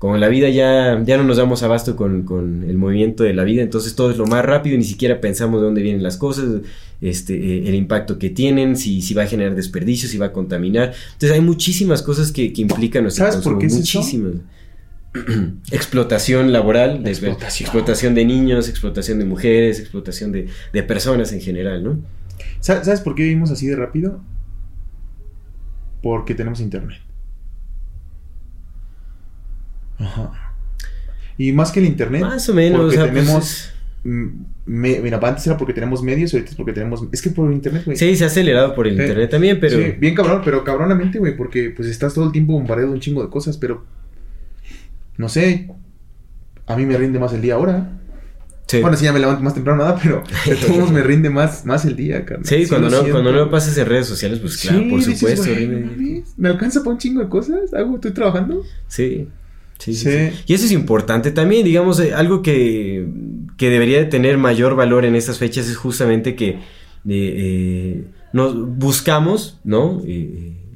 Como 0.01 0.17
la 0.17 0.29
vida 0.29 0.49
ya, 0.49 0.99
ya 1.05 1.15
no 1.17 1.23
nos 1.23 1.37
damos 1.37 1.61
abasto 1.61 1.95
con, 1.95 2.23
con 2.23 2.63
el 2.67 2.75
movimiento 2.75 3.23
de 3.23 3.35
la 3.35 3.43
vida, 3.43 3.61
entonces 3.61 3.93
todo 3.93 4.09
es 4.09 4.17
lo 4.17 4.25
más 4.25 4.43
rápido, 4.43 4.75
ni 4.75 4.83
siquiera 4.83 5.21
pensamos 5.21 5.61
de 5.61 5.65
dónde 5.67 5.83
vienen 5.83 6.01
las 6.01 6.17
cosas, 6.17 6.61
este, 7.01 7.35
eh, 7.35 7.69
el 7.69 7.75
impacto 7.75 8.17
que 8.17 8.31
tienen, 8.31 8.75
si, 8.77 9.03
si 9.03 9.13
va 9.13 9.23
a 9.23 9.27
generar 9.27 9.53
desperdicios, 9.53 10.09
si 10.09 10.17
va 10.17 10.25
a 10.27 10.33
contaminar. 10.33 10.93
Entonces 11.13 11.31
hay 11.33 11.41
muchísimas 11.41 12.01
cosas 12.01 12.31
que, 12.31 12.51
que 12.51 12.61
implican 12.63 13.03
nuestro 13.03 13.27
¿Sabes 13.31 13.43
por 13.43 13.59
qué 13.59 13.67
es 13.67 13.73
eso? 13.75 13.99
muchísimas. 13.99 14.33
explotación 15.71 16.51
laboral, 16.51 17.03
de- 17.03 17.11
Explotación. 17.11 17.67
explotación 17.67 18.15
de 18.15 18.25
niños, 18.25 18.69
explotación 18.69 19.19
de 19.19 19.25
mujeres, 19.25 19.79
explotación 19.79 20.31
de, 20.31 20.47
de 20.73 20.81
personas 20.83 21.31
en 21.31 21.41
general, 21.41 21.83
¿no? 21.83 21.99
Sa- 22.59 22.83
¿Sabes 22.83 23.01
por 23.01 23.13
qué 23.13 23.21
vivimos 23.21 23.51
así 23.51 23.67
de 23.67 23.75
rápido? 23.75 24.19
Porque 26.01 26.33
tenemos 26.33 26.59
internet. 26.59 26.99
Ajá. 30.01 30.31
Y 31.37 31.51
más 31.53 31.71
que 31.71 31.79
el 31.79 31.85
internet. 31.85 32.21
Más 32.21 32.47
o 32.49 32.53
menos, 32.53 32.81
porque 32.81 32.97
o 32.97 33.01
sea, 33.01 33.11
pues, 33.11 33.23
tenemos. 33.23 33.43
es- 33.45 33.73
mm, 34.03 34.27
me- 34.65 34.99
mira, 34.99 35.19
antes 35.21 35.45
era 35.47 35.57
porque 35.57 35.73
tenemos 35.73 36.03
medios, 36.03 36.33
ahorita 36.33 36.51
es 36.51 36.55
porque 36.57 36.73
tenemos. 36.73 37.03
Es 37.11 37.21
que 37.21 37.29
por 37.31 37.51
internet, 37.51 37.83
güey. 37.85 37.97
Sí, 37.97 38.15
se 38.15 38.23
ha 38.23 38.27
acelerado 38.27 38.75
por 38.75 38.87
el 38.87 38.93
internet 38.99 39.29
también, 39.29 39.59
pero... 39.59 39.77
Sí, 39.77 39.93
bien 39.99 40.13
cabrón, 40.15 40.41
pero 40.45 40.63
cabronamente, 40.63 41.17
güey, 41.19 41.35
porque 41.35 41.71
pues 41.75 41.87
estás 41.87 42.13
todo 42.13 42.25
el 42.25 42.31
tiempo 42.31 42.53
bombardeado 42.53 42.89
de 42.91 42.95
un 42.95 43.01
chingo 43.01 43.23
de 43.23 43.29
cosas, 43.29 43.57
pero. 43.57 43.85
No 45.17 45.29
sé. 45.29 45.69
A 46.67 46.75
mí 46.75 46.85
me 46.85 46.95
rinde 46.97 47.19
más 47.19 47.33
el 47.33 47.41
día 47.41 47.55
ahora. 47.55 47.97
Sí, 48.67 48.79
Bueno, 48.79 48.95
sí, 48.95 49.03
ya 49.03 49.11
me 49.11 49.19
levanto 49.19 49.43
más 49.43 49.53
temprano, 49.53 49.83
nada, 49.83 49.99
pero 50.01 50.23
de 50.45 50.55
todos 50.55 50.91
me 50.91 51.03
rinde 51.03 51.29
más, 51.29 51.65
más 51.65 51.83
el 51.83 51.97
día, 51.97 52.23
carnal. 52.23 52.45
Sí, 52.45 52.65
cuando, 52.69 52.87
lo 52.89 52.91
no, 52.97 53.01
siento. 53.03 53.21
cuando 53.21 53.31
no 53.45 53.51
pasas 53.51 53.77
en 53.77 53.85
redes 53.85 54.07
sociales, 54.07 54.39
pues 54.39 54.57
claro, 54.57 54.79
Sí, 54.79 54.89
por 54.89 54.99
dices, 54.99 55.19
supuesto. 55.19 55.45
"Güey, 55.51 55.67
rinde- 55.67 55.81
no 55.81 55.91
mames, 55.91 56.33
¿Me 56.37 56.49
alcanza 56.49 56.79
para 56.79 56.91
un 56.91 56.97
chingo 56.97 57.21
de 57.21 57.27
cosas? 57.27 57.73
¿Hago? 57.73 57.95
¿Estoy 57.95 58.11
trabajando? 58.11 58.63
Sí. 58.87 59.27
Sí, 59.81 59.93
sí, 59.95 60.09
Sí. 60.09 60.43
Y 60.45 60.53
eso 60.53 60.65
es 60.65 60.71
importante 60.71 61.31
también, 61.31 61.65
digamos, 61.65 61.99
eh, 61.99 62.13
algo 62.13 62.41
que, 62.41 63.07
que 63.57 63.69
debería 63.69 63.97
de 63.97 64.05
tener 64.05 64.37
mayor 64.37 64.75
valor 64.75 65.05
en 65.05 65.15
estas 65.15 65.39
fechas 65.39 65.67
es 65.67 65.75
justamente 65.75 66.35
que 66.35 66.49
eh, 66.49 66.59
eh, 67.07 68.05
nos 68.31 68.55
buscamos, 68.77 69.59
¿no? 69.63 70.01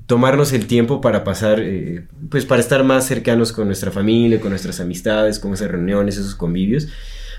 Tomarnos 0.08 0.54
el 0.54 0.68
tiempo 0.68 1.02
para 1.02 1.24
pasar, 1.24 1.60
eh, 1.60 2.06
pues 2.30 2.46
para 2.46 2.62
estar 2.62 2.84
más 2.84 3.08
cercanos 3.08 3.52
con 3.52 3.66
nuestra 3.66 3.92
familia, 3.92 4.40
con 4.40 4.52
nuestras 4.52 4.80
amistades, 4.80 5.40
con 5.40 5.54
esas 5.54 5.72
reuniones, 5.72 6.18
esos 6.18 6.36
convivios. 6.36 6.88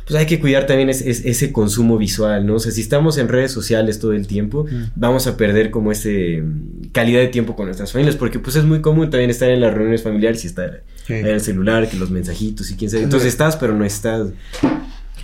Pues 0.07 0.19
hay 0.21 0.27
que 0.27 0.39
cuidar 0.39 0.67
también 0.67 0.89
es- 0.89 1.03
es- 1.03 1.25
ese 1.25 1.53
consumo 1.53 1.99
visual, 1.99 2.47
¿no? 2.47 2.55
O 2.55 2.59
sea, 2.61 2.71
si 2.71 2.81
estamos 2.81 3.19
en 3.19 3.29
redes 3.29 3.51
sociales 3.51 3.99
todo 3.99 4.13
el 4.13 4.27
tiempo, 4.29 4.65
Mm. 4.71 4.85
vamos 4.95 5.27
a 5.27 5.37
perder 5.37 5.71
como 5.73 5.91
ese 5.91 6.43
mm, 6.43 6.91
calidad 6.93 7.21
de 7.21 7.27
tiempo 7.29 7.57
con 7.57 7.67
nuestras 7.67 7.91
familias, 7.93 8.15
porque 8.17 8.39
pues 8.39 8.55
es 8.57 8.65
muy 8.65 8.81
común 8.81 9.11
también 9.11 9.31
estar 9.31 9.51
en 9.51 9.61
las 9.61 9.75
reuniones 9.75 10.03
familiares 10.03 10.45
y 10.45 10.47
estar 10.47 10.85
Sí. 11.07 11.15
en 11.15 11.27
el 11.27 11.41
celular, 11.41 11.89
que 11.91 11.97
los 11.97 12.11
mensajitos 12.11 12.71
y 12.71 12.77
quién 12.77 12.91
sabe. 12.91 13.03
Entonces 13.03 13.29
estás, 13.29 13.57
pero 13.57 13.75
no 13.75 13.85
estás. 13.85 14.29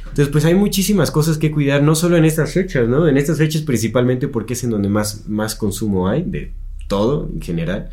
Entonces, 0.09 0.29
pues 0.31 0.45
hay 0.45 0.55
muchísimas 0.55 1.11
cosas 1.11 1.39
que 1.39 1.51
cuidar, 1.51 1.83
no 1.83 1.95
solo 1.95 2.17
en 2.17 2.25
estas 2.25 2.53
fechas, 2.53 2.87
¿no? 2.89 3.09
En 3.09 3.17
estas 3.17 3.39
fechas 3.39 3.63
principalmente 3.63 4.29
porque 4.29 4.53
es 4.55 4.63
en 4.65 4.71
donde 4.71 4.89
más, 4.89 5.27
más 5.29 5.55
consumo 5.55 6.09
hay, 6.09 6.23
de 6.27 6.53
todo 6.89 7.31
en 7.33 7.41
general. 7.41 7.89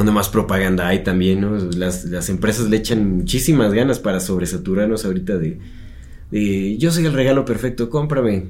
Donde 0.00 0.12
más 0.12 0.30
propaganda 0.30 0.88
hay 0.88 1.00
también, 1.04 1.42
¿no? 1.42 1.58
Las, 1.76 2.06
las 2.06 2.30
empresas 2.30 2.70
le 2.70 2.78
echan 2.78 3.18
muchísimas 3.18 3.74
ganas 3.74 3.98
para 3.98 4.18
sobresaturarnos 4.18 5.04
ahorita 5.04 5.36
de, 5.36 5.58
de 6.30 6.78
yo 6.78 6.90
soy 6.90 7.04
el 7.04 7.12
regalo 7.12 7.44
perfecto, 7.44 7.90
cómprame. 7.90 8.46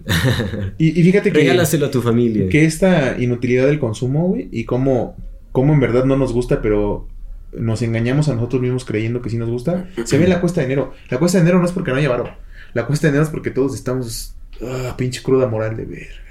Y, 0.79 1.01
y 1.01 1.03
fíjate 1.03 1.33
que, 1.33 1.41
Regálaselo 1.41 1.87
a 1.87 1.91
tu 1.91 2.03
familia. 2.03 2.49
que 2.49 2.65
esta 2.65 3.19
inutilidad 3.19 3.67
del 3.67 3.81
consumo, 3.81 4.29
güey, 4.29 4.49
y 4.53 4.63
cómo, 4.63 5.17
cómo 5.51 5.73
en 5.75 5.81
verdad 5.81 6.05
no 6.05 6.17
nos 6.17 6.33
gusta, 6.33 6.63
pero 6.63 7.09
nos 7.53 7.83
engañamos 7.83 8.29
a 8.29 8.37
nosotros 8.37 8.63
mismos 8.63 8.85
creyendo 8.85 9.21
que 9.21 9.29
sí 9.29 9.37
nos 9.37 9.51
gusta, 9.51 9.89
se 10.05 10.19
ve 10.19 10.25
en 10.25 10.31
la 10.31 10.41
cuesta 10.41 10.61
de 10.61 10.67
enero. 10.67 10.93
La 11.09 11.19
cuesta 11.19 11.39
de 11.39 11.43
enero 11.43 11.59
no 11.59 11.65
es 11.65 11.73
porque 11.73 11.91
no 11.91 11.97
haya 11.97 12.11
varo. 12.11 12.31
La 12.75 12.87
cuesta 12.87 13.09
de 13.09 13.11
enero 13.11 13.25
es 13.25 13.31
porque 13.31 13.51
todos 13.51 13.75
estamos, 13.75 14.37
ah, 14.63 14.95
pinche 14.97 15.21
cruda 15.21 15.49
moral 15.49 15.77
de 15.77 15.85
verga. 15.85 16.30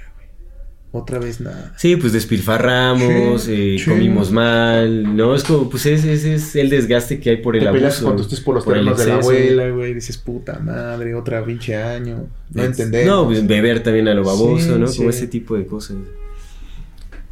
Otra 0.92 1.20
vez 1.20 1.40
nada. 1.40 1.72
Sí, 1.76 1.94
pues 1.94 2.12
despilfarramos, 2.12 3.42
Sí, 3.42 3.52
eh, 3.52 3.76
sí. 3.78 3.88
comimos 3.88 4.32
mal, 4.32 5.16
¿no? 5.16 5.36
Es 5.36 5.44
como, 5.44 5.70
pues 5.70 5.86
ese, 5.86 6.12
ese 6.12 6.34
es 6.34 6.56
el 6.56 6.68
desgaste 6.68 7.20
que 7.20 7.30
hay 7.30 7.36
por 7.36 7.54
el 7.56 7.62
Te 7.64 7.70
peleas 7.70 7.92
abuso. 7.94 8.04
cuando 8.06 8.22
estés 8.24 8.40
por 8.40 8.56
los 8.56 8.66
el 8.66 8.72
terrenos 8.72 8.98
de 8.98 9.06
la 9.06 9.14
abuela, 9.14 9.70
güey. 9.70 9.94
Dices, 9.94 10.18
puta 10.18 10.58
madre, 10.58 11.14
otra 11.14 11.44
pinche 11.44 11.76
año. 11.76 12.26
No 12.52 12.62
Es- 12.62 12.70
entender. 12.70 13.06
No, 13.06 13.24
pues 13.26 13.46
beber 13.46 13.84
también 13.84 14.08
a 14.08 14.14
lo 14.14 14.24
baboso, 14.24 14.74
Sí, 14.74 14.80
¿no? 14.80 14.88
sí. 14.88 14.98
Como 14.98 15.10
ese 15.10 15.28
tipo 15.28 15.56
de 15.56 15.64
cosas. 15.66 15.96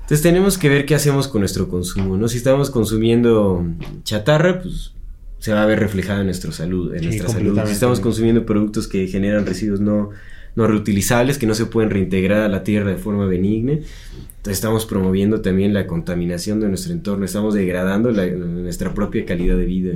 Entonces 0.03 0.23
tenemos 0.23 0.57
que 0.57 0.69
ver 0.69 0.87
qué 0.87 0.95
hacemos 0.95 1.29
con 1.29 1.41
nuestro 1.41 1.69
consumo, 1.69 2.17
¿no? 2.17 2.29
Si 2.29 2.39
estamos 2.39 2.71
consumiendo 2.71 3.67
chatarra, 4.05 4.63
pues 4.63 4.93
se 5.39 5.53
va 5.53 5.63
a 5.63 5.67
ver 5.67 5.81
reflejada 5.81 6.21
en 6.21 6.27
nuestra 6.27 6.51
salud, 6.53 6.95
en 6.95 7.01
Sí, 7.01 7.07
nuestra 7.07 7.29
salud. 7.29 7.59
Si 7.67 7.73
estamos 7.73 8.01
consumiendo 8.01 8.47
productos 8.47 8.89
que 8.89 9.07
generan 9.09 9.45
residuos 9.47 9.81
no, 9.81 10.11
no 10.59 10.67
reutilizables, 10.67 11.39
que 11.39 11.47
no 11.47 11.55
se 11.55 11.67
pueden 11.67 11.91
reintegrar 11.91 12.41
a 12.43 12.49
la 12.49 12.65
tierra 12.65 12.91
de 12.91 12.97
forma 12.97 13.27
benigna, 13.27 13.73
entonces 13.75 14.59
estamos 14.59 14.87
promoviendo 14.87 15.41
también 15.41 15.73
la 15.73 15.87
contaminación 15.87 16.59
de 16.61 16.69
nuestro 16.69 16.93
entorno, 16.93 17.25
estamos 17.25 17.55
degradando 17.55 18.11
la- 18.11 18.27
nuestra 18.27 18.93
propia 18.93 19.25
calidad 19.25 19.57
de 19.57 19.65
vida. 19.67 19.95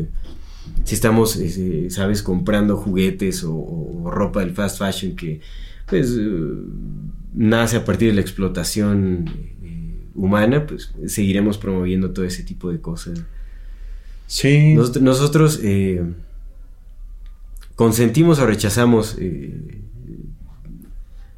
Si 0.85 0.95
estamos, 0.95 1.37
eh, 1.37 1.89
sabes, 1.91 2.23
comprando 2.23 2.77
juguetes 2.77 3.43
o, 3.45 3.53
o 3.55 4.11
ropa 4.11 4.41
del 4.41 4.53
fast 4.53 4.79
fashion 4.79 5.17
que, 5.17 5.41
pues, 5.89 6.17
eh, 6.19 6.29
nace 7.35 7.77
a 7.77 7.85
partir 7.85 8.09
de 8.11 8.15
la 8.15 8.21
explotación 8.21 9.25
eh, 9.65 9.97
humana, 10.15 10.65
pues 10.67 10.93
seguiremos 11.07 11.59
promoviendo 11.59 12.11
todo 12.13 12.25
ese 12.25 12.45
tipo 12.45 12.71
de 12.71 12.79
cosas. 12.81 13.21
Sí. 14.29 14.75
Nos- 14.75 15.01
nosotros 15.01 15.59
eh, 15.63 16.03
consentimos 17.75 18.39
o 18.39 18.47
rechazamos 18.47 19.17
eh, 19.19 19.81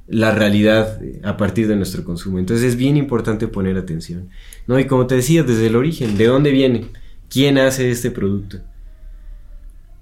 la 0.07 0.31
realidad 0.33 1.03
eh, 1.03 1.21
a 1.25 1.37
partir 1.37 1.67
de 1.69 1.77
nuestro 1.77 2.05
consumo. 2.05 2.39
Entonces 2.39 2.65
es 2.67 2.77
bien 2.77 2.97
importante 2.97 3.49
poner 3.49 3.77
atención. 3.79 4.29
¿no? 4.67 4.79
Y 4.79 4.87
como 4.87 5.07
te 5.07 5.15
decía, 5.17 5.43
desde 5.43 5.67
el 5.67 5.77
origen, 5.77 6.17
¿de 6.19 6.27
dónde 6.27 6.51
viene? 6.51 6.87
¿Quién 7.31 7.59
hace 7.59 7.91
este 7.91 8.11
producto? 8.11 8.59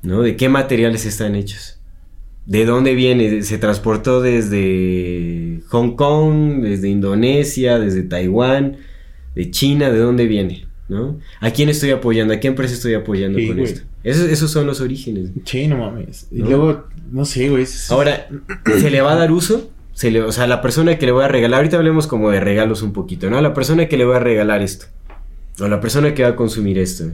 ¿No? 0.02 0.22
¿De 0.22 0.36
qué 0.36 0.48
materiales 0.48 1.06
están 1.06 1.34
hechos? 1.36 1.78
¿De 2.46 2.64
dónde 2.64 2.94
viene? 2.94 3.42
¿Se 3.42 3.56
transportó 3.58 4.20
desde 4.20 5.60
Hong 5.68 5.94
Kong, 5.94 6.60
desde 6.62 6.88
Indonesia, 6.88 7.78
desde 7.78 8.02
Taiwán, 8.02 8.78
de 9.36 9.50
China? 9.52 9.90
¿De 9.90 9.98
dónde 9.98 10.26
viene? 10.26 10.66
¿No? 10.88 11.20
¿A 11.40 11.50
quién 11.52 11.68
estoy 11.68 11.90
apoyando? 11.90 12.34
¿A 12.34 12.40
qué 12.40 12.48
empresa 12.48 12.74
estoy 12.74 12.94
apoyando 12.94 13.38
Sí, 13.38 13.46
con 13.46 13.58
güey. 13.58 13.72
esto? 13.72 13.86
Esos, 14.02 14.28
esos 14.28 14.50
son 14.50 14.66
los 14.66 14.80
orígenes. 14.80 15.30
Sí, 15.44 15.68
no 15.68 15.78
mames. 15.78 16.26
Y 16.32 16.40
¿No? 16.40 16.48
luego, 16.48 16.84
no 17.12 17.24
sé, 17.24 17.48
güey. 17.48 17.62
es- 17.62 17.90
Ahora, 17.90 18.26
¿se 18.80 18.90
le 18.90 19.00
va 19.00 19.12
a 19.12 19.16
dar 19.16 19.30
uso? 19.30 19.70
Se 20.02 20.10
le, 20.10 20.20
o 20.20 20.32
sea, 20.32 20.48
la 20.48 20.60
persona 20.62 20.98
que 20.98 21.06
le 21.06 21.12
voy 21.12 21.22
a 21.22 21.28
regalar, 21.28 21.58
ahorita 21.58 21.76
hablemos 21.76 22.08
como 22.08 22.30
de 22.32 22.40
regalos 22.40 22.82
un 22.82 22.92
poquito, 22.92 23.30
¿no? 23.30 23.40
La 23.40 23.54
persona 23.54 23.86
que 23.86 23.96
le 23.96 24.04
voy 24.04 24.16
a 24.16 24.18
regalar 24.18 24.60
esto, 24.60 24.86
o 25.60 25.68
la 25.68 25.80
persona 25.80 26.12
que 26.12 26.24
va 26.24 26.30
a 26.30 26.34
consumir 26.34 26.76
esto, 26.76 27.04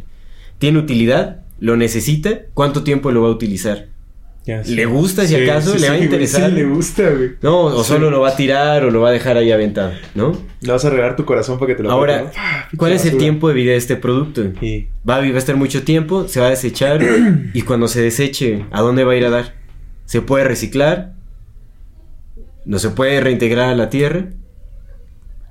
¿tiene 0.59 0.79
utilidad? 0.79 1.43
¿Lo 1.61 1.77
necesita? 1.77 2.31
¿Cuánto 2.55 2.85
tiempo 2.85 3.11
lo 3.13 3.21
va 3.21 3.29
a 3.29 3.33
utilizar? 3.33 3.89
Ya, 4.47 4.65
sí. 4.65 4.75
¿Le 4.75 4.87
gusta 4.87 5.27
si 5.27 5.35
Sí, 5.35 5.43
acaso? 5.43 5.75
sí, 5.75 5.81
¿Le 5.81 5.89
va 5.91 5.97
a 5.97 5.99
interesar? 5.99 6.49
Sí, 6.49 6.57
le 6.57 6.65
gusta, 6.65 7.11
güey. 7.11 7.33
No, 7.43 7.65
o 7.65 7.85
solo 7.85 8.11
lo 8.11 8.21
va 8.23 8.31
a 8.31 8.37
tirar 8.37 8.83
o 8.85 8.91
lo 8.91 9.03
va 9.03 9.11
a 9.11 9.13
dejar 9.13 9.37
ahí 9.37 9.53
aventado, 9.53 9.93
¿no? 10.15 10.33
Le 10.63 10.73
vas 10.73 10.83
a 10.87 10.89
regalar 10.89 11.15
tu 11.15 11.27
corazón 11.27 11.59
para 11.59 11.67
que 11.73 11.75
te 11.75 11.83
lo 11.83 11.91
Ahora. 11.91 12.33
Ah, 12.39 12.67
¿cuál 12.79 12.93
es 12.93 13.05
el 13.05 13.19
tiempo 13.19 13.49
de 13.49 13.55
vida 13.55 13.73
de 13.73 13.77
este 13.77 13.97
producto? 13.97 14.45
Sí. 14.61 14.89
Va 15.07 15.17
a, 15.17 15.21
va 15.21 15.27
a 15.27 15.37
estar 15.37 15.57
mucho 15.57 15.83
tiempo, 15.83 16.27
se 16.27 16.41
va 16.41 16.47
a 16.47 16.51
desechar 16.51 17.03
y 17.53 17.61
cuando 17.63 17.87
se 17.89 18.01
deseche, 18.01 18.65
¿a 18.71 18.81
dónde 18.81 19.05
va 19.05 19.13
a 19.13 19.17
ir 19.17 19.27
a 19.27 19.31
dar? 19.31 19.55
¿Se 20.07 20.23
puede 20.23 20.45
reciclar? 20.45 21.18
¿No 22.65 22.79
se 22.79 22.91
puede 22.91 23.21
reintegrar 23.21 23.71
a 23.71 23.75
la 23.75 23.91
tierra? 23.91 24.31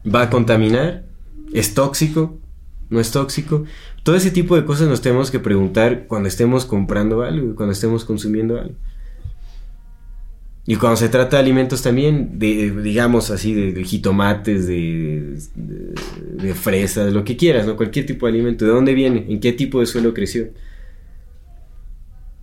¿Va 0.06 0.24
a 0.24 0.30
contaminar? 0.30 1.06
¿Es 1.54 1.74
tóxico? 1.74 2.38
¿No 2.90 3.00
es 3.00 3.12
tóxico? 3.12 3.66
Todo 4.04 4.16
ese 4.16 4.32
tipo 4.32 4.56
de 4.56 4.66
cosas 4.66 4.88
nos 4.88 5.02
tenemos 5.02 5.32
que 5.32 5.40
preguntar 5.40 6.08
cuando 6.08 6.30
estemos 6.30 6.66
comprando 6.66 7.24
algo, 7.24 7.56
cuando 7.56 7.74
estemos 7.74 8.06
consumiendo 8.06 8.60
algo. 8.60 8.76
Y 10.66 10.76
cuando 10.76 10.98
se 10.98 11.08
trata 11.08 11.38
de 11.38 11.44
alimentos 11.44 11.82
también, 11.82 12.40
de, 12.40 12.72
digamos 12.72 13.32
así, 13.32 13.54
de, 13.54 13.84
jitomates, 13.86 14.68
de, 14.68 15.38
de, 15.56 15.94
de 16.44 16.54
fresas, 16.54 17.14
lo 17.14 17.24
que 17.24 17.38
quieras, 17.38 17.66
¿no? 17.66 17.78
Cualquier 17.78 18.06
tipo 18.06 18.26
de 18.26 18.34
alimento. 18.34 18.66
¿De 18.66 18.72
dónde 18.72 18.94
viene? 18.94 19.26
¿En 19.30 19.40
qué 19.40 19.54
tipo 19.54 19.80
de 19.80 19.86
suelo 19.86 20.14
creció? 20.14 20.50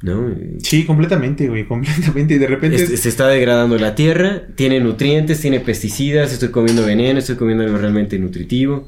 ¿No? 0.04 0.34
Sí, 0.62 0.84
completamente, 0.84 1.48
güey, 1.48 1.64
completamente. 1.66 2.34
Y 2.34 2.38
de 2.38 2.46
repente... 2.46 2.76
es- 2.76 3.00
se 3.00 3.08
está 3.08 3.26
degradando 3.26 3.78
la 3.78 3.94
tierra, 3.94 4.42
tiene 4.54 4.78
nutrientes, 4.78 5.40
tiene 5.40 5.60
pesticidas, 5.60 6.30
estoy 6.30 6.50
comiendo 6.50 6.84
veneno, 6.84 7.18
estoy 7.18 7.36
comiendo 7.36 7.64
algo 7.64 7.78
realmente 7.78 8.18
nutritivo. 8.18 8.86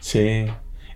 Sí. 0.00 0.46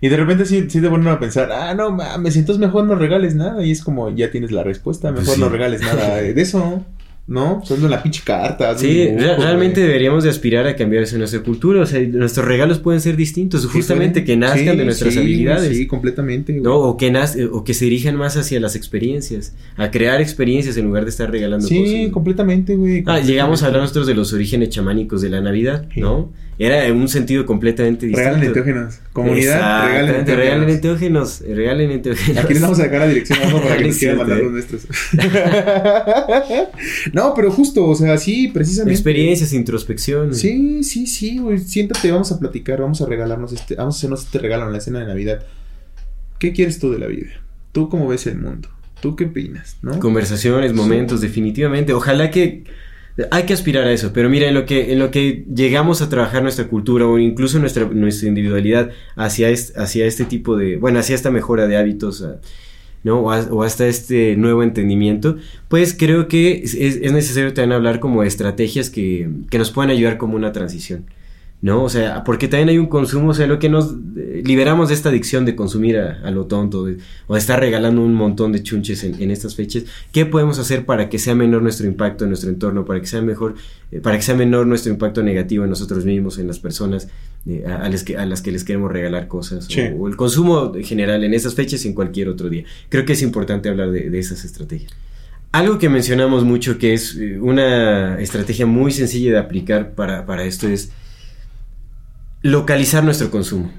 Y 0.01 0.09
de 0.09 0.17
repente 0.17 0.45
sí, 0.45 0.65
sí 0.69 0.81
te 0.81 0.89
ponen 0.89 1.07
a 1.07 1.19
pensar, 1.19 1.51
ah, 1.51 1.75
no 1.75 1.91
mames, 1.91 2.35
entonces 2.35 2.59
mejor 2.59 2.85
no 2.85 2.95
regales 2.95 3.35
nada. 3.35 3.63
Y 3.63 3.69
es 3.69 3.83
como, 3.83 4.09
ya 4.09 4.31
tienes 4.31 4.51
la 4.51 4.63
respuesta, 4.63 5.11
mejor 5.11 5.25
Pues 5.25 5.35
sí. 5.35 5.41
no 5.41 5.49
regales 5.49 5.81
nada 5.81 6.15
de 6.15 6.31
eso. 6.41 6.83
¿No? 7.27 7.61
Son 7.63 7.89
la 7.89 8.03
pinche 8.03 8.21
carta. 8.25 8.77
Sí, 8.77 9.07
un 9.09 9.17
re- 9.19 9.23
dibujo, 9.23 9.41
realmente 9.43 9.79
güey. 9.79 9.87
deberíamos 9.87 10.23
de 10.25 10.29
aspirar 10.31 10.67
a 10.67 10.75
cambiar 10.75 11.03
eso 11.03 11.15
en 11.15 11.19
nuestra 11.19 11.39
cultura. 11.41 11.81
O 11.81 11.85
sea, 11.85 12.01
nuestros 12.01 12.45
regalos 12.45 12.79
pueden 12.79 12.99
ser 12.99 13.15
distintos, 13.15 13.65
justamente 13.67 14.19
Sí, 14.21 14.25
que 14.25 14.35
nazcan 14.37 14.73
sí, 14.73 14.77
de 14.77 14.83
nuestras 14.85 15.13
sí, 15.13 15.19
habilidades. 15.19 15.77
Sí, 15.77 15.87
completamente. 15.87 16.51
güey. 16.53 16.63
¿no? 16.63 16.75
O 16.77 16.97
que, 16.97 17.09
naz- 17.11 17.37
o 17.51 17.63
que 17.63 17.73
se 17.73 17.85
dirijan 17.85 18.17
más 18.17 18.35
hacia 18.35 18.59
las 18.59 18.75
experiencias, 18.75 19.55
a 19.77 19.91
crear 19.91 20.19
experiencias 20.19 20.75
en 20.75 20.85
lugar 20.85 21.03
de 21.05 21.11
estar 21.11 21.31
regalando 21.31 21.65
Sí, 21.67 21.79
cosas. 21.81 22.11
completamente, 22.11 22.75
güey. 22.75 23.03
Ah, 23.05 23.19
llegamos 23.21 23.63
a 23.63 23.67
hablar 23.67 23.81
nosotros 23.83 24.07
de 24.07 24.15
los 24.15 24.33
orígenes 24.33 24.69
chamánicos 24.69 25.21
de 25.21 25.29
la 25.29 25.39
Navidad, 25.39 25.87
Sí. 25.93 26.01
¿no? 26.01 26.33
Era 26.63 26.85
en 26.85 26.95
un 26.95 27.07
sentido 27.07 27.43
completamente 27.47 28.05
distinto. 28.05 28.29
Regalen 28.29 28.47
enteógenos. 28.49 28.99
Comunidad, 29.13 29.55
regalen 29.55 29.95
Exactamente, 29.95 30.35
regalen 30.35 30.69
enteógenos. 30.69 31.41
enteógenos. 31.41 31.57
Regalen 31.57 31.91
enteógenos. 31.91 32.43
Aquí 32.43 32.53
les 32.53 32.61
vamos 32.61 32.79
a 32.79 32.83
dejar 32.83 32.99
la 32.99 33.07
dirección 33.07 33.39
abajo 33.39 33.61
para 33.63 33.77
que 33.77 33.87
nos 33.87 33.97
quieran 33.97 34.17
mandar 34.19 34.37
los 34.37 34.51
nuestros. 34.51 34.87
no, 37.13 37.33
pero 37.33 37.49
justo, 37.49 37.87
o 37.87 37.95
sea, 37.95 38.15
sí, 38.19 38.49
precisamente. 38.49 38.93
Experiencias, 38.93 39.53
introspección. 39.53 40.35
Sí, 40.35 40.83
sí, 40.83 41.07
sí, 41.07 41.39
güey. 41.39 41.57
Siéntate, 41.57 42.11
vamos 42.11 42.31
a 42.31 42.37
platicar, 42.37 42.79
vamos 42.79 43.01
a 43.01 43.07
regalarnos 43.07 43.53
este, 43.53 43.73
vamos 43.73 43.95
a 43.95 43.97
hacernos 43.97 44.25
este 44.25 44.37
regalo 44.37 44.67
en 44.67 44.73
la 44.73 44.81
cena 44.81 44.99
de 44.99 45.07
Navidad. 45.07 45.43
¿Qué 46.37 46.53
quieres 46.53 46.77
tú 46.77 46.91
de 46.91 46.99
la 46.99 47.07
vida? 47.07 47.31
¿Tú 47.71 47.89
cómo 47.89 48.07
ves 48.07 48.27
el 48.27 48.37
mundo? 48.37 48.69
¿Tú 49.01 49.15
qué 49.15 49.25
opinas? 49.25 49.77
¿No? 49.81 49.99
Conversaciones, 49.99 50.73
momentos, 50.73 51.21
definitivamente. 51.21 51.93
Ojalá 51.93 52.29
que 52.29 52.65
hay 53.31 53.43
que 53.43 53.53
aspirar 53.53 53.85
a 53.85 53.91
eso, 53.91 54.11
pero 54.13 54.29
mira, 54.29 54.47
en 54.47 54.53
lo 54.53 54.65
que, 54.65 54.93
en 54.93 54.99
lo 54.99 55.11
que 55.11 55.45
llegamos 55.53 56.01
a 56.01 56.09
trabajar 56.09 56.41
nuestra 56.43 56.67
cultura 56.67 57.05
o 57.05 57.19
incluso 57.19 57.59
nuestra, 57.59 57.85
nuestra 57.85 58.27
individualidad 58.29 58.91
hacia 59.15 59.49
este, 59.49 59.79
hacia 59.79 60.05
este 60.05 60.25
tipo 60.25 60.55
de, 60.57 60.77
bueno, 60.77 60.99
hacia 60.99 61.15
esta 61.15 61.29
mejora 61.31 61.67
de 61.67 61.77
hábitos, 61.77 62.21
ah, 62.23 62.37
¿no? 63.03 63.19
O, 63.21 63.31
o 63.33 63.63
hasta 63.63 63.87
este 63.87 64.35
nuevo 64.37 64.63
entendimiento, 64.63 65.37
pues 65.67 65.93
creo 65.97 66.27
que 66.27 66.61
es, 66.63 66.73
es- 66.75 66.99
es 67.01 67.11
necesario 67.11 67.53
también 67.53 67.73
hablar 67.73 67.99
como 67.99 68.21
de 68.21 68.27
estrategias 68.27 68.89
que, 68.89 69.29
que 69.49 69.57
nos 69.57 69.71
puedan 69.71 69.89
ayudar 69.91 70.17
como 70.17 70.35
una 70.35 70.51
transición. 70.51 71.05
¿No? 71.63 71.83
O 71.83 71.89
sea, 71.89 72.23
porque 72.23 72.47
también 72.47 72.69
hay 72.69 72.79
un 72.79 72.87
consumo, 72.87 73.29
o 73.29 73.33
sea, 73.35 73.45
lo 73.45 73.59
que 73.59 73.69
nos 73.69 73.93
eh, 74.17 74.41
liberamos 74.43 74.87
de 74.89 74.95
esta 74.95 75.09
adicción 75.09 75.45
de 75.45 75.55
consumir 75.55 75.95
a, 75.99 76.19
a 76.23 76.31
lo 76.31 76.45
tonto, 76.47 76.85
de- 76.85 76.97
o 77.27 77.35
de 77.35 77.39
estar 77.39 77.59
regalando 77.59 78.01
un 78.01 78.15
montón 78.15 78.51
de 78.51 78.63
chunches 78.63 79.03
en, 79.03 79.21
en 79.21 79.29
estas 79.29 79.53
fechas. 79.55 79.83
¿Qué 80.11 80.25
podemos 80.25 80.57
hacer 80.57 80.87
para 80.87 81.07
que 81.07 81.19
sea 81.19 81.35
menor 81.35 81.61
nuestro 81.61 81.85
impacto 81.85 82.23
en 82.23 82.31
nuestro 82.31 82.49
entorno, 82.49 82.83
para 82.83 82.99
que 82.99 83.05
sea 83.05 83.21
mejor, 83.21 83.53
eh, 83.91 83.99
para 83.99 84.15
que 84.17 84.23
sea 84.23 84.33
menor 84.33 84.65
nuestro 84.65 84.91
impacto 84.91 85.21
negativo 85.21 85.63
en 85.63 85.69
nosotros 85.69 86.03
mismos, 86.03 86.39
en 86.39 86.47
las 86.47 86.57
personas 86.57 87.09
eh, 87.45 87.63
a, 87.67 87.75
a 87.85 87.89
las 87.89 88.03
que, 88.03 88.17
a 88.17 88.25
las 88.25 88.41
que 88.41 88.51
les 88.51 88.63
queremos 88.63 88.91
regalar 88.91 89.27
cosas, 89.27 89.65
Sí. 89.65 89.81
o, 89.81 89.97
o 90.01 90.07
el 90.07 90.15
consumo 90.15 90.71
en 90.75 90.83
general 90.83 91.23
en 91.23 91.35
estas 91.35 91.53
fechas 91.53 91.85
y 91.85 91.89
en 91.89 91.93
cualquier 91.93 92.27
otro 92.29 92.49
día? 92.49 92.63
Creo 92.89 93.05
que 93.05 93.13
es 93.13 93.21
importante 93.21 93.69
hablar 93.69 93.91
de, 93.91 94.09
de 94.09 94.17
esas 94.17 94.43
estrategias. 94.45 94.91
Algo 95.51 95.77
que 95.77 95.89
mencionamos 95.89 96.43
mucho 96.43 96.79
que 96.79 96.93
es 96.93 97.19
una 97.39 98.19
estrategia 98.19 98.65
muy 98.65 98.91
sencilla 98.91 99.31
de 99.33 99.37
aplicar 99.37 99.91
para, 99.91 100.25
para 100.25 100.43
esto 100.45 100.67
es 100.67 100.91
localizar 102.41 103.03
nuestro 103.03 103.29
consumo. 103.31 103.71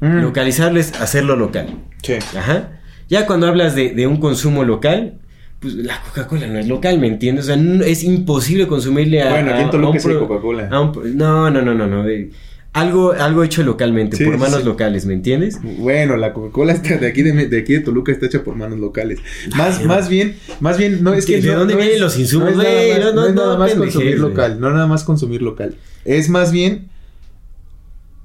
Mm, 0.00 0.20
Localizarles, 0.22 0.92
hacerlo 1.00 1.36
local. 1.36 1.68
sí. 2.02 2.14
Ajá. 2.36 2.80
Ya 3.08 3.26
cuando 3.26 3.46
hablas 3.46 3.74
de, 3.74 3.90
de 3.90 4.06
un 4.06 4.16
consumo 4.18 4.64
local, 4.64 5.18
pues 5.60 5.74
la 5.74 6.00
Coca-Cola 6.02 6.46
no 6.46 6.58
es 6.58 6.66
local, 6.68 6.98
¿me 6.98 7.06
entiendes? 7.06 7.44
O 7.44 7.48
sea, 7.48 7.56
no- 7.56 7.84
es 7.84 8.02
imposible 8.02 8.66
consumirle 8.66 9.22
a. 9.22 9.30
Bueno, 9.30 9.52
aquí 9.52 9.62
en 9.62 9.70
Toluca 9.70 9.98
sí 10.00 10.08
Coca-Cola. 10.18 10.68
no, 10.68 10.92
no, 11.04 11.50
no, 11.50 11.62
no, 11.62 11.86
no. 11.86 12.08
eh, 12.08 12.30
algo, 12.72 13.12
algo 13.12 13.44
hecho 13.44 13.62
localmente, 13.62 14.16
Sí, 14.16 14.24
por 14.24 14.36
manos 14.38 14.60
sí. 14.60 14.64
locales, 14.64 15.06
¿me 15.06 15.12
entiendes? 15.14 15.60
Bueno, 15.62 16.16
la 16.16 16.32
Coca-Cola 16.32 16.72
está 16.72 16.96
de 16.96 17.06
aquí 17.06 17.22
de, 17.22 17.32
de 17.46 17.58
aquí 17.60 17.74
de 17.74 17.80
Toluca 17.80 18.10
está 18.10 18.26
hecha 18.26 18.42
por 18.42 18.56
manos 18.56 18.78
locales. 18.80 19.20
Más, 19.56 19.78
Ay, 19.80 19.86
más 19.86 20.08
bien, 20.08 20.36
más 20.60 20.76
bien, 20.78 21.04
no 21.04 21.12
es 21.14 21.24
que 21.26 21.40
¿De 21.40 21.52
no- 21.52 21.58
dónde 21.60 21.76
vienen 21.76 21.94
es- 21.96 22.00
los 22.00 22.18
insumos, 22.18 22.56
No 22.56 22.62
es 22.62 23.34
nada 23.34 23.56
más, 23.58 23.70
es 23.70 23.76
consumir 23.78 24.18
local, 24.18 24.58
no 24.60 24.70
nada 24.72 24.86
más 24.86 25.04
consumir 25.04 25.40
local. 25.42 25.76
Es 26.06 26.28
más 26.30 26.50
bien 26.52 26.88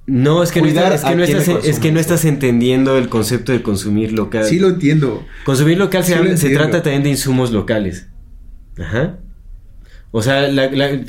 No, 0.10 0.44
es 0.44 0.52
que, 0.52 0.62
no 0.62 0.68
estás, 0.68 1.04
es, 1.04 1.10
que 1.10 1.16
no 1.16 1.24
estás, 1.24 1.48
es 1.66 1.80
que 1.80 1.92
no 1.92 2.00
estás 2.00 2.26
entendiendo 2.26 2.98
el 2.98 3.10
concepto 3.10 3.52
de 3.52 3.62
consumir 3.62 4.12
local. 4.12 4.44
sí 4.46 4.60
lo 4.60 4.70
entiendo. 4.70 5.24
Consumir 5.46 5.78
local 5.78 6.04
se, 6.04 6.38
Sí 6.38 6.54
trata 6.54 6.82
también 6.84 7.04
de 7.04 7.10
insumos 7.10 7.52
locales. 7.52 8.08
Ajá. 8.80 9.18
O 10.12 10.22
sea, 10.22 10.48
la- 10.48 10.72
la- 10.72 11.00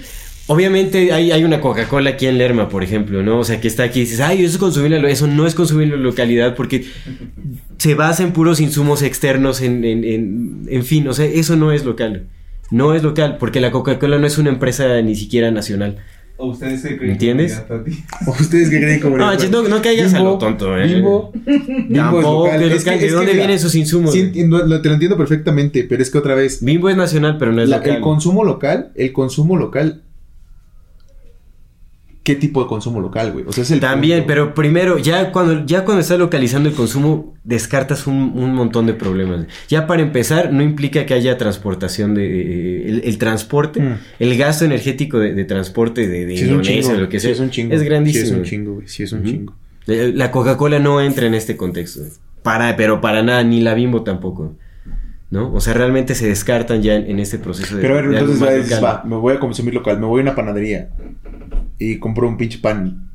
obviamente 0.46 1.12
hay, 1.12 1.30
hay 1.32 1.44
una 1.44 1.60
Coca-Cola 1.60 2.10
aquí 2.10 2.26
en 2.26 2.36
Lerma, 2.38 2.68
por 2.68 2.82
ejemplo, 2.84 3.22
¿no? 3.22 3.38
O 3.38 3.44
sea, 3.44 3.60
que 3.60 3.68
está 3.68 3.84
aquí 3.84 4.00
y 4.00 4.02
dices, 4.02 4.20
ay, 4.20 4.40
eso 4.44 4.52
es 4.54 4.58
consumir 4.58 4.90
la 4.90 4.98
lo-". 4.98 5.08
Eso 5.08 5.26
no 5.26 5.46
es 5.46 5.54
consumir 5.54 5.88
la 5.88 5.96
localidad 5.96 6.54
porque 6.54 6.84
se 7.78 7.94
basa 7.94 8.22
en 8.22 8.32
puros 8.32 8.60
insumos 8.60 9.02
externos, 9.02 9.60
en, 9.62 9.84
en, 9.84 10.04
en, 10.04 10.62
en 10.68 10.84
fin, 10.84 11.06
o 11.08 11.14
sea, 11.14 11.24
eso 11.26 11.56
no 11.56 11.72
es 11.72 11.84
local. 11.84 12.26
No 12.70 12.94
es 12.94 13.02
local 13.02 13.36
porque 13.38 13.60
la 13.60 13.70
Coca-Cola 13.70 14.18
no 14.18 14.26
es 14.26 14.38
una 14.38 14.50
empresa 14.50 15.00
ni 15.02 15.16
siquiera 15.16 15.50
nacional. 15.50 15.96
¿O 16.40 16.48
ustedes 16.52 16.80
se 16.80 16.96
¿Me 16.96 17.12
entiendes? 17.12 17.62
¿Ustedes 18.26 18.70
qué 18.70 18.78
creen 18.80 19.00
como 19.00 19.16
No, 19.18 19.34
no, 19.36 19.68
no 19.68 19.82
caigas 19.82 20.14
a 20.14 20.20
lo 20.20 20.38
tonto, 20.38 20.76
¿eh? 20.78 20.86
Bimbo, 20.94 21.32
Bimbo 21.46 21.88
es 21.88 21.94
Tampoco, 21.94 22.46
local. 22.46 22.62
es 22.72 22.84
que-. 22.84 22.90
¿De 22.90 22.96
es 22.96 23.02
que 23.02 23.10
dónde 23.10 23.32
vienen 23.34 23.50
esos 23.56 23.74
insumos? 23.74 24.12
Sí, 24.12 24.20
entiendo, 24.20 24.66
lo- 24.66 24.80
te 24.80 24.88
lo 24.88 24.94
entiendo 24.94 25.16
perfectamente, 25.16 25.84
pero 25.88 26.02
es 26.02 26.10
que 26.10 26.18
otra 26.18 26.34
vez, 26.34 26.64
Bimbo 26.64 26.88
es 26.88 26.96
nacional, 26.96 27.36
pero 27.38 27.52
no 27.52 27.62
es 27.62 27.68
la- 27.68 27.76
local. 27.78 27.96
el 27.96 28.00
consumo 28.00 28.44
local, 28.44 28.90
el 28.94 29.12
consumo 29.12 29.56
local, 29.56 30.02
¿qué 32.22 32.34
tipo 32.34 32.62
de 32.62 32.68
consumo 32.68 33.00
local, 33.00 33.32
güey? 33.32 33.44
O 33.48 33.52
sea, 33.52 33.62
es 33.62 33.70
el 33.70 33.80
También, 33.80 34.18
punto. 34.20 34.26
pero 34.28 34.54
primero, 34.54 34.98
ya 34.98 35.32
cuando, 35.32 35.64
ya 35.66 35.84
cuando 35.84 36.00
estás 36.02 36.18
localizando 36.18 36.68
el 36.68 36.74
consumo, 36.74 37.34
descartas 37.44 38.06
un, 38.06 38.32
un 38.34 38.54
montón 38.54 38.86
de 38.86 38.94
problemas. 38.94 39.46
Ya 39.68 39.86
para 39.86 40.02
empezar, 40.02 40.52
no 40.52 40.62
implica 40.62 41.06
que 41.06 41.14
haya 41.14 41.38
transportación 41.38 42.14
de... 42.14 42.24
eh, 42.26 42.88
el, 42.88 43.02
el 43.04 43.18
transporte, 43.18 43.80
Mm. 43.80 43.94
el 44.18 44.36
gasto 44.36 44.64
energético 44.64 45.18
de, 45.18 45.32
de 45.34 45.44
transporte 45.44 46.06
de, 46.08 46.26
de 46.26 46.36
Sí, 46.36 46.44
Indonesia, 46.44 46.94
lo 46.94 47.08
que 47.08 47.18
sí, 47.20 47.24
sea, 47.24 47.32
es 47.32 47.40
un 47.40 47.50
chingo. 47.50 47.74
es 47.74 47.82
grandísimo. 47.82 48.24
Sí, 48.26 48.30
es 48.32 48.36
un 48.38 48.44
chingo, 48.44 48.74
güey. 48.74 48.88
Sí, 48.88 49.02
es 49.04 49.12
un 49.12 49.24
chingo. 49.24 49.54
Eh, 49.86 50.12
La 50.14 50.30
Coca-Cola 50.30 50.78
no 50.78 51.00
entra 51.00 51.26
en 51.26 51.34
este 51.34 51.56
contexto. 51.56 52.00
Para, 52.42 52.76
pero 52.76 53.00
para 53.00 53.22
nada, 53.22 53.42
ni 53.44 53.60
la 53.60 53.74
Bimbo 53.74 54.02
tampoco. 54.02 54.54
¿No? 55.30 55.52
O 55.54 55.60
sea, 55.60 55.74
realmente 55.74 56.14
se 56.16 56.26
descartan 56.26 56.82
ya 56.82 56.96
en, 56.96 57.08
en 57.08 57.18
este 57.20 57.38
proceso 57.38 57.76
de... 57.76 57.82
Pero 57.82 57.94
a 57.98 58.02
ver, 58.02 58.12
entonces 58.14 58.82
va, 58.82 59.04
me 59.06 59.14
voy 59.14 59.34
a 59.34 59.38
consumir 59.38 59.72
local, 59.74 60.00
me 60.00 60.06
voy 60.06 60.20
a 60.20 60.22
una 60.24 60.34
panadería 60.34 60.88
y 61.80 61.98
compro 61.98 62.28
un 62.28 62.36
pinche 62.36 62.58
pan. 62.58 63.10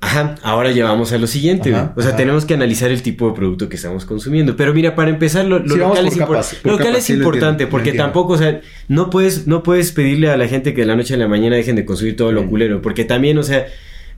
Ajá, 0.00 0.34
ahora 0.42 0.72
llevamos 0.72 1.12
a 1.12 1.18
lo 1.18 1.26
siguiente. 1.28 1.72
Ajá, 1.74 1.92
o 1.96 2.00
sea, 2.02 2.08
ajá. 2.10 2.16
tenemos 2.16 2.44
que 2.44 2.54
analizar 2.54 2.90
el 2.90 3.02
tipo 3.02 3.28
de 3.28 3.34
producto 3.34 3.68
que 3.68 3.76
estamos 3.76 4.04
consumiendo. 4.04 4.56
Pero 4.56 4.74
mira, 4.74 4.94
para 4.96 5.10
empezar, 5.10 5.44
lo, 5.46 5.60
lo 5.60 5.74
Sí, 5.74 5.80
vamos 5.80 5.96
local, 5.98 6.06
es, 6.12 6.18
impor- 6.18 6.56
lo 6.64 6.72
local 6.72 6.96
es 6.96 7.04
sí, 7.04 7.12
importante 7.12 7.64
lo 7.64 7.70
porque 7.70 7.92
tampoco, 7.92 8.32
o 8.32 8.38
sea, 8.38 8.60
no 8.88 9.10
puedes, 9.10 9.46
no 9.46 9.62
puedes 9.62 9.92
pedirle 9.92 10.28
a 10.30 10.36
la 10.36 10.48
gente 10.48 10.74
que 10.74 10.80
de 10.80 10.88
la 10.88 10.96
noche 10.96 11.14
a 11.14 11.16
la 11.18 11.28
mañana 11.28 11.54
dejen 11.56 11.76
de 11.76 11.84
consumir 11.84 12.16
todo 12.16 12.32
lo 12.32 12.42
Mm. 12.42 12.48
culero. 12.48 12.82
Porque 12.82 13.04
también, 13.04 13.38
o 13.38 13.42
sea, 13.44 13.66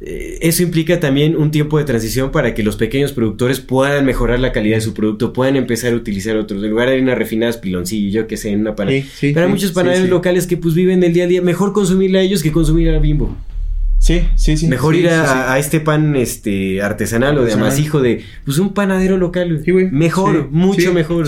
eso 0.01 0.63
implica 0.63 1.01
también 1.01 1.37
un 1.37 1.51
tiempo 1.51 1.79
de 1.79 1.85
transición 1.85 2.31
para 2.31 2.55
que 2.55 2.63
los 2.63 2.77
pequeños 2.77 3.13
productores 3.13 3.61
puedan 3.61 4.05
mejorar 4.05 4.41
la 4.41 4.53
calidad 4.53 4.77
de 4.77 4.81
su 4.81 4.95
producto, 4.95 5.33
puedan 5.33 5.57
empezar 5.57 5.93
a 5.93 5.97
utilizar 5.97 6.37
otros. 6.37 6.63
En 6.63 6.71
lugar 6.71 6.91
de 6.91 7.01
unas 7.01 7.17
refinadas 7.17 7.57
piloncillo, 7.57 8.23
yo 8.23 8.27
que 8.27 8.37
sé, 8.37 8.51
en 8.51 8.61
una 8.61 8.75
panadería. 8.77 9.05
Sí, 9.05 9.33
sí, 9.33 9.35
sí, 9.35 9.41
muchos 9.49 9.73
panaderos 9.73 10.09
locales 10.09 10.47
que 10.47 10.57
pues 10.57 10.75
viven 10.75 11.01
del 11.01 11.13
día 11.13 11.25
a 11.25 11.27
día. 11.29 11.43
Mejor 11.43 11.73
consumirle 11.73 12.19
a 12.19 12.23
ellos 12.23 12.43
que 12.43 12.53
consumir 12.53 12.91
a 12.91 12.99
Bimbo. 12.99 13.37
Sí, 13.99 14.23
sí, 14.37 14.57
sí. 14.59 14.69
Mejor 14.69 14.95
sí, 14.95 15.01
ir 15.01 15.09
a, 15.09 15.27
sí, 15.27 15.33
sí. 15.33 15.39
a 15.47 15.59
este 15.59 15.81
pan 15.81 16.15
este 16.15 16.83
artesanal 16.83 17.39
o 17.39 17.45
de 17.45 17.55
amasijo 17.55 18.03
de 18.03 18.23
pues 18.45 18.59
un 18.59 18.75
panadero 18.75 19.17
local. 19.17 19.63
güey. 19.67 19.91
Mejor, 19.91 20.51
mucho 20.51 20.93
mejor. 20.93 21.27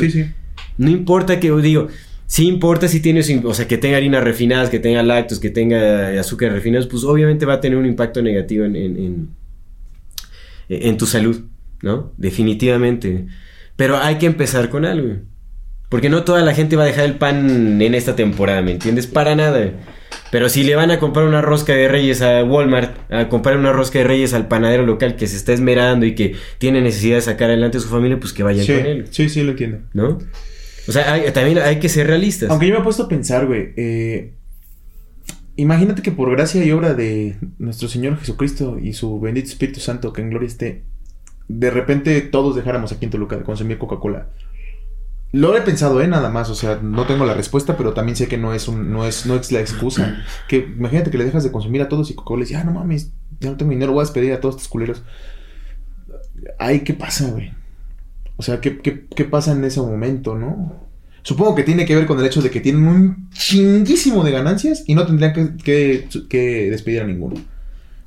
No 0.78 0.90
importa 0.90 1.40
que, 1.40 1.50
digo, 1.62 1.88
sí 2.26 2.46
importa 2.46 2.88
si 2.88 3.00
tienes, 3.00 3.30
o 3.44 3.54
sea, 3.54 3.68
que 3.68 3.78
tenga 3.78 3.96
harinas 3.96 4.22
refinadas, 4.24 4.70
que 4.70 4.78
tenga 4.78 5.02
lácteos, 5.02 5.40
que 5.40 5.50
tenga 5.50 6.18
azúcar 6.20 6.52
refinados, 6.52 6.86
pues 6.86 7.04
obviamente 7.04 7.46
va 7.46 7.54
a 7.54 7.60
tener 7.60 7.78
un 7.78 7.86
impacto 7.86 8.22
negativo 8.22 8.64
en, 8.64 8.76
en, 8.76 8.96
en, 8.96 9.28
en 10.68 10.96
tu 10.96 11.06
salud, 11.06 11.40
¿no? 11.82 12.12
Definitivamente. 12.16 13.26
Pero 13.76 13.98
hay 13.98 14.16
que 14.16 14.26
empezar 14.26 14.68
con 14.68 14.84
algo. 14.84 15.16
Porque 15.88 16.08
no 16.08 16.24
toda 16.24 16.42
la 16.42 16.52
gente 16.54 16.74
va 16.74 16.82
a 16.82 16.86
dejar 16.86 17.04
el 17.04 17.14
pan 17.14 17.80
en 17.80 17.94
esta 17.94 18.16
temporada, 18.16 18.60
¿me 18.60 18.72
entiendes? 18.72 19.06
Para 19.06 19.36
nada. 19.36 19.70
Pero 20.32 20.48
si 20.48 20.64
le 20.64 20.74
van 20.74 20.90
a 20.90 20.98
comprar 20.98 21.26
una 21.26 21.42
rosca 21.42 21.74
de 21.74 21.86
reyes 21.86 22.22
a 22.22 22.42
Walmart, 22.42 23.12
a 23.12 23.28
comprar 23.28 23.56
una 23.56 23.72
rosca 23.72 24.00
de 24.00 24.04
reyes 24.04 24.34
al 24.34 24.48
panadero 24.48 24.84
local 24.84 25.14
que 25.14 25.28
se 25.28 25.36
está 25.36 25.52
esmerando 25.52 26.04
y 26.04 26.16
que 26.16 26.34
tiene 26.58 26.80
necesidad 26.80 27.16
de 27.16 27.22
sacar 27.22 27.50
adelante 27.50 27.78
a 27.78 27.80
su 27.80 27.88
familia, 27.88 28.18
pues 28.18 28.32
que 28.32 28.42
vayan 28.42 28.66
Sí, 28.66 28.72
con 28.74 28.86
él, 28.86 29.06
sí, 29.10 29.28
sí, 29.28 29.44
lo 29.44 29.52
entiendo. 29.52 29.78
¿no? 29.92 30.18
O 30.88 30.92
sea, 30.92 31.12
hay- 31.12 31.30
también 31.32 31.58
hay 31.58 31.78
que 31.78 31.88
ser 31.88 32.06
realistas. 32.06 32.50
Aunque 32.50 32.66
yo 32.68 32.74
me 32.74 32.80
he 32.80 32.82
puesto 32.84 33.04
a 33.04 33.08
pensar, 33.08 33.46
güey. 33.46 33.72
eh, 33.76 34.34
imagínate 35.56 36.02
que 36.02 36.12
por 36.12 36.30
gracia 36.30 36.64
y 36.64 36.70
obra 36.70 36.94
de 36.94 37.36
nuestro 37.58 37.88
Señor 37.88 38.18
Jesucristo 38.18 38.78
y 38.80 38.92
su 38.92 39.18
bendito 39.20 39.48
Espíritu 39.48 39.80
Santo, 39.80 40.12
que 40.12 40.20
en 40.22 40.30
gloria 40.30 40.46
esté, 40.46 40.84
de 41.48 41.70
repente 41.70 42.20
todos 42.20 42.54
dejáramos 42.56 42.92
aquí 42.92 43.04
en 43.06 43.10
Toluca 43.10 43.36
de 43.36 43.42
consumir 43.44 43.78
Coca-Cola. 43.78 44.28
Lo 45.32 45.56
he 45.56 45.60
pensado, 45.62 46.00
¿eh? 46.00 46.08
Nada 46.08 46.30
más. 46.30 46.50
O 46.50 46.54
sea, 46.54 46.78
no 46.82 47.06
tengo 47.06 47.24
la 47.26 47.34
respuesta, 47.34 47.76
pero 47.76 47.92
también 47.94 48.16
sé 48.16 48.28
que 48.28 48.38
no 48.38 48.54
es, 48.54 48.68
un, 48.68 48.92
no 48.92 49.04
es, 49.06 49.26
no 49.26 49.34
es 49.36 49.50
la 49.52 49.60
excusa. 49.60 50.22
Que 50.48 50.58
imagínate 50.58 51.10
que 51.10 51.18
le 51.18 51.24
dejas 51.24 51.42
de 51.44 51.50
consumir 51.52 51.82
a 51.82 51.88
todos 51.88 52.10
y 52.10 52.14
Coca-Cola 52.14 52.42
dice, 52.42 52.56
ah, 52.56 52.64
no 52.64 52.72
mames, 52.72 53.12
ya 53.40 53.50
no 53.50 53.56
tengo 53.56 53.70
dinero, 53.72 53.92
voy 53.92 54.00
a 54.00 54.04
despedir 54.04 54.32
a 54.32 54.40
todos 54.40 54.54
estos 54.56 54.68
culeros. 54.68 55.02
Ay, 56.58 56.80
¿qué 56.80 56.94
pasa, 56.94 57.28
güey? 57.30 57.52
O 58.36 58.42
sea, 58.42 58.60
¿qué, 58.60 58.78
qué, 58.78 59.06
qué 59.14 59.24
pasa 59.24 59.52
en 59.52 59.64
ese 59.64 59.80
momento, 59.80 60.34
no? 60.36 60.84
Supongo 61.22 61.54
que 61.54 61.64
tiene 61.64 61.86
que 61.86 61.96
ver 61.96 62.06
con 62.06 62.20
el 62.20 62.26
hecho 62.26 62.40
de 62.42 62.50
que 62.50 62.60
tienen 62.60 62.86
un 62.86 63.30
chinguísimo 63.30 64.22
de 64.22 64.30
ganancias 64.30 64.84
y 64.86 64.94
no 64.94 65.06
tendrían 65.06 65.32
que, 65.32 65.56
que- 65.64 66.08
que 66.28 66.70
despedir 66.70 67.00
a 67.02 67.06
ninguno, 67.06 67.36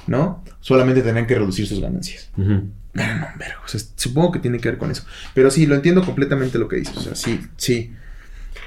¿no? 0.07 0.43
Solamente 0.61 1.01
tendrían 1.01 1.27
que 1.27 1.35
reducir 1.35 1.67
sus 1.67 1.79
ganancias. 1.81 2.29
Ujú. 2.37 2.63
Ganan 2.93 3.27
un 3.33 3.39
vergo. 3.39 3.61
O 3.65 3.67
sea, 3.67 3.81
supongo 3.95 4.31
que 4.31 4.39
tiene 4.39 4.59
que 4.59 4.69
ver 4.69 4.77
con 4.77 4.89
eso. 4.91 5.03
Pero 5.33 5.51
sí, 5.51 5.65
lo 5.65 5.75
entiendo 5.75 6.03
completamente 6.05 6.57
lo 6.57 6.67
que 6.67 6.77
dices. 6.77 6.95
O 6.97 7.01
sea, 7.01 7.15
sí, 7.15 7.39
sí. 7.57 7.91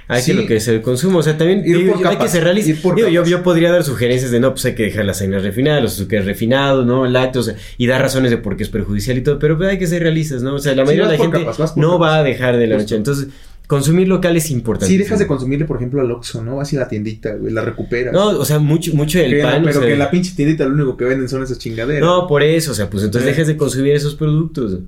Hay 0.09 0.21
Sí. 0.23 0.33
que 0.33 0.41
lo 0.43 0.47
que 0.47 0.57
es 0.57 0.69
el 0.69 0.83
consumo, 0.83 1.19
o 1.19 1.23
sea, 1.23 1.39
también 1.39 1.63
Ir 1.65 1.79
digo, 1.79 1.95
por 1.95 2.07
hay 2.07 2.17
que 2.17 2.29
ser 2.29 2.45
realista. 2.45 2.73
Digo, 2.95 3.09
yo, 3.09 3.25
yo 3.25 3.43
podría 3.43 3.71
dar 3.73 3.85
sugerencias 3.85 4.31
de 4.31 4.41
no, 4.41 4.51
pues 4.51 4.65
hay 4.67 4.75
que 4.75 4.83
dejar 4.85 5.05
las 5.05 5.21
harinas 5.23 5.43
refinadas, 5.43 5.83
los 5.83 5.93
azúcares 5.95 6.27
refinados, 6.27 6.85
¿no? 6.85 7.07
Lácteos 7.07 7.53
y 7.79 7.87
dar 7.87 8.01
razones 8.03 8.31
de 8.31 8.37
por 8.39 8.57
qué 8.57 8.63
es 8.65 8.69
perjudicial 8.69 9.17
y 9.19 9.23
todo, 9.23 9.39
pero 9.39 9.57
pues, 9.57 9.71
hay 9.71 9.79
que 9.79 9.87
ser 9.87 10.03
realistas, 10.03 10.43
¿no? 10.43 10.55
O 10.55 10.59
sea, 10.59 10.75
la 10.75 10.83
Sí, 10.83 10.87
mayoría 10.89 11.11
de 11.13 11.17
la 11.19 11.23
gente 11.25 11.39
capas, 11.45 11.77
no 11.77 11.93
capas. 11.93 12.01
va 12.03 12.17
a 12.19 12.23
dejar 12.23 12.57
de 12.59 12.67
la 12.67 12.75
Justo. 12.77 12.85
noche. 12.85 12.97
Entonces, 12.97 13.29
consumir 13.67 14.07
local 14.09 14.37
es 14.37 14.51
importante. 14.51 14.93
Sí, 14.93 14.99
dejas 14.99 15.19
de 15.19 15.27
consumirle, 15.27 15.65
por 15.65 15.79
ejemplo, 15.79 16.01
al 16.03 16.11
Oxxo, 16.11 16.43
¿no? 16.43 16.57
Vas 16.57 16.75
a 16.75 16.77
la 16.77 16.89
tiendita, 16.89 17.35
güey, 17.37 17.53
la 17.53 17.63
recuperas. 17.63 18.13
No, 18.13 18.27
o 18.29 18.45
sea, 18.45 18.59
mucho, 18.59 18.93
mucho 18.95 19.19
del 19.19 19.41
pan. 19.41 19.63
o 19.63 19.67
pero 19.67 19.81
sea, 19.81 19.89
que 19.89 19.97
la 19.97 20.11
pinche 20.11 20.33
tiendita 20.37 20.65
lo 20.67 20.75
único 20.75 20.97
que 20.97 21.05
venden 21.07 21.29
son 21.29 21.43
esas 21.43 21.59
chingaderas. 21.59 22.03
No, 22.03 22.27
por 22.27 22.43
eso, 22.43 22.73
o 22.73 22.75
sea, 22.75 22.91
pues 22.91 23.03
entonces 23.05 23.29
Eh. 23.29 23.31
dejes 23.31 23.47
de 23.47 23.57
consumir 23.57 23.95
esos 23.95 24.15
productos. 24.15 24.79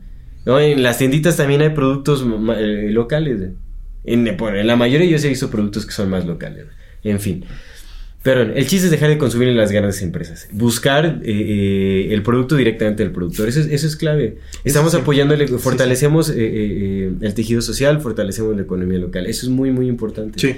¿no? 0.45 0.61
En 0.61 0.83
las 0.83 0.99
tienditas 0.99 1.39
también 1.39 1.63
hay 1.63 1.71
productos 1.71 2.23
eh, 2.59 2.89
locales. 2.91 3.41
En, 4.05 4.37
la 4.67 4.77
mayoría 4.77 5.09
yo 5.09 5.19
sí 5.19 5.27
he 5.27 5.31
visto 5.31 5.51
productos 5.51 5.87
que 5.87 5.93
son 5.93 6.11
más 6.11 6.27
locales. 6.27 6.67
En 7.03 7.21
fin. 7.21 7.45
Pero 8.23 8.41
el 8.41 8.67
chiste 8.67 8.87
es 8.87 8.91
dejar 8.91 9.11
de 9.11 9.19
consumir 9.19 9.49
en 9.49 9.57
las 9.59 9.71
grandes 9.71 10.01
empresas. 10.01 10.49
Buscar 10.51 11.21
eh, 11.23 11.31
eh, 11.31 12.09
el 12.15 12.23
producto 12.23 12.57
directamente 12.57 13.03
del 13.03 13.13
productor. 13.13 13.49
Eso 13.49 13.61
es, 13.61 13.67
eso 13.67 13.87
es 13.87 13.97
clave. 13.97 14.39
Estamos 14.65 14.93
sí. 14.93 14.99
apoyándole, 14.99 15.47
fortalecemos 15.47 16.33
eh, 16.35 17.13
el 17.21 17.35
tejido 17.35 17.61
social, 17.61 18.01
fortalecemos 18.01 18.57
la 18.57 18.63
economía 18.63 18.99
local. 18.99 19.27
Eso 19.27 19.45
es 19.45 19.51
muy, 19.51 19.71
muy 19.73 19.89
importante. 19.89 20.39
Sí. 20.39 20.57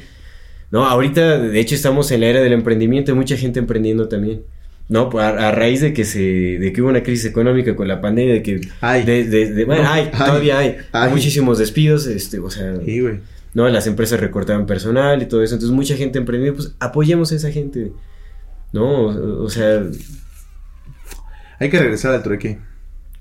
No, 0.70 0.84
ahorita 0.86 1.38
de 1.40 1.58
hecho 1.60 1.74
estamos 1.74 2.10
en 2.12 2.20
la 2.20 2.26
era 2.28 2.40
del 2.40 2.52
emprendimiento, 2.52 3.10
hay 3.12 3.18
mucha 3.18 3.36
gente 3.36 3.58
emprendiendo 3.58 4.08
también. 4.08 4.42
No, 4.88 5.10
Pues, 5.10 5.24
a, 5.24 5.48
a 5.48 5.50
raíz 5.52 5.80
de 5.80 5.92
que 5.92 6.04
se 6.04 6.20
de 6.20 6.72
que 6.72 6.80
hubo 6.82 6.88
una 6.90 7.02
crisis 7.02 7.24
económica 7.26 7.74
con 7.74 7.88
la 7.88 8.00
pandemia, 8.00 8.34
de 8.34 8.42
que 8.44 8.60
Hay. 8.80 9.02
de- 9.04 9.24
de- 9.24 9.52
de- 9.52 9.64
bueno, 9.64 9.82
No, 9.82 9.88
hay, 9.92 10.04
hay, 10.04 10.10
todavía 10.12 10.58
hay, 10.60 10.76
hay. 10.92 11.10
muchísimos 11.10 11.58
despidos, 11.58 12.06
este, 12.06 12.38
o 12.38 12.48
sea, 12.50 12.76
Sí, 12.84 13.00
güey. 13.00 13.14
No, 13.56 13.68
las 13.70 13.86
empresas 13.86 14.20
recortaban 14.20 14.66
personal 14.66 15.22
y 15.22 15.26
todo 15.26 15.42
eso, 15.42 15.54
entonces 15.54 15.74
mucha 15.74 15.96
gente 15.96 16.18
emprendió, 16.18 16.54
pues 16.54 16.74
apoyemos 16.78 17.32
a 17.32 17.36
esa 17.36 17.50
gente. 17.50 17.92
No, 18.72 19.06
o, 19.06 19.44
o 19.44 19.48
sea, 19.48 19.82
Hay 21.58 21.70
que 21.70 21.78
regresar 21.78 22.14
al 22.14 22.22
trueque. 22.22 22.58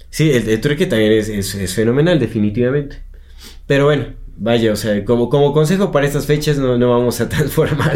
sí, 0.09 0.29
el, 0.31 0.49
el 0.49 0.59
trueque 0.61 0.85
también 0.87 1.13
es, 1.13 1.29
es- 1.29 1.55
es 1.55 1.73
fenomenal, 1.73 2.19
definitivamente. 2.19 2.97
Pero 3.67 3.85
bueno, 3.85 4.07
vaya, 4.37 4.73
o 4.73 4.75
sea, 4.75 5.03
como, 5.05 5.29
como 5.29 5.53
consejo 5.53 5.91
para 5.91 6.05
estas 6.05 6.25
fechas 6.25 6.57
no, 6.57 6.77
no 6.77 6.89
vamos 6.89 7.21
a 7.21 7.29
transformar, 7.35 7.95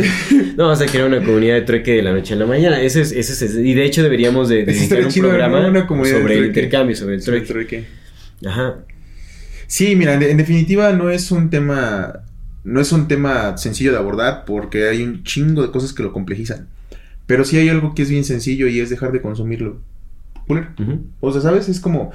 no 0.55 0.63
vamos 0.67 0.81
a 0.81 0.85
crear 0.85 1.07
una 1.07 1.19
comunidad 1.23 1.55
de 1.55 1.61
trueque 1.63 1.91
de 1.95 2.01
la 2.03 2.13
noche 2.13 2.33
a 2.35 2.37
la 2.37 2.45
mañana. 2.45 2.81
Ese 2.81 3.01
es, 3.01 3.11
ese 3.11 3.45
es, 3.45 3.55
y 3.55 3.73
de 3.73 3.83
hecho 3.83 4.01
deberíamos 4.01 4.47
de, 4.47 4.63
de 4.65 4.73
dedicar 4.73 5.05
un 5.05 5.13
programa 5.13 5.67
Una 5.67 5.85
comunidad 5.85 6.15
de 6.15 6.21
sobre 6.21 6.33
el 6.35 6.39
trueque. 6.43 6.59
intercambio, 6.61 6.95
sobre 6.95 7.15
el 7.15 7.21
Sobre 7.21 7.37
el 7.39 7.45
trueque. 7.47 7.85
Ajá. 8.45 8.85
Sí, 9.67 9.95
mira, 9.95 10.13
en 10.15 10.37
definitiva 10.37 10.93
no 10.93 11.09
es 11.11 11.29
un 11.31 11.49
tema. 11.49 12.23
No 12.63 12.81
es 12.81 12.91
un 12.91 13.07
tema 13.07 13.57
sencillo 13.57 13.91
de 13.91 13.97
abordar 13.97 14.45
porque 14.45 14.87
hay 14.89 15.03
un 15.03 15.23
chingo 15.23 15.61
de 15.61 15.71
cosas 15.71 15.93
que 15.93 16.03
lo 16.03 16.11
complejizan. 16.11 16.67
Pero 17.25 17.45
sí 17.45 17.57
hay 17.57 17.69
algo 17.69 17.93
que 17.93 18.01
es 18.01 18.09
bien 18.09 18.23
sencillo 18.23 18.67
y 18.67 18.79
es 18.79 18.89
dejar 18.89 19.11
de 19.11 19.21
consumirlo. 19.21 19.79
O 21.19 21.31
sea, 21.31 21.41
¿sabes? 21.41 21.69
Es 21.69 21.79
como. 21.79 22.11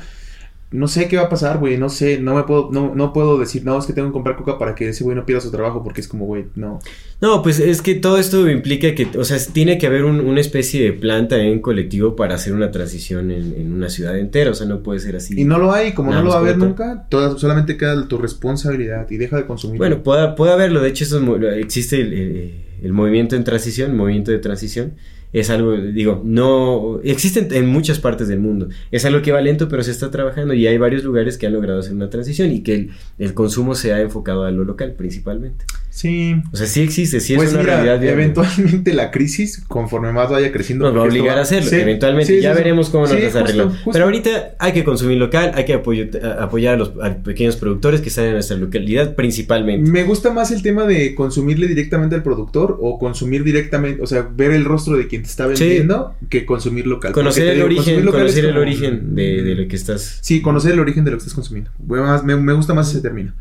No 0.75 0.89
sé 0.89 1.09
qué 1.09 1.17
va 1.17 1.23
a 1.25 1.29
pasar, 1.29 1.59
güey. 1.59 1.79
No 1.79 1.89
sé. 1.89 2.19
No 2.21 2.35
me 2.35 2.43
puedo. 2.43 2.71
No, 2.73 2.95
no 2.95 3.13
puedo 3.13 3.39
decir, 3.39 3.65
no, 3.65 3.79
es 3.79 3.87
que 3.87 3.93
tengo 3.93 4.09
que 4.09 4.13
comprar 4.13 4.37
coca 4.37 4.59
para 4.59 4.75
que 4.75 4.89
ese 4.89 5.05
güey 5.05 5.17
no 5.17 5.25
pierda 5.25 5.41
su 5.41 5.51
trabajo. 5.51 5.83
Porque 5.83 6.01
es 6.01 6.09
como, 6.09 6.27
güey, 6.27 6.45
no. 6.57 6.81
No, 7.21 7.43
pues 7.43 7.59
es 7.61 7.81
que 7.81 7.95
todo 7.95 8.19
esto 8.19 8.51
implica 8.51 8.95
que, 8.95 9.07
o 9.17 9.25
sea, 9.25 9.39
tiene 9.53 9.79
que 9.79 9.87
haber 9.87 10.05
un- 10.05 10.21
una 10.21 10.41
especie 10.41 10.83
de 10.85 10.93
planta 10.93 11.39
en 11.41 11.61
colectivo 11.61 12.17
para 12.17 12.35
hacer 12.35 12.53
una 12.53 12.71
transición 12.71 13.31
en, 13.31 13.55
en 13.55 13.73
una 13.73 13.89
ciudad 13.89 14.19
entera, 14.19 14.51
o 14.51 14.55
sea, 14.55 14.67
no 14.67 14.83
puede 14.83 14.99
ser 15.01 15.17
así. 15.17 15.41
Y 15.41 15.45
no 15.45 15.59
lo 15.59 15.73
hay, 15.73 15.93
como 15.93 16.11
no 16.13 16.23
lo 16.23 16.31
va 16.31 16.37
a 16.37 16.39
haber 16.41 16.59
nunca, 16.59 17.07
toda- 17.09 17.39
solamente 17.39 17.77
queda 17.79 18.07
tu 18.09 18.19
responsabilidad 18.19 19.11
y 19.11 19.17
deja 19.17 19.37
de 19.37 19.47
consumir. 19.47 19.79
Bueno, 19.79 20.03
puede, 20.03 20.35
puede 20.35 20.53
haberlo, 20.53 20.81
de 20.83 20.89
hecho 20.91 21.05
eso 21.05 21.19
es 21.37 21.59
existe 21.65 22.01
el, 22.01 22.13
el- 22.13 22.55
el 22.83 22.93
movimiento 22.93 23.37
en 23.37 23.45
transición, 23.45 23.93
el 23.93 23.97
movimiento 23.97 24.31
de 24.31 24.39
transición, 24.39 24.95
es 25.35 25.51
algo, 25.51 25.73
digo, 25.73 26.23
no, 26.25 27.01
existe 27.03 27.41
en, 27.41 27.53
en 27.53 27.67
muchas 27.67 27.99
partes 27.99 28.29
del 28.29 28.39
mundo, 28.39 28.69
es 28.93 29.05
algo 29.05 29.21
que 29.21 29.33
va 29.33 29.41
lento, 29.41 29.69
pero 29.69 29.83
se 29.83 29.91
está 29.91 30.11
trabajando 30.11 30.55
y 30.55 30.67
hay 30.67 30.79
varios 30.79 31.03
lugares 31.03 31.37
que 31.37 31.47
han 31.47 31.53
logrado 31.53 31.81
hacer 31.81 31.93
una 31.93 32.09
transición 32.09 32.53
y 32.53 32.63
que 32.63 32.75
el, 32.75 32.91
el 33.19 33.35
consumo 33.35 33.75
se 33.75 33.93
ha 33.93 34.01
enfocado 34.01 34.45
a 34.45 34.53
lo 34.53 34.65
local 34.65 34.95
principalmente. 34.97 35.67
Sí. 35.95 36.35
O 36.53 36.57
sea, 36.57 36.67
sí 36.67 36.83
existe, 36.83 37.21
sí 37.21 37.35
pues 37.37 37.49
es 37.49 37.55
una 37.55 37.63
mira, 37.63 37.75
realidad. 37.77 38.01
viable. 38.01 38.23
eventualmente 38.25 38.93
la 38.95 39.11
crisis, 39.11 39.63
conforme 39.69 40.13
más 40.13 40.29
vaya 40.31 40.51
creciendo, 40.53 40.87
Nos 40.87 40.97
va 40.97 41.01
a 41.01 41.05
obligar 41.05 41.39
a 41.39 41.43
hacerlo, 41.43 41.71
Sí, 41.71 41.77
eventualmente. 41.77 42.35
sí, 42.35 42.41
ya 42.43 42.53
sí, 42.53 42.59
veremos 42.59 42.91
cómo 42.91 43.07
nos 43.07 43.19
las 43.21 43.35
arreglamos. 43.37 43.79
Pero 43.93 44.05
ahorita 44.05 44.55
hay 44.59 44.73
que 44.73 44.83
consumir 44.85 45.19
local, 45.19 45.53
hay 45.55 45.65
que 45.65 45.75
apoyo- 45.75 46.09
a- 46.23 46.45
apoyar 46.45 46.75
a 46.75 46.77
los 46.79 46.93
a 47.03 47.15
pequeños 47.23 47.57
productores 47.57 48.01
que 48.01 48.09
están 48.09 48.25
en 48.27 48.33
nuestra 48.33 48.57
localidad 48.57 49.15
principalmente. 49.15 49.91
Me 49.91 50.03
gusta 50.05 50.33
más 50.33 50.51
el 50.51 50.63
tema 50.63 50.85
de 50.85 51.15
consumirle 51.15 51.69
directamente 51.69 52.17
al 52.17 52.23
productor 52.23 52.77
o 52.81 52.99
consumir 52.99 53.45
directamente, 53.45 54.03
o 54.03 54.07
sea, 54.07 54.23
ver 54.37 54.51
el 54.51 54.65
rostro 54.65 54.97
de 54.97 55.07
quien 55.07 55.23
te 55.23 55.29
está 55.29 55.47
vendiendo 55.47 56.17
que 56.29 56.45
consumir 56.45 56.87
local. 56.87 57.13
Conocer 57.13 57.47
el 57.49 57.55
digo, 57.55 57.67
origen, 57.67 58.05
conocer 58.05 58.45
el 58.45 58.51
como- 58.51 58.61
origen 58.63 59.15
de, 59.15 59.43
de 59.43 59.55
lo 59.55 59.69
que 59.69 59.77
estás. 59.77 60.19
Sí, 60.21 60.43
conocer 60.43 60.73
el 60.73 60.81
origen 60.81 61.05
de 61.05 61.13
lo 61.13 61.17
que 61.19 61.23
estás 61.23 61.35
consumiendo. 61.35 61.71
Me 61.87 62.53
gusta 62.53 62.75
más 62.75 62.91
ese 62.91 63.01
término. 63.01 63.33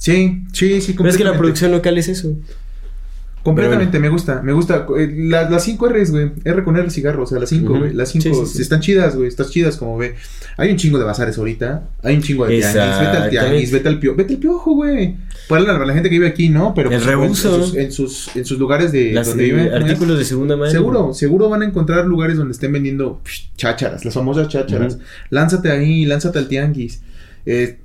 Sí, 0.00 0.44
sí, 0.54 0.80
sí, 0.80 0.94
Pero 0.94 1.10
es 1.10 1.16
que 1.18 1.24
la 1.24 1.30
completamente. 1.30 1.38
producción 1.38 1.72
local 1.72 1.98
es 1.98 2.08
eso. 2.08 2.34
Completamente, 3.42 3.98
me 4.00 4.10
gusta, 4.10 4.42
me 4.42 4.52
gusta. 4.52 4.86
Eh, 4.98 5.14
la- 5.16 5.48
las 5.48 5.64
5 5.64 5.88
R's, 5.88 6.10
güey. 6.10 6.30
R 6.44 6.62
con 6.62 6.76
R 6.76 6.90
cigarro, 6.90 7.22
o 7.22 7.26
sea, 7.26 7.38
las 7.38 7.48
5, 7.48 7.70
Ujú. 7.72 7.78
güey. 7.80 7.94
Las 7.94 8.10
5 8.10 8.22
Sí, 8.22 8.34
sí, 8.34 8.56
sí. 8.56 8.62
están 8.62 8.80
chidas, 8.80 9.16
güey. 9.16 9.28
Están 9.28 9.46
chidas, 9.48 9.78
como 9.78 9.96
ve. 9.96 10.14
Hay 10.58 10.70
un 10.70 10.76
chingo 10.76 10.98
de 10.98 11.04
bazares 11.04 11.38
ahorita. 11.38 11.88
Hay 12.02 12.16
un 12.16 12.22
chingo 12.22 12.46
de 12.46 12.58
tianguis. 12.58 12.74
Vete 13.00 13.16
al 13.16 13.30
tianguis, 13.30 13.72
vete 13.72 13.88
al 13.88 13.98
piojo. 13.98 14.16
Vete 14.18 14.34
al 14.34 14.40
piojo, 14.40 14.74
güey. 14.74 15.16
Para 15.48 15.62
la, 15.62 15.78
la 15.86 15.94
gente 15.94 16.10
que 16.10 16.16
vive 16.16 16.28
aquí, 16.28 16.50
¿no? 16.50 16.74
Pero 16.74 16.90
El 16.90 17.00
pues. 17.00 17.08
En 17.14 17.34
sus, 17.34 17.74
en 17.76 17.92
sus, 17.92 18.36
en 18.36 18.44
sus 18.44 18.58
lugares 18.58 18.92
de 18.92 19.12
Las, 19.12 19.28
donde 19.28 19.44
eh, 19.48 19.52
viven. 19.54 19.72
artículos 19.72 20.18
de 20.18 20.24
segunda 20.26 20.56
mano. 20.56 20.70
Seguro, 20.70 21.14
seguro 21.14 21.48
van 21.48 21.62
a 21.62 21.64
encontrar 21.64 22.04
lugares 22.06 22.36
donde 22.36 22.52
estén 22.52 22.72
vendiendo 22.72 23.22
psh, 23.24 23.52
chácharas, 23.56 24.04
las 24.04 24.12
famosas 24.12 24.48
chácharas. 24.48 24.98
Lánzate 25.30 25.70
ahí, 25.70 26.04
lánzate 26.04 26.38
al 26.38 26.46
tianguis. 26.48 27.00
Eh, 27.46 27.78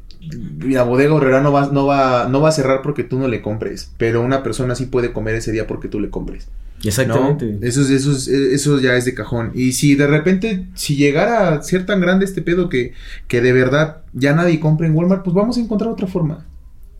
la 0.61 0.83
bodega 0.83 1.13
horrera 1.13 1.41
no 1.41 1.51
va, 1.51 1.67
no, 1.71 1.85
va, 1.85 2.27
no 2.29 2.41
va 2.41 2.49
a 2.49 2.51
cerrar 2.51 2.81
porque 2.81 3.03
tú 3.03 3.19
no 3.19 3.27
le 3.27 3.41
compres, 3.41 3.91
pero 3.97 4.21
una 4.21 4.43
persona 4.43 4.75
sí 4.75 4.85
puede 4.87 5.13
comer 5.13 5.35
ese 5.35 5.51
día 5.51 5.67
porque 5.67 5.87
tú 5.87 5.99
le 5.99 6.09
compres. 6.09 6.47
Exactamente. 6.83 7.45
¿no? 7.45 7.65
Eso, 7.65 7.81
es- 7.81 7.89
eso, 7.89 8.11
es- 8.11 8.27
eso 8.27 8.79
ya 8.79 8.95
es 8.95 9.05
de 9.05 9.13
cajón. 9.13 9.51
Y 9.55 9.71
si 9.73 9.95
de 9.95 10.07
repente, 10.07 10.65
si 10.75 10.95
llegara 10.95 11.53
a 11.53 11.61
ser 11.63 11.85
tan 11.85 12.01
grande 12.01 12.25
este 12.25 12.41
pedo 12.41 12.69
que, 12.69 12.93
que 13.27 13.41
de 13.41 13.53
verdad 13.53 13.97
ya 14.13 14.33
nadie 14.33 14.59
compra 14.59 14.85
en 14.87 14.95
Walmart, 14.95 15.23
pues 15.23 15.33
vamos 15.35 15.57
a 15.57 15.61
encontrar 15.61 15.89
otra 15.91 16.07
forma. 16.07 16.45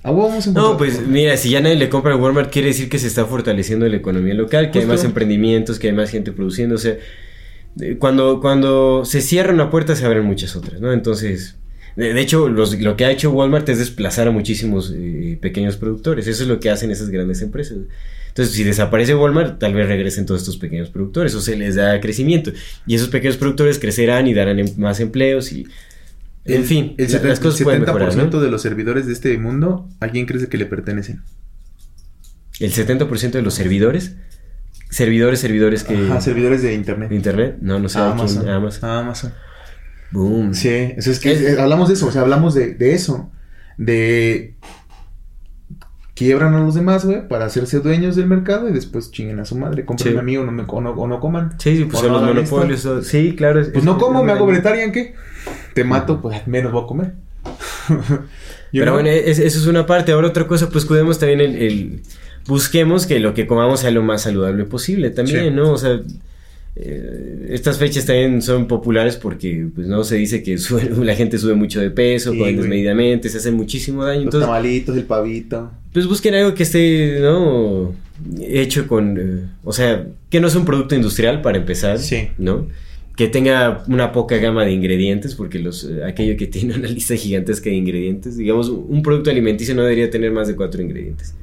Vamos 0.03 0.31
a 0.33 0.37
encontrar 0.37 0.53
No, 0.63 0.69
otra 0.71 0.77
pues 0.77 1.07
mira, 1.07 1.35
si 1.35 1.49
ya 1.49 1.61
nadie 1.61 1.75
le 1.77 1.89
compra 1.89 2.13
a 2.13 2.17
Walmart, 2.17 2.51
quiere 2.51 2.67
decir 2.69 2.89
que 2.89 2.99
se 2.99 3.07
está 3.07 3.25
fortaleciendo 3.25 3.87
la 3.87 3.95
economía 3.97 4.33
local, 4.35 4.69
que 4.71 4.79
hay 4.79 4.85
más 4.85 5.03
emprendimientos, 5.03 5.79
que 5.79 5.87
hay 5.87 5.93
más 5.93 6.09
gente 6.11 6.31
produciendo. 6.31 6.75
O 6.75 6.79
sea, 6.79 6.95
eh, 7.81 7.97
cuando, 7.99 8.39
cuando 8.39 9.03
se 9.03 9.21
cierra 9.21 9.51
una 9.53 9.69
puerta, 9.71 9.95
se 9.95 10.05
abren 10.05 10.23
muchas 10.25 10.55
otras, 10.55 10.79
¿no? 10.79 10.93
Entonces, 10.93 11.57
de, 11.95 12.13
de 12.13 12.21
hecho, 12.21 12.49
los- 12.49 12.79
lo 12.79 12.95
que 12.97 13.05
ha 13.05 13.11
hecho 13.11 13.31
Walmart 13.31 13.67
es 13.69 13.79
desplazar 13.79 14.27
a 14.27 14.31
muchísimos 14.31 14.93
eh, 14.95 15.37
pequeños 15.41 15.77
productores. 15.77 16.27
Eso 16.27 16.43
es 16.43 16.49
lo 16.49 16.59
que 16.59 16.69
hacen 16.69 16.91
esas 16.91 17.09
grandes 17.09 17.41
empresas. 17.41 17.77
Entonces, 18.29 18.53
si 18.53 18.63
desaparece 18.65 19.15
Walmart, 19.15 19.59
tal 19.59 19.73
vez 19.73 19.87
regresen 19.87 20.25
todos 20.25 20.41
estos 20.41 20.57
pequeños 20.57 20.89
productores 20.89 21.33
o 21.35 21.41
se 21.41 21.55
les 21.55 21.75
da 21.75 21.99
crecimiento. 22.01 22.51
Y 22.85 22.95
esos 22.95 23.07
pequeños 23.07 23.37
productores 23.37 23.79
crecerán 23.79 24.27
y 24.27 24.33
darán 24.33 24.59
em- 24.59 24.73
más 24.77 24.99
empleos 24.99 25.51
y... 25.53 25.65
En 26.43 26.63
fin, 26.65 26.93
el, 26.97 27.05
la- 27.05 27.09
70, 27.11 27.27
las 27.29 27.39
cosas 27.39 27.59
el 27.61 27.63
pueden 27.63 27.81
70% 27.81 27.85
mejorar, 27.85 28.15
¿no? 28.17 28.39
de 28.41 28.51
los 28.51 28.61
servidores 28.61 29.07
de 29.07 29.13
este 29.13 29.37
mundo, 29.37 29.89
¿a 29.99 30.09
quién 30.09 30.25
crees 30.27 30.45
que 30.47 30.57
le 30.57 30.65
pertenecen? 30.65 31.21
El 32.59 32.71
70% 32.71 33.31
de 33.31 33.41
los 33.41 33.53
servidores. 33.53 34.15
Servidores, 34.89 35.39
servidores 35.39 35.83
que. 35.83 35.95
Ajá, 35.95 36.21
servidores 36.21 36.61
de 36.61 36.73
internet. 36.73 37.09
de 37.09 37.15
internet. 37.15 37.57
No, 37.61 37.79
no 37.79 37.89
sé. 37.89 37.97
A 37.99 38.11
a 38.11 38.15
quién- 38.15 38.19
Amazon. 38.29 38.49
Amazon. 38.49 38.89
A 38.89 38.99
Amazon. 38.99 39.33
Boom. 40.15 40.53
Sí, 40.53 40.69
eso 40.69 41.11
es 41.11 41.19
que 41.19 41.31
Es- 41.33 41.41
eh, 41.41 41.59
hablamos 41.61 41.87
de 41.89 41.93
eso, 41.95 42.07
o 42.07 42.11
sea, 42.11 42.21
hablamos 42.21 42.53
de, 42.55 42.73
de 42.73 42.93
eso. 42.93 43.29
De 43.77 44.55
quiebran 46.13 46.53
a 46.53 46.59
los 46.61 46.75
demás, 46.75 47.03
güey, 47.05 47.27
para 47.27 47.45
hacerse 47.45 47.81
dueños 47.81 48.15
del 48.15 48.27
mercado 48.27 48.69
y 48.69 48.71
después 48.73 49.11
chinguen 49.11 49.39
a 49.41 49.45
su 49.45 49.57
madre, 49.57 49.83
compren 49.83 50.13
Sí. 50.13 50.17
a 50.17 50.21
mí 50.21 50.37
o 50.37 50.45
no, 50.45 50.51
me- 50.53 50.63
o 50.65 50.79
no, 50.81 50.91
o 50.91 51.07
no 51.07 51.19
coman. 51.19 51.55
Sí, 51.59 51.75
sí, 51.75 51.83
pues 51.85 51.97
O 51.97 52.01
son 52.03 52.13
no 52.13 52.19
los 52.33 52.49
monopolios. 52.49 52.87
Sí, 53.05 53.35
claro. 53.35 53.59
es- 53.59 53.67
Pues 53.67 53.79
es- 53.79 53.83
no 53.83 53.97
como, 53.97 54.23
me 54.23 54.31
hago 54.31 54.45
vegetarian, 54.45 54.91
¿qué? 54.93 55.13
Te 55.73 55.83
mato, 55.83 56.21
pues 56.21 56.47
menos 56.47 56.71
voy 56.71 56.83
a 56.83 56.87
comer. 56.87 57.13
Pero 58.71 58.83
know? 58.85 58.93
bueno, 58.93 59.09
es- 59.09 59.39
eso 59.39 59.59
es 59.59 59.67
una 59.67 59.85
parte. 59.85 60.13
Ahora 60.13 60.27
otra 60.29 60.47
cosa, 60.47 60.69
pues 60.69 60.85
cuidemos 60.85 61.19
también 61.19 61.41
el, 61.41 61.55
el- 61.57 62.01
Busquemos 62.47 63.07
que 63.07 63.19
lo 63.19 63.33
que 63.33 63.47
comamos 63.47 63.79
sea 63.79 63.89
lo 63.91 64.03
más 64.03 64.21
saludable 64.21 64.65
posible 64.65 65.09
también, 65.09 65.45
Sí. 65.45 65.49
¿no? 65.51 65.71
O 65.71 65.77
sea... 65.79 65.99
eh, 66.77 67.47
estas 67.51 67.77
fechas 67.77 68.05
también 68.05 68.41
son 68.41 68.67
populares 68.67 69.15
porque 69.15 69.67
pues 69.73 69.87
no 69.87 70.03
se 70.03 70.15
dice 70.17 70.43
que 70.43 70.55
sube- 70.57 70.89
la 71.05 71.15
gente 71.15 71.37
sube 71.37 71.53
mucho 71.53 71.79
de 71.79 71.89
peso, 71.91 72.31
Sí, 72.33 72.37
comen 72.39 72.57
desmedidamente, 72.57 73.29
se 73.29 73.37
hacen 73.37 73.53
muchísimo 73.55 74.03
daño. 74.03 74.25
Los 74.25 74.25
Entonces, 74.25 74.47
tamalitos, 74.47 74.97
el 74.97 75.03
pavito. 75.03 75.71
pues 75.93 76.05
busquen 76.07 76.33
algo 76.35 76.53
que 76.53 76.63
esté, 76.63 77.19
¿no? 77.21 77.93
Hecho 78.41 78.87
con, 78.87 79.17
eh, 79.17 79.49
o 79.63 79.71
sea, 79.73 80.05
que 80.29 80.39
no 80.39 80.47
es 80.47 80.55
un 80.55 80.65
producto 80.65 80.95
industrial 80.95 81.41
para 81.41 81.57
empezar, 81.57 81.99
Sí. 81.99 82.29
¿no? 82.37 82.67
Que 83.17 83.27
tenga 83.29 83.83
una 83.87 84.11
poca 84.11 84.35
gama 84.37 84.65
de 84.65 84.73
ingredientes, 84.73 85.35
porque 85.35 85.59
los, 85.59 85.85
eh, 85.85 86.03
aquello 86.05 86.35
que 86.35 86.47
tiene 86.47 86.75
una 86.75 86.87
lista 86.89 87.15
gigantesca 87.15 87.69
de 87.69 87.77
ingredientes, 87.77 88.35
digamos, 88.37 88.67
un 88.69 89.01
producto 89.01 89.29
alimenticio 89.29 89.73
no 89.75 89.83
debería 89.83 90.09
tener 90.09 90.31
más 90.33 90.47
de 90.49 90.55
cuatro 90.55 90.81
ingredientes. 90.81 91.33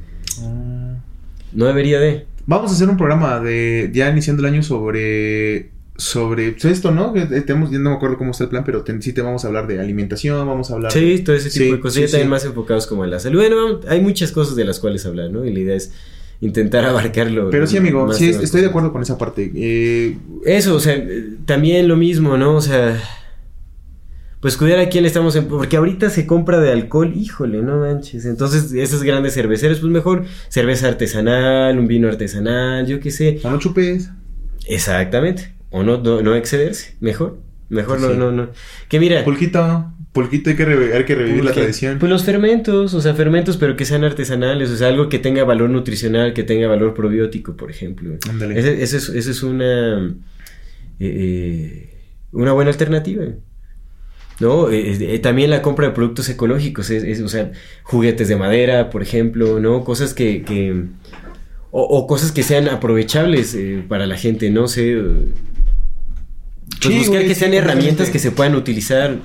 No 1.55 1.67
debería 1.67 2.01
de. 2.01 2.25
Vamos 2.47 2.71
a 2.71 2.75
hacer 2.75 2.89
un 2.89 2.97
programa 2.97 3.39
de 3.41 3.91
ya 3.95 4.11
iniciando 4.11 4.43
el 4.47 4.53
año 4.53 4.63
sobre 4.63 5.71
sobre 5.97 6.53
pues, 6.53 6.65
esto, 6.65 6.91
¿no? 6.91 7.13
Que, 7.13 7.21
eh, 7.21 7.43
tenemos, 7.43 7.71
no 7.71 7.91
me 7.91 7.97
acuerdo 7.97 8.17
cómo 8.19 8.31
está 8.33 8.45
el 8.45 8.51
plan, 8.51 8.65
pero 8.65 8.83
te- 8.83 9.01
sí 9.03 9.13
te 9.13 9.21
vamos 9.23 9.45
a 9.45 9.49
hablar 9.49 9.67
de 9.69 9.79
alimentación, 9.79 10.47
vamos 10.49 10.71
a 10.71 10.75
hablar 10.75 10.91
Sí, 10.91 11.21
todo 11.25 11.37
ese 11.37 11.51
tipo 11.51 11.65
Sí, 11.67 11.71
de 11.73 11.81
cosas. 11.81 11.95
sí, 11.95 12.01
ya 12.03 12.07
también 12.09 12.31
más 12.31 12.45
enfocados 12.45 12.87
como 12.87 13.05
en 13.05 13.11
la 13.11 13.21
salud. 13.21 13.39
Bueno, 13.41 13.81
hay 13.89 14.01
muchas 14.01 14.33
cosas 14.33 14.57
de 14.57 14.65
las 14.65 14.81
cuales 14.81 15.05
hablar, 15.07 15.31
¿no? 15.31 15.45
Y 15.45 15.53
la 15.53 15.61
idea 15.61 15.77
es 15.77 15.93
intentar 16.41 16.85
abarcarlo. 16.87 17.51
Pero 17.51 17.67
sí, 17.69 17.77
amigo, 17.77 18.13
sí, 18.15 18.31
estoy 18.31 18.63
de 18.63 18.69
acuerdo 18.69 18.91
con 18.93 19.03
esa 19.03 19.17
parte. 19.19 19.53
Eh, 19.55 20.17
Eso, 20.45 20.75
o 20.75 20.81
sea, 20.81 21.01
también 21.45 21.87
lo 21.87 21.97
mismo, 21.97 22.37
¿no? 22.37 22.57
O 22.57 22.61
sea, 22.63 22.99
pues 24.43 24.59
cuidar 24.59 24.81
a 24.81 24.89
quién 24.91 25.03
le 25.05 25.09
estamos... 25.09 25.35
en- 25.37 25.47
porque 25.47 25.79
ahorita 25.79 26.11
se 26.11 26.27
compra 26.27 26.61
de 26.61 26.71
alcohol, 26.73 27.13
híjole, 27.17 27.63
no 27.63 27.79
manches. 27.79 28.27
Entonces, 28.27 28.73
esos 28.75 29.03
grandes 29.05 29.33
cerveceros, 29.35 29.79
pues 29.81 29.91
mejor 29.91 30.25
cerveza 30.51 30.89
artesanal, 30.89 31.79
un 31.79 31.87
vino 31.87 32.09
artesanal, 32.09 32.87
yo 32.87 32.99
qué 33.01 33.11
sé. 33.11 33.41
no 33.45 33.53
lo 33.53 33.59
chupes. 33.59 34.11
Exactamente. 34.67 35.55
O 35.71 35.83
no, 35.83 35.99
no, 36.03 36.21
no 36.23 36.35
excederse, 36.35 36.97
mejor. 37.01 37.39
Mejor 37.69 38.01
no, 38.01 38.11
Sí. 38.11 38.17
no, 38.19 38.31
no. 38.33 38.49
Que 38.89 39.01
mira... 39.01 39.25
Pulquito, 39.25 39.93
pulquito, 40.13 40.51
hay 40.51 40.57
que, 40.57 40.63
hay 40.65 41.05
que 41.05 41.15
revivir 41.15 41.43
la 41.45 41.53
tradición. 41.53 41.99
Pues 41.99 42.11
los 42.11 42.23
fermentos, 42.25 42.93
o 42.93 43.01
sea, 43.01 43.15
fermentos, 43.15 43.57
pero 43.57 43.77
que 43.77 43.87
sean 43.87 44.05
artesanales, 44.05 44.69
o 44.71 44.77
sea, 44.77 44.89
algo 44.89 45.09
que 45.09 45.19
tenga 45.19 45.45
valor 45.45 45.71
nutricional, 45.71 46.35
que 46.35 46.43
tenga 46.43 46.69
valor 46.69 46.93
probiótico, 46.93 47.57
por 47.57 47.71
ejemplo. 47.71 48.17
Ándale. 48.29 48.59
Ese 48.59 48.83
es, 48.99 49.09
es 49.09 49.43
una, 49.43 50.09
eh, 50.09 50.11
eh, 51.01 51.91
una 52.33 52.53
buena 52.53 52.71
alternativa. 52.71 53.25
¿No? 54.43 54.71
Eh, 54.71 55.15
eh, 55.15 55.19
también 55.21 55.51
la 55.51 55.63
compra 55.63 55.87
de 55.87 55.95
productos 55.95 56.29
ecológicos, 56.29 56.91
es, 56.91 57.05
es, 57.05 57.21
o 57.21 57.29
sea, 57.29 57.53
juguetes 57.85 58.27
de 58.27 58.35
madera, 58.35 58.91
por 58.91 59.01
ejemplo, 59.01 59.61
¿no? 59.61 59.85
Cosas 59.85 60.15
que... 60.15 60.43
que 60.43 60.85
o, 61.71 61.81
o 61.81 62.07
cosas 62.09 62.33
que 62.33 62.43
sean 62.43 62.69
aprovechables 62.69 63.55
eh, 63.55 63.85
para 63.89 64.07
la 64.07 64.17
gente, 64.17 64.51
no 64.51 64.67
sé. 64.67 64.95
Pues 64.97 66.83
Sí, 66.83 66.99
buscar 66.99 67.19
güey, 67.19 67.29
que 67.29 67.35
sí, 67.35 67.41
sean 67.41 67.55
herramientas 67.55 68.11
que 68.11 68.19
se 68.19 68.33
puedan 68.33 68.57
utilizar 68.57 69.21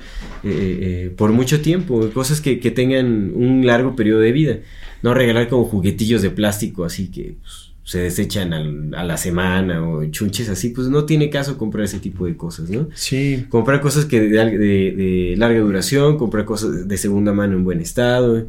por 1.16 1.32
mucho 1.32 1.60
tiempo, 1.60 2.08
cosas 2.14 2.40
que, 2.40 2.60
que 2.60 2.70
tengan 2.70 3.32
un 3.34 3.66
largo 3.66 3.96
periodo 3.96 4.20
de 4.20 4.30
vida. 4.30 4.58
No 5.02 5.14
regalar 5.14 5.48
como 5.48 5.64
juguetillos 5.64 6.22
de 6.22 6.30
plástico 6.30 6.84
así 6.84 7.10
que 7.10 7.34
pues, 7.42 7.67
se 7.88 8.00
desechan 8.00 8.52
al- 8.52 8.94
a 8.94 9.02
la 9.02 9.16
semana 9.16 9.82
o 9.88 10.04
chunches 10.10 10.50
así, 10.50 10.68
pues 10.70 10.88
no 10.88 11.04
tiene 11.06 11.30
caso 11.30 11.56
comprar 11.56 11.86
ese 11.86 11.98
tipo 12.00 12.26
de 12.26 12.36
cosas, 12.36 12.68
¿no? 12.68 12.88
Sí. 12.92 13.46
Comprar 13.48 13.80
cosas 13.80 14.04
que 14.04 14.20
de, 14.20 14.28
de- 14.28 14.92
de 14.92 15.34
larga 15.38 15.60
duración, 15.60 16.18
comprar 16.18 16.44
cosas 16.44 16.86
de 16.86 16.96
segunda 16.98 17.32
mano 17.32 17.56
en 17.56 17.64
buen 17.64 17.80
estado. 17.80 18.46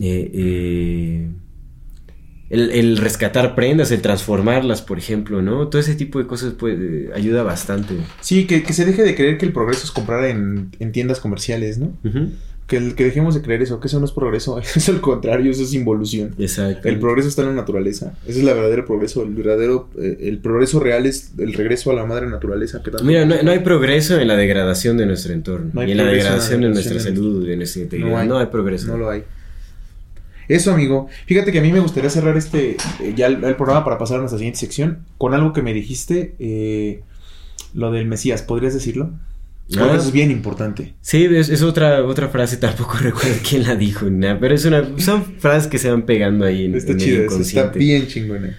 eh, 0.00 0.30
eh, 0.34 1.28
el, 2.48 2.70
el 2.70 2.96
rescatar 2.98 3.54
prendas, 3.56 3.90
el 3.90 4.00
transformarlas, 4.02 4.80
por 4.82 4.98
ejemplo, 4.98 5.42
¿no? 5.42 5.66
Todo 5.68 5.80
ese 5.80 5.94
tipo 5.96 6.18
de 6.20 6.26
cosas 6.26 6.54
pues, 6.58 6.76
ayuda 7.14 7.42
bastante. 7.42 7.94
Sí, 8.20 8.46
que, 8.46 8.62
que 8.62 8.72
se 8.72 8.84
deje 8.84 9.02
de 9.02 9.14
creer 9.16 9.36
que 9.38 9.46
el 9.46 9.52
progreso 9.52 9.84
es 9.84 9.90
comprar 9.90 10.24
en, 10.26 10.70
en 10.78 10.92
tiendas 10.92 11.18
comerciales, 11.20 11.78
¿no? 11.78 11.92
Que, 12.66 12.78
el- 12.78 12.96
que 12.96 13.04
dejemos 13.04 13.34
de 13.36 13.42
creer 13.42 13.62
eso, 13.62 13.78
que 13.78 13.86
eso 13.86 14.00
no 14.00 14.06
es 14.06 14.10
progreso, 14.12 14.58
eso 14.58 14.72
es 14.80 14.88
al 14.88 15.00
contrario, 15.00 15.52
eso 15.52 15.62
es 15.62 15.72
involución. 15.72 16.34
Exacto. 16.38 16.88
El 16.88 16.98
progreso 16.98 17.28
está 17.28 17.42
en 17.42 17.48
la 17.48 17.54
naturaleza. 17.54 18.14
Ese 18.24 18.40
es 18.40 18.46
el 18.46 18.46
verdadero 18.46 18.84
progreso. 18.84 19.22
El 19.22 19.34
verdadero, 19.34 19.88
eh, 20.00 20.18
el 20.22 20.38
progreso 20.38 20.80
real 20.80 21.06
es 21.06 21.30
el 21.38 21.52
regreso 21.52 21.92
a 21.92 21.94
la 21.94 22.04
madre 22.06 22.26
naturaleza. 22.28 22.82
Que 22.82 22.90
tanto- 22.90 23.04
Mira, 23.04 23.24
no, 23.24 23.40
no 23.42 23.50
hay 23.52 23.60
progreso 23.60 24.18
en 24.18 24.26
la 24.26 24.36
degradación 24.36 24.96
de 24.96 25.06
nuestro 25.06 25.32
entorno, 25.32 25.70
No 25.74 25.80
hay 25.80 25.86
ni 25.86 25.92
en 25.92 25.98
la 25.98 26.04
degradación 26.06 26.60
de 26.62 26.68
nuestra 26.70 26.98
salud, 26.98 27.46
de 27.46 27.56
nuestra 27.56 27.82
integridad. 27.82 28.10
No 28.10 28.24
No 28.24 28.36
hay. 28.38 28.44
hay, 28.46 28.50
progreso. 28.50 28.88
No 28.88 28.96
lo 28.98 29.10
hay. 29.10 29.22
Eso, 30.48 30.72
amigo. 30.72 31.08
Fíjate 31.26 31.50
que 31.52 31.58
a 31.58 31.62
mí 31.62 31.72
me 31.72 31.80
gustaría 31.80 32.08
cerrar 32.10 32.36
este 32.36 32.76
eh, 33.00 33.14
ya 33.16 33.26
el, 33.26 33.42
el 33.42 33.56
programa 33.56 33.84
para 33.84 33.98
pasar 33.98 34.16
a 34.16 34.20
nuestra 34.20 34.38
siguiente 34.38 34.60
sección 34.60 34.98
con 35.18 35.34
algo 35.34 35.52
que 35.52 35.62
me 35.62 35.72
dijiste, 35.74 36.34
eh, 36.38 37.02
lo 37.74 37.90
del 37.90 38.06
Mesías. 38.06 38.42
¿Podrías 38.42 38.72
decirlo? 38.74 39.10
Ah. 39.76 39.94
eso 39.96 40.06
es 40.06 40.12
bien 40.12 40.30
importante. 40.30 40.94
Sí, 41.00 41.24
es, 41.24 41.48
es 41.48 41.62
otra, 41.62 42.04
otra 42.04 42.28
frase, 42.28 42.56
tampoco 42.56 42.98
recuerdo 43.00 43.34
quién 43.48 43.64
la 43.64 43.74
dijo, 43.74 44.08
nada, 44.08 44.38
pero 44.38 44.54
es 44.54 44.64
una, 44.64 44.84
son 44.98 45.24
frases 45.40 45.68
que 45.68 45.78
se 45.78 45.90
van 45.90 46.06
pegando 46.06 46.44
ahí 46.44 46.66
en, 46.66 46.74
Está 46.76 46.92
en 46.92 47.00
el 47.00 47.04
chido, 47.04 47.16
eso, 47.24 47.40
está 47.40 47.60
inconsciente. 47.60 47.78
bien 47.78 48.06
chingona. 48.06 48.56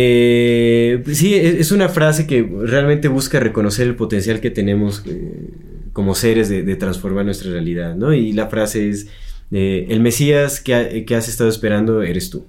Eh, 0.00 1.00
pues 1.04 1.18
sí, 1.18 1.34
es, 1.34 1.54
es 1.54 1.72
una 1.72 1.88
frase 1.88 2.26
que 2.26 2.42
realmente 2.42 3.08
busca 3.08 3.40
reconocer 3.40 3.86
el 3.86 3.94
potencial 3.96 4.40
que 4.40 4.50
tenemos 4.50 5.02
eh, 5.06 5.50
como 5.92 6.14
seres 6.14 6.48
de, 6.48 6.62
de 6.62 6.76
transformar 6.76 7.24
nuestra 7.24 7.50
realidad, 7.50 7.94
¿no? 7.96 8.12
Y 8.12 8.32
la 8.32 8.48
frase 8.48 8.88
es, 8.90 9.06
eh, 9.50 9.86
el 9.88 10.00
Mesías 10.00 10.60
que, 10.60 10.74
ha- 10.74 11.04
que 11.04 11.14
has 11.16 11.28
estado 11.28 11.48
esperando 11.48 12.02
eres 12.02 12.30
tú. 12.30 12.46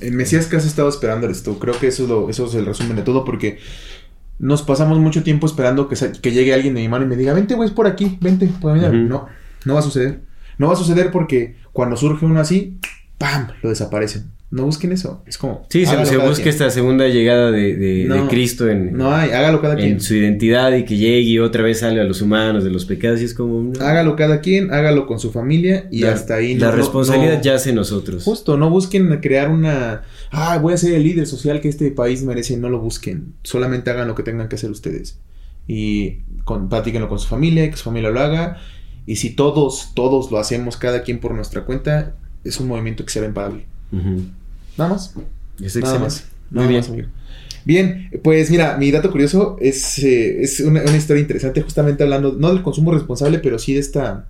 El 0.00 0.12
Mesías 0.14 0.46
que 0.46 0.56
has 0.56 0.66
estado 0.66 0.88
esperando 0.88 1.26
eres 1.26 1.42
tú. 1.42 1.58
Creo 1.58 1.78
que 1.78 1.88
eso 1.88 2.04
es, 2.04 2.08
lo- 2.08 2.30
eso 2.30 2.46
es 2.46 2.54
el 2.54 2.66
resumen 2.66 2.96
de 2.96 3.02
todo 3.02 3.24
porque 3.24 3.58
nos 4.38 4.62
pasamos 4.62 4.98
mucho 4.98 5.22
tiempo 5.22 5.46
esperando 5.46 5.88
que, 5.88 5.96
que 6.20 6.30
llegue 6.32 6.52
alguien 6.54 6.74
de 6.74 6.80
mi 6.80 6.88
mano 6.88 7.04
y 7.04 7.08
me 7.08 7.16
diga, 7.16 7.32
vente, 7.32 7.54
güey, 7.54 7.68
es 7.68 7.74
por 7.74 7.86
aquí, 7.86 8.18
vente. 8.20 8.48
Mira, 8.62 8.88
Ujú. 8.88 8.96
No, 8.96 9.26
no 9.64 9.74
va 9.74 9.80
a 9.80 9.82
suceder. 9.82 10.20
No 10.58 10.68
va 10.68 10.74
a 10.74 10.76
suceder 10.76 11.10
porque 11.10 11.56
cuando 11.72 11.96
surge 11.96 12.24
uno 12.26 12.40
así, 12.40 12.78
¡pam! 13.18 13.48
Lo 13.62 13.68
desaparecen. 13.70 14.30
No 14.50 14.64
busquen 14.66 14.92
eso. 14.92 15.20
Es 15.26 15.36
como... 15.36 15.66
Sí, 15.68 15.84
se, 15.84 16.06
se 16.06 16.16
busca 16.16 16.34
quien. 16.36 16.48
esta 16.48 16.70
segunda 16.70 17.08
llegada 17.08 17.50
de, 17.50 17.74
de- 17.74 18.26
Cristo 18.28 18.68
en, 18.68 18.96
No 18.96 19.12
hay, 19.12 19.30
hágalo 19.32 19.60
cada 19.60 19.74
quien. 19.74 19.92
en 19.94 20.00
su 20.00 20.14
identidad 20.14 20.72
y 20.76 20.84
que 20.84 20.96
llegue 20.96 21.22
y 21.22 21.38
otra 21.40 21.64
vez 21.64 21.80
sale 21.80 22.00
a 22.00 22.04
los 22.04 22.22
humanos 22.22 22.62
de 22.62 22.70
los 22.70 22.84
pecados 22.84 23.20
y 23.20 23.24
es 23.24 23.34
como... 23.34 23.62
no. 23.62 23.84
Hágalo 23.84 24.14
cada 24.14 24.40
quien, 24.40 24.72
hágalo 24.72 25.08
con 25.08 25.18
su 25.18 25.32
familia 25.32 25.88
y 25.90 26.00
La- 26.02 26.12
hasta 26.12 26.36
ahí. 26.36 26.54
La 26.56 26.70
no- 26.70 26.76
responsabilidad 26.76 27.42
yace 27.42 27.70
en 27.70 27.76
nosotros. 27.76 28.22
Justo, 28.22 28.56
no 28.56 28.70
busquen 28.70 29.18
crear 29.20 29.50
una... 29.50 30.02
Ah, 30.36 30.58
voy 30.58 30.74
a 30.74 30.76
ser 30.76 30.94
el 30.94 31.04
líder 31.04 31.26
social 31.26 31.60
que 31.60 31.68
este 31.68 31.90
país 31.92 32.22
merece. 32.24 32.56
No 32.56 32.68
lo 32.68 32.80
busquen. 32.80 33.34
Solamente 33.44 33.90
hagan 33.90 34.08
lo 34.08 34.16
que 34.16 34.24
tengan 34.24 34.48
que 34.48 34.56
hacer 34.56 34.70
ustedes. 34.70 35.18
Y 35.68 36.18
con, 36.44 36.68
platíquenlo 36.68 37.08
con 37.08 37.20
su 37.20 37.28
familia, 37.28 37.70
que 37.70 37.76
su 37.76 37.84
familia 37.84 38.10
lo 38.10 38.20
haga. 38.20 38.58
Y 39.06 39.16
si 39.16 39.30
todos, 39.30 39.92
todos 39.94 40.32
lo 40.32 40.38
hacemos, 40.38 40.76
cada 40.76 41.02
quien 41.02 41.20
por 41.20 41.34
nuestra 41.34 41.64
cuenta, 41.64 42.16
es 42.42 42.58
un 42.58 42.66
movimiento 42.66 43.04
que 43.04 43.12
será 43.12 43.26
imparable. 43.26 43.64
Ujú. 43.92 44.22
Nada 44.76 44.90
más. 44.90 45.14
Es 45.62 45.76
Nada 45.76 46.00
más. 46.00 46.26
Nada 46.50 46.66
Muy 46.66 46.76
más, 46.76 46.88
amigo. 46.88 47.08
Bien, 47.64 48.10
pues 48.22 48.50
mira, 48.50 48.76
mi 48.76 48.90
dato 48.90 49.10
curioso 49.10 49.56
es, 49.60 49.98
eh, 50.00 50.42
es 50.42 50.60
una, 50.60 50.82
una 50.82 50.96
historia 50.96 51.22
interesante, 51.22 51.62
justamente 51.62 52.02
hablando, 52.02 52.34
no 52.38 52.48
del 52.52 52.62
consumo 52.62 52.92
responsable, 52.92 53.38
pero 53.38 53.58
sí 53.58 53.72
de 53.72 53.80
esta, 53.80 54.28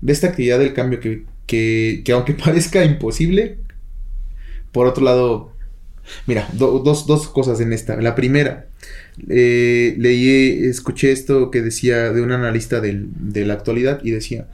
de 0.00 0.12
esta 0.12 0.28
actividad 0.28 0.58
del 0.58 0.72
cambio 0.72 0.98
que, 0.98 1.24
que, 1.46 2.02
que 2.04 2.12
aunque 2.12 2.34
parezca 2.44 2.84
imposible, 2.84 3.58
por 4.72 4.86
otro 4.86 5.04
lado, 5.04 5.52
mira, 6.26 6.48
do- 6.52 6.80
dos, 6.80 7.06
dos 7.06 7.28
cosas 7.28 7.60
en 7.60 7.72
esta. 7.72 7.96
La 8.00 8.14
primera, 8.14 8.66
eh, 9.28 9.94
leí, 9.98 10.64
escuché 10.66 11.12
esto 11.12 11.50
que 11.50 11.62
decía 11.62 12.12
de 12.12 12.22
un 12.22 12.32
analista 12.32 12.80
del- 12.80 13.08
de 13.32 13.44
la 13.46 13.54
actualidad 13.54 14.00
y 14.04 14.10
decía, 14.10 14.48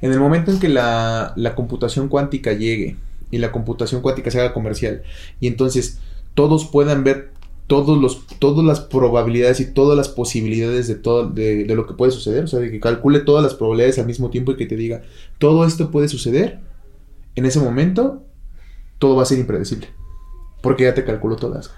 en 0.00 0.12
el 0.12 0.20
momento 0.20 0.50
en 0.50 0.60
que 0.60 0.68
la, 0.68 1.32
la 1.36 1.54
computación 1.54 2.08
cuántica 2.08 2.52
llegue 2.52 2.96
y 3.30 3.38
la 3.38 3.52
computación 3.52 4.00
cuántica 4.02 4.30
se 4.30 4.40
haga 4.40 4.54
comercial 4.54 5.02
y 5.40 5.48
entonces 5.48 5.98
todos 6.34 6.66
puedan 6.66 7.04
ver 7.04 7.30
todos 7.66 8.00
los, 8.00 8.26
todas 8.38 8.64
las 8.64 8.80
probabilidades 8.80 9.60
y 9.60 9.66
todas 9.66 9.96
las 9.96 10.08
posibilidades 10.08 10.88
de 10.88 10.94
todo 10.94 11.28
de, 11.28 11.64
de 11.64 11.74
lo 11.74 11.86
que 11.86 11.92
puede 11.94 12.12
suceder, 12.12 12.44
o 12.44 12.46
sea, 12.46 12.60
de 12.60 12.70
que 12.70 12.80
calcule 12.80 13.20
todas 13.20 13.42
las 13.42 13.54
probabilidades 13.54 13.98
al 13.98 14.06
mismo 14.06 14.30
tiempo 14.30 14.52
y 14.52 14.56
que 14.56 14.64
te 14.66 14.76
diga, 14.76 15.02
todo 15.38 15.66
esto 15.66 15.90
puede 15.90 16.08
suceder, 16.08 16.60
en 17.36 17.44
ese 17.46 17.60
momento 17.60 18.24
todo 18.98 19.16
va 19.16 19.22
a 19.22 19.26
ser 19.26 19.38
impredecible, 19.38 19.88
porque 20.62 20.84
ya 20.84 20.94
te 20.94 21.04
calculó 21.04 21.36
todas. 21.36 21.70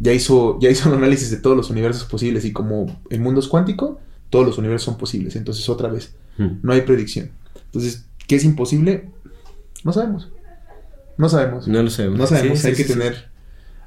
Ya 0.00 0.12
hizo, 0.12 0.58
ya 0.60 0.68
hizo 0.70 0.88
un 0.88 0.96
análisis 0.96 1.30
de 1.30 1.36
todos 1.36 1.56
los 1.56 1.70
universos 1.70 2.04
posibles 2.04 2.44
y 2.44 2.52
como 2.52 3.00
el 3.10 3.20
mundo 3.20 3.40
es 3.40 3.46
cuántico, 3.48 4.00
todos 4.30 4.46
los 4.46 4.58
universos 4.58 4.86
son 4.86 4.98
posibles, 4.98 5.36
entonces 5.36 5.68
otra 5.68 5.88
vez, 5.88 6.14
Hmm. 6.38 6.60
no 6.62 6.72
hay 6.72 6.80
predicción. 6.80 7.30
Entonces, 7.66 8.06
¿qué 8.26 8.36
es 8.36 8.44
imposible? 8.44 9.10
No 9.84 9.92
sabemos. 9.92 10.30
No 11.18 11.28
sabemos. 11.28 11.68
No 11.68 11.82
lo 11.82 11.90
sabemos. 11.90 12.18
No 12.18 12.26
sabemos, 12.26 12.58
Sí, 12.58 12.62
sí, 12.62 12.68
hay 12.68 12.74
que 12.74 12.84
sí. 12.84 12.92
tener, 12.94 13.28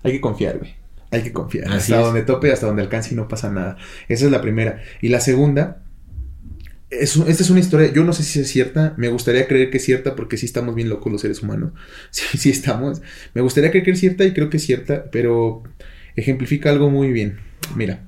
hay 0.03 0.11
que 0.11 0.21
confiar, 0.21 0.59
güey. 0.59 0.75
Hay 1.11 1.23
que 1.23 1.33
confiar. 1.33 1.67
Así 1.69 1.91
hasta 1.93 1.99
es. 2.01 2.05
donde 2.05 2.21
tope, 2.21 2.51
hasta 2.51 2.67
donde 2.67 2.83
alcance 2.83 3.13
y 3.13 3.17
no 3.17 3.27
pasa 3.27 3.49
nada. 3.51 3.77
Esa 4.09 4.25
es 4.25 4.31
la 4.31 4.41
primera. 4.41 4.79
Y 5.01 5.09
la 5.09 5.21
segunda, 5.21 5.81
es, 6.99 7.15
esta 7.15 7.43
es 7.43 7.49
una 7.49 7.59
historia, 7.59 7.91
yo 7.91 8.03
no 8.03 8.13
sé 8.13 8.23
si 8.23 8.39
es 8.39 8.47
cierta, 8.49 8.93
me 8.97 9.09
gustaría 9.09 9.47
creer 9.47 9.69
que 9.69 9.77
es 9.77 9.85
cierta 9.85 10.15
porque 10.15 10.37
sí 10.37 10.45
estamos 10.45 10.75
bien 10.75 10.89
locos 10.89 11.11
los 11.11 11.21
seres 11.21 11.41
humanos. 11.41 11.71
Sí, 12.11 12.37
sí 12.37 12.49
estamos. 12.49 13.01
Me 13.33 13.41
gustaría 13.41 13.71
creer 13.71 13.85
que 13.85 13.91
es 13.91 13.99
cierta 13.99 14.23
y 14.25 14.33
creo 14.33 14.49
que 14.49 14.57
es 14.57 14.63
cierta, 14.63 15.05
pero 15.11 15.63
ejemplifica 16.15 16.69
algo 16.69 16.89
muy 16.89 17.11
bien. 17.11 17.39
Mira. 17.75 18.03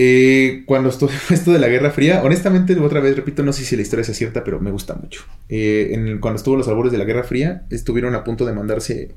Eh, 0.00 0.62
cuando 0.66 0.90
estuvo 0.90 1.10
esto 1.30 1.52
de 1.52 1.58
la 1.58 1.68
Guerra 1.68 1.90
Fría, 1.90 2.22
honestamente, 2.22 2.78
otra 2.78 3.00
vez 3.00 3.16
repito, 3.16 3.42
no 3.42 3.52
sé 3.52 3.64
si 3.64 3.74
la 3.76 3.82
historia 3.82 4.02
es 4.02 4.16
cierta, 4.16 4.44
pero 4.44 4.60
me 4.60 4.70
gusta 4.70 4.94
mucho. 4.94 5.24
Eh, 5.48 6.18
cuando 6.20 6.36
estuvo 6.36 6.56
los 6.56 6.68
albores 6.68 6.92
de 6.92 6.98
la 6.98 7.04
Guerra 7.04 7.24
Fría, 7.24 7.66
estuvieron 7.70 8.14
a 8.14 8.24
punto 8.24 8.46
de 8.46 8.52
mandarse 8.52 9.14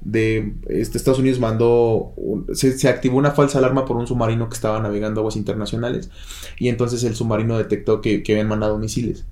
de 0.00 0.54
este, 0.68 0.96
Estados 0.96 1.18
Unidos 1.18 1.40
mandó 1.40 2.14
se, 2.52 2.78
se 2.78 2.88
activó 2.88 3.18
una 3.18 3.32
falsa 3.32 3.58
alarma 3.58 3.84
por 3.84 3.96
un 3.96 4.06
submarino 4.06 4.48
que 4.48 4.54
estaba 4.54 4.80
navegando 4.80 5.20
aguas 5.20 5.36
internacionales 5.36 6.10
y 6.58 6.68
entonces 6.68 7.02
el 7.04 7.14
submarino 7.16 7.58
detectó 7.58 8.00
que, 8.00 8.22
que 8.22 8.32
habían 8.32 8.48
mandado 8.48 8.78
misiles. 8.78 9.24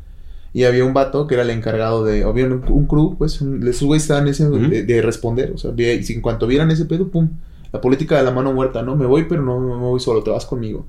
Y 0.53 0.65
había 0.65 0.85
un 0.85 0.95
vato 0.95 1.27
que 1.27 1.35
era 1.35 1.43
el 1.43 1.51
encargado 1.51 2.05
de 2.05 2.25
había 2.25 2.47
un, 2.47 2.65
un 2.69 2.87
crew 2.87 3.17
pues 3.19 3.43
esos 3.43 3.83
güeyes 3.83 4.05
estaban 4.05 4.27
ese 4.29 4.49
Ujú. 4.49 4.69
de, 4.69 4.85
de 4.85 5.03
responder 5.03 5.53
o 5.53 5.59
sea 5.59 5.73
y 5.77 6.03
si 6.03 6.15
en 6.15 6.23
cuanto 6.23 6.47
vieran 6.47 6.71
ese 6.71 6.87
pedo 6.87 7.09
pum 7.11 7.29
la 7.73 7.81
política 7.81 8.17
de 8.17 8.25
la 8.25 8.31
mano 8.31 8.53
muerta 8.53 8.83
no 8.83 8.97
me 8.97 9.07
voy 9.07 9.25
pero 9.29 9.43
no, 9.43 9.61
no 9.61 9.77
me 9.77 9.83
voy 9.83 10.01
solo 10.01 10.23
te 10.23 10.31
vas 10.31 10.47
conmigo. 10.47 10.87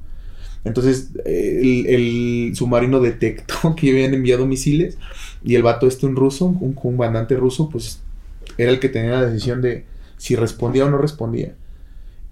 Entonces 0.64 1.12
el, 1.26 1.86
el 1.88 2.56
submarino 2.56 3.00
detectó 3.00 3.76
que 3.78 3.92
habían 3.92 4.14
enviado 4.14 4.46
misiles 4.46 4.98
y 5.44 5.56
el 5.56 5.64
vato 5.64 5.88
este 5.88 6.06
un 6.06 6.16
ruso 6.16 6.46
un 6.46 6.74
comandante 6.74 7.36
ruso 7.36 7.70
pues 7.70 8.02
era 8.58 8.72
el 8.72 8.80
que 8.80 8.90
tenía 8.90 9.12
la 9.12 9.26
decisión 9.26 9.62
de 9.62 9.86
si 10.18 10.36
respondía 10.36 10.86
o 10.86 10.90
no 10.90 10.98
respondía. 10.98 11.56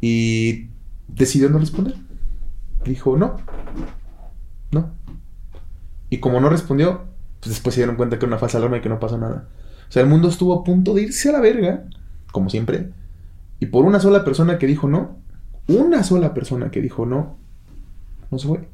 Y 0.02 0.68
decidió 1.08 1.50
no 1.50 1.60
responder. 1.60 1.96
Dijo, 2.84 3.18
no. 3.18 3.38
No. 4.72 4.92
Y 6.10 6.20
como 6.20 6.40
no 6.40 6.50
respondió, 6.50 7.06
pues 7.40 7.56
después 7.56 7.76
se 7.76 7.82
dieron 7.82 7.96
cuenta 7.96 8.18
que 8.18 8.26
era 8.26 8.34
una 8.34 8.40
falsa 8.40 8.58
alarma 8.58 8.78
y 8.78 8.82
que 8.82 8.90
no 8.90 9.00
pasó 9.00 9.18
nada. 9.18 9.48
O 9.88 9.92
sea, 9.92 10.02
el 10.02 10.10
mundo 10.10 10.28
estuvo 10.30 10.54
a 10.54 10.64
punto 10.64 10.94
de 10.94 11.04
irse 11.04 11.30
a 11.30 11.34
la 11.34 11.40
verga, 11.40 11.86
como 12.32 12.50
siempre. 12.50 12.90
Y 13.60 13.68
por 13.68 13.86
una 13.86 14.00
sola 14.00 14.24
persona 14.24 14.58
que 14.58 14.68
dijo 14.68 14.88
no, 14.88 15.18
una 15.68 16.04
sola 16.04 16.34
persona 16.34 16.72
que 16.72 16.82
dijo 16.82 17.06
no, 17.06 17.38
no 18.32 18.40
se 18.40 18.48
fue. 18.48 18.68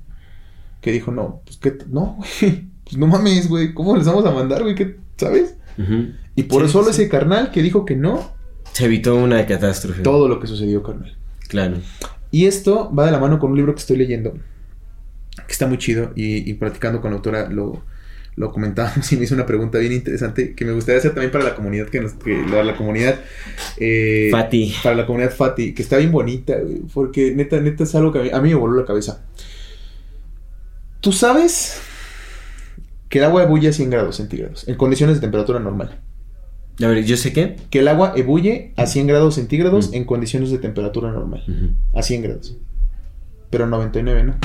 Que 0.82 0.92
dijo 0.92 1.12
no, 1.12 1.42
pues 1.46 1.58
que, 1.58 1.78
no, 1.90 2.18
güey. 2.18 2.72
Pues 2.84 2.98
no 2.98 3.08
mames, 3.08 3.48
güey. 3.48 3.74
¿Cómo 3.74 3.96
les 3.96 4.08
vamos 4.08 4.26
a 4.26 4.32
mandar, 4.32 4.64
güey? 4.64 4.76
¿Qué, 4.76 4.98
¿Sabes? 5.16 5.56
Y 6.36 6.44
por 6.44 6.64
Sí, 6.64 6.68
solo 6.68 6.92
sí. 6.92 6.92
ese 6.92 7.10
carnal 7.10 7.52
que 7.52 7.62
dijo 7.62 7.86
que 7.86 7.96
no, 7.96 8.34
Se 8.74 8.86
evitó 8.86 9.16
una 9.16 9.46
catástrofe. 9.46 10.02
todo 10.02 10.28
lo 10.28 10.40
que 10.40 10.48
sucedió, 10.48 10.84
carnal. 10.84 11.18
Claro. 11.48 11.78
Y 12.32 12.46
esto 12.46 12.94
va 12.94 13.06
de 13.06 13.12
la 13.12 13.20
mano 13.20 13.40
con 13.40 13.52
un 13.52 13.58
libro 13.58 13.74
que 13.76 13.82
estoy 13.82 13.98
leyendo, 13.98 14.34
que 14.34 15.52
está 15.52 15.68
muy 15.68 15.78
chido, 15.78 16.14
y, 16.16 16.50
y 16.50 16.54
platicando 16.56 17.02
con 17.02 17.12
la 17.12 17.18
autora 17.18 17.50
lo, 17.50 17.84
lo 18.36 18.52
comentábamos 18.52 19.12
y 19.12 19.18
me 19.18 19.26
hizo 19.26 19.36
una 19.36 19.46
pregunta 19.46 19.78
bien 19.80 19.92
interesante 19.94 20.56
que 20.56 20.66
me 20.66 20.72
gustaría 20.74 21.00
hacer 21.00 21.14
también 21.14 21.32
para 21.32 21.44
la 21.44 21.56
comunidad, 21.56 21.88
que, 21.90 22.00
nos, 22.02 22.14
que 22.14 22.44
la, 22.50 22.64
la 22.64 22.76
comunidad... 22.78 23.20
eh, 23.78 24.30
Fati. 24.32 24.74
Para 24.84 24.96
la 24.96 25.06
comunidad 25.06 25.32
Fati, 25.34 25.74
que 25.74 25.82
está 25.82 25.98
bien 25.98 26.12
bonita, 26.12 26.56
porque 26.94 27.34
neta, 27.36 27.60
neta 27.60 27.84
es 27.84 27.96
algo 27.96 28.12
que 28.14 28.20
a 28.20 28.24
mí, 28.24 28.30
a 28.34 28.42
mí 28.42 28.50
me 28.50 28.56
voló 28.56 28.80
la 28.80 28.86
cabeza. 28.86 29.24
¿Tú 31.00 31.12
sabes 31.12 31.82
que 33.10 33.20
el 33.20 33.26
agua 33.26 33.44
ebulle 33.44 33.70
a 33.70 33.74
100 33.74 33.90
grados 33.90 34.16
centígrados, 34.18 34.68
en 34.68 34.76
condiciones 34.76 35.18
de 35.18 35.22
temperatura 35.22 35.60
normal? 35.60 36.00
A 36.84 36.88
ver, 36.88 37.04
¿yo 37.06 37.18
sé 37.18 37.32
qué? 37.34 37.58
Que 37.70 37.80
el 37.80 37.88
agua 37.88 38.14
ebulle 38.16 38.74
a 38.76 38.86
100 38.88 39.08
grados 39.08 39.36
centígrados 39.36 39.94
en 39.94 40.06
condiciones 40.06 40.50
de 40.52 40.58
temperatura 40.58 41.12
normal. 41.12 41.44
A 41.94 42.02
100 42.02 42.22
grados. 42.24 42.58
Pero 43.50 43.68
99, 43.68 44.24
¿no? 44.24 44.36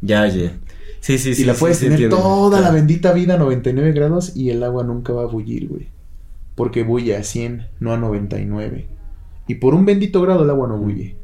Ya, 0.00 0.26
ya. 0.28 0.52
Sí, 1.00 1.18
sí, 1.18 1.34
sí. 1.34 1.42
y 1.42 1.44
la 1.44 1.54
sí, 1.54 1.60
puedes 1.60 1.78
sí, 1.78 1.84
tener 1.86 2.00
entiendo. 2.02 2.16
toda 2.18 2.58
la 2.58 2.68
Claro. 2.68 2.74
bendita 2.76 3.12
vida 3.12 3.34
a 3.34 3.38
99 3.38 3.92
grados 3.92 4.36
y 4.36 4.50
el 4.50 4.62
agua 4.62 4.84
nunca 4.84 5.12
va 5.12 5.22
a 5.22 5.26
bullir, 5.26 5.68
güey. 5.68 5.88
Porque 6.54 6.82
bulle 6.82 7.16
a 7.16 7.22
100, 7.22 7.66
no 7.80 7.92
a 7.92 7.96
99. 7.98 8.86
Y 9.46 9.54
por 9.56 9.74
un 9.74 9.84
bendito 9.86 10.20
grado 10.22 10.44
el 10.44 10.50
agua 10.50 10.68
no 10.68 10.76
bulle. 10.78 11.16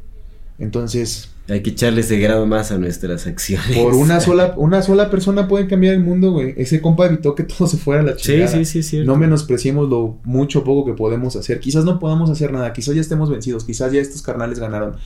Entonces, 0.58 1.33
Hay 1.46 1.62
que 1.62 1.70
echarle 1.70 2.00
ese 2.00 2.18
grado 2.18 2.46
más 2.46 2.72
a 2.72 2.78
nuestras 2.78 3.26
acciones. 3.26 3.76
por 3.76 3.94
una 3.94 4.18
sola, 4.22 4.54
una 4.56 4.80
sola 4.82 5.10
persona 5.10 5.46
puede 5.46 5.66
cambiar 5.66 5.94
el 5.94 6.00
mundo, 6.00 6.32
güey. 6.32 6.54
Ese 6.56 6.80
compa 6.80 7.06
evitó 7.06 7.34
que 7.34 7.42
todo 7.42 7.68
se 7.68 7.76
fuera 7.76 8.00
a 8.00 8.04
la 8.04 8.12
Sí, 8.12 8.32
chingada. 8.32 8.48
sí, 8.48 8.64
sí, 8.64 8.78
es 8.78 8.86
cierto. 8.88 9.10
No 9.10 9.18
menospreciemos 9.18 9.88
lo 9.88 10.16
mucho 10.24 10.60
o 10.60 10.64
poco 10.64 10.86
que 10.90 10.96
podemos 10.96 11.36
hacer. 11.36 11.60
Quizás 11.60 11.84
no 11.84 11.98
podamos 11.98 12.30
hacer 12.30 12.50
nada, 12.50 12.72
quizás 12.72 12.94
ya 12.94 13.00
estemos 13.02 13.28
vencidos, 13.30 13.64
quizás 13.64 13.92
ya 13.92 14.00
estos 14.00 14.22
carnales 14.22 14.58
ganaron. 14.58 14.96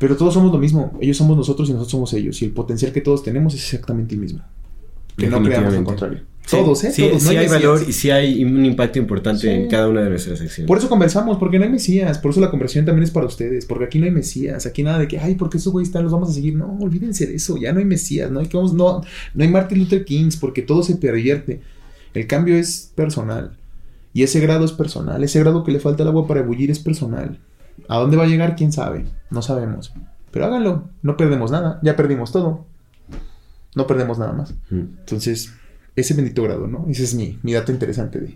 Pero 0.00 0.16
todos 0.16 0.34
somos 0.34 0.50
lo 0.50 0.58
mismo. 0.58 0.98
Ellos 1.00 1.16
somos 1.16 1.36
nosotros 1.36 1.68
y 1.68 1.72
nosotros 1.72 1.92
somos 1.92 2.12
ellos. 2.14 2.42
Y 2.42 2.46
el 2.46 2.50
potencial 2.50 2.90
que 2.92 3.00
todos 3.00 3.22
tenemos 3.22 3.54
es 3.54 3.62
exactamente 3.62 4.16
el 4.16 4.20
mismo. 4.20 4.40
Que 5.16 5.28
no 5.28 5.40
creamos 5.42 5.72
lo 5.74 5.84
contrario. 5.84 6.20
Todos, 6.50 6.84
¿eh? 6.84 6.92
Sí, 6.92 7.02
todos. 7.08 7.22
No 7.22 7.30
sí 7.30 7.36
hay 7.36 7.44
mesías. 7.48 7.62
valor 7.62 7.84
y 7.88 7.92
sí 7.92 8.10
hay 8.10 8.44
un 8.44 8.64
impacto 8.66 8.98
importante 8.98 9.40
Sí. 9.42 9.48
en 9.48 9.68
cada 9.68 9.88
una 9.88 10.02
de 10.02 10.10
nuestras 10.10 10.40
acciones. 10.40 10.66
Por 10.66 10.76
eso 10.78 10.88
conversamos, 10.88 11.38
porque 11.38 11.58
no 11.58 11.64
hay 11.64 11.70
mesías. 11.70 12.18
Por 12.18 12.32
eso 12.32 12.40
la 12.40 12.50
conversación 12.50 12.84
también 12.84 13.04
es 13.04 13.10
para 13.10 13.26
ustedes. 13.26 13.64
Porque 13.64 13.84
aquí 13.84 13.98
no 13.98 14.04
hay 14.06 14.10
mesías. 14.10 14.66
Aquí 14.66 14.82
nada 14.82 14.98
de 14.98 15.08
que, 15.08 15.18
ay, 15.18 15.36
porque 15.36 15.58
esos 15.58 15.72
güeyes 15.72 15.88
están, 15.88 16.02
los 16.02 16.12
vamos 16.12 16.30
a 16.30 16.32
seguir. 16.32 16.54
No, 16.56 16.76
olvídense 16.80 17.26
de 17.26 17.36
eso. 17.36 17.56
Ya 17.56 17.72
no 17.72 17.78
hay 17.78 17.84
mesías. 17.84 18.30
No 18.30 18.40
hay, 18.40 18.46
que 18.48 18.56
vamos, 18.56 18.74
no, 18.74 19.02
no 19.34 19.44
hay 19.44 19.48
Martin 19.50 19.78
Luther 19.78 20.04
Kings 20.04 20.36
porque 20.36 20.62
todo 20.62 20.82
se 20.82 20.96
pervierte. 20.96 21.60
El 22.12 22.26
cambio 22.26 22.56
es 22.56 22.92
personal. 22.94 23.56
Y 24.12 24.22
ese 24.24 24.40
grado 24.40 24.64
es 24.64 24.72
personal. 24.72 25.22
Ese 25.24 25.38
grado 25.40 25.64
que 25.64 25.72
le 25.72 25.80
falta 25.80 26.02
el 26.02 26.08
agua 26.10 26.26
para 26.26 26.40
ebullir 26.40 26.70
es 26.70 26.78
personal. 26.80 27.38
¿A 27.88 27.96
dónde 27.98 28.16
va 28.18 28.24
a 28.24 28.26
llegar? 28.26 28.56
¿Quién 28.56 28.72
sabe? 28.72 29.06
No 29.30 29.40
sabemos. 29.40 29.92
Pero 30.30 30.44
háganlo. 30.46 30.88
No 31.02 31.16
perdemos 31.16 31.50
nada. 31.50 31.78
Ya 31.82 31.96
perdimos 31.96 32.32
todo. 32.32 32.66
No 33.74 33.86
perdemos 33.86 34.18
nada 34.18 34.32
más. 34.32 34.52
Mm. 34.70 34.80
Entonces, 35.00 35.50
ese 35.96 36.14
bendito 36.14 36.42
grado, 36.42 36.66
¿no? 36.68 36.86
Ese 36.90 37.04
es 37.04 37.14
mi, 37.14 37.38
mi 37.42 37.52
dato 37.52 37.72
interesante 37.72 38.18
de, 38.20 38.34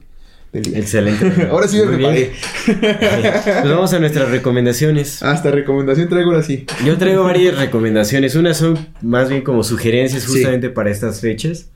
del 0.52 0.62
día. 0.62 0.78
Excelente. 0.78 1.46
Ahora 1.50 1.66
sí 1.68 1.78
me 1.78 1.86
preparé. 1.96 2.32
Pues 2.64 3.64
vamos 3.70 3.92
a 3.92 3.98
nuestras 3.98 4.30
recomendaciones. 4.30 5.22
Hasta 5.22 5.50
recomendación 5.50 6.08
traigo 6.08 6.30
ahora 6.32 6.42
sí. 6.42 6.66
Yo 6.84 6.96
traigo 6.98 7.24
varias 7.24 7.56
recomendaciones. 7.58 8.34
Unas 8.36 8.56
son 8.58 8.78
más 9.02 9.28
bien 9.28 9.42
como 9.42 9.62
sugerencias 9.64 10.22
Sí. 10.24 10.32
justamente 10.32 10.70
para 10.70 10.90
estas 10.90 11.20
fechas. 11.20 11.68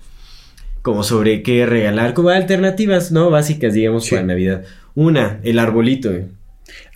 Como 0.83 1.03
sobre 1.03 1.43
qué 1.43 1.67
regalar, 1.67 2.15
como 2.15 2.31
alternativas, 2.31 3.13
¿no? 3.13 3.29
Básicas, 3.31 3.75
digamos, 3.75 4.05
Sí. 4.05 4.11
para 4.15 4.27
Navidad. 4.27 4.65
Una, 4.95 5.39
el 5.43 5.59
arbolito. 5.59 6.11
eh. 6.13 6.27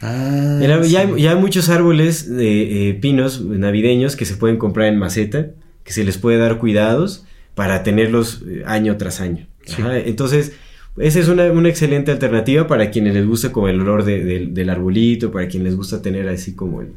Ah, 0.00 0.58
El 0.62 0.70
ar- 0.72 0.82
ya, 0.82 0.88
sí. 0.88 0.96
hay, 1.14 1.22
ya 1.22 1.30
hay 1.32 1.36
muchos 1.36 1.68
árboles 1.68 2.34
de 2.34 2.88
eh, 2.90 2.94
pinos 2.94 3.42
navideños 3.42 4.16
que 4.16 4.24
se 4.24 4.34
pueden 4.36 4.56
comprar 4.56 4.88
en 4.88 4.98
maceta, 4.98 5.48
que 5.84 5.92
se 5.92 6.04
les 6.04 6.16
puede 6.16 6.38
dar 6.38 6.58
cuidados 6.58 7.24
para 7.54 7.82
tenerlos 7.82 8.42
eh, 8.48 8.62
año 8.66 8.96
tras 8.96 9.20
año. 9.20 9.46
Sí. 9.64 9.82
Ajá, 9.82 9.98
Entonces, 9.98 10.52
esa 10.96 11.18
es 11.20 11.28
una, 11.28 11.50
una 11.50 11.68
excelente 11.68 12.10
alternativa 12.12 12.66
para 12.66 12.90
quienes 12.90 13.14
les 13.14 13.26
gusta 13.26 13.50
como 13.52 13.68
el 13.68 13.80
olor 13.80 14.04
de- 14.04 14.24
del- 14.24 14.54
del 14.54 14.70
arbolito, 14.70 15.30
para 15.32 15.48
quienes 15.48 15.66
les 15.68 15.76
gusta 15.76 16.02
tener 16.02 16.28
así 16.28 16.54
como 16.54 16.82
el, 16.82 16.88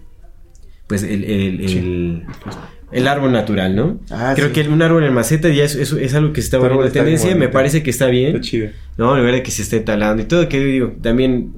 pues 0.87 1.03
el, 1.03 1.23
el, 1.23 1.67
Sí. 1.69 1.77
el, 1.79 2.23
el 2.91 3.07
árbol 3.07 3.31
natural, 3.31 3.75
¿no? 3.75 3.99
Ah, 4.09 4.33
Creo 4.35 4.47
sí. 4.47 4.53
que 4.53 4.69
un 4.69 4.81
árbol 4.81 5.03
en 5.03 5.13
maceta 5.13 5.49
ya 5.49 5.63
es, 5.63 5.75
es, 5.75 5.91
es 5.93 6.13
algo 6.13 6.31
que 6.33 6.41
se 6.41 6.45
está 6.45 6.57
volviendo 6.57 6.89
tendencia, 6.91 7.35
me 7.35 7.49
parece 7.49 7.83
que 7.83 7.89
está 7.89 8.05
bien. 8.07 8.35
Está 8.35 8.41
chido. 8.41 8.69
No, 8.97 9.17
lugar 9.17 9.33
de 9.33 9.43
que 9.43 9.51
se 9.51 9.61
esté 9.63 9.79
talando 9.81 10.23
y 10.23 10.25
todo, 10.25 10.47
que 10.47 10.59
digo, 10.59 10.93
también 11.01 11.53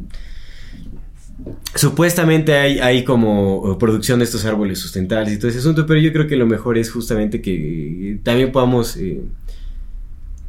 supuestamente 1.75 2.53
hay, 2.53 2.79
hay 2.79 3.03
como 3.03 3.71
eh, 3.73 3.77
producción 3.79 4.19
de 4.19 4.25
estos 4.25 4.45
árboles 4.45 4.79
sustentables 4.79 5.33
y 5.33 5.37
todo 5.37 5.49
ese 5.49 5.59
asunto, 5.59 5.85
pero 5.85 5.99
yo 5.99 6.11
creo 6.13 6.27
que 6.27 6.35
lo 6.35 6.45
mejor 6.45 6.77
es 6.77 6.91
justamente 6.91 7.41
que 7.41 8.11
eh, 8.13 8.19
también 8.23 8.51
podamos... 8.51 8.97
eh, 8.97 9.21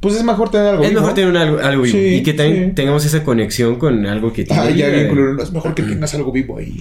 Pues 0.01 0.17
es 0.17 0.25
mejor 0.25 0.51
tener 0.51 0.69
algo 0.69 0.83
es 0.83 0.89
vivo. 0.91 1.01
mejor 1.01 1.15
tener 1.15 1.31
un 1.31 1.37
algo, 1.37 1.59
algo 1.59 1.83
vivo 1.83 1.99
Sí, 1.99 2.15
y 2.17 2.23
que 2.23 2.33
también 2.33 2.69
sí. 2.69 2.75
tengamos 2.75 3.05
esa 3.05 3.23
conexión 3.23 3.77
con 3.77 4.07
algo 4.07 4.33
que 4.33 4.45
tiene 4.45 4.63
Ah, 4.63 4.71
ya 4.71 4.87
vida. 4.87 4.89
bien 4.91 5.09
culero. 5.09 5.35
No, 5.35 5.43
es 5.43 5.53
mejor 5.53 5.75
que 5.75 5.83
tengas 5.83 6.15
algo 6.15 6.33
vivo 6.33 6.59
ahí. 6.59 6.81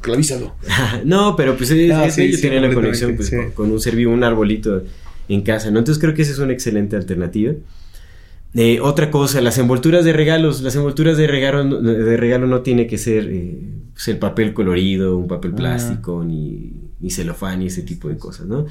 Clavízalo. 0.00 0.54
no, 1.04 1.34
pero 1.36 1.56
pues 1.56 1.70
es, 1.70 1.90
Ah, 1.92 2.06
es 2.06 2.14
sí, 2.14 2.20
bello 2.22 2.36
sí, 2.36 2.42
tener 2.42 2.62
la 2.62 2.72
conexión 2.72 3.16
pues, 3.16 3.30
con, 3.30 3.50
con 3.50 3.70
un 3.72 3.80
ser 3.80 3.96
vivo, 3.96 4.12
un 4.12 4.22
arbolito 4.24 4.82
en 5.28 5.42
casa, 5.42 5.70
¿no? 5.70 5.78
Entonces 5.80 6.00
creo 6.00 6.14
que 6.14 6.22
esa 6.22 6.32
es 6.32 6.38
una 6.38 6.52
excelente 6.52 6.96
alternativa. 6.96 7.52
Eh, 8.54 8.80
otra 8.80 9.10
cosa, 9.10 9.40
las 9.40 9.58
envolturas 9.58 10.04
de 10.04 10.12
regalos. 10.12 10.60
Las 10.62 10.74
envolturas 10.76 11.16
de 11.16 11.26
regalo, 11.26 11.62
no- 11.64 11.80
de 11.80 12.16
regalo 12.16 12.46
no 12.46 12.62
tiene 12.62 12.86
que 12.86 12.98
ser 12.98 13.28
eh, 13.30 13.58
pues, 13.92 14.08
el 14.08 14.18
papel 14.18 14.52
colorido, 14.54 15.16
un 15.16 15.28
papel 15.28 15.52
Ah. 15.54 15.56
plástico, 15.56 16.24
ni, 16.24 16.72
ni 16.98 17.10
celofán, 17.10 17.60
ni 17.60 17.66
ese 17.66 17.82
tipo 17.82 18.08
de 18.08 18.16
cosas, 18.16 18.46
¿no? 18.46 18.66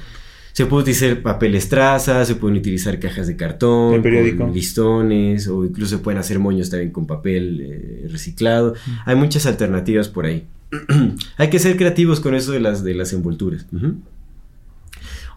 Se 0.52 0.66
puede 0.66 0.82
utilizar 0.82 1.22
papel 1.22 1.54
estraza, 1.54 2.24
se 2.24 2.34
pueden 2.34 2.58
utilizar 2.58 2.98
cajas 2.98 3.28
de 3.28 3.36
cartón, 3.36 3.92
con 4.36 4.52
listones, 4.52 5.46
o 5.48 5.64
incluso 5.64 5.96
se 5.96 6.02
pueden 6.02 6.18
hacer 6.18 6.38
moños 6.40 6.68
también 6.70 6.90
con 6.90 7.06
papel 7.06 7.60
eh, 7.62 8.08
reciclado. 8.10 8.74
Hay 9.06 9.14
muchas 9.16 9.46
alternativas 9.46 10.08
por 10.08 10.26
ahí. 10.26 10.44
Hay 11.38 11.48
que 11.50 11.58
ser 11.58 11.76
creativos 11.76 12.20
con 12.20 12.34
eso 12.34 12.52
de 12.52 12.60
las, 12.60 12.82
de 12.84 12.94
las 12.94 13.12
envolturas. 13.12 13.64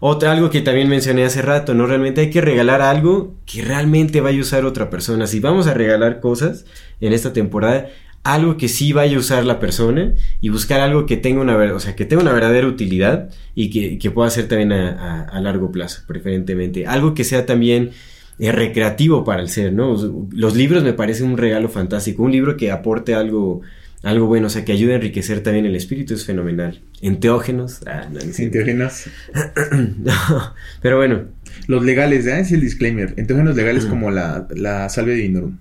Otra, 0.06 0.32
algo 0.32 0.50
que 0.50 0.60
también 0.60 0.90
mencioné 0.90 1.24
hace 1.24 1.40
rato, 1.40 1.72
¿no? 1.72 1.86
Realmente 1.86 2.20
hay 2.20 2.28
que 2.28 2.42
regalar 2.42 2.82
algo 2.82 3.36
que 3.46 3.62
realmente 3.62 4.20
vaya 4.20 4.36
a 4.36 4.42
usar 4.42 4.66
otra 4.66 4.90
persona. 4.90 5.26
Si 5.26 5.40
vamos 5.40 5.66
a 5.66 5.72
regalar 5.72 6.20
cosas 6.20 6.66
en 7.00 7.14
esta 7.14 7.32
temporada, 7.32 7.86
algo 8.22 8.58
que 8.58 8.68
sí 8.68 8.92
vaya 8.92 9.16
a 9.16 9.20
usar 9.20 9.46
la 9.46 9.58
persona 9.58 10.12
y 10.42 10.50
buscar 10.50 10.80
algo 10.80 11.06
que 11.06 11.16
tenga 11.16 11.40
una, 11.40 11.56
o 11.72 11.80
sea, 11.80 11.96
que 11.96 12.04
tenga 12.04 12.22
una 12.22 12.34
verdadera 12.34 12.66
utilidad 12.66 13.30
y 13.54 13.70
que, 13.70 13.96
que 13.96 14.10
pueda 14.10 14.28
ser 14.28 14.46
también 14.46 14.72
a 14.72 15.40
largo 15.40 15.72
plazo, 15.72 16.02
preferentemente. 16.06 16.86
Algo 16.86 17.14
que 17.14 17.24
sea 17.24 17.46
también 17.46 17.92
eh, 18.38 18.50
recreativo 18.50 19.22
para 19.22 19.42
el 19.42 19.48
ser, 19.48 19.72
¿no? 19.72 19.96
Los 20.32 20.56
libros 20.56 20.82
me 20.82 20.92
parecen 20.92 21.28
un 21.28 21.38
regalo 21.38 21.68
fantástico. 21.68 22.24
Un 22.24 22.32
libro 22.32 22.56
que 22.56 22.72
aporte 22.72 23.14
algo, 23.14 23.60
algo 24.04 24.26
bueno, 24.26 24.46
o 24.46 24.50
sea, 24.50 24.64
que 24.64 24.72
ayude 24.72 24.92
a 24.92 24.96
enriquecer 24.96 25.40
también 25.42 25.66
el 25.66 25.74
espíritu 25.74 26.14
es 26.14 26.24
fenomenal. 26.24 26.80
Enteógenos. 27.02 27.80
Ah, 27.86 28.08
no. 28.12 28.20
Enteógenos. 28.20 29.04
No, 29.98 30.54
pero 30.82 30.96
bueno. 30.98 31.22
Los 31.68 31.84
legales, 31.84 32.26
¿eh? 32.26 32.40
Es 32.40 32.52
el 32.52 32.60
disclaimer. 32.60 33.14
Enteógenos 33.16 33.56
legales 33.56 33.86
como 33.86 34.10
la, 34.10 34.46
la 34.54 34.88
salvia 34.88 35.14
divinorum. 35.14 35.56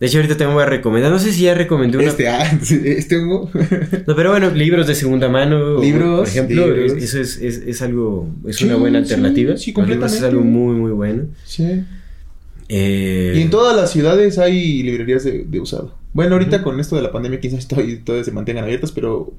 De 0.00 0.06
hecho, 0.08 0.18
ahorita 0.18 0.36
te 0.36 0.46
voy 0.46 0.62
a 0.62 0.66
recomendar. 0.66 1.12
No 1.12 1.18
sé 1.20 1.32
si 1.32 1.42
ya 1.42 1.54
recomendé 1.54 1.98
una. 1.98 2.08
Este, 2.08 2.26
ah, 2.28 2.42
este 2.62 3.16
hongo. 3.18 3.48
No, 4.06 4.16
pero 4.16 4.30
bueno, 4.30 4.50
libros 4.50 4.86
de 4.88 4.94
segunda 4.96 5.28
mano. 5.28 5.80
Libros, 5.80 6.20
Por 6.20 6.28
ejemplo, 6.28 6.66
libros. 6.66 6.92
es- 6.96 7.04
eso 7.04 7.20
es, 7.20 7.36
es, 7.40 7.62
es 7.66 7.82
algo. 7.82 8.28
Es 8.48 8.56
Sí, 8.56 8.64
una 8.64 8.74
buena 8.76 8.98
sí, 9.04 9.12
alternativa. 9.12 9.56
sí, 9.56 9.66
libros 9.66 9.68
es 9.68 9.74
completamente. 9.74 10.26
algo 10.26 10.40
muy, 10.42 10.74
muy 10.74 10.90
bueno. 10.90 11.24
sí. 11.44 11.84
Eh, 12.68 13.34
Y 13.36 13.42
en 13.42 13.50
todas 13.50 13.76
las 13.76 13.92
ciudades 13.92 14.38
hay 14.38 14.82
librerías 14.82 15.24
de, 15.24 15.44
de 15.44 15.60
usado. 15.60 15.94
Bueno, 16.12 16.34
ahorita 16.34 16.62
con 16.62 16.78
esto 16.80 16.96
de 16.96 17.02
la 17.02 17.10
pandemia, 17.12 17.40
quizás 17.40 17.66
todavía 17.68 18.24
se 18.24 18.32
mantengan 18.32 18.64
abiertas, 18.64 18.92
pero 18.92 19.32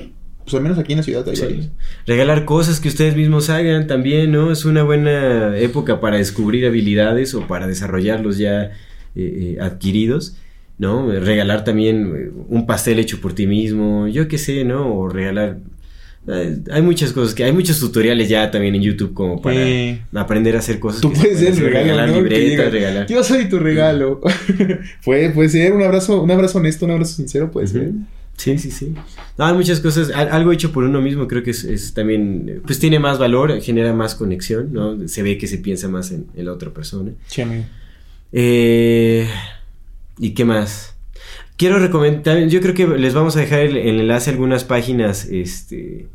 pues 0.44 0.54
al 0.56 0.62
menos 0.62 0.78
aquí 0.78 0.94
en 0.94 0.98
la 0.98 1.04
ciudad 1.04 1.28
hay 1.30 1.36
Sí. 1.36 1.44
varios. 1.44 1.70
Regalar 2.06 2.46
cosas 2.46 2.80
que 2.80 2.90
ustedes 2.90 3.16
mismos 3.16 3.50
hagan 3.50 3.88
también, 3.88 4.32
¿no? 4.32 4.52
Es 4.52 4.66
una 4.66 4.84
buena 4.84 5.58
época 5.58 6.02
para 6.02 6.18
descubrir 6.18 6.66
habilidades 6.66 7.34
o 7.34 7.48
para 7.48 7.68
desarrollarlos 7.68 8.38
ya 8.38 8.64
eh, 8.66 8.72
eh, 9.16 9.58
adquiridos, 9.62 10.36
¿no? 10.80 11.08
Regalar 11.12 11.64
también 11.64 12.14
eh, 12.16 12.32
un 12.50 12.66
pastel 12.66 13.00
hecho 13.00 13.22
por 13.22 13.34
ti 13.34 13.46
mismo, 13.48 14.08
yo 14.08 14.28
qué 14.28 14.38
sé, 14.38 14.64
¿no? 14.66 14.94
O 14.96 15.08
regalar... 15.10 15.60
Hay 16.72 16.82
muchas 16.82 17.12
cosas 17.12 17.34
que 17.36 17.44
hay 17.44 17.52
muchos 17.52 17.80
tutoriales 17.80 18.30
ya 18.30 18.50
también 18.50 18.76
en 18.76 18.82
YouTube 18.82 19.14
como 19.14 19.42
para 19.42 19.60
aprender 20.14 20.56
a 20.56 20.60
hacer 20.60 20.80
cosas. 20.80 21.02
Tú 21.02 21.12
que 21.12 21.20
puedes 21.20 21.40
ser 21.40 21.50
el 21.50 21.58
regalo, 21.58 21.84
regalar 21.84 22.10
¿no? 22.10 22.16
Libretas, 22.16 22.72
regalar. 22.72 23.08
Yo 23.08 23.24
soy 23.24 23.50
tu 23.50 23.60
regalo. 23.60 24.22
puede, 25.04 25.32
puede 25.32 25.50
ser 25.50 25.74
un 25.74 25.84
abrazo, 25.84 26.22
un 26.22 26.32
abrazo 26.32 26.60
honesto, 26.60 26.86
un 26.86 26.92
abrazo 26.92 27.16
sincero, 27.16 27.52
puede 27.52 27.68
ser. 27.68 27.92
Sí, 28.38 28.58
sí, 28.58 28.72
sí. 28.72 28.94
No, 29.38 29.46
hay 29.46 29.54
muchas 29.54 29.80
cosas. 29.80 30.10
Al- 30.12 30.30
algo 30.30 30.52
hecho 30.52 30.72
por 30.72 30.86
uno 30.86 31.02
mismo 31.02 31.28
creo 31.28 31.44
que 31.44 31.52
es, 31.52 31.64
es 31.66 31.94
también, 31.94 32.62
pues 32.66 32.80
tiene 32.80 33.00
más 33.00 33.20
valor, 33.20 33.62
genera 33.62 33.94
más 33.94 34.16
conexión, 34.16 34.72
¿no? 34.74 35.08
Se 35.08 35.22
ve 35.24 35.38
que 35.38 35.46
se 35.48 35.58
piensa 35.60 35.88
más 35.88 36.12
en, 36.12 36.26
en 36.36 36.46
la 36.46 36.54
otra 36.54 36.72
persona. 36.72 37.12
Sí, 37.28 37.42
amigo. 37.42 37.64
Eh, 38.32 39.28
¿Y 40.18 40.32
qué 40.32 40.46
más? 40.46 40.93
Quiero 41.58 41.78
recomendar, 41.80 42.48
yo 42.48 42.62
creo 42.62 42.74
que 42.74 42.88
les 42.88 43.14
vamos 43.14 43.36
a 43.38 43.40
dejar 43.42 43.60
el, 43.62 43.78
el 43.78 44.00
enlace 44.02 44.30
a 44.30 44.34
algunas 44.34 44.64
páginas, 44.64 45.26
este, 45.26 46.08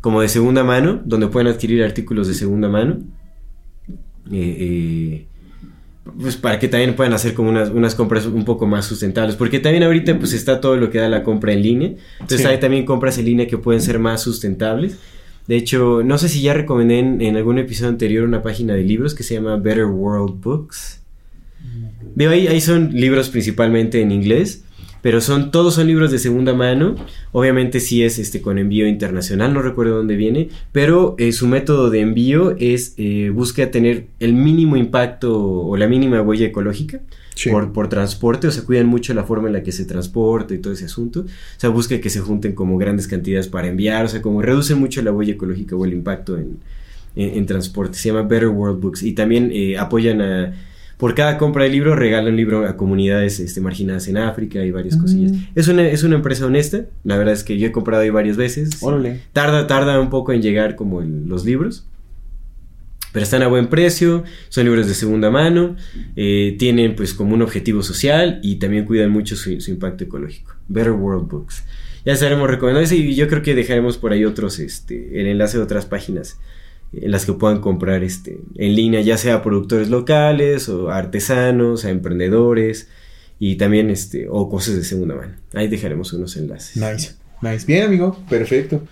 como 0.00 0.20
de 0.20 0.28
segunda 0.28 0.64
mano, 0.64 1.00
donde 1.04 1.28
pueden 1.28 1.48
adquirir 1.48 1.82
artículos 1.82 2.28
de 2.28 2.34
segunda 2.34 2.68
mano. 2.68 2.98
Eh, 4.30 4.56
eh, 4.60 5.26
pues 6.20 6.36
para 6.36 6.58
que 6.58 6.68
también 6.68 6.94
puedan 6.94 7.12
hacer 7.14 7.34
como 7.34 7.48
unas, 7.50 7.70
unas 7.70 7.94
compras 7.94 8.26
un 8.26 8.44
poco 8.44 8.66
más 8.66 8.84
sustentables. 8.86 9.34
Porque 9.36 9.58
también 9.58 9.82
ahorita 9.82 10.18
pues 10.18 10.32
está 10.34 10.60
todo 10.60 10.76
lo 10.76 10.90
que 10.90 10.98
da 10.98 11.08
la 11.08 11.22
compra 11.24 11.52
en 11.52 11.62
línea. 11.62 11.88
Entonces 12.20 12.42
Sí. 12.42 12.46
hay 12.46 12.60
también 12.60 12.84
compras 12.84 13.18
en 13.18 13.24
línea 13.24 13.46
que 13.48 13.58
pueden 13.58 13.80
ser 13.82 13.98
más 13.98 14.20
sustentables. 14.22 14.98
De 15.48 15.56
hecho, 15.56 16.02
no 16.04 16.18
sé 16.18 16.28
si 16.28 16.42
ya 16.42 16.54
recomendé 16.54 16.98
en, 16.98 17.20
en 17.22 17.36
algún 17.36 17.58
episodio 17.58 17.90
anterior 17.90 18.24
una 18.24 18.42
página 18.42 18.74
de 18.74 18.82
libros 18.82 19.14
que 19.14 19.22
se 19.22 19.34
llama 19.34 19.56
Better 19.56 19.86
World 19.86 20.40
Books. 20.40 21.00
Veo 22.14 22.30
ahí, 22.30 22.46
ahí 22.46 22.60
son 22.60 22.92
libros 22.92 23.28
principalmente 23.28 24.00
en 24.00 24.10
inglés, 24.12 24.64
pero 25.06 25.20
son 25.20 25.52
todos 25.52 25.74
son 25.74 25.86
libros 25.86 26.10
de 26.10 26.18
segunda 26.18 26.52
mano. 26.52 26.96
Obviamente 27.30 27.78
sí 27.78 28.02
es 28.02 28.18
este 28.18 28.42
con 28.42 28.58
envío 28.58 28.88
internacional, 28.88 29.54
no 29.54 29.62
recuerdo 29.62 29.98
dónde 29.98 30.16
viene, 30.16 30.48
pero 30.72 31.14
eh, 31.16 31.30
su 31.30 31.46
método 31.46 31.90
de 31.90 32.00
envío 32.00 32.56
es 32.58 32.92
eh, 32.96 33.30
busca 33.32 33.70
tener 33.70 34.08
el 34.18 34.32
mínimo 34.32 34.76
impacto 34.76 35.40
o 35.40 35.76
la 35.76 35.86
mínima 35.86 36.20
huella 36.22 36.46
ecológica 36.46 37.02
Sí. 37.36 37.50
por, 37.50 37.72
por 37.72 37.88
transporte, 37.88 38.48
o 38.48 38.50
sea, 38.50 38.64
cuidan 38.64 38.86
mucho 38.88 39.14
la 39.14 39.22
forma 39.22 39.46
en 39.46 39.52
la 39.52 39.62
que 39.62 39.70
se 39.70 39.84
transporta 39.84 40.54
y 40.54 40.58
todo 40.58 40.72
ese 40.72 40.86
asunto. 40.86 41.20
O 41.20 41.60
sea, 41.60 41.70
busca 41.70 42.00
que 42.00 42.10
se 42.10 42.18
junten 42.18 42.54
como 42.56 42.76
grandes 42.76 43.06
cantidades 43.06 43.46
para 43.46 43.68
enviar, 43.68 44.06
o 44.06 44.08
sea, 44.08 44.20
como 44.22 44.42
reducen 44.42 44.80
mucho 44.80 45.02
la 45.02 45.12
huella 45.12 45.34
ecológica 45.34 45.76
o 45.76 45.84
el 45.84 45.92
impacto 45.92 46.36
en, 46.36 46.58
en, 47.14 47.38
en 47.38 47.46
transporte. 47.46 47.96
Se 47.96 48.08
llama 48.08 48.22
Better 48.22 48.48
World 48.48 48.80
Books 48.80 49.04
y 49.04 49.12
también 49.12 49.50
eh, 49.52 49.78
apoyan 49.78 50.20
a... 50.20 50.54
Por 50.96 51.14
cada 51.14 51.36
compra 51.36 51.64
de 51.64 51.70
libro 51.70 51.94
regalan 51.94 52.30
un 52.32 52.36
libro 52.36 52.66
a 52.66 52.76
comunidades 52.76 53.38
este, 53.38 53.60
marginadas 53.60 54.08
en 54.08 54.16
África 54.16 54.64
y 54.64 54.70
varias 54.70 54.96
Mm. 54.96 55.00
cosillas. 55.00 55.32
Es 55.54 55.68
una, 55.68 55.86
es 55.86 56.02
una 56.04 56.16
empresa 56.16 56.46
honesta, 56.46 56.86
la 57.04 57.18
verdad 57.18 57.34
es 57.34 57.44
que 57.44 57.58
yo 57.58 57.66
he 57.66 57.72
comprado 57.72 58.02
ahí 58.02 58.10
varias 58.10 58.36
veces. 58.38 58.82
Órale. 58.82 59.20
Tarda, 59.34 59.66
tarda 59.66 60.00
un 60.00 60.08
poco 60.08 60.32
en 60.32 60.40
llegar 60.40 60.74
como 60.74 61.02
el- 61.02 61.28
los 61.28 61.44
libros. 61.44 61.86
Pero 63.12 63.24
están 63.24 63.42
a 63.42 63.46
buen 63.48 63.68
precio, 63.68 64.24
son 64.50 64.64
libros 64.64 64.86
de 64.88 64.94
segunda 64.94 65.30
mano, 65.30 65.76
eh, 66.16 66.54
tienen 66.58 66.94
pues 66.96 67.14
como 67.14 67.34
un 67.34 67.40
objetivo 67.42 67.82
social 67.82 68.40
y 68.42 68.56
también 68.56 68.84
cuidan 68.84 69.10
mucho 69.10 69.36
su, 69.36 69.58
su 69.60 69.70
impacto 69.70 70.04
ecológico. 70.04 70.54
Better 70.68 70.92
World 70.92 71.28
Books. 71.30 71.64
Ya 72.04 72.12
estaremos 72.12 72.48
recomendando 72.48 72.94
y 72.94 73.14
yo 73.14 73.26
creo 73.28 73.42
que 73.42 73.54
dejaremos 73.54 73.96
por 73.98 74.12
ahí 74.12 74.24
otros, 74.24 74.58
este, 74.58 75.18
el 75.20 75.26
enlace 75.28 75.56
de 75.56 75.64
otras 75.64 75.86
páginas 75.86 76.38
las 77.02 77.26
que 77.26 77.32
puedan 77.32 77.60
comprar 77.60 78.02
este, 78.04 78.38
en 78.56 78.74
línea, 78.74 79.00
ya 79.00 79.16
sea 79.16 79.42
productores 79.42 79.88
locales 79.90 80.68
o 80.68 80.90
artesanos, 80.90 81.84
a 81.84 81.90
emprendedores 81.90 82.88
y 83.38 83.56
también 83.56 83.90
este, 83.90 84.26
o 84.30 84.48
cosas 84.48 84.76
de 84.76 84.84
segunda 84.84 85.14
mano. 85.14 85.34
Ahí 85.54 85.68
dejaremos 85.68 86.12
unos 86.12 86.36
enlaces. 86.36 86.76
Nice. 86.76 87.12
Nice. 87.42 87.66
Bien, 87.66 87.84
amigo. 87.84 88.18
Perfecto. 88.30 88.82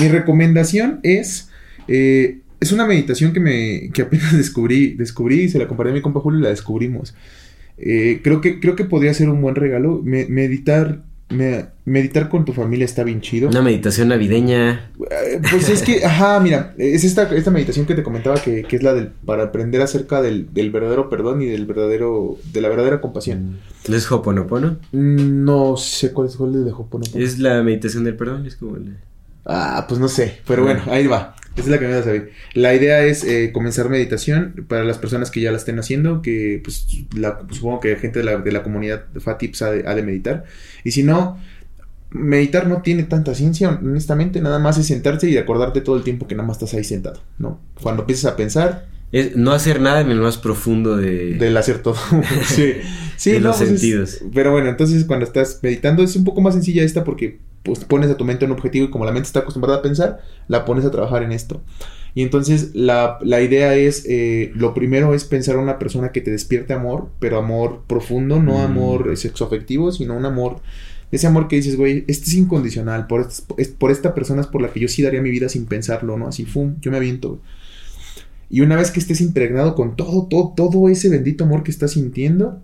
Mi 0.00 0.08
recomendación 0.08 1.00
es. 1.02 1.48
eh, 1.88 2.40
es 2.60 2.72
una 2.72 2.86
meditación 2.86 3.32
que 3.32 3.40
me. 3.40 3.90
que 3.92 4.02
apenas 4.02 4.32
descubrí. 4.36 4.94
Descubrí 4.94 5.48
se 5.48 5.58
la 5.58 5.68
compartí 5.68 5.90
a 5.90 5.94
mi 5.94 6.02
compa 6.02 6.20
Julio 6.20 6.40
y 6.40 6.42
la 6.42 6.48
descubrimos. 6.50 7.14
Eh, 7.78 8.20
creo 8.22 8.40
que, 8.40 8.60
creo 8.60 8.74
que 8.76 8.84
podría 8.84 9.14
ser 9.14 9.28
un 9.28 9.40
buen 9.42 9.54
regalo. 9.54 10.00
Me- 10.02 10.26
meditar. 10.26 11.04
Me- 11.30 11.66
meditar 11.84 12.28
con 12.28 12.44
tu 12.44 12.52
familia 12.52 12.84
está 12.84 13.02
bien 13.04 13.20
chido. 13.20 13.48
Una 13.48 13.62
meditación 13.62 14.08
navideña. 14.08 14.90
Eh, 15.10 15.40
Pues 15.50 15.68
es 15.68 15.82
que, 15.82 16.04
ajá, 16.04 16.38
mira, 16.40 16.74
es 16.78 17.04
esta, 17.04 17.24
esta 17.34 17.50
meditación 17.50 17.86
que 17.86 17.94
te 17.94 18.02
comentaba 18.02 18.36
que, 18.36 18.62
que 18.62 18.76
es 18.76 18.82
la 18.82 18.94
del, 18.94 19.08
para 19.26 19.44
aprender 19.44 19.82
acerca 19.82 20.22
del, 20.22 20.52
del 20.54 20.70
verdadero 20.70 21.08
perdón 21.10 21.42
y 21.42 21.46
del 21.46 21.66
verdadero, 21.66 22.38
de 22.52 22.60
la 22.60 22.68
verdadera 22.68 23.00
compasión. 23.00 23.58
¿No 23.88 23.96
es 23.96 24.10
Hoponopono? 24.10 24.78
Mm, 24.92 25.44
No 25.44 25.76
sé 25.76 26.12
cuál 26.12 26.28
es 26.28 26.36
cuál 26.36 26.54
es 26.54 26.64
de 26.64 26.70
Ho'oponopono. 26.72 27.22
Es 27.24 27.38
la 27.38 27.62
meditación 27.62 28.04
del 28.04 28.16
perdón, 28.16 28.46
es 28.46 28.56
como 28.56 28.76
la- 28.76 28.92
Ah, 29.46 29.84
pues 29.88 30.00
no 30.00 30.08
sé, 30.08 30.38
pero 30.46 30.62
bueno, 30.64 30.82
ahí 30.86 31.06
va. 31.06 31.36
Esa 31.56 31.62
es 31.62 31.68
la 31.68 31.78
que 31.78 31.86
me 31.86 31.92
da 31.92 32.00
a 32.00 32.02
saber. 32.02 32.30
La 32.54 32.74
idea 32.74 33.04
es 33.04 33.22
eh, 33.24 33.50
comenzar 33.52 33.88
meditación 33.88 34.64
para 34.68 34.84
las 34.84 34.98
personas 34.98 35.30
que 35.30 35.40
ya 35.40 35.50
la 35.52 35.56
estén 35.56 35.78
haciendo, 35.78 36.20
que 36.22 36.60
pues 36.64 36.86
la- 37.16 37.40
supongo 37.50 37.80
que 37.80 37.94
gente 37.96 38.18
de 38.20 38.24
la, 38.24 38.36
de 38.38 38.50
la 38.52 38.62
comunidad 38.62 39.04
FATIPS 39.18 39.62
ha 39.62 39.70
de, 39.70 39.86
ha 39.88 39.94
de 39.94 40.02
meditar. 40.02 40.44
Y 40.82 40.90
si 40.90 41.02
no, 41.04 41.38
meditar 42.10 42.66
no 42.66 42.82
tiene 42.82 43.04
tanta 43.04 43.34
ciencia, 43.34 43.68
honestamente, 43.70 44.40
nada 44.40 44.58
más 44.58 44.78
es 44.78 44.86
sentarse 44.86 45.28
y 45.30 45.36
acordarte 45.36 45.80
todo 45.80 45.96
el 45.96 46.02
tiempo 46.02 46.26
que 46.26 46.34
nada 46.34 46.46
más 46.46 46.56
estás 46.58 46.74
ahí 46.74 46.84
sentado, 46.84 47.20
¿no? 47.38 47.60
Cuando 47.82 48.02
empiezas 48.02 48.32
a 48.32 48.36
pensar, 48.36 48.86
Es 49.12 49.36
no 49.36 49.52
hacer 49.52 49.80
nada 49.80 50.00
en 50.00 50.10
el 50.10 50.18
más 50.20 50.38
profundo 50.38 50.96
de... 50.96 51.34
del 51.34 51.56
hacer 51.56 51.78
todo. 51.82 51.96
sí, 52.46 52.72
sí, 53.16 53.32
De 53.32 53.40
no, 53.40 53.48
los 53.48 53.58
pues 53.58 53.70
es- 53.70 53.80
sentidos. 53.80 54.20
pero 54.34 54.50
bueno, 54.52 54.68
entonces 54.70 55.04
cuando 55.04 55.24
estás 55.24 55.60
meditando 55.62 56.02
es 56.02 56.16
un 56.16 56.24
poco 56.24 56.40
más 56.40 56.54
sencilla 56.54 56.82
esta 56.82 57.04
porque 57.04 57.38
pues, 57.64 57.84
pones 57.84 58.08
a 58.10 58.16
tu 58.16 58.24
mente 58.24 58.44
un 58.44 58.52
objetivo 58.52 58.86
y 58.86 58.90
como 58.90 59.04
la 59.04 59.10
mente 59.12 59.26
está 59.26 59.40
acostumbrada 59.40 59.78
a 59.78 59.82
pensar, 59.82 60.20
la 60.46 60.64
pones 60.64 60.84
a 60.84 60.90
trabajar 60.92 61.22
en 61.24 61.32
esto. 61.32 61.60
Y 62.14 62.22
entonces 62.22 62.70
la, 62.74 63.18
la 63.22 63.40
idea 63.40 63.74
es, 63.74 64.04
eh, 64.08 64.52
lo 64.54 64.72
primero 64.72 65.14
es 65.14 65.24
pensar 65.24 65.56
a 65.56 65.58
una 65.58 65.80
persona 65.80 66.12
que 66.12 66.20
te 66.20 66.30
despierte 66.30 66.72
amor, 66.72 67.08
pero 67.18 67.38
amor 67.38 67.82
profundo, 67.88 68.40
no 68.40 68.58
Mm. 68.58 68.60
amor 68.60 69.16
sexoafectivo, 69.16 69.90
sino 69.90 70.16
un 70.16 70.24
amor, 70.24 70.60
ese 71.10 71.26
amor 71.26 71.48
que 71.48 71.56
dices, 71.56 71.76
güey, 71.76 72.04
este 72.06 72.26
es 72.26 72.34
incondicional, 72.34 73.08
por, 73.08 73.22
estas- 73.22 73.44
es- 73.56 73.68
por 73.68 73.90
esta 73.90 74.14
persona 74.14 74.42
es 74.42 74.46
por 74.46 74.62
la 74.62 74.68
que 74.72 74.78
yo 74.80 74.86
sí 74.88 75.02
daría 75.02 75.22
mi 75.22 75.30
vida 75.30 75.48
sin 75.48 75.66
pensarlo, 75.66 76.16
¿no? 76.16 76.28
Así, 76.28 76.44
fum, 76.44 76.76
yo 76.80 76.90
me 76.92 76.98
aviento. 76.98 77.30
güey. 77.30 77.40
Y 78.50 78.60
una 78.60 78.76
vez 78.76 78.90
que 78.92 79.00
estés 79.00 79.20
impregnado 79.20 79.74
con 79.74 79.96
todo, 79.96 80.26
todo, 80.28 80.52
todo 80.56 80.88
ese 80.88 81.08
bendito 81.08 81.44
amor 81.44 81.64
que 81.64 81.70
estás 81.72 81.92
sintiendo, 81.92 82.62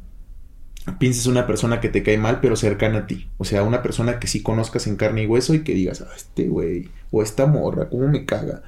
pienses 0.99 1.27
una 1.27 1.47
persona 1.47 1.81
que 1.81 1.89
te 1.89 2.03
cae 2.03 2.19
mal, 2.19 2.41
pero 2.41 2.57
cercana 2.57 3.01
a 3.01 3.07
ti. 3.07 3.29
O 3.39 3.45
sea, 3.45 3.63
una 3.63 3.83
persona 3.83 4.19
que 4.19 4.27
sí 4.27 4.43
conozcas 4.43 4.87
en 4.87 4.97
carne 4.97 5.23
y 5.23 5.27
hueso 5.27 5.55
y 5.55 5.63
que 5.63 5.75
digas, 5.75 6.01
ah, 6.03 6.13
este 6.17 6.49
güey, 6.49 6.89
o 7.11 7.23
esta 7.23 7.47
morra, 7.47 7.89
cómo 7.89 8.09
me 8.09 8.25
caga. 8.25 8.63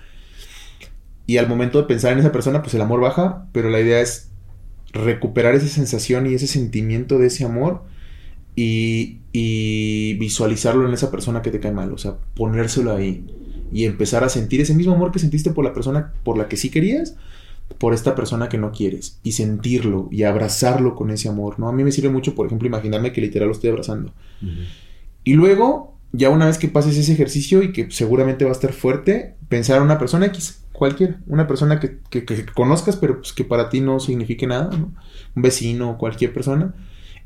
Y 1.27 1.39
al 1.39 1.49
momento 1.49 1.81
de 1.81 1.87
pensar 1.87 2.13
en 2.13 2.19
esa 2.19 2.33
persona, 2.33 2.63
pues 2.63 2.75
el 2.75 2.83
amor 2.83 3.01
baja, 3.01 3.47
pero 3.53 3.71
la 3.71 3.81
idea 3.81 4.01
es 4.01 4.31
recuperar 4.93 5.55
esa 5.55 5.69
sensación 5.69 6.27
y 6.27 6.35
ese 6.35 6.47
sentimiento 6.47 7.19
de 7.19 7.29
ese 7.29 7.45
amor 7.45 7.85
y, 8.55 9.21
y 9.33 10.15
visualizarlo 10.15 10.87
en 10.87 10.93
esa 10.93 11.11
persona 11.11 11.41
que 11.41 11.51
te 11.51 11.61
cae 11.61 11.73
mal. 11.73 11.93
O 11.93 11.99
sea, 11.99 12.17
ponérselo 12.35 12.95
ahí 12.95 13.25
y 13.73 13.87
empezar 13.87 14.23
a 14.23 14.29
sentir 14.29 14.61
ese 14.61 14.75
mismo 14.75 14.95
amor 14.95 15.13
que 15.13 15.19
sentiste 15.19 15.51
por 15.51 15.65
la 15.65 15.73
persona 15.73 16.13
por 16.25 16.37
la 16.37 16.49
que 16.49 16.59
sí 16.59 16.71
querías, 16.71 17.17
por 17.79 17.95
esta 17.95 18.15
persona 18.15 18.49
que 18.49 18.59
no 18.59 18.73
quieres 18.73 19.19
y 19.23 19.33
sentirlo 19.33 20.09
y 20.11 20.23
abrazarlo 20.25 20.95
con 20.95 21.11
ese 21.11 21.29
amor, 21.29 21.59
¿no? 21.59 21.69
A 21.69 21.73
mí 21.73 21.85
me 21.85 21.93
sirve 21.93 22.11
mucho, 22.11 22.35
por 22.35 22.47
ejemplo, 22.47 22.69
imaginarme 22.69 23.13
que 23.13 23.21
literal 23.21 23.49
lo 23.49 23.55
estoy 23.55 23.71
abrazando. 23.71 24.13
Y 25.25 25.35
luego, 25.35 25.95
ya 26.13 26.31
una 26.31 26.47
vez 26.47 26.59
que 26.59 26.69
pases 26.69 26.97
ese 26.97 27.13
ejercicio 27.13 27.63
y 27.63 27.73
que 27.73 27.91
seguramente 27.91 28.45
va 28.45 28.51
a 28.51 28.55
estar 28.55 28.73
fuerte, 28.73 29.37
pensar 29.49 29.77
en 29.79 29.85
una 29.85 29.99
persona 29.99 30.27
X, 30.27 30.65
cualquiera, 30.73 31.21
una 31.27 31.47
persona 31.47 31.79
que, 31.81 31.99
que- 32.11 32.25
que 32.25 32.47
conozcas, 32.47 32.97
pero 32.97 33.19
pues 33.21 33.33
que 33.33 33.45
para 33.45 33.69
ti 33.69 33.81
no 33.81 34.01
signifique 34.01 34.47
nada, 34.47 34.77
¿no? 34.77 34.93
Un 35.37 35.43
vecino, 35.43 35.97
cualquier 35.99 36.33
persona, 36.33 36.75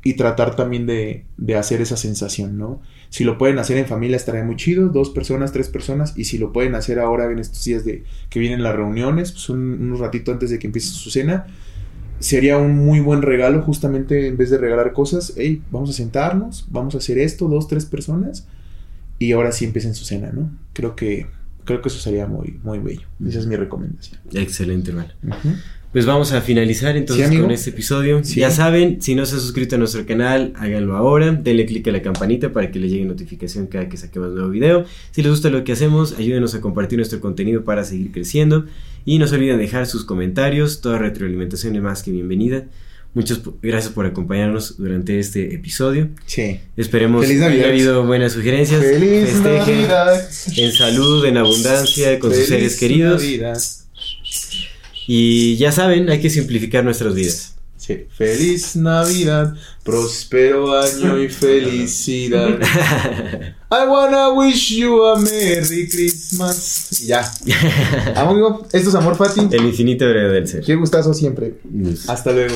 y 0.03 0.13
tratar 0.13 0.55
también 0.55 0.85
de, 0.85 1.25
de 1.37 1.55
hacer 1.55 1.81
esa 1.81 1.97
sensación, 1.97 2.57
¿no? 2.57 2.81
Si 3.09 3.23
lo 3.23 3.37
pueden 3.37 3.57
hacer 3.59 3.77
en 3.77 3.85
familia 3.85 4.17
estaría 4.17 4.43
muy 4.43 4.55
chido, 4.55 4.89
dos 4.89 5.09
personas, 5.09 5.51
tres 5.51 5.69
personas, 5.69 6.13
y 6.17 6.25
si 6.25 6.37
lo 6.37 6.51
pueden 6.51 6.75
hacer 6.75 6.99
ahora 6.99 7.31
en 7.31 7.39
estos 7.39 7.63
días 7.63 7.85
de 7.85 8.03
que 8.29 8.39
vienen 8.39 8.63
las 8.63 8.75
reuniones, 8.75 9.31
pues 9.31 9.49
un, 9.49 9.97
ratito 9.97 10.31
antes 10.31 10.49
de 10.49 10.59
que 10.59 10.67
empiece 10.67 10.89
su 10.89 11.09
cena, 11.09 11.47
sería 12.19 12.57
un 12.57 12.75
muy 12.75 12.99
buen 12.99 13.21
regalo 13.21 13.61
justamente 13.61 14.27
en 14.27 14.37
vez 14.37 14.49
de 14.49 14.57
regalar 14.57 14.93
cosas, 14.93 15.33
hey, 15.37 15.61
vamos 15.71 15.89
a 15.89 15.93
sentarnos, 15.93 16.67
vamos 16.69 16.95
a 16.95 16.97
hacer 16.97 17.17
esto, 17.17 17.47
dos, 17.47 17.67
tres 17.67 17.85
personas, 17.85 18.47
y 19.19 19.31
ahora 19.31 19.51
sí 19.51 19.65
empiecen 19.65 19.95
su 19.95 20.03
cena, 20.03 20.31
¿no? 20.31 20.51
Creo 20.73 20.95
que, 20.95 21.27
creo 21.63 21.81
que 21.81 21.89
eso 21.89 21.99
sería 21.99 22.27
muy, 22.27 22.59
muy 22.63 22.79
bello. 22.79 23.07
Esa 23.25 23.39
es 23.39 23.47
mi 23.47 23.55
recomendación. 23.55 24.19
Excelente, 24.33 24.91
hermano. 24.91 25.09
Ujú. 25.23 25.55
Pues 25.91 26.05
vamos 26.05 26.33
a 26.33 26.41
finalizar 26.41 26.97
entonces 26.97 27.29
Sí, 27.29 27.37
con 27.39 27.49
este 27.49 27.69
episodio. 27.69 28.23
Sí. 28.23 28.41
Ya 28.41 28.51
saben, 28.51 29.01
si 29.01 29.15
no 29.15 29.25
se 29.25 29.35
han 29.35 29.41
suscrito 29.41 29.75
a 29.75 29.79
nuestro 29.79 30.05
canal, 30.05 30.53
háganlo 30.57 30.95
ahora. 30.97 31.31
Denle 31.31 31.65
click 31.65 31.87
a 31.87 31.91
la 31.91 32.01
campanita 32.01 32.51
para 32.51 32.71
que 32.71 32.79
les 32.79 32.91
llegue 32.91 33.05
notificación 33.05 33.67
cada 33.67 33.87
que 33.87 33.97
saquemos 33.97 34.31
nuevo 34.33 34.49
video. 34.49 34.85
Si 35.11 35.21
les 35.23 35.31
gusta 35.31 35.49
lo 35.49 35.63
que 35.63 35.71
hacemos, 35.71 36.13
ayúdenos 36.17 36.53
a 36.55 36.61
compartir 36.61 36.97
nuestro 36.97 37.19
contenido 37.21 37.63
para 37.63 37.83
seguir 37.83 38.11
creciendo. 38.11 38.65
Y 39.05 39.17
no 39.17 39.27
se 39.27 39.35
olviden 39.35 39.57
dejar 39.57 39.87
sus 39.87 40.03
comentarios. 40.03 40.81
Toda 40.81 40.97
retroalimentación 40.97 41.75
es 41.75 41.81
más 41.81 42.03
que 42.03 42.11
bienvenida. 42.11 42.65
Muchas 43.13 43.41
gracias 43.63 43.93
por 43.93 44.05
acompañarnos 44.05 44.77
durante 44.77 45.17
este 45.17 45.55
episodio. 45.55 46.09
Sí. 46.25 46.59
Esperemos 46.75 47.25
que 47.25 47.43
haya 47.43 47.69
habido 47.69 48.05
buenas 48.05 48.33
sugerencias. 48.33 48.81
¡Feliz 48.81 49.29
Festejen 49.29 49.87
Navidad! 49.87 50.29
en 50.57 50.71
salud, 50.73 51.25
en 51.25 51.37
abundancia, 51.37 52.19
con 52.19 52.29
sus 52.31 52.41
¡Feliz 52.43 52.49
seres 52.49 52.79
queridos. 52.79 53.23
Navidad! 53.23 53.57
Y 55.07 55.55
ya 55.55 55.71
saben, 55.71 56.09
hay 56.09 56.19
que 56.19 56.29
simplificar 56.29 56.83
nuestras 56.83 57.15
vidas. 57.15 57.53
Sí. 57.77 58.05
Feliz 58.09 58.75
Navidad, 58.75 59.55
próspero 59.83 60.77
año 60.77 61.21
y 61.21 61.29
felicidad. 61.29 62.59
I 63.71 63.87
wanna 63.87 64.33
wish 64.33 64.75
you 64.75 65.05
a 65.05 65.17
Merry 65.17 65.87
Christmas. 65.87 66.89
Ya. 67.05 67.31
Amigo, 68.15 68.67
esto 68.73 68.89
es 68.89 68.95
Amor 68.95 69.15
Fati. 69.15 69.47
El 69.51 69.65
infinito 69.65 70.05
del 70.05 70.47
ser. 70.47 70.63
Qué 70.63 70.75
gustazo 70.75 71.13
siempre. 71.13 71.55
Hasta 72.07 72.33
luego. 72.33 72.55